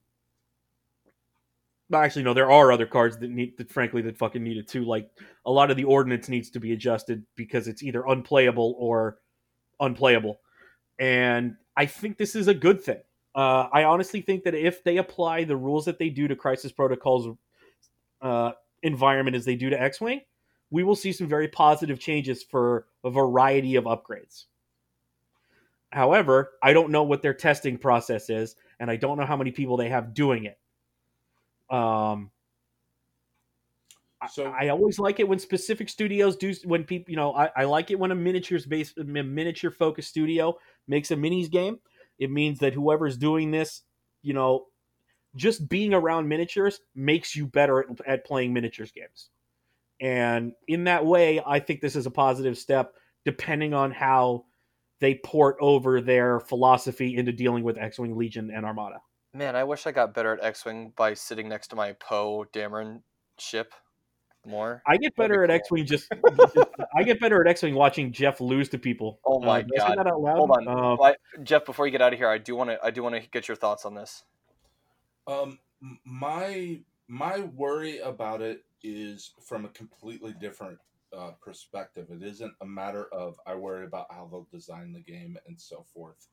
actually, 1.94 2.24
no, 2.24 2.34
there 2.34 2.50
are 2.50 2.72
other 2.72 2.86
cards 2.86 3.18
that 3.18 3.30
need 3.30 3.56
that 3.58 3.70
frankly 3.70 4.02
that 4.02 4.18
fucking 4.18 4.42
need 4.42 4.56
it 4.56 4.66
too. 4.66 4.84
Like 4.84 5.08
a 5.46 5.52
lot 5.52 5.70
of 5.70 5.76
the 5.76 5.84
ordnance 5.84 6.28
needs 6.28 6.50
to 6.50 6.58
be 6.58 6.72
adjusted 6.72 7.24
because 7.36 7.68
it's 7.68 7.84
either 7.84 8.02
unplayable 8.04 8.74
or 8.80 9.18
unplayable. 9.78 10.40
And 10.98 11.54
I 11.76 11.86
think 11.86 12.18
this 12.18 12.34
is 12.34 12.48
a 12.48 12.54
good 12.54 12.82
thing. 12.82 12.98
Uh, 13.38 13.68
I 13.72 13.84
honestly 13.84 14.20
think 14.20 14.42
that 14.42 14.56
if 14.56 14.82
they 14.82 14.96
apply 14.96 15.44
the 15.44 15.56
rules 15.56 15.84
that 15.84 15.96
they 15.96 16.10
do 16.10 16.26
to 16.26 16.34
Crisis 16.34 16.72
Protocols 16.72 17.36
uh, 18.20 18.50
environment 18.82 19.36
as 19.36 19.44
they 19.44 19.54
do 19.54 19.70
to 19.70 19.80
X 19.80 20.00
Wing, 20.00 20.22
we 20.72 20.82
will 20.82 20.96
see 20.96 21.12
some 21.12 21.28
very 21.28 21.46
positive 21.46 22.00
changes 22.00 22.42
for 22.42 22.86
a 23.04 23.10
variety 23.10 23.76
of 23.76 23.84
upgrades. 23.84 24.46
However, 25.92 26.54
I 26.64 26.72
don't 26.72 26.90
know 26.90 27.04
what 27.04 27.22
their 27.22 27.32
testing 27.32 27.78
process 27.78 28.28
is, 28.28 28.56
and 28.80 28.90
I 28.90 28.96
don't 28.96 29.16
know 29.16 29.24
how 29.24 29.36
many 29.36 29.52
people 29.52 29.76
they 29.76 29.88
have 29.88 30.14
doing 30.14 30.46
it. 30.46 30.58
Um, 31.70 32.32
I- 34.20 34.64
I, 34.64 34.68
always 34.70 34.98
like 34.98 35.20
it 35.20 35.28
when 35.28 35.38
specific 35.38 35.88
studios 35.88 36.34
do 36.36 36.52
when 36.64 36.82
people, 36.82 37.08
you 37.08 37.16
know, 37.16 37.32
I, 37.36 37.50
I 37.56 37.64
like 37.66 37.92
it 37.92 38.00
when 38.00 38.10
a 38.10 38.16
miniatures 38.16 38.66
based, 38.66 38.98
a 38.98 39.04
miniature 39.04 39.70
focused 39.70 40.08
studio 40.08 40.58
makes 40.88 41.12
a 41.12 41.16
minis 41.16 41.48
game. 41.48 41.78
It 42.18 42.30
means 42.30 42.58
that 42.60 42.74
whoever's 42.74 43.16
doing 43.16 43.50
this, 43.50 43.82
you 44.22 44.34
know, 44.34 44.66
just 45.36 45.68
being 45.68 45.94
around 45.94 46.28
miniatures 46.28 46.80
makes 46.94 47.36
you 47.36 47.46
better 47.46 47.80
at, 47.80 47.86
at 48.06 48.24
playing 48.26 48.52
miniatures 48.52 48.92
games. 48.92 49.30
And 50.00 50.52
in 50.66 50.84
that 50.84 51.04
way, 51.04 51.42
I 51.44 51.60
think 51.60 51.80
this 51.80 51.96
is 51.96 52.06
a 52.06 52.10
positive 52.10 52.56
step, 52.56 52.94
depending 53.24 53.74
on 53.74 53.90
how 53.90 54.44
they 55.00 55.20
port 55.24 55.56
over 55.60 56.00
their 56.00 56.40
philosophy 56.40 57.16
into 57.16 57.32
dealing 57.32 57.64
with 57.64 57.78
X 57.78 57.98
Wing 57.98 58.16
Legion 58.16 58.50
and 58.54 58.64
Armada. 58.64 59.00
Man, 59.34 59.54
I 59.54 59.64
wish 59.64 59.86
I 59.86 59.92
got 59.92 60.14
better 60.14 60.32
at 60.32 60.42
X-wing 60.42 60.92
by 60.96 61.14
sitting 61.14 61.48
next 61.48 61.68
to 61.68 61.76
my 61.76 61.92
Poe 61.92 62.46
Dameron 62.52 63.02
ship. 63.38 63.74
More. 64.46 64.82
I 64.86 64.96
get 64.96 65.14
better 65.16 65.42
at 65.44 65.48
cool. 65.50 65.56
X 65.56 65.70
Wing 65.70 65.86
just, 65.86 66.08
I 66.96 67.02
get 67.02 67.20
better 67.20 67.40
at 67.40 67.48
X 67.48 67.62
Wing 67.62 67.74
watching 67.74 68.12
Jeff 68.12 68.40
lose 68.40 68.68
to 68.70 68.78
people. 68.78 69.20
Oh 69.24 69.40
my 69.40 69.60
Uh, 69.60 69.62
did 69.62 69.70
I 69.80 69.88
say 69.88 69.94
God. 69.94 69.98
that 69.98 70.06
out 70.06 70.20
loud? 70.20 70.36
Hold 70.36 70.50
on, 70.50 70.96
But, 70.96 71.18
Jeff. 71.44 71.64
Before 71.64 71.86
you 71.86 71.92
get 71.92 72.02
out 72.02 72.12
of 72.12 72.18
here, 72.18 72.28
I 72.28 72.38
do 72.38 72.54
want 72.56 72.70
to. 72.70 72.78
I 72.82 72.90
do 72.90 73.02
want 73.02 73.14
to 73.14 73.28
get 73.30 73.48
your 73.48 73.56
thoughts 73.56 73.84
on 73.84 73.94
this. 73.94 74.24
Um, 75.26 75.58
my 76.04 76.80
my 77.08 77.40
worry 77.40 77.98
about 77.98 78.40
it 78.42 78.64
is 78.82 79.32
from 79.42 79.64
a 79.64 79.68
completely 79.68 80.34
different 80.40 80.78
uh, 81.16 81.30
perspective. 81.42 82.08
It 82.10 82.22
isn't 82.22 82.52
a 82.60 82.66
matter 82.66 83.06
of 83.12 83.36
I 83.46 83.54
worry 83.54 83.86
about 83.86 84.06
how 84.10 84.28
they'll 84.30 84.48
design 84.52 84.92
the 84.92 85.00
game 85.00 85.36
and 85.46 85.60
so 85.60 85.84
forth, 85.94 86.28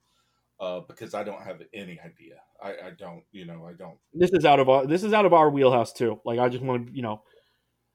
uh, 0.59 0.81
because 0.81 1.13
I 1.13 1.23
don't 1.23 1.41
have 1.41 1.61
any 1.73 1.99
idea. 1.99 2.35
I, 2.61 2.87
I 2.87 2.89
don't, 2.97 3.23
you 3.31 3.45
know, 3.45 3.65
I 3.65 3.73
don't. 3.73 3.97
this 4.13 4.31
is 4.31 4.45
out 4.45 4.59
of 4.59 4.69
our 4.69 4.85
this 4.85 5.03
is 5.03 5.13
out 5.13 5.25
of 5.25 5.33
our 5.33 5.49
wheelhouse 5.49 5.91
too. 5.93 6.19
Like 6.25 6.39
I 6.39 6.49
just 6.49 6.63
want 6.63 6.87
to, 6.87 6.93
you 6.93 7.01
know, 7.01 7.21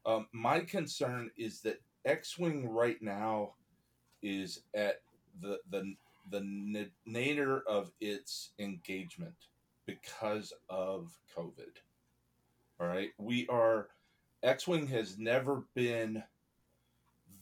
Um, 0.07 0.27
my 0.33 0.61
concern 0.61 1.31
is 1.37 1.61
that 1.63 1.81
X-wing 2.05 2.69
right 2.69 3.01
now 3.01 3.55
is 4.23 4.63
at 4.75 5.03
the 5.41 5.59
the 5.71 5.95
the 6.31 6.89
nadir 7.07 7.63
of 7.69 7.91
its 8.01 8.51
engagement 8.59 9.35
because 9.87 10.53
of 10.69 11.19
COVID. 11.37 11.77
All 12.79 12.87
right, 12.87 13.11
we 13.19 13.47
are 13.49 13.89
X-wing 14.43 14.87
has 14.89 15.19
never 15.19 15.65
been 15.75 16.23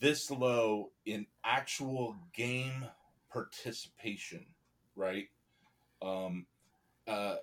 this 0.00 0.30
low 0.30 0.90
in 1.06 1.26
actual 1.44 2.16
game 2.34 2.84
participation. 3.32 4.46
Right. 4.96 5.28
Um. 6.02 6.46
Uh 7.06 7.36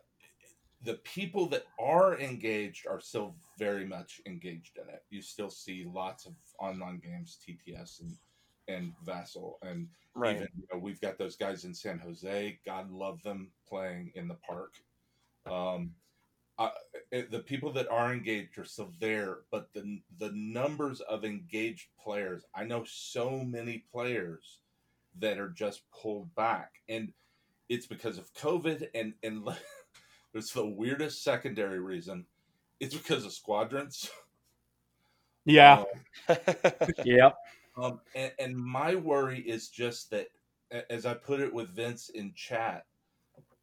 the 0.86 0.96
people 1.04 1.48
that 1.50 1.66
are 1.80 2.18
engaged 2.20 2.88
are 2.88 3.02
still 3.02 3.36
very 3.58 3.86
much 3.86 4.22
engaged 4.26 4.78
in 4.78 4.88
it. 4.90 5.04
You 5.10 5.22
still 5.22 5.50
see 5.50 5.84
lots 5.92 6.26
of 6.26 6.34
online 6.60 7.00
games, 7.00 7.38
TTS 7.46 8.02
and 8.02 8.18
and 8.68 8.94
Vassal, 9.06 9.60
and 9.62 9.88
Right. 10.16 10.38
even 10.38 10.48
you 10.56 10.68
know, 10.72 10.80
we've 10.80 11.02
got 11.02 11.18
those 11.18 11.36
guys 11.36 11.66
in 11.66 11.74
San 11.74 12.00
Jose. 12.00 12.60
God 12.66 12.90
love 12.92 13.22
them 13.24 13.52
playing 13.68 14.12
in 14.16 14.28
the 14.28 14.36
park. 14.36 14.74
Um, 15.46 15.96
uh, 16.58 16.72
it- 17.12 17.32
the 17.32 17.42
people 17.42 17.72
that 17.74 17.88
are 17.90 18.14
engaged 18.14 18.58
are 18.58 18.66
still 18.66 18.94
there, 19.00 19.40
but 19.52 19.74
the 19.74 20.02
the 20.18 20.32
numbers 20.32 21.02
of 21.02 21.26
engaged 21.26 21.90
players, 21.98 22.46
I 22.56 22.66
know 22.66 22.84
so 22.86 23.44
many 23.44 23.80
players 23.80 24.62
that 25.16 25.38
are 25.40 25.50
just 25.50 25.90
pulled 25.92 26.34
back, 26.36 26.82
and 26.90 27.14
it's 27.70 27.88
because 27.88 28.18
of 28.18 28.34
COVID 28.34 28.90
and 28.96 29.14
and 29.24 29.46
it's 30.36 30.52
the 30.52 30.66
weirdest 30.66 31.24
secondary 31.24 31.80
reason. 31.80 32.26
It's 32.80 32.96
because 32.96 33.26
of 33.26 33.32
squadrons. 33.34 34.10
yeah, 35.46 35.84
Um, 36.28 36.38
yeah, 37.04 37.30
um, 37.78 38.02
and, 38.16 38.32
and 38.40 38.58
my 38.58 38.96
worry 38.96 39.40
is 39.40 39.70
just 39.70 40.12
that, 40.12 40.28
as 40.90 41.06
I 41.06 41.14
put 41.14 41.40
it 41.40 41.54
with 41.54 41.70
Vince 41.70 42.10
in 42.10 42.34
chat, 42.36 42.86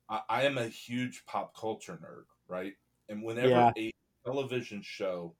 I, 0.09 0.21
I 0.29 0.43
am 0.43 0.59
a 0.59 0.69
huge 0.69 1.25
pop 1.27 1.55
culture 1.57 1.99
nerd, 2.03 2.25
right? 2.49 2.75
And 3.09 3.23
whenever 3.23 3.49
Yeah. 3.51 3.73
a 3.77 3.93
television 4.25 4.81
show 4.83 5.35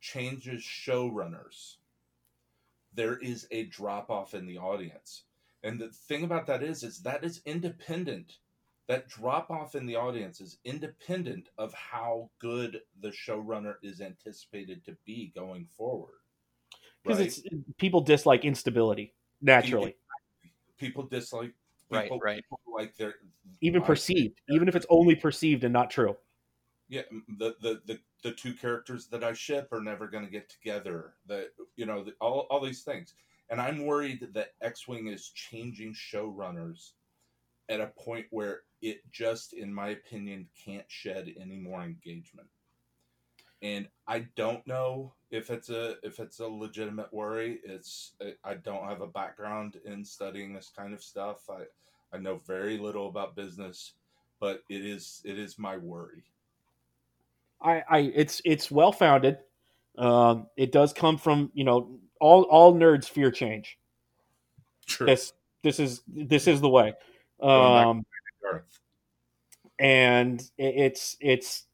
changes 0.00 0.62
showrunners, 0.62 1.76
there 2.94 3.18
is 3.18 3.46
a 3.50 3.64
drop 3.64 4.10
off 4.10 4.34
in 4.34 4.46
the 4.46 4.58
audience. 4.58 5.24
And 5.62 5.78
the 5.78 5.88
thing 5.88 6.24
about 6.24 6.46
that 6.46 6.62
is, 6.62 6.82
is 6.82 7.02
that 7.02 7.22
is 7.24 7.42
independent. 7.44 8.38
That 8.90 9.06
drop 9.08 9.52
off 9.52 9.76
in 9.76 9.86
the 9.86 9.94
audience 9.94 10.40
is 10.40 10.58
independent 10.64 11.48
of 11.58 11.72
how 11.72 12.28
good 12.40 12.80
the 13.00 13.10
showrunner 13.10 13.74
is 13.84 14.00
anticipated 14.00 14.84
to 14.84 14.96
be 15.06 15.30
going 15.32 15.66
forward. 15.66 16.14
because 17.04 17.18
right? 17.20 17.28
it's 17.28 17.40
people 17.78 18.00
dislike 18.00 18.44
instability 18.44 19.14
naturally, 19.40 19.94
people 20.76 21.04
dislike 21.04 21.52
Right, 21.88 22.02
people, 22.04 22.18
right. 22.18 22.36
people 22.38 22.58
like 22.76 22.96
their 22.96 23.14
even 23.60 23.80
I- 23.80 23.86
perceived, 23.86 24.40
even 24.48 24.66
if 24.66 24.74
it's 24.74 24.86
only 24.90 25.14
perceived 25.14 25.62
and 25.62 25.72
not 25.72 25.88
true. 25.90 26.16
yeah 26.88 27.02
the, 27.38 27.54
the 27.62 27.80
the 27.86 28.00
the 28.24 28.32
two 28.32 28.54
characters 28.54 29.06
that 29.12 29.22
i 29.22 29.32
ship 29.32 29.68
are 29.72 29.80
never 29.80 30.08
going 30.08 30.24
to 30.24 30.30
get 30.32 30.48
together 30.50 31.14
that 31.26 31.50
you 31.76 31.86
know 31.86 32.02
the, 32.02 32.12
all, 32.20 32.48
all 32.50 32.60
these 32.60 32.82
things 32.82 33.14
and 33.50 33.60
i'm 33.60 33.86
worried 33.86 34.26
that 34.34 34.48
x-wing 34.62 35.06
is 35.06 35.28
changing 35.30 35.94
showrunners 35.94 36.90
at 37.68 37.80
a 37.80 37.86
point 37.96 38.26
where 38.30 38.62
it 38.82 39.00
just 39.10 39.52
in 39.52 39.72
my 39.72 39.88
opinion 39.88 40.46
can't 40.64 40.84
shed 40.88 41.32
any 41.40 41.56
more 41.56 41.82
engagement 41.82 42.48
and 43.62 43.88
i 44.06 44.20
don't 44.36 44.66
know 44.66 45.12
if 45.30 45.50
it's 45.50 45.68
a 45.68 45.96
if 46.02 46.18
it's 46.18 46.40
a 46.40 46.46
legitimate 46.46 47.12
worry 47.12 47.60
it's 47.64 48.12
i 48.44 48.54
don't 48.54 48.88
have 48.88 49.02
a 49.02 49.06
background 49.06 49.76
in 49.84 50.04
studying 50.04 50.54
this 50.54 50.72
kind 50.74 50.94
of 50.94 51.02
stuff 51.02 51.48
i 51.50 51.62
i 52.14 52.18
know 52.18 52.40
very 52.46 52.78
little 52.78 53.08
about 53.08 53.36
business 53.36 53.94
but 54.40 54.62
it 54.70 54.84
is 54.84 55.20
it 55.24 55.38
is 55.38 55.58
my 55.58 55.76
worry 55.76 56.24
I, 57.62 57.82
I 57.88 57.98
it's 58.14 58.40
it's 58.44 58.70
well 58.70 58.92
founded. 58.92 59.38
Um, 59.98 60.46
it 60.56 60.72
does 60.72 60.92
come 60.92 61.18
from 61.18 61.50
you 61.54 61.64
know 61.64 61.98
all 62.20 62.42
all 62.44 62.74
nerds 62.74 63.08
fear 63.08 63.30
change. 63.30 63.78
True. 64.86 65.06
This 65.06 65.32
this 65.62 65.78
is 65.78 66.02
this 66.08 66.46
is 66.46 66.60
the 66.60 66.68
way. 66.68 66.94
Um, 67.42 68.04
And 69.78 70.42
it's 70.58 71.16
it's 71.20 71.64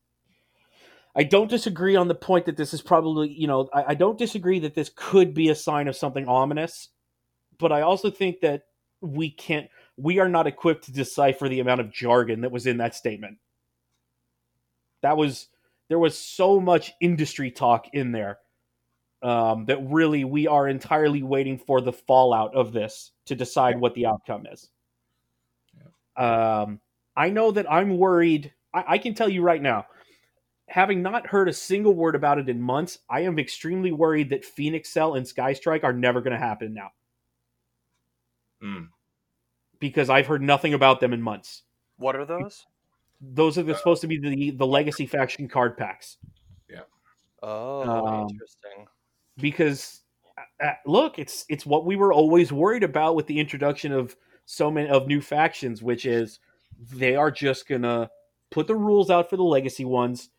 I 1.15 1.25
don't 1.25 1.51
disagree 1.51 1.97
on 1.97 2.09
the 2.09 2.15
point 2.15 2.47
that 2.47 2.57
this 2.57 2.75
is 2.75 2.83
probably 2.83 3.33
you 3.33 3.47
know 3.47 3.69
I, 3.73 3.85
I 3.89 3.95
don't 3.95 4.19
disagree 4.19 4.61
that 4.61 4.75
this 4.75 4.91
could 4.95 5.35
be 5.35 5.49
a 5.49 5.55
sign 5.55 5.89
of 5.89 5.97
something 5.97 6.29
ominous, 6.29 6.91
but 7.59 7.73
I 7.73 7.81
also 7.83 8.11
think 8.11 8.41
that 8.41 8.63
we 9.01 9.31
can't 9.31 9.69
we 9.97 10.19
are 10.19 10.29
not 10.29 10.47
equipped 10.47 10.85
to 10.85 10.93
decipher 10.93 11.49
the 11.49 11.61
amount 11.61 11.81
of 11.81 11.93
jargon 11.93 12.43
that 12.43 12.53
was 12.53 12.67
in 12.67 12.79
that 12.79 12.95
statement. 12.95 13.39
That 15.03 15.17
was 15.17 15.49
there 15.89 15.99
was 15.99 16.19
so 16.19 16.61
much 16.61 16.93
industry 17.01 17.51
talk 17.51 17.87
in 17.93 18.13
there 18.13 18.39
um, 19.23 19.65
that 19.67 19.79
really 19.89 20.25
we 20.25 20.47
are 20.47 20.69
entirely 20.69 21.23
waiting 21.23 21.59
for 21.59 21.81
the 21.81 21.93
fallout 21.93 22.55
of 22.55 22.73
this 22.73 23.13
to 23.27 23.35
decide 23.35 23.81
what 23.81 23.95
the 23.95 24.07
outcome 24.07 24.47
is. 24.53 24.71
Um, 26.17 26.81
I 27.17 27.31
know 27.31 27.51
that 27.53 27.71
I'm 27.71 27.99
worried. 27.99 28.53
I, 28.75 28.85
I 28.89 28.99
can 28.99 29.15
tell 29.15 29.29
you 29.29 29.43
right 29.43 29.61
now, 29.63 29.87
having 30.69 31.03
not 31.03 31.27
heard 31.27 31.49
a 31.49 31.53
single 31.53 31.95
word 31.95 32.15
about 32.15 32.39
it 32.39 32.49
in 32.49 32.61
months, 32.61 32.99
I 33.09 33.21
am 33.21 33.39
extremely 33.39 33.93
worried 33.93 34.31
that 34.31 34.45
Phoenix 34.45 34.91
Cell 34.91 35.15
and 35.15 35.27
Sky 35.27 35.53
Strike 35.53 35.85
are 35.85 35.93
never 35.93 36.21
going 36.21 36.33
to 36.33 36.39
happen 36.39 36.75
now 36.75 36.91
Mm. 38.63 38.89
because 39.81 40.09
I've 40.09 40.27
heard 40.27 40.43
nothing 40.43 40.73
about 40.73 40.99
them 41.01 41.13
in 41.13 41.21
months. 41.21 41.63
What 41.99 42.17
are 42.17 42.25
those? 42.25 42.65
Those 43.21 43.59
are 43.59 43.63
the, 43.63 43.75
supposed 43.75 44.01
to 44.01 44.07
be 44.07 44.19
the 44.19 44.51
the 44.53 44.67
legacy 44.67 45.07
faction 45.07 45.47
card 45.49 45.77
packs 45.77 46.17
Yeah. 46.69 46.81
Oh, 47.43 47.83
Um, 48.07 48.29
interesting. 48.31 48.87
because 49.39 50.03
uh, 50.63 50.73
look, 50.87 51.19
it's 51.19 51.45
it's 51.49 51.67
what 51.67 51.85
we 51.85 51.97
were 51.97 52.13
always 52.13 52.51
worried 52.53 52.83
about 52.83 53.15
with 53.15 53.27
the 53.27 53.39
introduction 53.39 53.93
of 53.93 54.17
so 54.47 54.71
many 54.71 54.89
of 54.89 55.07
new 55.07 55.21
factions, 55.21 55.83
which 55.83 56.07
is 56.07 56.41
they 56.95 57.15
are 57.17 57.31
just 57.31 57.69
gonna 57.69 58.11
put 58.51 58.67
the 58.67 58.75
rules 58.75 59.11
out 59.11 59.29
for 59.29 59.37
the 59.37 59.43
legacy 59.43 59.85
ones, 59.85 60.31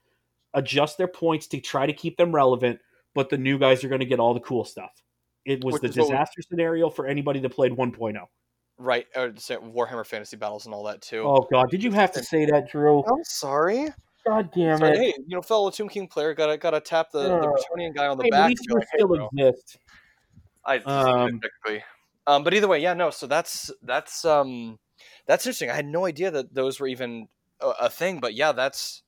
adjust 0.54 0.98
their 0.98 1.08
points 1.08 1.46
to 1.48 1.60
try 1.60 1.86
to 1.86 1.94
keep 1.94 2.18
them 2.18 2.34
relevant, 2.34 2.80
but 3.14 3.30
the 3.30 3.38
new 3.38 3.60
guys 3.60 3.84
are 3.84 3.90
gonna 3.90 4.06
get 4.06 4.20
all 4.20 4.34
the 4.34 4.40
cool 4.40 4.64
stuff. 4.66 5.04
It 5.46 5.64
was 5.64 5.74
Which 5.74 5.82
the 5.84 5.88
is 5.90 5.98
what 5.98 6.06
we- 6.06 6.12
disaster 6.12 6.42
scenario 6.42 6.90
for 6.90 7.06
anybody 7.08 7.40
that 7.42 7.50
played 7.50 7.72
1.0. 7.74 8.28
Right, 8.80 9.08
or 9.16 9.30
Warhammer 9.32 10.06
Fantasy 10.06 10.38
Battles 10.38 10.66
and 10.66 10.74
all 10.76 10.84
that 10.84 11.02
too. 11.02 11.24
Oh 11.26 11.48
god, 11.52 11.70
did 11.72 11.84
you 11.84 11.92
have 11.92 12.12
to 12.14 12.24
say 12.24 12.46
that, 12.46 12.70
Drew? 12.70 13.04
I'm 13.06 13.24
sorry. 13.24 13.88
God 14.26 14.52
damn 14.54 14.78
Sorry, 14.80 14.92
it. 14.92 14.98
hey, 14.98 15.14
you 15.26 15.36
know, 15.36 15.42
fellow 15.42 15.70
Tomb 15.72 15.88
King 15.90 16.08
player, 16.08 16.34
gotta 16.34 16.58
gotta 16.58 16.80
tap 16.82 17.12
the, 17.12 17.24
the 17.24 17.34
Uh, 17.38 17.54
Bretonnian 17.56 17.96
guy 17.96 18.08
on 18.08 18.18
the 18.18 18.24
Hey, 18.26 18.30
at 18.30 18.32
back. 18.32 18.50
least 18.50 18.66
you 18.70 18.80
still 18.94 19.30
exist. 19.34 19.78
I 20.66 20.78
Um, 20.80 21.40
technically. 21.40 21.84
Um, 22.28 22.44
but 22.44 22.54
either 22.54 22.68
way, 22.68 22.80
yeah, 22.80 22.94
no. 22.94 23.10
So 23.10 23.26
that's 23.26 23.72
that's 23.82 24.26
um 24.26 24.78
that's 25.26 25.46
interesting. 25.46 25.70
I 25.70 25.76
had 25.76 25.86
no 25.88 26.06
idea 26.06 26.30
that 26.30 26.54
those 26.54 26.80
were 26.80 26.88
even 26.88 27.30
a, 27.62 27.70
a 27.82 27.90
thing. 27.90 28.20
But 28.20 28.36
yeah, 28.36 28.52
that's. 28.52 29.02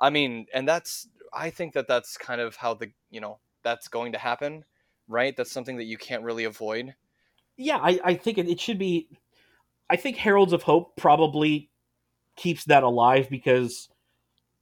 I 0.00 0.10
mean, 0.10 0.46
and 0.52 0.66
that's. 0.66 1.06
I 1.32 1.50
think 1.50 1.74
that 1.74 1.86
that's 1.86 2.16
kind 2.16 2.40
of 2.40 2.56
how 2.56 2.74
the 2.74 2.90
you 3.10 3.20
know 3.20 3.38
that's 3.62 3.88
going 3.88 4.12
to 4.12 4.18
happen, 4.18 4.64
right? 5.06 5.36
That's 5.36 5.52
something 5.52 5.76
that 5.76 5.84
you 5.84 5.98
can't 5.98 6.22
really 6.22 6.44
avoid. 6.44 6.94
yeah, 7.56 7.76
I, 7.76 8.00
I 8.04 8.14
think 8.14 8.38
it, 8.38 8.48
it 8.48 8.58
should 8.58 8.78
be. 8.78 9.08
I 9.88 9.96
think 9.96 10.16
Heralds 10.16 10.52
of 10.52 10.62
Hope 10.62 10.96
probably 10.96 11.70
keeps 12.36 12.64
that 12.64 12.82
alive 12.82 13.28
because 13.28 13.88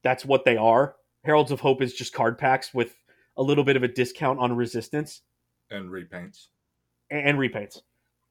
that's 0.03 0.25
what 0.25 0.45
they 0.45 0.57
are. 0.57 0.97
Heralds 1.25 1.51
of 1.51 1.61
Hope 1.61 1.81
is 1.81 1.95
just 1.95 2.13
card 2.13 2.39
packs 2.39 2.75
with 2.75 2.95
a 3.37 3.43
little 3.43 3.65
bit 3.65 3.77
of 3.77 3.83
a 3.83 3.89
discount 3.89 4.39
on 4.39 4.55
resistance 4.55 5.23
and 5.71 5.91
repaints. 5.91 6.49
And, 7.11 7.29
and 7.29 7.39
repaints. 7.39 7.83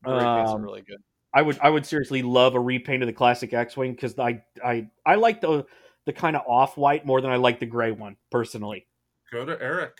Repaints 0.05 0.47
are 0.47 0.55
Um, 0.55 0.61
really 0.61 0.81
good. 0.81 1.01
I 1.33 1.41
would 1.41 1.57
I 1.59 1.69
would 1.69 1.85
seriously 1.85 2.21
love 2.21 2.55
a 2.55 2.59
repaint 2.59 3.01
of 3.01 3.07
the 3.07 3.13
classic 3.13 3.53
X 3.53 3.75
Wing 3.75 3.93
because 3.93 4.17
I 4.19 4.43
I 4.63 4.89
I 5.05 5.15
like 5.15 5.41
the 5.41 5.65
the 6.05 6.13
kind 6.13 6.35
of 6.35 6.43
off 6.47 6.77
white 6.77 7.05
more 7.05 7.21
than 7.21 7.31
I 7.31 7.37
like 7.37 7.59
the 7.59 7.65
gray 7.65 7.91
one 7.91 8.17
personally. 8.29 8.85
Go 9.31 9.45
to 9.45 9.59
Eric. 9.61 9.97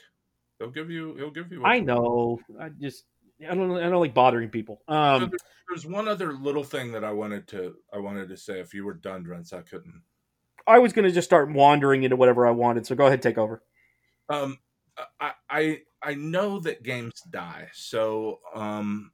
He'll 0.60 0.70
give 0.70 0.92
you. 0.92 1.16
He'll 1.16 1.32
give 1.32 1.52
you. 1.52 1.66
I 1.66 1.80
know. 1.80 2.40
I 2.60 2.70
just 2.70 3.06
I 3.50 3.56
don't 3.56 3.76
I 3.78 3.90
don't 3.90 4.00
like 4.02 4.14
bothering 4.14 4.50
people. 4.50 4.82
Um, 4.88 5.22
So 5.22 5.26
there- 5.28 5.40
there's 5.70 5.86
one 5.88 6.08
other 6.08 6.34
little 6.34 6.64
thing 6.64 6.92
that 6.92 7.04
I 7.04 7.12
wanted 7.12 7.48
to 7.48 7.78
I 7.92 7.98
wanted 7.98 8.30
to 8.30 8.38
say. 8.38 8.60
If 8.60 8.74
you 8.74 8.86
were 8.86 8.94
done, 8.94 9.26
Drents, 9.26 9.54
I 9.54 9.62
couldn't. 9.62 10.04
I 10.68 10.78
was 10.80 10.94
gonna 10.94 11.10
just 11.12 11.28
start 11.28 11.50
wandering 11.52 12.04
into 12.04 12.16
whatever 12.16 12.46
I 12.46 12.52
wanted. 12.52 12.86
So 12.86 12.96
go 12.96 13.08
ahead, 13.08 13.22
take 13.22 13.38
over. 13.40 13.64
Um, 14.30 14.60
I 15.20 15.32
I 15.50 15.82
I 16.04 16.16
know 16.16 16.60
that 16.60 16.84
games 16.84 17.14
die. 17.30 17.70
So 17.74 18.40
um, 18.54 19.12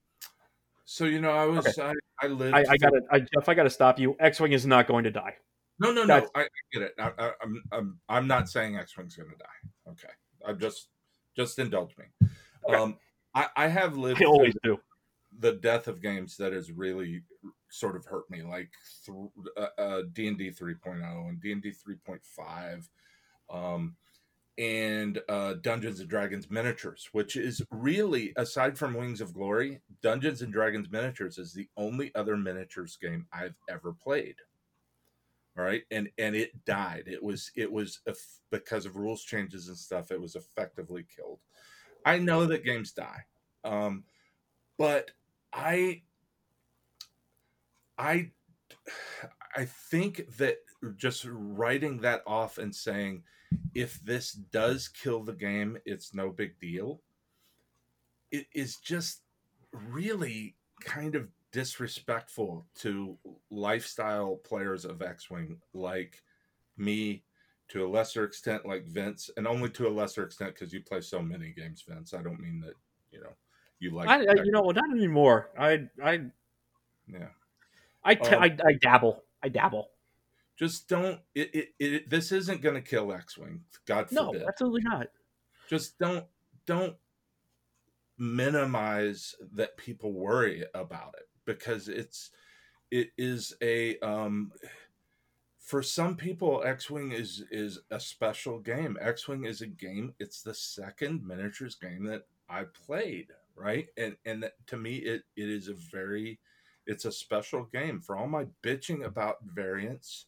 so 0.85 1.05
you 1.05 1.21
know 1.21 1.31
I 1.31 1.45
was 1.45 1.77
I, 1.77 1.93
I 2.21 2.27
lived. 2.27 2.55
I, 2.55 2.65
I 2.69 2.77
gotta, 2.77 3.01
I, 3.11 3.19
Jeff, 3.19 3.47
I 3.47 3.53
gotta 3.53 3.69
stop 3.69 3.99
you. 3.99 4.15
X-wing 4.19 4.53
is 4.53 4.65
not 4.65 4.87
going 4.87 5.03
to 5.03 5.11
die. 5.11 5.35
No, 5.79 5.93
no, 5.93 6.03
no. 6.03 6.27
I, 6.35 6.41
I 6.41 6.47
get 6.73 6.81
it. 6.81 6.93
I, 6.99 7.11
I, 7.17 7.31
I'm, 7.41 7.63
I'm, 7.71 7.99
I'm 8.09 8.27
not 8.27 8.49
saying 8.49 8.77
X 8.77 8.97
Wing's 8.97 9.15
going 9.15 9.29
to 9.29 9.37
die. 9.37 9.91
Okay, 9.91 10.13
I'm 10.45 10.59
just, 10.59 10.89
just 11.37 11.57
indulge 11.57 11.95
me. 11.97 12.05
Okay. 12.67 12.77
Um, 12.77 12.97
I, 13.33 13.47
I 13.55 13.67
have 13.67 13.95
lived 13.95 14.21
I 14.21 14.25
always 14.25 14.55
do. 14.63 14.77
the 15.39 15.53
death 15.53 15.87
of 15.87 16.01
games 16.01 16.35
that 16.37 16.51
has 16.51 16.71
really 16.71 17.21
sort 17.69 17.95
of 17.95 18.05
hurt 18.05 18.29
me, 18.29 18.41
like 18.41 18.71
th- 19.05 19.29
uh, 19.55 19.81
uh, 19.81 20.01
D 20.11 20.27
and 20.27 20.37
D 20.37 20.51
3.0 20.51 21.29
and 21.29 21.39
D 21.39 21.51
and 21.53 21.61
D 21.61 21.71
3.5, 21.71 22.89
um, 23.49 23.95
and 24.59 25.19
uh, 25.29 25.55
Dungeons 25.61 25.99
and 25.99 26.09
Dragons 26.09 26.51
miniatures, 26.51 27.09
which 27.13 27.35
is 27.35 27.63
really 27.71 28.33
aside 28.35 28.77
from 28.77 28.93
Wings 28.93 29.21
of 29.21 29.33
Glory, 29.33 29.79
Dungeons 30.03 30.41
and 30.41 30.53
Dragons 30.53 30.91
miniatures 30.91 31.37
is 31.37 31.53
the 31.53 31.67
only 31.77 32.13
other 32.13 32.37
miniatures 32.37 32.97
game 33.01 33.25
I've 33.33 33.55
ever 33.69 33.93
played. 33.93 34.35
All 35.57 35.63
right? 35.63 35.83
And 35.89 36.09
and 36.19 36.35
it 36.35 36.51
died. 36.65 37.05
It 37.07 37.23
was 37.23 37.51
it 37.55 37.71
was 37.71 38.01
because 38.51 38.85
of 38.85 38.97
rules 38.97 39.23
changes 39.23 39.67
and 39.69 39.77
stuff 39.77 40.11
it 40.11 40.21
was 40.21 40.35
effectively 40.35 41.05
killed. 41.15 41.39
I 42.05 42.19
know 42.19 42.45
that 42.45 42.63
games 42.63 42.91
die 42.91 43.25
um 43.63 44.03
but 44.77 45.11
i 45.53 46.01
i 47.97 48.29
i 49.55 49.65
think 49.65 50.25
that 50.37 50.57
just 50.95 51.25
writing 51.29 51.99
that 51.99 52.21
off 52.25 52.57
and 52.57 52.73
saying 52.73 53.21
if 53.73 54.03
this 54.03 54.33
does 54.33 54.87
kill 54.87 55.23
the 55.23 55.33
game 55.33 55.77
it's 55.85 56.13
no 56.13 56.29
big 56.29 56.59
deal 56.59 57.01
it 58.31 58.45
is 58.53 58.77
just 58.77 59.21
really 59.71 60.55
kind 60.81 61.15
of 61.15 61.27
disrespectful 61.51 62.65
to 62.75 63.17
lifestyle 63.49 64.35
players 64.35 64.85
of 64.85 65.01
X-wing 65.01 65.57
like 65.73 66.21
me 66.77 67.23
to 67.69 67.85
a 67.85 67.87
lesser 67.87 68.23
extent 68.23 68.65
like 68.65 68.85
Vince 68.85 69.29
and 69.35 69.47
only 69.47 69.69
to 69.69 69.87
a 69.87 69.89
lesser 69.89 70.23
extent 70.23 70.53
because 70.53 70.71
you 70.73 70.81
play 70.81 71.01
so 71.01 71.21
many 71.21 71.51
games 71.51 71.83
Vince 71.87 72.13
I 72.13 72.21
don't 72.21 72.39
mean 72.39 72.59
that 72.61 72.73
you 73.11 73.21
know 73.21 73.33
you 73.79 73.91
like 73.91 74.09
I, 74.09 74.25
I, 74.25 74.43
you 74.43 74.51
know, 74.51 74.61
well, 74.61 74.73
not 74.73 74.91
anymore. 74.91 75.49
I, 75.57 75.87
I, 76.03 76.21
yeah 77.07 77.29
I, 78.03 78.15
t- 78.15 78.35
Um, 78.35 78.43
I, 78.43 78.57
I 78.65 78.73
dabble. 78.81 79.23
I 79.41 79.49
dabble. 79.49 79.89
Just 80.59 80.89
don't 80.89 81.21
it, 81.33 81.55
it, 81.55 81.69
it 81.79 82.09
this 82.09 82.31
isn't 82.33 82.61
going 82.61 82.75
to 82.75 82.81
kill 82.81 83.13
X-wing 83.13 83.61
god 83.87 84.09
forbid. 84.09 84.41
No, 84.41 84.47
absolutely 84.47 84.81
not. 84.83 85.07
just 85.69 85.97
don't 85.97 86.25
don't 86.65 86.95
minimize 88.17 89.33
that 89.53 89.77
people 89.77 90.11
worry 90.11 90.65
about 90.75 91.15
it 91.17 91.29
because 91.45 91.87
it's 91.87 92.31
it 92.91 93.09
is 93.17 93.55
a 93.61 93.97
um 93.99 94.51
for 95.57 95.81
some 95.81 96.15
people 96.17 96.61
x-wing 96.65 97.11
is 97.11 97.43
is 97.49 97.79
a 97.91 97.99
special 97.99 98.59
game 98.59 98.97
x-wing 98.99 99.45
is 99.45 99.61
a 99.61 99.67
game 99.67 100.13
it's 100.19 100.41
the 100.41 100.53
second 100.53 101.25
miniatures 101.25 101.75
game 101.75 102.03
that 102.03 102.23
i 102.49 102.63
played 102.85 103.27
right 103.55 103.87
and 103.97 104.17
and 104.25 104.43
that, 104.43 104.53
to 104.67 104.75
me 104.75 104.95
it 104.97 105.21
it 105.37 105.49
is 105.49 105.69
a 105.69 105.73
very 105.73 106.39
it's 106.85 107.05
a 107.05 107.11
special 107.11 107.65
game 107.65 108.01
for 108.01 108.17
all 108.17 108.27
my 108.27 108.45
bitching 108.63 109.05
about 109.05 109.37
variants 109.43 110.25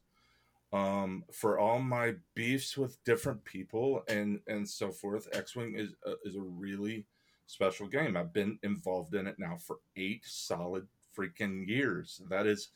um 0.73 1.23
for 1.33 1.59
all 1.59 1.79
my 1.79 2.13
beefs 2.35 2.77
with 2.77 3.03
different 3.03 3.43
people 3.43 4.03
and 4.07 4.39
and 4.47 4.67
so 4.67 4.89
forth 4.91 5.27
x-wing 5.33 5.75
is 5.75 5.93
a, 6.05 6.13
is 6.23 6.35
a 6.35 6.41
really 6.41 7.05
special 7.47 7.87
game. 7.87 8.15
I've 8.15 8.31
been 8.33 8.57
involved 8.63 9.13
in 9.13 9.27
it 9.27 9.35
now 9.37 9.57
for 9.57 9.79
eight 9.97 10.23
solid 10.25 10.87
freaking 11.17 11.67
years. 11.67 12.21
That 12.29 12.47
is 12.47 12.69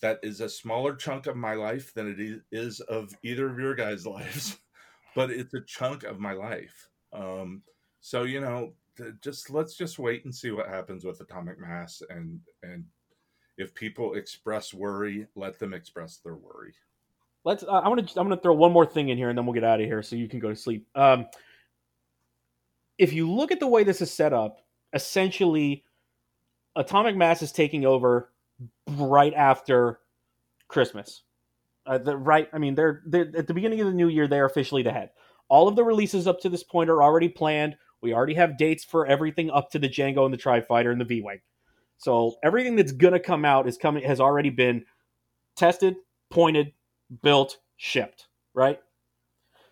that 0.00 0.18
is 0.22 0.40
a 0.40 0.48
smaller 0.48 0.94
chunk 0.94 1.26
of 1.26 1.36
my 1.36 1.54
life 1.54 1.92
than 1.94 2.08
it 2.10 2.20
is- 2.20 2.42
is 2.52 2.80
of 2.80 3.14
either 3.22 3.50
of 3.50 3.58
your 3.58 3.74
guys 3.74 4.06
lives 4.18 4.58
but 5.14 5.30
it's 5.30 5.54
a 5.54 5.60
chunk 5.62 6.04
of 6.04 6.20
my 6.20 6.32
life. 6.32 6.88
Um 7.12 7.62
so 8.00 8.24
you 8.24 8.40
know 8.40 8.74
just 9.22 9.50
let's 9.50 9.76
just 9.76 9.98
wait 9.98 10.24
and 10.24 10.34
see 10.34 10.50
what 10.50 10.68
happens 10.68 11.04
with 11.04 11.20
atomic 11.20 11.58
mass 11.60 12.02
and 12.10 12.40
and 12.62 12.84
if 13.58 13.74
people 13.74 14.14
express 14.14 14.74
worry 14.74 15.26
let 15.36 15.58
them 15.58 15.74
express 15.74 16.18
their 16.18 16.36
worry 16.36 16.74
Let's. 17.44 17.62
Uh, 17.62 17.72
I 17.72 17.88
want 17.88 18.08
to. 18.08 18.20
I'm 18.20 18.26
going 18.26 18.36
to 18.36 18.42
throw 18.42 18.54
one 18.54 18.72
more 18.72 18.86
thing 18.86 19.10
in 19.10 19.18
here, 19.18 19.28
and 19.28 19.36
then 19.36 19.44
we'll 19.46 19.54
get 19.54 19.64
out 19.64 19.80
of 19.80 19.86
here, 19.86 20.02
so 20.02 20.16
you 20.16 20.28
can 20.28 20.40
go 20.40 20.48
to 20.48 20.56
sleep. 20.56 20.86
Um, 20.94 21.26
if 22.98 23.12
you 23.12 23.30
look 23.30 23.52
at 23.52 23.60
the 23.60 23.66
way 23.66 23.84
this 23.84 24.00
is 24.00 24.10
set 24.10 24.32
up, 24.32 24.60
essentially, 24.92 25.84
Atomic 26.76 27.16
Mass 27.16 27.42
is 27.42 27.52
taking 27.52 27.84
over 27.84 28.30
right 28.88 29.34
after 29.34 30.00
Christmas. 30.68 31.22
Uh, 31.86 31.98
the 31.98 32.16
right. 32.16 32.48
I 32.52 32.58
mean, 32.58 32.74
they're, 32.74 33.02
they're 33.06 33.30
at 33.36 33.46
the 33.46 33.54
beginning 33.54 33.80
of 33.80 33.86
the 33.86 33.92
new 33.92 34.08
year. 34.08 34.26
They're 34.26 34.46
officially 34.46 34.82
the 34.82 34.92
head. 34.92 35.10
All 35.48 35.68
of 35.68 35.76
the 35.76 35.84
releases 35.84 36.26
up 36.26 36.40
to 36.40 36.48
this 36.48 36.62
point 36.62 36.88
are 36.88 37.02
already 37.02 37.28
planned. 37.28 37.76
We 38.00 38.14
already 38.14 38.34
have 38.34 38.56
dates 38.56 38.84
for 38.84 39.06
everything 39.06 39.50
up 39.50 39.70
to 39.72 39.78
the 39.78 39.88
Jango 39.88 40.24
and 40.24 40.32
the 40.32 40.38
Tri 40.38 40.60
Fighter 40.62 40.90
and 40.90 41.00
the 41.00 41.04
V 41.04 41.20
Wing. 41.20 41.40
So 41.98 42.36
everything 42.42 42.76
that's 42.76 42.92
gonna 42.92 43.20
come 43.20 43.44
out 43.44 43.68
is 43.68 43.76
coming 43.76 44.02
has 44.04 44.20
already 44.20 44.50
been 44.50 44.84
tested, 45.56 45.96
pointed, 46.30 46.72
built, 47.22 47.58
shipped, 47.76 48.28
right? 48.54 48.80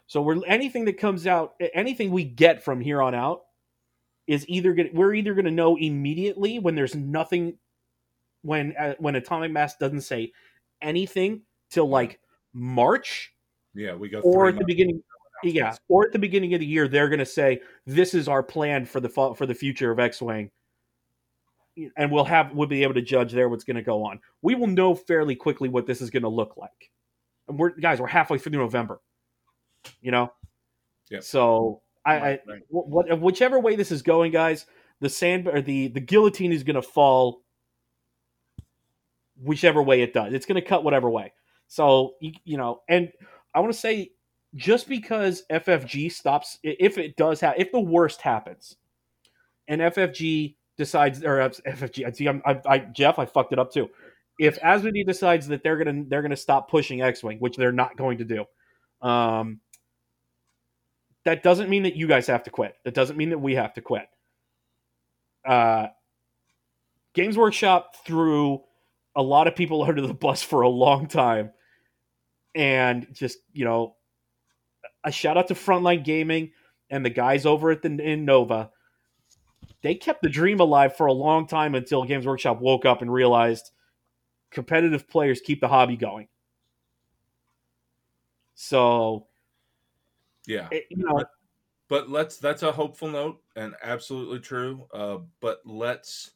So 0.06 0.20
we're 0.22 0.44
anything 0.46 0.84
that 0.86 0.98
comes 0.98 1.26
out, 1.26 1.54
anything 1.74 2.10
we 2.10 2.24
get 2.24 2.62
from 2.62 2.80
here 2.80 3.00
on 3.00 3.14
out 3.14 3.42
is 4.26 4.48
either 4.48 4.74
gonna, 4.74 4.90
we're 4.92 5.14
either 5.14 5.34
going 5.34 5.46
to 5.46 5.50
know 5.50 5.76
immediately 5.76 6.58
when 6.58 6.74
there's 6.74 6.94
nothing 6.94 7.56
when 8.42 8.74
uh, 8.78 8.94
when 8.98 9.14
Atomic 9.14 9.52
Mass 9.52 9.76
doesn't 9.76 10.02
say 10.02 10.32
anything 10.80 11.42
till 11.70 11.88
like 11.88 12.20
March 12.52 13.32
yeah 13.74 13.94
we 13.94 14.08
go 14.08 14.20
or 14.20 14.48
at 14.48 14.58
the 14.58 14.64
beginning 14.64 15.02
yeah, 15.42 15.74
or 15.88 16.06
at 16.06 16.12
the 16.12 16.18
beginning 16.18 16.54
of 16.54 16.60
the 16.60 16.66
year, 16.66 16.88
they're 16.88 17.08
going 17.08 17.18
to 17.18 17.26
say 17.26 17.60
this 17.86 18.14
is 18.14 18.28
our 18.28 18.42
plan 18.42 18.84
for 18.84 19.00
the 19.00 19.08
for 19.08 19.46
the 19.46 19.54
future 19.54 19.90
of 19.90 19.98
X-wing, 19.98 20.50
and 21.96 22.12
we'll 22.12 22.24
have 22.24 22.52
we'll 22.52 22.68
be 22.68 22.82
able 22.82 22.94
to 22.94 23.02
judge 23.02 23.32
there 23.32 23.48
what's 23.48 23.64
going 23.64 23.76
to 23.76 23.82
go 23.82 24.04
on. 24.04 24.20
We 24.40 24.54
will 24.54 24.68
know 24.68 24.94
fairly 24.94 25.34
quickly 25.34 25.68
what 25.68 25.86
this 25.86 26.00
is 26.00 26.10
going 26.10 26.22
to 26.22 26.28
look 26.28 26.56
like. 26.56 26.90
And 27.52 27.58
we're 27.58 27.70
guys, 27.70 28.00
we're 28.00 28.06
halfway 28.08 28.38
through 28.38 28.52
November, 28.52 29.00
you 30.00 30.10
know. 30.10 30.32
Yep. 31.10 31.22
So 31.22 31.82
I, 32.04 32.14
I 32.14 32.20
Right, 32.20 32.40
right. 32.48 32.62
wh- 32.68 32.88
what, 32.88 33.20
whichever 33.20 33.60
way 33.60 33.76
this 33.76 33.92
is 33.92 34.02
going, 34.02 34.32
guys, 34.32 34.66
the 35.00 35.08
sand 35.08 35.48
or 35.48 35.60
the 35.60 35.88
the 35.88 36.00
guillotine 36.00 36.52
is 36.52 36.62
going 36.64 36.76
to 36.76 36.82
fall. 36.82 37.42
Whichever 39.42 39.82
way 39.82 40.02
it 40.02 40.12
does, 40.12 40.32
it's 40.32 40.46
going 40.46 40.60
to 40.60 40.66
cut 40.66 40.84
whatever 40.84 41.10
way. 41.10 41.32
So 41.68 42.14
you, 42.20 42.32
you 42.44 42.56
know, 42.56 42.80
and 42.88 43.10
I 43.54 43.60
want 43.60 43.72
to 43.72 43.78
say 43.78 44.12
just 44.54 44.88
because 44.88 45.42
FFG 45.50 46.12
stops, 46.12 46.58
if 46.62 46.98
it 46.98 47.16
does 47.16 47.40
have, 47.40 47.54
if 47.58 47.72
the 47.72 47.80
worst 47.80 48.20
happens, 48.20 48.76
and 49.68 49.80
FFG 49.80 50.56
decides, 50.76 51.24
or 51.24 51.38
FFG, 51.38 52.06
I 52.06 52.10
see, 52.12 52.28
I'm, 52.28 52.42
I, 52.44 52.60
I, 52.66 52.78
Jeff, 52.78 53.18
I 53.18 53.24
fucked 53.26 53.52
it 53.52 53.58
up 53.58 53.72
too. 53.72 53.88
If 54.38 54.58
Asmodee 54.60 55.06
decides 55.06 55.48
that 55.48 55.62
they're 55.62 55.76
gonna 55.76 56.04
they're 56.08 56.22
gonna 56.22 56.36
stop 56.36 56.70
pushing 56.70 57.02
X-wing, 57.02 57.38
which 57.38 57.56
they're 57.56 57.72
not 57.72 57.96
going 57.96 58.18
to 58.18 58.24
do, 58.24 58.44
um, 59.06 59.60
that 61.24 61.42
doesn't 61.42 61.68
mean 61.68 61.84
that 61.84 61.96
you 61.96 62.06
guys 62.06 62.26
have 62.26 62.44
to 62.44 62.50
quit. 62.50 62.74
That 62.84 62.94
doesn't 62.94 63.16
mean 63.16 63.30
that 63.30 63.38
we 63.38 63.54
have 63.54 63.74
to 63.74 63.80
quit. 63.80 64.06
Uh, 65.44 65.88
Games 67.14 67.36
Workshop 67.36 67.96
threw 68.04 68.62
a 69.14 69.22
lot 69.22 69.46
of 69.46 69.54
people 69.54 69.82
under 69.88 70.00
the 70.00 70.14
bus 70.14 70.42
for 70.42 70.62
a 70.62 70.68
long 70.68 71.06
time, 71.06 71.50
and 72.54 73.06
just 73.12 73.38
you 73.52 73.64
know, 73.64 73.96
a 75.04 75.12
shout 75.12 75.36
out 75.36 75.48
to 75.48 75.54
Frontline 75.54 76.04
Gaming 76.04 76.52
and 76.90 77.04
the 77.04 77.10
guys 77.10 77.46
over 77.46 77.70
at 77.70 77.82
the 77.82 77.88
in 77.88 78.24
Nova. 78.24 78.70
They 79.82 79.94
kept 79.94 80.22
the 80.22 80.28
dream 80.28 80.60
alive 80.60 80.96
for 80.96 81.06
a 81.06 81.12
long 81.12 81.46
time 81.48 81.74
until 81.74 82.04
Games 82.04 82.26
Workshop 82.26 82.60
woke 82.60 82.84
up 82.84 83.02
and 83.02 83.12
realized 83.12 83.72
competitive 84.52 85.08
players 85.08 85.40
keep 85.40 85.60
the 85.60 85.68
hobby 85.68 85.96
going. 85.96 86.28
So, 88.54 89.26
yeah 90.46 90.68
it, 90.70 90.84
you 90.90 91.04
know, 91.04 91.24
but 91.88 92.10
let's 92.10 92.36
that's 92.36 92.62
a 92.62 92.70
hopeful 92.72 93.08
note 93.08 93.40
and 93.56 93.74
absolutely 93.82 94.40
true 94.40 94.86
uh 94.92 95.18
but 95.40 95.60
let's 95.64 96.32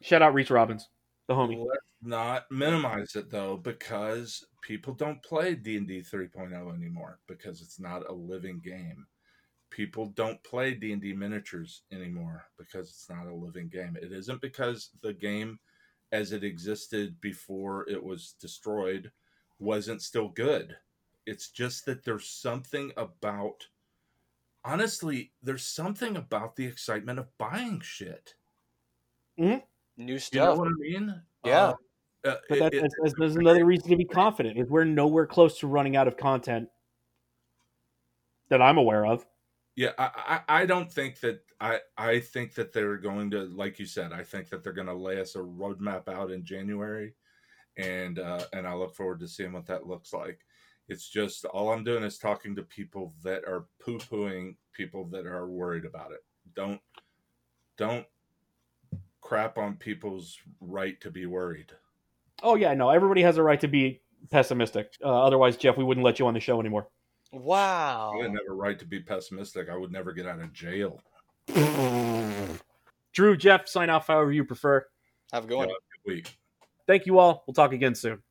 shout 0.00 0.22
out 0.22 0.34
Reece 0.34 0.50
Robbins, 0.50 0.88
the 1.28 1.34
homie. 1.34 1.58
let's 1.58 1.80
not 2.02 2.44
minimize 2.50 3.14
it 3.14 3.30
though 3.30 3.56
because 3.56 4.44
people 4.62 4.94
don't 4.94 5.22
play 5.22 5.54
d&d 5.54 6.02
3.0 6.02 6.74
anymore 6.74 7.18
because 7.26 7.60
it's 7.62 7.78
not 7.78 8.08
a 8.08 8.12
living 8.12 8.60
game 8.62 9.06
people 9.72 10.12
don't 10.14 10.42
play 10.44 10.74
D&D 10.74 11.14
miniatures 11.14 11.82
anymore 11.90 12.44
because 12.58 12.90
it's 12.90 13.08
not 13.08 13.26
a 13.26 13.34
living 13.34 13.68
game. 13.68 13.96
It 14.00 14.12
isn't 14.12 14.40
because 14.40 14.90
the 15.02 15.14
game 15.14 15.58
as 16.12 16.32
it 16.32 16.44
existed 16.44 17.18
before 17.20 17.88
it 17.88 18.02
was 18.02 18.34
destroyed 18.40 19.10
wasn't 19.58 20.02
still 20.02 20.28
good. 20.28 20.76
It's 21.26 21.50
just 21.50 21.86
that 21.86 22.04
there's 22.04 22.26
something 22.28 22.92
about 22.96 23.66
honestly, 24.64 25.32
there's 25.42 25.64
something 25.66 26.16
about 26.16 26.54
the 26.54 26.64
excitement 26.64 27.18
of 27.18 27.26
buying 27.38 27.80
shit. 27.80 28.34
New 29.36 29.60
You 29.96 30.06
know 30.06 30.18
stuff. 30.18 30.58
what 30.58 30.68
I 30.68 30.70
mean? 30.78 31.22
Yeah. 31.44 31.72
Uh, 32.24 32.28
uh, 32.28 32.36
But 32.48 32.58
that, 32.58 32.74
it- 32.74 32.80
that's, 32.82 32.94
that's, 33.02 33.14
there's 33.18 33.36
another 33.36 33.64
reason 33.64 33.88
to 33.90 33.96
be 33.96 34.04
confident 34.04 34.58
is 34.58 34.68
we're 34.68 34.84
nowhere 34.84 35.26
close 35.26 35.58
to 35.60 35.66
running 35.66 35.96
out 35.96 36.06
of 36.06 36.16
content 36.16 36.68
that 38.50 38.60
I'm 38.62 38.78
aware 38.78 39.06
of. 39.06 39.26
Yeah, 39.74 39.92
I, 39.98 40.10
I, 40.48 40.62
I 40.62 40.66
don't 40.66 40.92
think 40.92 41.20
that 41.20 41.40
I 41.60 41.78
I 41.96 42.20
think 42.20 42.54
that 42.54 42.72
they're 42.72 42.98
going 42.98 43.30
to 43.30 43.44
like 43.44 43.78
you 43.78 43.86
said. 43.86 44.12
I 44.12 44.22
think 44.22 44.50
that 44.50 44.62
they're 44.62 44.72
going 44.72 44.88
to 44.88 44.94
lay 44.94 45.20
us 45.20 45.34
a 45.34 45.38
roadmap 45.38 46.08
out 46.08 46.30
in 46.30 46.44
January, 46.44 47.14
and 47.78 48.18
uh, 48.18 48.44
and 48.52 48.66
I 48.66 48.74
look 48.74 48.94
forward 48.94 49.20
to 49.20 49.28
seeing 49.28 49.52
what 49.52 49.66
that 49.66 49.86
looks 49.86 50.12
like. 50.12 50.40
It's 50.88 51.08
just 51.08 51.46
all 51.46 51.72
I'm 51.72 51.84
doing 51.84 52.04
is 52.04 52.18
talking 52.18 52.54
to 52.56 52.62
people 52.62 53.14
that 53.22 53.44
are 53.46 53.66
poo 53.80 53.98
pooing 53.98 54.56
people 54.74 55.06
that 55.06 55.26
are 55.26 55.48
worried 55.48 55.86
about 55.86 56.12
it. 56.12 56.20
Don't 56.54 56.80
don't 57.78 58.06
crap 59.22 59.56
on 59.56 59.76
people's 59.76 60.36
right 60.60 61.00
to 61.00 61.10
be 61.10 61.24
worried. 61.24 61.72
Oh 62.42 62.56
yeah, 62.56 62.74
no, 62.74 62.90
everybody 62.90 63.22
has 63.22 63.38
a 63.38 63.42
right 63.42 63.60
to 63.60 63.68
be 63.68 64.02
pessimistic. 64.30 64.92
Uh, 65.02 65.22
otherwise, 65.22 65.56
Jeff, 65.56 65.78
we 65.78 65.84
wouldn't 65.84 66.04
let 66.04 66.18
you 66.18 66.26
on 66.26 66.34
the 66.34 66.40
show 66.40 66.60
anymore. 66.60 66.88
Wow. 67.32 68.12
I 68.14 68.22
didn't 68.22 68.36
have 68.36 68.46
a 68.48 68.52
right 68.52 68.78
to 68.78 68.84
be 68.84 69.00
pessimistic. 69.00 69.68
I 69.70 69.76
would 69.76 69.90
never 69.90 70.12
get 70.12 70.26
out 70.26 70.40
of 70.40 70.52
jail. 70.52 71.00
Drew, 73.14 73.36
Jeff, 73.36 73.68
sign 73.68 73.90
off 73.90 74.06
however 74.06 74.32
you 74.32 74.44
prefer. 74.44 74.86
Have 75.32 75.44
a 75.44 75.46
good 75.46 75.56
one. 75.56 75.68
Yeah. 75.68 75.74
Week. 76.04 76.36
Thank 76.86 77.06
you 77.06 77.18
all. 77.18 77.44
We'll 77.46 77.54
talk 77.54 77.72
again 77.72 77.94
soon. 77.94 78.22